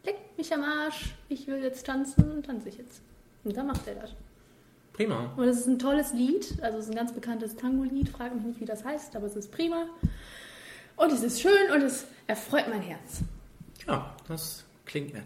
leckt 0.04 0.36
mich 0.36 0.52
am 0.52 0.64
Arsch, 0.64 1.14
ich 1.28 1.46
will 1.46 1.62
jetzt 1.62 1.86
tanzen 1.86 2.30
und 2.32 2.46
tanze 2.46 2.70
ich 2.70 2.78
jetzt. 2.78 3.02
Und 3.44 3.56
dann 3.56 3.68
macht 3.68 3.86
er 3.86 3.94
das. 3.94 4.10
Prima. 4.92 5.32
Und 5.36 5.44
es 5.44 5.60
ist 5.60 5.66
ein 5.66 5.78
tolles 5.78 6.12
Lied, 6.12 6.58
also 6.62 6.78
es 6.78 6.84
ist 6.84 6.90
ein 6.90 6.96
ganz 6.96 7.12
bekanntes 7.12 7.56
Tango-Lied, 7.56 8.10
frage 8.10 8.34
mich 8.34 8.44
nicht, 8.44 8.60
wie 8.60 8.66
das 8.66 8.84
heißt, 8.84 9.16
aber 9.16 9.26
es 9.26 9.36
ist 9.36 9.50
prima. 9.50 9.86
Und 10.96 11.12
es 11.12 11.22
ist 11.22 11.40
schön 11.40 11.70
und 11.74 11.82
es 11.82 12.04
erfreut 12.26 12.66
mein 12.68 12.82
Herz. 12.82 13.22
Ja, 13.86 14.14
das 14.28 14.64
klingt 14.84 15.14
nett. 15.14 15.24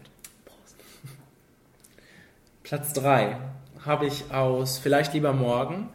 Platz 2.63 2.93
3 2.93 3.37
habe 3.85 4.05
ich 4.07 4.31
aus 4.31 4.77
Vielleicht 4.77 5.13
lieber 5.13 5.33
morgen 5.33 5.89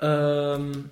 ähm, 0.00 0.90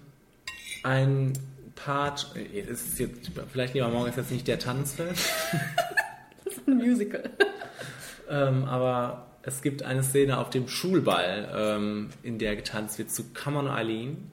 ein 0.82 1.32
Part. 1.74 2.32
äh, 2.36 2.60
ist 2.60 2.98
jetzt, 2.98 3.30
Vielleicht 3.50 3.74
lieber 3.74 3.88
morgen 3.88 4.08
ist 4.08 4.16
jetzt 4.16 4.30
nicht 4.30 4.46
der 4.46 4.58
Tanzfilm, 4.58 5.14
Das 6.44 6.54
ist 6.54 6.68
ein 6.68 6.76
Musical. 6.76 7.30
ähm, 8.30 8.64
aber 8.64 9.25
es 9.46 9.62
gibt 9.62 9.82
eine 9.84 10.02
Szene 10.02 10.38
auf 10.38 10.50
dem 10.50 10.66
Schulball, 10.68 11.48
ähm, 11.56 12.10
in 12.22 12.38
der 12.38 12.56
getanzt 12.56 12.98
wird 12.98 13.10
zu 13.10 13.22
Come 13.32 13.58
on 13.60 13.68
Eileen 13.68 14.30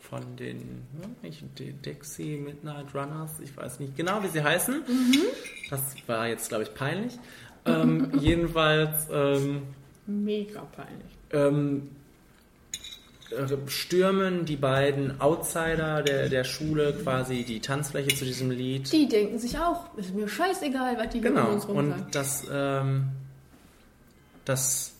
von 0.00 0.36
den 0.36 0.58
ne, 1.22 1.30
die 1.58 1.72
Dixie 1.72 2.36
Midnight 2.36 2.94
Runners. 2.94 3.40
Ich 3.42 3.56
weiß 3.56 3.80
nicht 3.80 3.96
genau, 3.96 4.22
wie 4.22 4.28
sie 4.28 4.42
heißen. 4.44 4.82
Das 5.70 5.80
war 6.06 6.28
jetzt, 6.28 6.48
glaube 6.50 6.62
ich, 6.64 6.74
peinlich. 6.74 7.18
Ähm, 7.66 8.12
jedenfalls 8.20 9.08
ähm, 9.12 9.62
Mega 10.06 10.60
peinlich. 10.76 11.16
ähm, 11.32 11.90
äh, 13.30 13.56
stürmen 13.68 14.44
die 14.44 14.56
beiden 14.56 15.20
Outsider 15.20 16.02
der, 16.02 16.28
der 16.28 16.44
Schule 16.44 16.92
quasi 17.02 17.42
die 17.42 17.58
Tanzfläche 17.58 18.14
zu 18.14 18.24
diesem 18.24 18.50
Lied. 18.52 18.92
Die 18.92 19.08
denken 19.08 19.38
sich 19.38 19.58
auch, 19.58 19.96
ist 19.96 20.14
mir 20.14 20.28
scheißegal, 20.28 20.96
was 20.98 21.08
die 21.08 21.22
Genau, 21.22 21.48
uns 21.48 21.66
rum 21.66 21.76
sagen. 21.88 22.02
und 22.04 22.14
das, 22.14 22.44
ähm, 22.52 23.06
das 24.44 24.94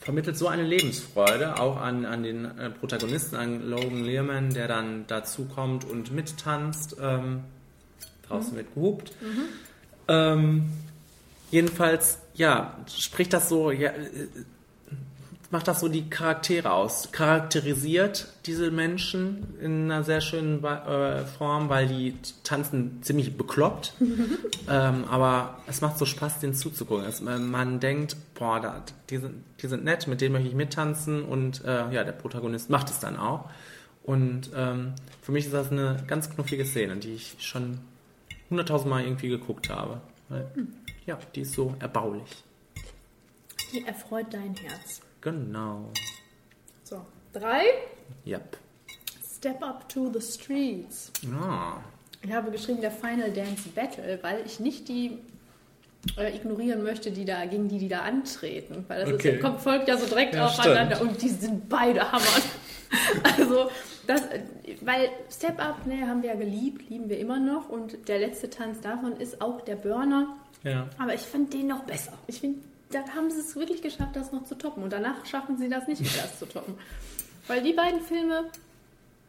vermittelt 0.00 0.36
so 0.36 0.48
eine 0.48 0.64
Lebensfreude 0.64 1.58
auch 1.60 1.76
an, 1.76 2.04
an 2.04 2.22
den 2.22 2.44
äh, 2.44 2.70
Protagonisten, 2.70 3.36
an 3.36 3.68
Logan 3.68 4.04
Learman, 4.04 4.52
der 4.52 4.66
dann 4.68 5.04
dazu 5.06 5.44
kommt 5.44 5.84
und 5.84 6.12
mittanzt. 6.12 6.96
Ähm, 7.00 7.44
draußen 8.28 8.52
Mhm. 8.52 8.56
wird 8.56 8.74
gehupt. 8.74 9.12
Mhm. 9.20 9.44
Ähm, 10.08 10.72
jedenfalls, 11.50 12.18
ja, 12.34 12.76
spricht 12.88 13.32
das 13.32 13.48
so, 13.48 13.70
ja, 13.70 13.90
äh, 13.90 14.28
macht 15.52 15.68
das 15.68 15.80
so 15.80 15.88
die 15.88 16.08
Charaktere 16.08 16.72
aus, 16.72 17.12
charakterisiert 17.12 18.28
diese 18.46 18.70
Menschen 18.70 19.54
in 19.60 19.90
einer 19.90 20.02
sehr 20.02 20.22
schönen 20.22 20.64
äh, 20.64 21.26
Form, 21.26 21.68
weil 21.68 21.86
die 21.86 22.16
tanzen 22.42 23.02
ziemlich 23.02 23.36
bekloppt, 23.36 23.92
ähm, 24.70 25.04
aber 25.04 25.58
es 25.66 25.82
macht 25.82 25.98
so 25.98 26.06
Spaß, 26.06 26.40
denen 26.40 26.54
zuzugucken. 26.54 27.04
Es, 27.04 27.20
man, 27.20 27.50
man 27.50 27.80
denkt, 27.80 28.16
boah, 28.34 28.60
da, 28.60 28.82
die, 29.10 29.18
sind, 29.18 29.44
die 29.60 29.66
sind 29.66 29.84
nett, 29.84 30.06
mit 30.06 30.22
denen 30.22 30.32
möchte 30.32 30.48
ich 30.48 30.54
mittanzen 30.54 31.22
und 31.22 31.62
äh, 31.64 31.92
ja, 31.92 32.02
der 32.02 32.12
Protagonist 32.12 32.70
macht 32.70 32.88
es 32.88 32.98
dann 32.98 33.18
auch. 33.18 33.50
Und 34.04 34.50
ähm, 34.56 34.94
für 35.20 35.32
mich 35.32 35.44
ist 35.44 35.54
das 35.54 35.70
eine 35.70 36.02
ganz 36.06 36.30
knuffige 36.30 36.64
Szene, 36.64 36.96
die 36.96 37.12
ich 37.12 37.36
schon 37.40 37.78
hunderttausend 38.48 38.88
Mal 38.88 39.04
irgendwie 39.04 39.28
geguckt 39.28 39.68
habe. 39.68 40.00
Weil, 40.30 40.50
ja, 41.04 41.18
die 41.34 41.42
ist 41.42 41.52
so 41.52 41.74
erbaulich. 41.78 42.42
Die 43.70 43.86
erfreut 43.86 44.26
dein 44.32 44.54
Herz. 44.54 45.02
Genau. 45.22 45.88
So, 46.84 47.00
drei. 47.32 47.62
Yep. 48.26 48.56
Step 49.24 49.62
up 49.62 49.88
to 49.88 50.10
the 50.12 50.20
streets. 50.20 51.10
Ah. 51.40 51.78
Ich 52.22 52.32
habe 52.32 52.50
geschrieben, 52.50 52.80
der 52.80 52.90
Final 52.92 53.30
Dance 53.32 53.68
Battle, 53.74 54.18
weil 54.22 54.44
ich 54.46 54.60
nicht 54.60 54.88
die 54.88 55.18
äh, 56.16 56.36
ignorieren 56.36 56.82
möchte, 56.84 57.10
die 57.10 57.24
da, 57.24 57.44
gegen 57.46 57.68
die, 57.68 57.78
die 57.78 57.88
da 57.88 58.00
antreten. 58.00 58.84
Weil 58.88 59.04
das 59.04 59.14
Okay. 59.14 59.30
ist, 59.36 59.40
kommt, 59.42 59.60
folgt 59.60 59.88
ja 59.88 59.96
so 59.96 60.06
direkt 60.06 60.34
Ja, 60.34 60.46
aufeinander 60.46 60.96
stimmt. 60.96 61.10
und 61.12 61.22
die 61.22 61.28
sind 61.30 61.68
beide 61.68 62.12
Hammer. 62.12 62.24
also, 63.38 63.70
das, 64.06 64.22
weil 64.82 65.08
Step 65.30 65.58
Up, 65.60 65.86
ne, 65.86 66.06
haben 66.06 66.22
wir 66.22 66.30
ja 66.30 66.36
geliebt, 66.36 66.88
lieben 66.90 67.08
wir 67.08 67.18
immer 67.18 67.40
noch 67.40 67.68
und 67.68 68.08
der 68.08 68.18
letzte 68.20 68.50
Tanz 68.50 68.80
davon 68.80 69.16
ist 69.16 69.40
auch 69.40 69.60
der 69.62 69.76
Burner. 69.76 70.36
Ja. 70.62 70.88
Aber 70.98 71.14
ich 71.14 71.20
fand 71.22 71.52
den 71.52 71.68
noch 71.68 71.82
besser. 71.84 72.12
Ich 72.28 72.38
finde, 72.40 72.60
da 72.94 73.04
haben 73.14 73.30
sie 73.30 73.40
es 73.40 73.56
wirklich 73.56 73.82
geschafft, 73.82 74.14
das 74.14 74.32
noch 74.32 74.44
zu 74.44 74.56
toppen. 74.56 74.82
Und 74.82 74.92
danach 74.92 75.24
schaffen 75.26 75.56
sie 75.56 75.68
das 75.68 75.88
nicht 75.88 76.00
mehr, 76.00 76.22
das 76.22 76.38
zu 76.38 76.46
toppen. 76.46 76.74
Weil 77.46 77.62
die 77.62 77.72
beiden 77.72 78.00
Filme, 78.00 78.44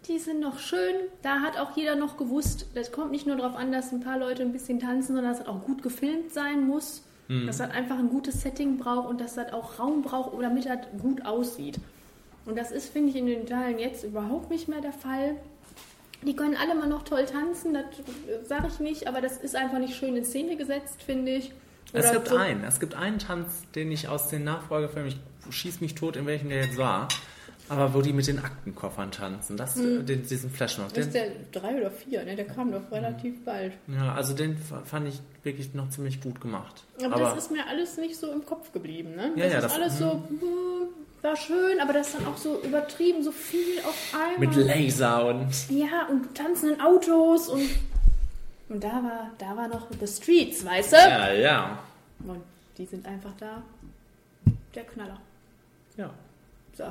die 0.08 0.20
sind 0.20 0.40
noch 0.40 0.60
schön. 0.60 0.96
Da 1.22 1.40
hat 1.40 1.58
auch 1.58 1.76
jeder 1.76 1.96
noch 1.96 2.18
gewusst, 2.18 2.68
das 2.76 2.92
kommt 2.92 3.12
nicht 3.12 3.26
nur 3.26 3.38
darauf 3.38 3.56
an, 3.56 3.72
dass 3.72 3.92
ein 3.92 4.02
paar 4.02 4.18
Leute 4.18 4.44
ein 4.44 4.52
bisschen 4.52 4.80
tanzen, 4.80 5.16
sondern 5.16 5.26
dass 5.26 5.40
das 5.40 5.48
auch 5.48 5.64
gut 5.64 5.82
gefilmt 5.82 6.32
sein 6.32 6.68
muss. 6.68 7.04
Mhm. 7.28 7.48
Dass 7.48 7.58
das 7.58 7.72
einfach 7.72 7.98
ein 7.98 8.10
gutes 8.10 8.42
Setting 8.42 8.78
braucht 8.78 9.10
und 9.10 9.22
dass 9.22 9.36
das 9.36 9.54
auch 9.54 9.80
Raum 9.80 10.02
braucht, 10.02 10.42
damit 10.42 10.66
das 10.66 10.80
gut 11.02 11.26
aussieht. 11.26 11.80
Und 12.46 12.58
das 12.58 12.72
ist, 12.72 12.92
finde 12.92 13.10
ich, 13.12 13.16
in 13.16 13.26
den 13.26 13.46
Teilen 13.46 13.80
jetzt 13.80 14.04
überhaupt 14.04 14.50
nicht 14.50 14.68
mehr 14.68 14.82
der 14.82 14.92
Fall. 14.92 15.36
Die 16.24 16.36
können 16.36 16.56
alle 16.56 16.76
mal 16.76 16.88
noch 16.88 17.04
toll 17.04 17.26
tanzen, 17.26 17.74
das 17.74 18.48
sage 18.48 18.68
ich 18.68 18.80
nicht, 18.80 19.08
aber 19.08 19.22
das 19.22 19.38
ist 19.38 19.56
einfach 19.56 19.80
nicht 19.80 19.96
schön 19.96 20.16
in 20.16 20.24
Szene 20.24 20.56
gesetzt, 20.56 21.02
finde 21.02 21.36
ich. 21.36 21.52
Es 21.94 22.12
gibt 22.12 22.28
so- 22.30 22.36
einen, 22.38 22.64
es 22.64 22.80
gibt 22.80 22.96
einen 22.96 23.20
Tanz, 23.20 23.64
den 23.76 23.92
ich 23.92 24.08
aus 24.08 24.28
den 24.30 24.44
Nachfolgefilmen, 24.44 25.14
ich 25.50 25.56
schieß 25.56 25.80
mich 25.82 25.96
tot, 25.96 26.16
in 26.16 26.26
welchem 26.26 26.50
der 26.50 26.66
jetzt 26.66 26.78
war, 26.78 27.08
aber 27.70 27.94
wo 27.94 28.02
die 28.02 28.12
mit 28.14 28.28
den 28.28 28.40
Aktenkoffern 28.40 29.12
tanzen, 29.12 29.56
das, 29.58 29.76
Hm. 29.76 30.06
den, 30.06 30.28
diesen 30.28 30.50
Flashmob, 30.50 30.92
Das 30.94 31.06
ist 31.08 31.14
der 31.16 31.28
drei 31.52 31.78
oder 31.80 31.92
vier, 31.92 32.24
ne? 32.26 32.36
Der 32.36 32.46
kam 32.46 32.72
doch 32.72 32.92
relativ 32.92 33.44
bald. 33.46 33.74
ja, 33.88 34.14
also 34.14 34.34
den 34.34 34.58
fand 34.86 35.08
ich 35.08 35.22
wirklich 35.44 35.74
noch 35.74 35.90
ziemlich 35.90 36.20
gut 36.22 36.42
gemacht. 36.42 36.84
Aber, 37.04 37.20
das 37.20 37.38
ist 37.38 37.52
mir 37.52 37.66
alles 37.68 37.98
nicht 37.98 38.18
so 38.18 38.32
im 38.32 38.46
Kopf 38.46 38.72
geblieben, 38.74 39.16
ne? 39.16 39.32
Ja, 39.36 39.44
das 39.46 39.52
ja, 39.54 39.58
ist 39.60 39.64
das- 39.64 39.74
alles 39.76 39.98
so, 40.00 40.12
hm, 40.12 40.40
war 41.22 41.36
schön, 41.38 41.80
aber 41.80 41.94
das 41.94 42.08
ist 42.10 42.18
dann 42.20 42.26
auch 42.28 42.38
so 42.38 42.60
übertrieben, 42.64 43.24
so 43.24 43.32
viel 43.32 43.80
auf 43.88 44.14
einmal. 44.14 44.40
mit 44.40 44.56
Laser 44.58 45.26
und 45.28 45.48
Ja, 45.70 46.08
und 46.10 46.36
tanzenden 46.36 46.82
Autos 46.82 47.48
und. 47.48 47.62
Und 48.70 48.84
da 48.84 48.88
war, 48.94 49.32
da 49.38 49.56
war 49.58 49.68
noch 49.68 49.88
The 50.00 50.08
Streets, 50.08 50.66
weißt 50.66 50.94
du? 50.94 50.98
ja, 50.98 51.32
ja, 51.34 51.80
Und 52.26 52.42
die 52.78 52.86
sind 52.86 53.06
einfach 53.06 53.34
da. 53.40 53.62
Der 54.76 54.84
Knaller. 54.84 55.20
ja. 55.98 56.10
So. 56.76 56.86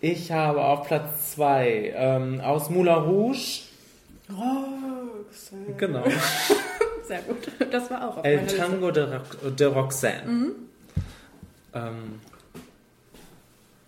Ich 0.00 0.30
habe 0.32 0.62
auf 0.64 0.86
Platz 0.86 1.32
2 1.32 1.92
ähm, 1.94 2.40
aus 2.40 2.70
Moulin 2.70 2.94
Rouge, 2.94 3.62
Roxanne. 4.30 5.74
genau, 5.76 6.04
Sehr 7.06 7.20
gut. 7.22 7.48
Das 7.70 7.90
war 7.90 8.08
auch 8.08 8.16
auf 8.18 8.24
El. 8.24 8.46
Tango 8.46 8.90
de, 8.90 9.04
Rox- 9.04 9.54
de 9.56 9.66
Roxanne. 9.68 10.22
Mhm. 10.26 10.52
ähm, 11.74 12.20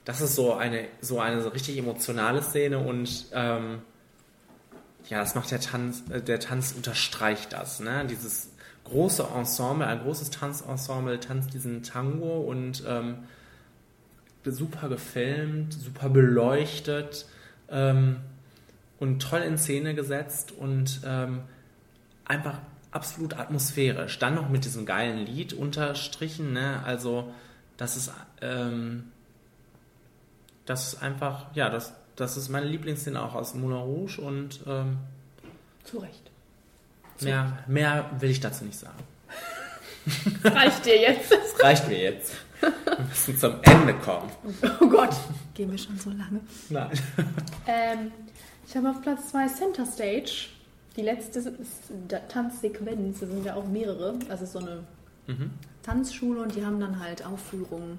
das 0.04 0.20
ist 0.20 0.34
so 0.34 0.54
eine, 0.54 0.86
so 1.00 1.20
eine 1.20 1.42
so 1.42 1.48
richtig 1.50 1.76
emotionale 1.78 2.42
Szene 2.42 2.78
und 2.78 3.26
ähm, 3.32 3.80
ja, 5.08 5.20
das 5.20 5.34
macht 5.34 5.50
der 5.50 5.60
Tanz, 5.60 6.04
äh, 6.10 6.20
der 6.20 6.40
Tanz 6.40 6.72
unterstreicht 6.72 7.52
das, 7.52 7.80
ne? 7.80 8.06
Dieses 8.06 8.50
große 8.84 9.26
Ensemble, 9.34 9.86
ein 9.86 10.00
großes 10.00 10.30
Tanzensemble 10.30 11.20
tanzt 11.20 11.52
diesen 11.52 11.82
Tango 11.82 12.40
und 12.40 12.82
ähm, 12.86 13.18
super 14.44 14.88
gefilmt, 14.88 15.74
super 15.74 16.08
beleuchtet 16.08 17.26
ähm, 17.68 18.16
und 18.98 19.20
toll 19.20 19.40
in 19.40 19.58
Szene 19.58 19.94
gesetzt 19.94 20.52
und 20.52 21.00
ähm, 21.04 21.42
einfach 22.24 22.58
absolut 22.90 23.34
atmosphärisch. 23.34 24.18
Dann 24.18 24.34
noch 24.34 24.48
mit 24.48 24.64
diesem 24.64 24.86
geilen 24.86 25.26
Lied 25.26 25.52
unterstrichen, 25.52 26.54
ne? 26.54 26.82
Also 26.84 27.30
das 27.76 27.96
ist 27.96 28.10
ähm, 28.40 29.04
das 30.68 30.92
ist 30.92 31.02
einfach, 31.02 31.46
ja, 31.54 31.70
das, 31.70 31.94
das 32.18 32.36
ist 32.36 32.48
meine 32.48 32.66
Lieblingsszene 32.66 33.22
auch 33.22 33.34
aus 33.34 33.54
Moulin 33.54 33.78
Rouge 33.78 34.20
und 34.20 34.60
ähm, 34.66 34.98
Zu 35.84 35.98
Recht. 35.98 36.30
mehr, 37.20 37.58
mehr 37.66 38.10
will 38.18 38.30
ich 38.30 38.40
dazu 38.40 38.64
nicht 38.64 38.78
sagen. 38.78 38.98
Das 40.42 40.54
reicht 40.54 40.84
dir 40.86 41.00
jetzt. 41.00 41.30
Das 41.32 41.62
reicht 41.62 41.88
mir 41.88 41.98
jetzt. 42.00 42.32
Wir 42.60 42.72
müssen 43.08 43.38
zum 43.38 43.54
Ende 43.62 43.94
kommen. 43.94 44.30
Oh 44.80 44.88
Gott, 44.88 45.14
gehen 45.54 45.70
wir 45.70 45.78
schon 45.78 45.96
so 45.98 46.10
lange. 46.10 46.40
Nein. 46.68 46.90
Ähm, 47.66 48.10
ich 48.66 48.76
habe 48.76 48.90
auf 48.90 49.00
Platz 49.00 49.28
2 49.30 49.46
Center 49.48 49.86
Stage. 49.86 50.48
Die 50.96 51.02
letzte 51.02 51.54
Tanzsequenz, 52.28 53.20
das 53.20 53.28
sind 53.28 53.44
ja 53.44 53.54
auch 53.54 53.66
mehrere. 53.66 54.18
Also 54.28 54.44
so 54.46 54.58
eine 54.58 54.82
Mhm. 55.28 55.50
Tanzschule 55.82 56.40
und 56.40 56.54
die 56.56 56.64
haben 56.64 56.80
dann 56.80 56.98
halt 57.00 57.24
Aufführungen. 57.24 57.98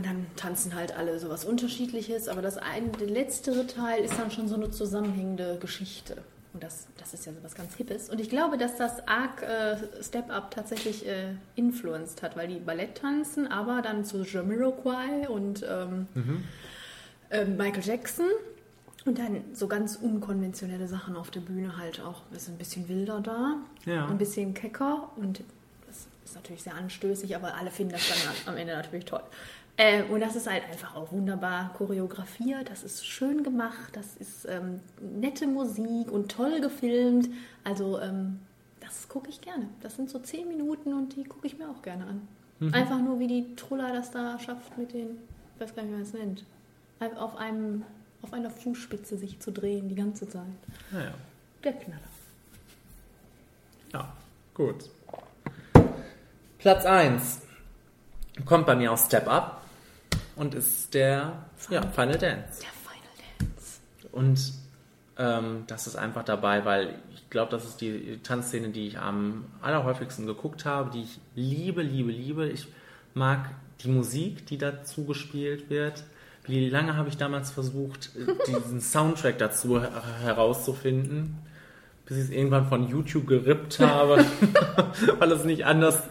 Und 0.00 0.06
dann 0.06 0.24
tanzen 0.34 0.74
halt 0.74 0.96
alle 0.96 1.18
sowas 1.18 1.44
Unterschiedliches. 1.44 2.26
Aber 2.28 2.40
das 2.40 2.56
ein, 2.56 2.90
der 2.92 3.06
letztere 3.06 3.66
Teil 3.66 4.02
ist 4.02 4.18
dann 4.18 4.30
schon 4.30 4.48
so 4.48 4.54
eine 4.54 4.70
zusammenhängende 4.70 5.58
Geschichte. 5.60 6.16
Und 6.54 6.62
das, 6.62 6.86
das 6.96 7.12
ist 7.12 7.26
ja 7.26 7.34
sowas 7.34 7.54
ganz 7.54 7.74
Hippes. 7.74 8.08
Und 8.08 8.18
ich 8.18 8.30
glaube, 8.30 8.56
dass 8.56 8.76
das 8.78 9.06
arg 9.06 9.42
äh, 9.42 9.76
Step 10.02 10.30
Up 10.30 10.52
tatsächlich 10.52 11.06
äh, 11.06 11.34
influenced 11.54 12.22
hat, 12.22 12.34
weil 12.34 12.48
die 12.48 12.60
Ballett 12.60 12.94
tanzen, 12.94 13.46
aber 13.46 13.82
dann 13.82 14.06
zu 14.06 14.22
Jamiroquai 14.24 15.28
und 15.28 15.66
ähm, 15.68 16.06
Mhm. 16.14 16.44
äh, 17.28 17.44
Michael 17.44 17.84
Jackson. 17.84 18.26
Und 19.04 19.18
dann 19.18 19.44
so 19.52 19.68
ganz 19.68 19.96
unkonventionelle 19.96 20.88
Sachen 20.88 21.14
auf 21.14 21.30
der 21.30 21.40
Bühne 21.40 21.76
halt 21.76 22.00
auch. 22.00 22.22
Ist 22.34 22.48
ein 22.48 22.56
bisschen 22.56 22.88
wilder 22.88 23.20
da, 23.20 23.56
Ja. 23.84 24.06
ein 24.06 24.16
bisschen 24.16 24.54
kecker 24.54 25.10
und 25.16 25.40
das 25.86 26.06
ist 26.24 26.34
natürlich 26.36 26.62
sehr 26.62 26.74
anstößig, 26.74 27.36
aber 27.36 27.54
alle 27.54 27.70
finden 27.70 27.92
das 27.92 28.08
dann 28.08 28.54
am 28.54 28.56
Ende 28.58 28.74
natürlich 28.74 29.04
toll. 29.04 29.22
Äh, 29.76 30.02
und 30.04 30.20
das 30.20 30.36
ist 30.36 30.48
halt 30.48 30.64
einfach 30.70 30.94
auch 30.94 31.10
wunderbar 31.12 31.72
choreografiert, 31.74 32.70
das 32.70 32.82
ist 32.82 33.06
schön 33.06 33.42
gemacht, 33.42 33.90
das 33.94 34.16
ist 34.16 34.46
ähm, 34.46 34.80
nette 35.00 35.46
Musik 35.46 36.10
und 36.10 36.30
toll 36.30 36.60
gefilmt. 36.60 37.30
Also 37.64 37.98
ähm, 38.00 38.40
das 38.80 39.08
gucke 39.08 39.30
ich 39.30 39.40
gerne. 39.40 39.68
Das 39.82 39.96
sind 39.96 40.10
so 40.10 40.18
zehn 40.18 40.48
Minuten 40.48 40.92
und 40.92 41.16
die 41.16 41.24
gucke 41.24 41.46
ich 41.46 41.58
mir 41.58 41.68
auch 41.68 41.82
gerne 41.82 42.06
an. 42.06 42.28
Mhm. 42.58 42.74
Einfach 42.74 42.98
nur, 43.00 43.18
wie 43.18 43.26
die 43.26 43.56
Trulla 43.56 43.92
das 43.92 44.10
da 44.10 44.38
schafft 44.38 44.76
mit 44.76 44.92
den, 44.92 45.18
ich 45.54 45.60
weiß 45.60 45.74
gar 45.74 45.82
nicht, 45.82 45.92
wie 45.92 45.96
man 45.96 46.02
es 46.02 46.12
nennt, 46.12 46.44
auf 47.16 47.36
einem 47.36 47.84
auf 48.22 48.32
einer 48.32 48.50
Fußspitze 48.50 49.16
sich 49.16 49.40
zu 49.40 49.50
drehen 49.50 49.88
die 49.88 49.94
ganze 49.94 50.28
Zeit. 50.28 50.44
Naja. 50.90 51.14
Der 51.64 51.72
Knaller. 51.72 52.00
Ja, 53.92 54.12
gut. 54.54 54.90
Platz 56.58 56.84
1 56.84 57.42
kommt 58.44 58.66
bei 58.66 58.76
mir 58.76 58.92
aus 58.92 59.06
Step 59.06 59.28
Up 59.28 59.62
und 60.36 60.54
ist 60.54 60.94
der 60.94 61.32
ja, 61.68 61.82
Final 61.82 62.18
Dance. 62.18 62.60
Der 62.62 62.70
Final 62.70 63.38
Dance. 63.38 63.80
Und 64.12 64.52
ähm, 65.18 65.64
das 65.66 65.86
ist 65.86 65.96
einfach 65.96 66.24
dabei, 66.24 66.64
weil 66.64 66.94
ich 67.14 67.28
glaube, 67.30 67.50
das 67.50 67.64
ist 67.64 67.80
die 67.80 68.18
Tanzszene, 68.22 68.70
die 68.70 68.86
ich 68.88 68.98
am 68.98 69.44
allerhäufigsten 69.62 70.26
geguckt 70.26 70.64
habe, 70.64 70.90
die 70.90 71.02
ich 71.02 71.20
liebe, 71.34 71.82
liebe, 71.82 72.10
liebe. 72.10 72.48
Ich 72.48 72.66
mag 73.14 73.50
die 73.82 73.88
Musik, 73.88 74.46
die 74.46 74.58
dazu 74.58 75.04
gespielt 75.04 75.70
wird. 75.70 76.04
Wie 76.44 76.68
lange 76.70 76.96
habe 76.96 77.08
ich 77.08 77.16
damals 77.16 77.50
versucht, 77.50 78.10
diesen 78.46 78.80
Soundtrack 78.80 79.38
dazu 79.38 79.80
her- 79.80 80.02
herauszufinden, 80.22 81.36
bis 82.10 82.18
ich 82.18 82.24
es 82.24 82.30
irgendwann 82.30 82.66
von 82.66 82.88
YouTube 82.88 83.28
gerippt 83.28 83.78
habe, 83.78 84.24
weil 85.20 85.30
es 85.30 85.44
nicht 85.44 85.64
anders 85.64 86.02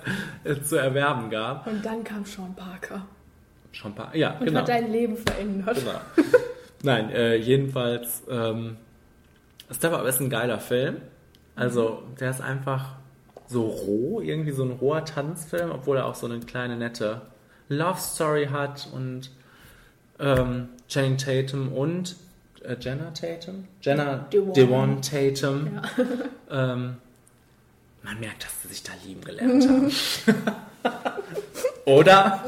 äh, 0.45 0.55
zu 0.61 0.77
erwerben 0.77 1.29
gab. 1.29 1.67
Und 1.67 1.85
dann 1.85 2.05
kam 2.05 2.23
Sean 2.23 2.55
Parker 2.55 3.05
ein 3.83 3.95
paar, 3.95 4.15
ja, 4.15 4.37
und 4.39 4.45
genau. 4.45 4.59
hat 4.61 4.69
dein 4.69 4.91
Leben 4.91 5.17
verändert. 5.17 5.77
Genau. 5.77 6.27
Nein, 6.83 7.11
äh, 7.11 7.35
jedenfalls, 7.35 8.23
ähm, 8.29 8.77
Step 9.71 9.93
Up 9.93 10.05
ist 10.05 10.21
ein 10.21 10.29
geiler 10.29 10.59
Film. 10.59 10.97
Also, 11.55 12.03
der 12.19 12.31
ist 12.31 12.41
einfach 12.41 12.95
so 13.47 13.67
roh, 13.67 14.21
irgendwie 14.21 14.51
so 14.51 14.63
ein 14.63 14.71
roher 14.71 15.03
Tanzfilm, 15.03 15.71
obwohl 15.71 15.97
er 15.97 16.05
auch 16.05 16.15
so 16.15 16.27
eine 16.27 16.39
kleine 16.39 16.77
nette 16.77 17.21
Love 17.67 17.99
Story 17.99 18.47
hat 18.51 18.87
und 18.93 19.31
ähm, 20.19 20.69
Channing 20.87 21.17
Tatum 21.17 21.73
und 21.73 22.15
äh, 22.69 22.77
Jenna 22.79 23.11
Tatum? 23.11 23.67
Jenna 23.81 24.15
Devon. 24.31 24.53
Devon 24.53 25.01
Tatum. 25.01 25.71
Ja. 25.75 25.81
Ähm, 26.73 26.97
man 28.01 28.19
merkt, 28.19 28.43
dass 28.43 28.61
sie 28.63 28.69
sich 28.69 28.81
da 28.81 28.91
lieben 29.05 29.21
gelernt 29.21 29.69
haben. 29.69 29.91
Oder? 31.85 32.43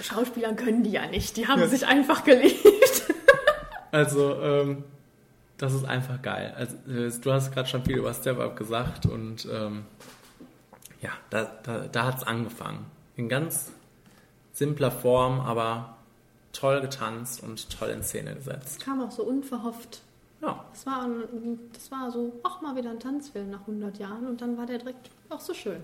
Schauspielern 0.00 0.54
können 0.54 0.84
die 0.84 0.90
ja 0.92 1.06
nicht, 1.08 1.36
die 1.36 1.48
haben 1.48 1.60
Ja. 1.60 1.66
sich 1.66 1.84
einfach 1.86 2.22
geliebt. 2.24 3.02
Also, 3.90 4.40
ähm, 4.40 4.84
das 5.56 5.72
ist 5.74 5.84
einfach 5.84 6.22
geil. 6.22 6.54
Also, 6.56 6.76
äh, 6.88 7.10
du 7.20 7.32
hast 7.32 7.52
gerade 7.52 7.68
schon 7.68 7.82
viel 7.84 7.98
über 7.98 8.14
Step 8.14 8.38
Up 8.38 8.56
gesagt 8.56 9.06
und 9.06 9.48
ähm, 9.52 9.84
ja, 11.00 11.10
da, 11.30 11.50
da, 11.64 11.86
da 11.90 12.04
hat 12.04 12.18
es 12.18 12.22
angefangen. 12.22 12.86
In 13.16 13.28
ganz 13.28 13.72
simpler 14.52 14.90
Form, 14.92 15.40
aber 15.40 15.96
toll 16.52 16.80
getanzt 16.80 17.42
und 17.42 17.70
toll 17.70 17.90
in 17.90 18.02
Szene 18.02 18.34
gesetzt. 18.34 18.80
Kam 18.80 19.02
auch 19.02 19.10
so 19.10 19.22
unverhofft. 19.24 20.02
Ja. 20.40 20.64
Das 20.72 20.86
war, 20.86 21.02
ein, 21.02 21.58
das 21.72 21.90
war 21.90 22.10
so, 22.10 22.32
auch 22.44 22.60
mal 22.60 22.76
wieder 22.76 22.90
ein 22.90 23.00
Tanzfilm 23.00 23.50
nach 23.50 23.60
100 23.60 23.98
Jahren 23.98 24.26
und 24.26 24.40
dann 24.40 24.56
war 24.56 24.66
der 24.66 24.78
direkt 24.78 25.10
auch 25.30 25.40
so 25.40 25.52
schön. 25.52 25.80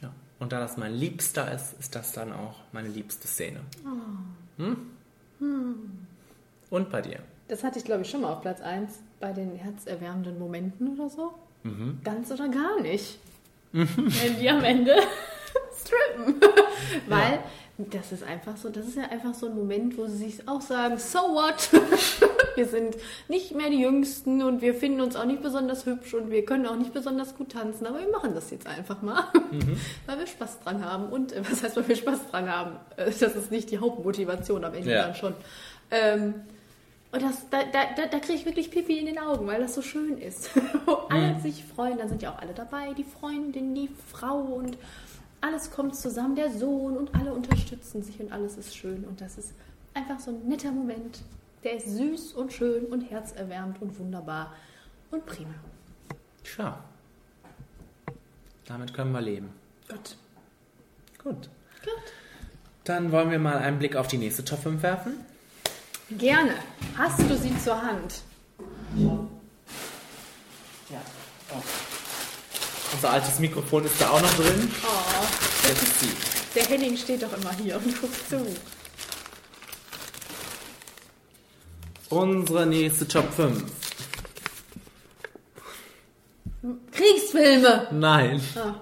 Ja. 0.00 0.12
Und 0.38 0.52
da 0.52 0.60
das 0.60 0.76
mein 0.76 0.94
Liebster 0.94 1.52
ist, 1.52 1.74
ist 1.80 1.94
das 1.94 2.12
dann 2.12 2.32
auch 2.32 2.56
meine 2.72 2.88
liebste 2.88 3.26
Szene. 3.26 3.60
Oh. 3.84 4.62
Hm? 4.62 4.76
Hm. 5.40 6.06
Und 6.70 6.90
bei 6.90 7.02
dir? 7.02 7.20
Das 7.48 7.64
hatte 7.64 7.78
ich, 7.78 7.84
glaube 7.84 8.02
ich, 8.02 8.10
schon 8.10 8.20
mal 8.20 8.32
auf 8.32 8.42
Platz 8.42 8.60
1 8.60 9.00
bei 9.20 9.32
den 9.32 9.56
herzerwärmenden 9.56 10.38
Momenten 10.38 10.98
oder 10.98 11.08
so. 11.08 11.34
Mhm. 11.62 12.00
Ganz 12.04 12.30
oder 12.30 12.48
gar 12.48 12.80
nicht. 12.80 13.18
Wenn 13.72 14.38
die 14.38 14.48
am 14.48 14.62
Ende 14.62 14.94
strippen. 15.74 16.40
Weil 17.08 17.40
das 17.78 18.10
ist 18.10 18.24
einfach 18.24 18.56
so, 18.56 18.68
das 18.70 18.86
ist 18.88 18.96
ja 18.96 19.04
einfach 19.04 19.34
so 19.34 19.46
ein 19.46 19.54
Moment, 19.54 19.96
wo 19.96 20.06
sie 20.06 20.16
sich 20.16 20.48
auch 20.48 20.60
sagen, 20.60 20.98
so 20.98 21.18
what? 21.18 21.70
wir 22.56 22.66
sind 22.66 22.96
nicht 23.28 23.54
mehr 23.54 23.70
die 23.70 23.80
Jüngsten 23.80 24.42
und 24.42 24.60
wir 24.62 24.74
finden 24.74 25.00
uns 25.00 25.14
auch 25.14 25.24
nicht 25.24 25.42
besonders 25.42 25.86
hübsch 25.86 26.12
und 26.14 26.30
wir 26.30 26.44
können 26.44 26.66
auch 26.66 26.74
nicht 26.74 26.92
besonders 26.92 27.36
gut 27.36 27.52
tanzen, 27.52 27.86
aber 27.86 28.00
wir 28.00 28.10
machen 28.10 28.34
das 28.34 28.50
jetzt 28.50 28.66
einfach 28.66 29.00
mal, 29.00 29.22
weil 30.06 30.18
wir 30.18 30.26
Spaß 30.26 30.58
dran 30.64 30.84
haben. 30.84 31.04
Und 31.10 31.32
äh, 31.32 31.40
was 31.48 31.62
heißt, 31.62 31.76
weil 31.76 31.86
wir 31.86 31.96
Spaß 31.96 32.28
dran 32.30 32.50
haben? 32.50 32.72
Äh, 32.96 33.06
Das 33.06 33.36
ist 33.36 33.52
nicht 33.52 33.70
die 33.70 33.78
Hauptmotivation 33.78 34.64
am 34.64 34.74
Ende 34.74 34.90
Ja. 34.92 35.04
dann 35.04 35.14
schon. 35.14 35.34
Ähm, 35.92 36.34
und 37.12 37.22
das, 37.22 37.48
da, 37.48 37.60
da, 37.72 37.84
da, 37.96 38.06
da 38.06 38.18
kriege 38.18 38.34
ich 38.40 38.44
wirklich 38.44 38.70
Pipi 38.70 38.98
in 38.98 39.06
den 39.06 39.18
Augen, 39.18 39.46
weil 39.46 39.60
das 39.62 39.74
so 39.76 39.82
schön 39.82 40.18
ist. 40.18 40.50
Wo 40.84 40.92
alle 41.08 41.34
Mhm. 41.34 41.40
sich 41.42 41.64
freuen, 41.64 41.96
da 41.96 42.08
sind 42.08 42.22
ja 42.22 42.32
auch 42.34 42.38
alle 42.42 42.52
dabei, 42.54 42.92
die 42.98 43.04
Freundin, 43.04 43.74
die 43.74 43.88
Frau 44.12 44.36
und 44.40 44.76
alles 45.40 45.70
kommt 45.70 45.94
zusammen, 45.96 46.34
der 46.34 46.50
Sohn 46.50 46.96
und 46.96 47.14
alle 47.14 47.32
unterstützen 47.32 48.02
sich 48.02 48.20
und 48.20 48.32
alles 48.32 48.56
ist 48.56 48.76
schön. 48.76 49.04
Und 49.04 49.20
das 49.20 49.38
ist 49.38 49.52
einfach 49.94 50.18
so 50.18 50.30
ein 50.30 50.48
netter 50.48 50.72
Moment. 50.72 51.20
Der 51.64 51.76
ist 51.76 51.88
süß 51.88 52.34
und 52.34 52.52
schön 52.52 52.86
und 52.86 53.02
herzerwärmend 53.02 53.80
und 53.82 53.98
wunderbar 53.98 54.54
und 55.10 55.26
prima. 55.26 55.54
Tja. 56.44 56.82
Damit 58.66 58.94
können 58.94 59.12
wir 59.12 59.20
leben. 59.20 59.50
Gut. 59.88 60.16
Gut. 61.22 61.48
Gut. 61.82 62.12
Dann 62.84 63.12
wollen 63.12 63.30
wir 63.30 63.38
mal 63.38 63.58
einen 63.58 63.78
Blick 63.78 63.96
auf 63.96 64.08
die 64.08 64.18
nächste 64.18 64.44
Top 64.44 64.62
5 64.62 64.82
werfen. 64.82 65.14
Gerne. 66.10 66.54
Hast 66.96 67.20
du 67.20 67.36
sie 67.36 67.56
zur 67.58 67.80
Hand? 67.80 68.22
Ja. 68.96 69.28
Oh. 71.50 71.62
Unser 72.94 73.10
altes 73.10 73.38
Mikrofon 73.38 73.84
ist 73.84 74.00
da 74.00 74.10
auch 74.10 74.22
noch 74.22 74.34
drin. 74.34 74.70
Oh, 74.82 74.97
Sie. 75.74 76.10
der 76.54 76.64
Henning 76.66 76.96
steht 76.96 77.22
doch 77.22 77.32
immer 77.36 77.52
hier 77.52 77.76
und 77.76 78.00
guckt 78.00 78.28
zu. 78.28 78.44
Unsere 82.10 82.66
nächste 82.66 83.06
Top 83.06 83.32
5. 83.34 83.64
Kriegsfilme. 86.92 87.88
Nein. 87.92 88.40
Ah. 88.56 88.74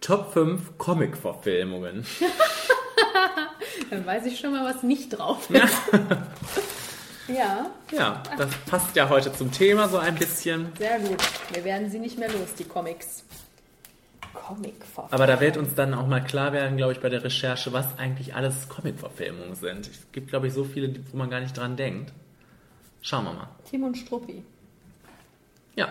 Top 0.00 0.32
5 0.32 0.78
Comic-Verfilmungen. 0.78 2.04
Dann 3.90 4.04
weiß 4.04 4.26
ich 4.26 4.40
schon 4.40 4.52
mal, 4.52 4.64
was 4.64 4.82
nicht 4.82 5.10
drauf 5.10 5.48
ist. 5.48 5.76
ja. 7.28 7.70
Ja, 7.92 8.22
das 8.36 8.50
passt 8.68 8.96
ja 8.96 9.08
heute 9.08 9.32
zum 9.32 9.52
Thema 9.52 9.88
so 9.88 9.98
ein 9.98 10.16
bisschen. 10.16 10.72
Sehr 10.76 10.98
gut. 10.98 11.18
Wir 11.52 11.64
werden 11.64 11.88
sie 11.90 12.00
nicht 12.00 12.18
mehr 12.18 12.30
los, 12.30 12.54
die 12.58 12.64
Comics. 12.64 13.24
Comic 14.34 14.74
Aber 15.10 15.26
da 15.26 15.40
wird 15.40 15.56
uns 15.56 15.74
dann 15.74 15.94
auch 15.94 16.06
mal 16.06 16.20
klar 16.20 16.52
werden, 16.52 16.76
glaube 16.76 16.92
ich, 16.92 17.00
bei 17.00 17.08
der 17.08 17.22
Recherche, 17.24 17.72
was 17.72 17.98
eigentlich 17.98 18.34
alles 18.34 18.68
Comic-Verfilmungen 18.68 19.54
sind. 19.54 19.86
Es 19.88 20.06
gibt, 20.12 20.28
glaube 20.28 20.48
ich, 20.48 20.52
so 20.52 20.64
viele, 20.64 20.94
wo 21.10 21.16
man 21.16 21.30
gar 21.30 21.40
nicht 21.40 21.56
dran 21.56 21.76
denkt. 21.76 22.12
Schauen 23.00 23.24
wir 23.24 23.32
mal. 23.32 23.48
Tim 23.68 23.84
und 23.84 23.96
Struppi. 23.96 24.44
Ja. 25.74 25.88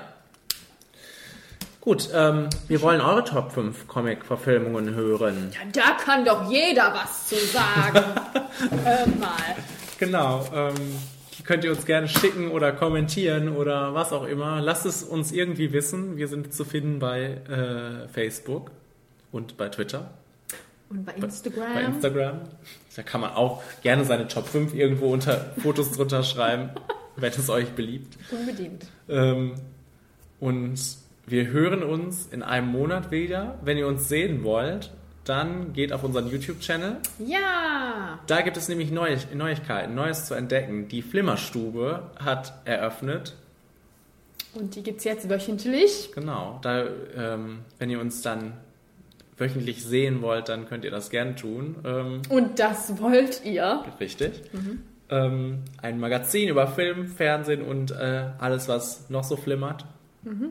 Gut, 1.81 2.09
ähm, 2.13 2.47
wir 2.67 2.81
wollen 2.81 3.01
eure 3.01 3.23
Top 3.23 3.51
5 3.51 3.87
Comic-Verfilmungen 3.87 4.93
hören. 4.93 5.51
Ja, 5.51 5.59
da 5.73 5.97
kann 6.03 6.23
doch 6.23 6.49
jeder 6.49 6.93
was 6.93 7.27
zu 7.27 7.35
sagen. 7.35 8.05
Hör 8.83 9.07
mal. 9.07 9.55
Genau. 9.97 10.45
Ähm, 10.53 10.99
könnt 11.45 11.63
ihr 11.63 11.71
uns 11.71 11.85
gerne 11.85 12.07
schicken 12.07 12.51
oder 12.51 12.71
kommentieren 12.71 13.49
oder 13.49 13.93
was 13.93 14.11
auch 14.11 14.25
immer. 14.25 14.61
Lasst 14.61 14.85
es 14.85 15.03
uns 15.03 15.31
irgendwie 15.31 15.73
wissen. 15.73 16.17
Wir 16.17 16.27
sind 16.27 16.53
zu 16.53 16.65
finden 16.65 16.99
bei 16.99 17.41
äh, 17.47 18.07
Facebook 18.07 18.71
und 19.31 19.57
bei 19.57 19.69
Twitter. 19.69 20.11
Und 20.89 21.05
bei 21.05 21.13
Instagram. 21.13 21.73
Bei 21.73 21.83
Instagram. 21.83 22.41
Da 22.95 23.03
kann 23.03 23.21
man 23.21 23.31
auch 23.31 23.63
gerne 23.81 24.03
seine 24.03 24.27
Top 24.27 24.47
5 24.47 24.73
irgendwo 24.73 25.13
unter 25.13 25.53
Fotos 25.61 25.91
drunter 25.93 26.23
schreiben, 26.23 26.69
wenn 27.15 27.31
es 27.31 27.49
euch 27.49 27.69
beliebt. 27.69 28.17
Unbedingt. 28.31 28.87
Ähm, 29.07 29.53
und 30.39 30.79
wir 31.27 31.47
hören 31.47 31.83
uns 31.83 32.27
in 32.31 32.43
einem 32.43 32.67
Monat 32.67 33.11
wieder. 33.11 33.59
Wenn 33.63 33.77
ihr 33.77 33.87
uns 33.87 34.09
sehen 34.09 34.43
wollt, 34.43 34.91
dann 35.25 35.73
geht 35.73 35.93
auf 35.93 36.03
unseren 36.03 36.27
YouTube-Channel. 36.27 36.97
Ja! 37.19 38.19
Da 38.27 38.41
gibt 38.41 38.57
es 38.57 38.67
nämlich 38.67 38.91
Neu 38.91 39.17
Neuigkeiten, 39.33 39.93
Neues 39.95 40.25
zu 40.25 40.33
entdecken. 40.33 40.87
Die 40.87 41.01
Flimmerstube 41.01 42.09
hat 42.23 42.53
eröffnet. 42.65 43.35
Und 44.53 44.75
die 44.75 44.83
gibt 44.83 44.99
es 44.99 45.03
jetzt 45.05 45.29
wöchentlich. 45.29 46.11
Genau. 46.13 46.59
Da, 46.61 46.85
ähm, 47.15 47.59
wenn 47.79 47.89
ihr 47.89 47.99
uns 47.99 48.21
dann 48.21 48.53
wöchentlich 49.37 49.83
sehen 49.83 50.21
wollt, 50.21 50.49
dann 50.49 50.67
könnt 50.67 50.83
ihr 50.85 50.91
das 50.91 51.09
gern 51.09 51.35
tun. 51.35 51.75
Ähm, 51.85 52.21
Und 52.29 52.59
das 52.59 52.99
wollt 53.01 53.43
ihr. 53.45 53.83
Richtig. 53.99 54.41
Mhm. 54.53 54.83
Ähm, 55.09 55.59
ein 55.81 55.99
Magazin 55.99 56.49
über 56.49 56.67
Film, 56.67 57.07
Fernsehen 57.07 57.61
und 57.61 57.91
äh, 57.91 58.25
alles, 58.39 58.67
was 58.67 59.09
noch 59.09 59.23
so 59.23 59.35
flimmert. 59.35 59.85
Mhm. 60.23 60.49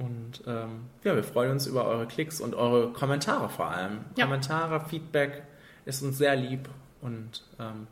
Und 0.00 0.42
ähm, 0.46 0.86
ja, 1.04 1.14
wir 1.14 1.22
freuen 1.22 1.52
uns 1.52 1.66
über 1.66 1.84
eure 1.84 2.06
Klicks 2.06 2.40
und 2.40 2.54
eure 2.54 2.90
Kommentare 2.92 3.50
vor 3.50 3.70
allem. 3.70 4.00
Ja. 4.16 4.24
Kommentare, 4.24 4.80
Feedback 4.88 5.42
ist 5.84 6.02
uns 6.02 6.16
sehr 6.16 6.36
lieb 6.36 6.70
und 7.02 7.44
ähm, 7.58 7.86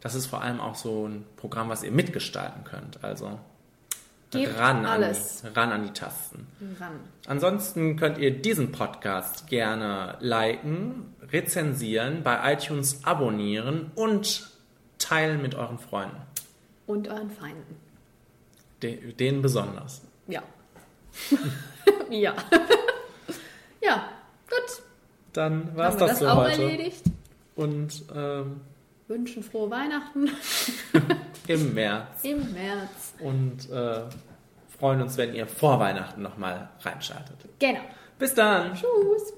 das 0.00 0.14
ist 0.14 0.26
vor 0.26 0.42
allem 0.42 0.60
auch 0.60 0.76
so 0.76 1.08
ein 1.08 1.24
Programm, 1.36 1.68
was 1.68 1.82
ihr 1.82 1.90
mitgestalten 1.90 2.62
könnt. 2.62 3.02
Also 3.02 3.40
ran 4.32 4.86
an, 4.86 5.02
die, 5.02 5.48
ran 5.48 5.72
an 5.72 5.82
die 5.82 5.92
Tasten. 5.92 6.46
Ran. 6.78 7.00
Ansonsten 7.26 7.96
könnt 7.96 8.18
ihr 8.18 8.30
diesen 8.30 8.70
Podcast 8.70 9.48
gerne 9.48 10.18
liken, 10.20 11.14
rezensieren, 11.32 12.22
bei 12.22 12.52
iTunes 12.52 13.04
abonnieren 13.04 13.90
und 13.96 14.48
teilen 14.98 15.42
mit 15.42 15.56
euren 15.56 15.78
Freunden. 15.78 16.22
Und 16.86 17.08
euren 17.08 17.30
Feinden. 17.30 17.76
De 18.82 19.12
denen 19.14 19.42
besonders. 19.42 20.02
Ja. 20.28 20.42
ja. 22.10 22.34
ja, 23.82 24.08
gut. 24.48 24.82
Dann 25.32 25.76
war 25.76 25.90
es 25.90 25.96
das, 25.96 26.10
das 26.10 26.18
für 26.18 26.32
auch 26.32 26.36
heute. 26.44 26.62
erledigt. 26.62 27.02
Und 27.56 28.04
ähm, 28.14 28.60
wünschen 29.08 29.42
frohe 29.42 29.70
Weihnachten. 29.70 30.30
Im 31.46 31.74
März. 31.74 32.22
Im 32.22 32.52
März. 32.52 33.14
Und 33.20 33.70
äh, 33.70 34.02
freuen 34.78 35.02
uns, 35.02 35.16
wenn 35.16 35.34
ihr 35.34 35.46
vor 35.46 35.78
Weihnachten 35.80 36.22
nochmal 36.22 36.70
reinschaltet. 36.82 37.36
Genau. 37.58 37.80
Bis 38.18 38.34
dann. 38.34 38.74
Tschüss. 38.74 39.34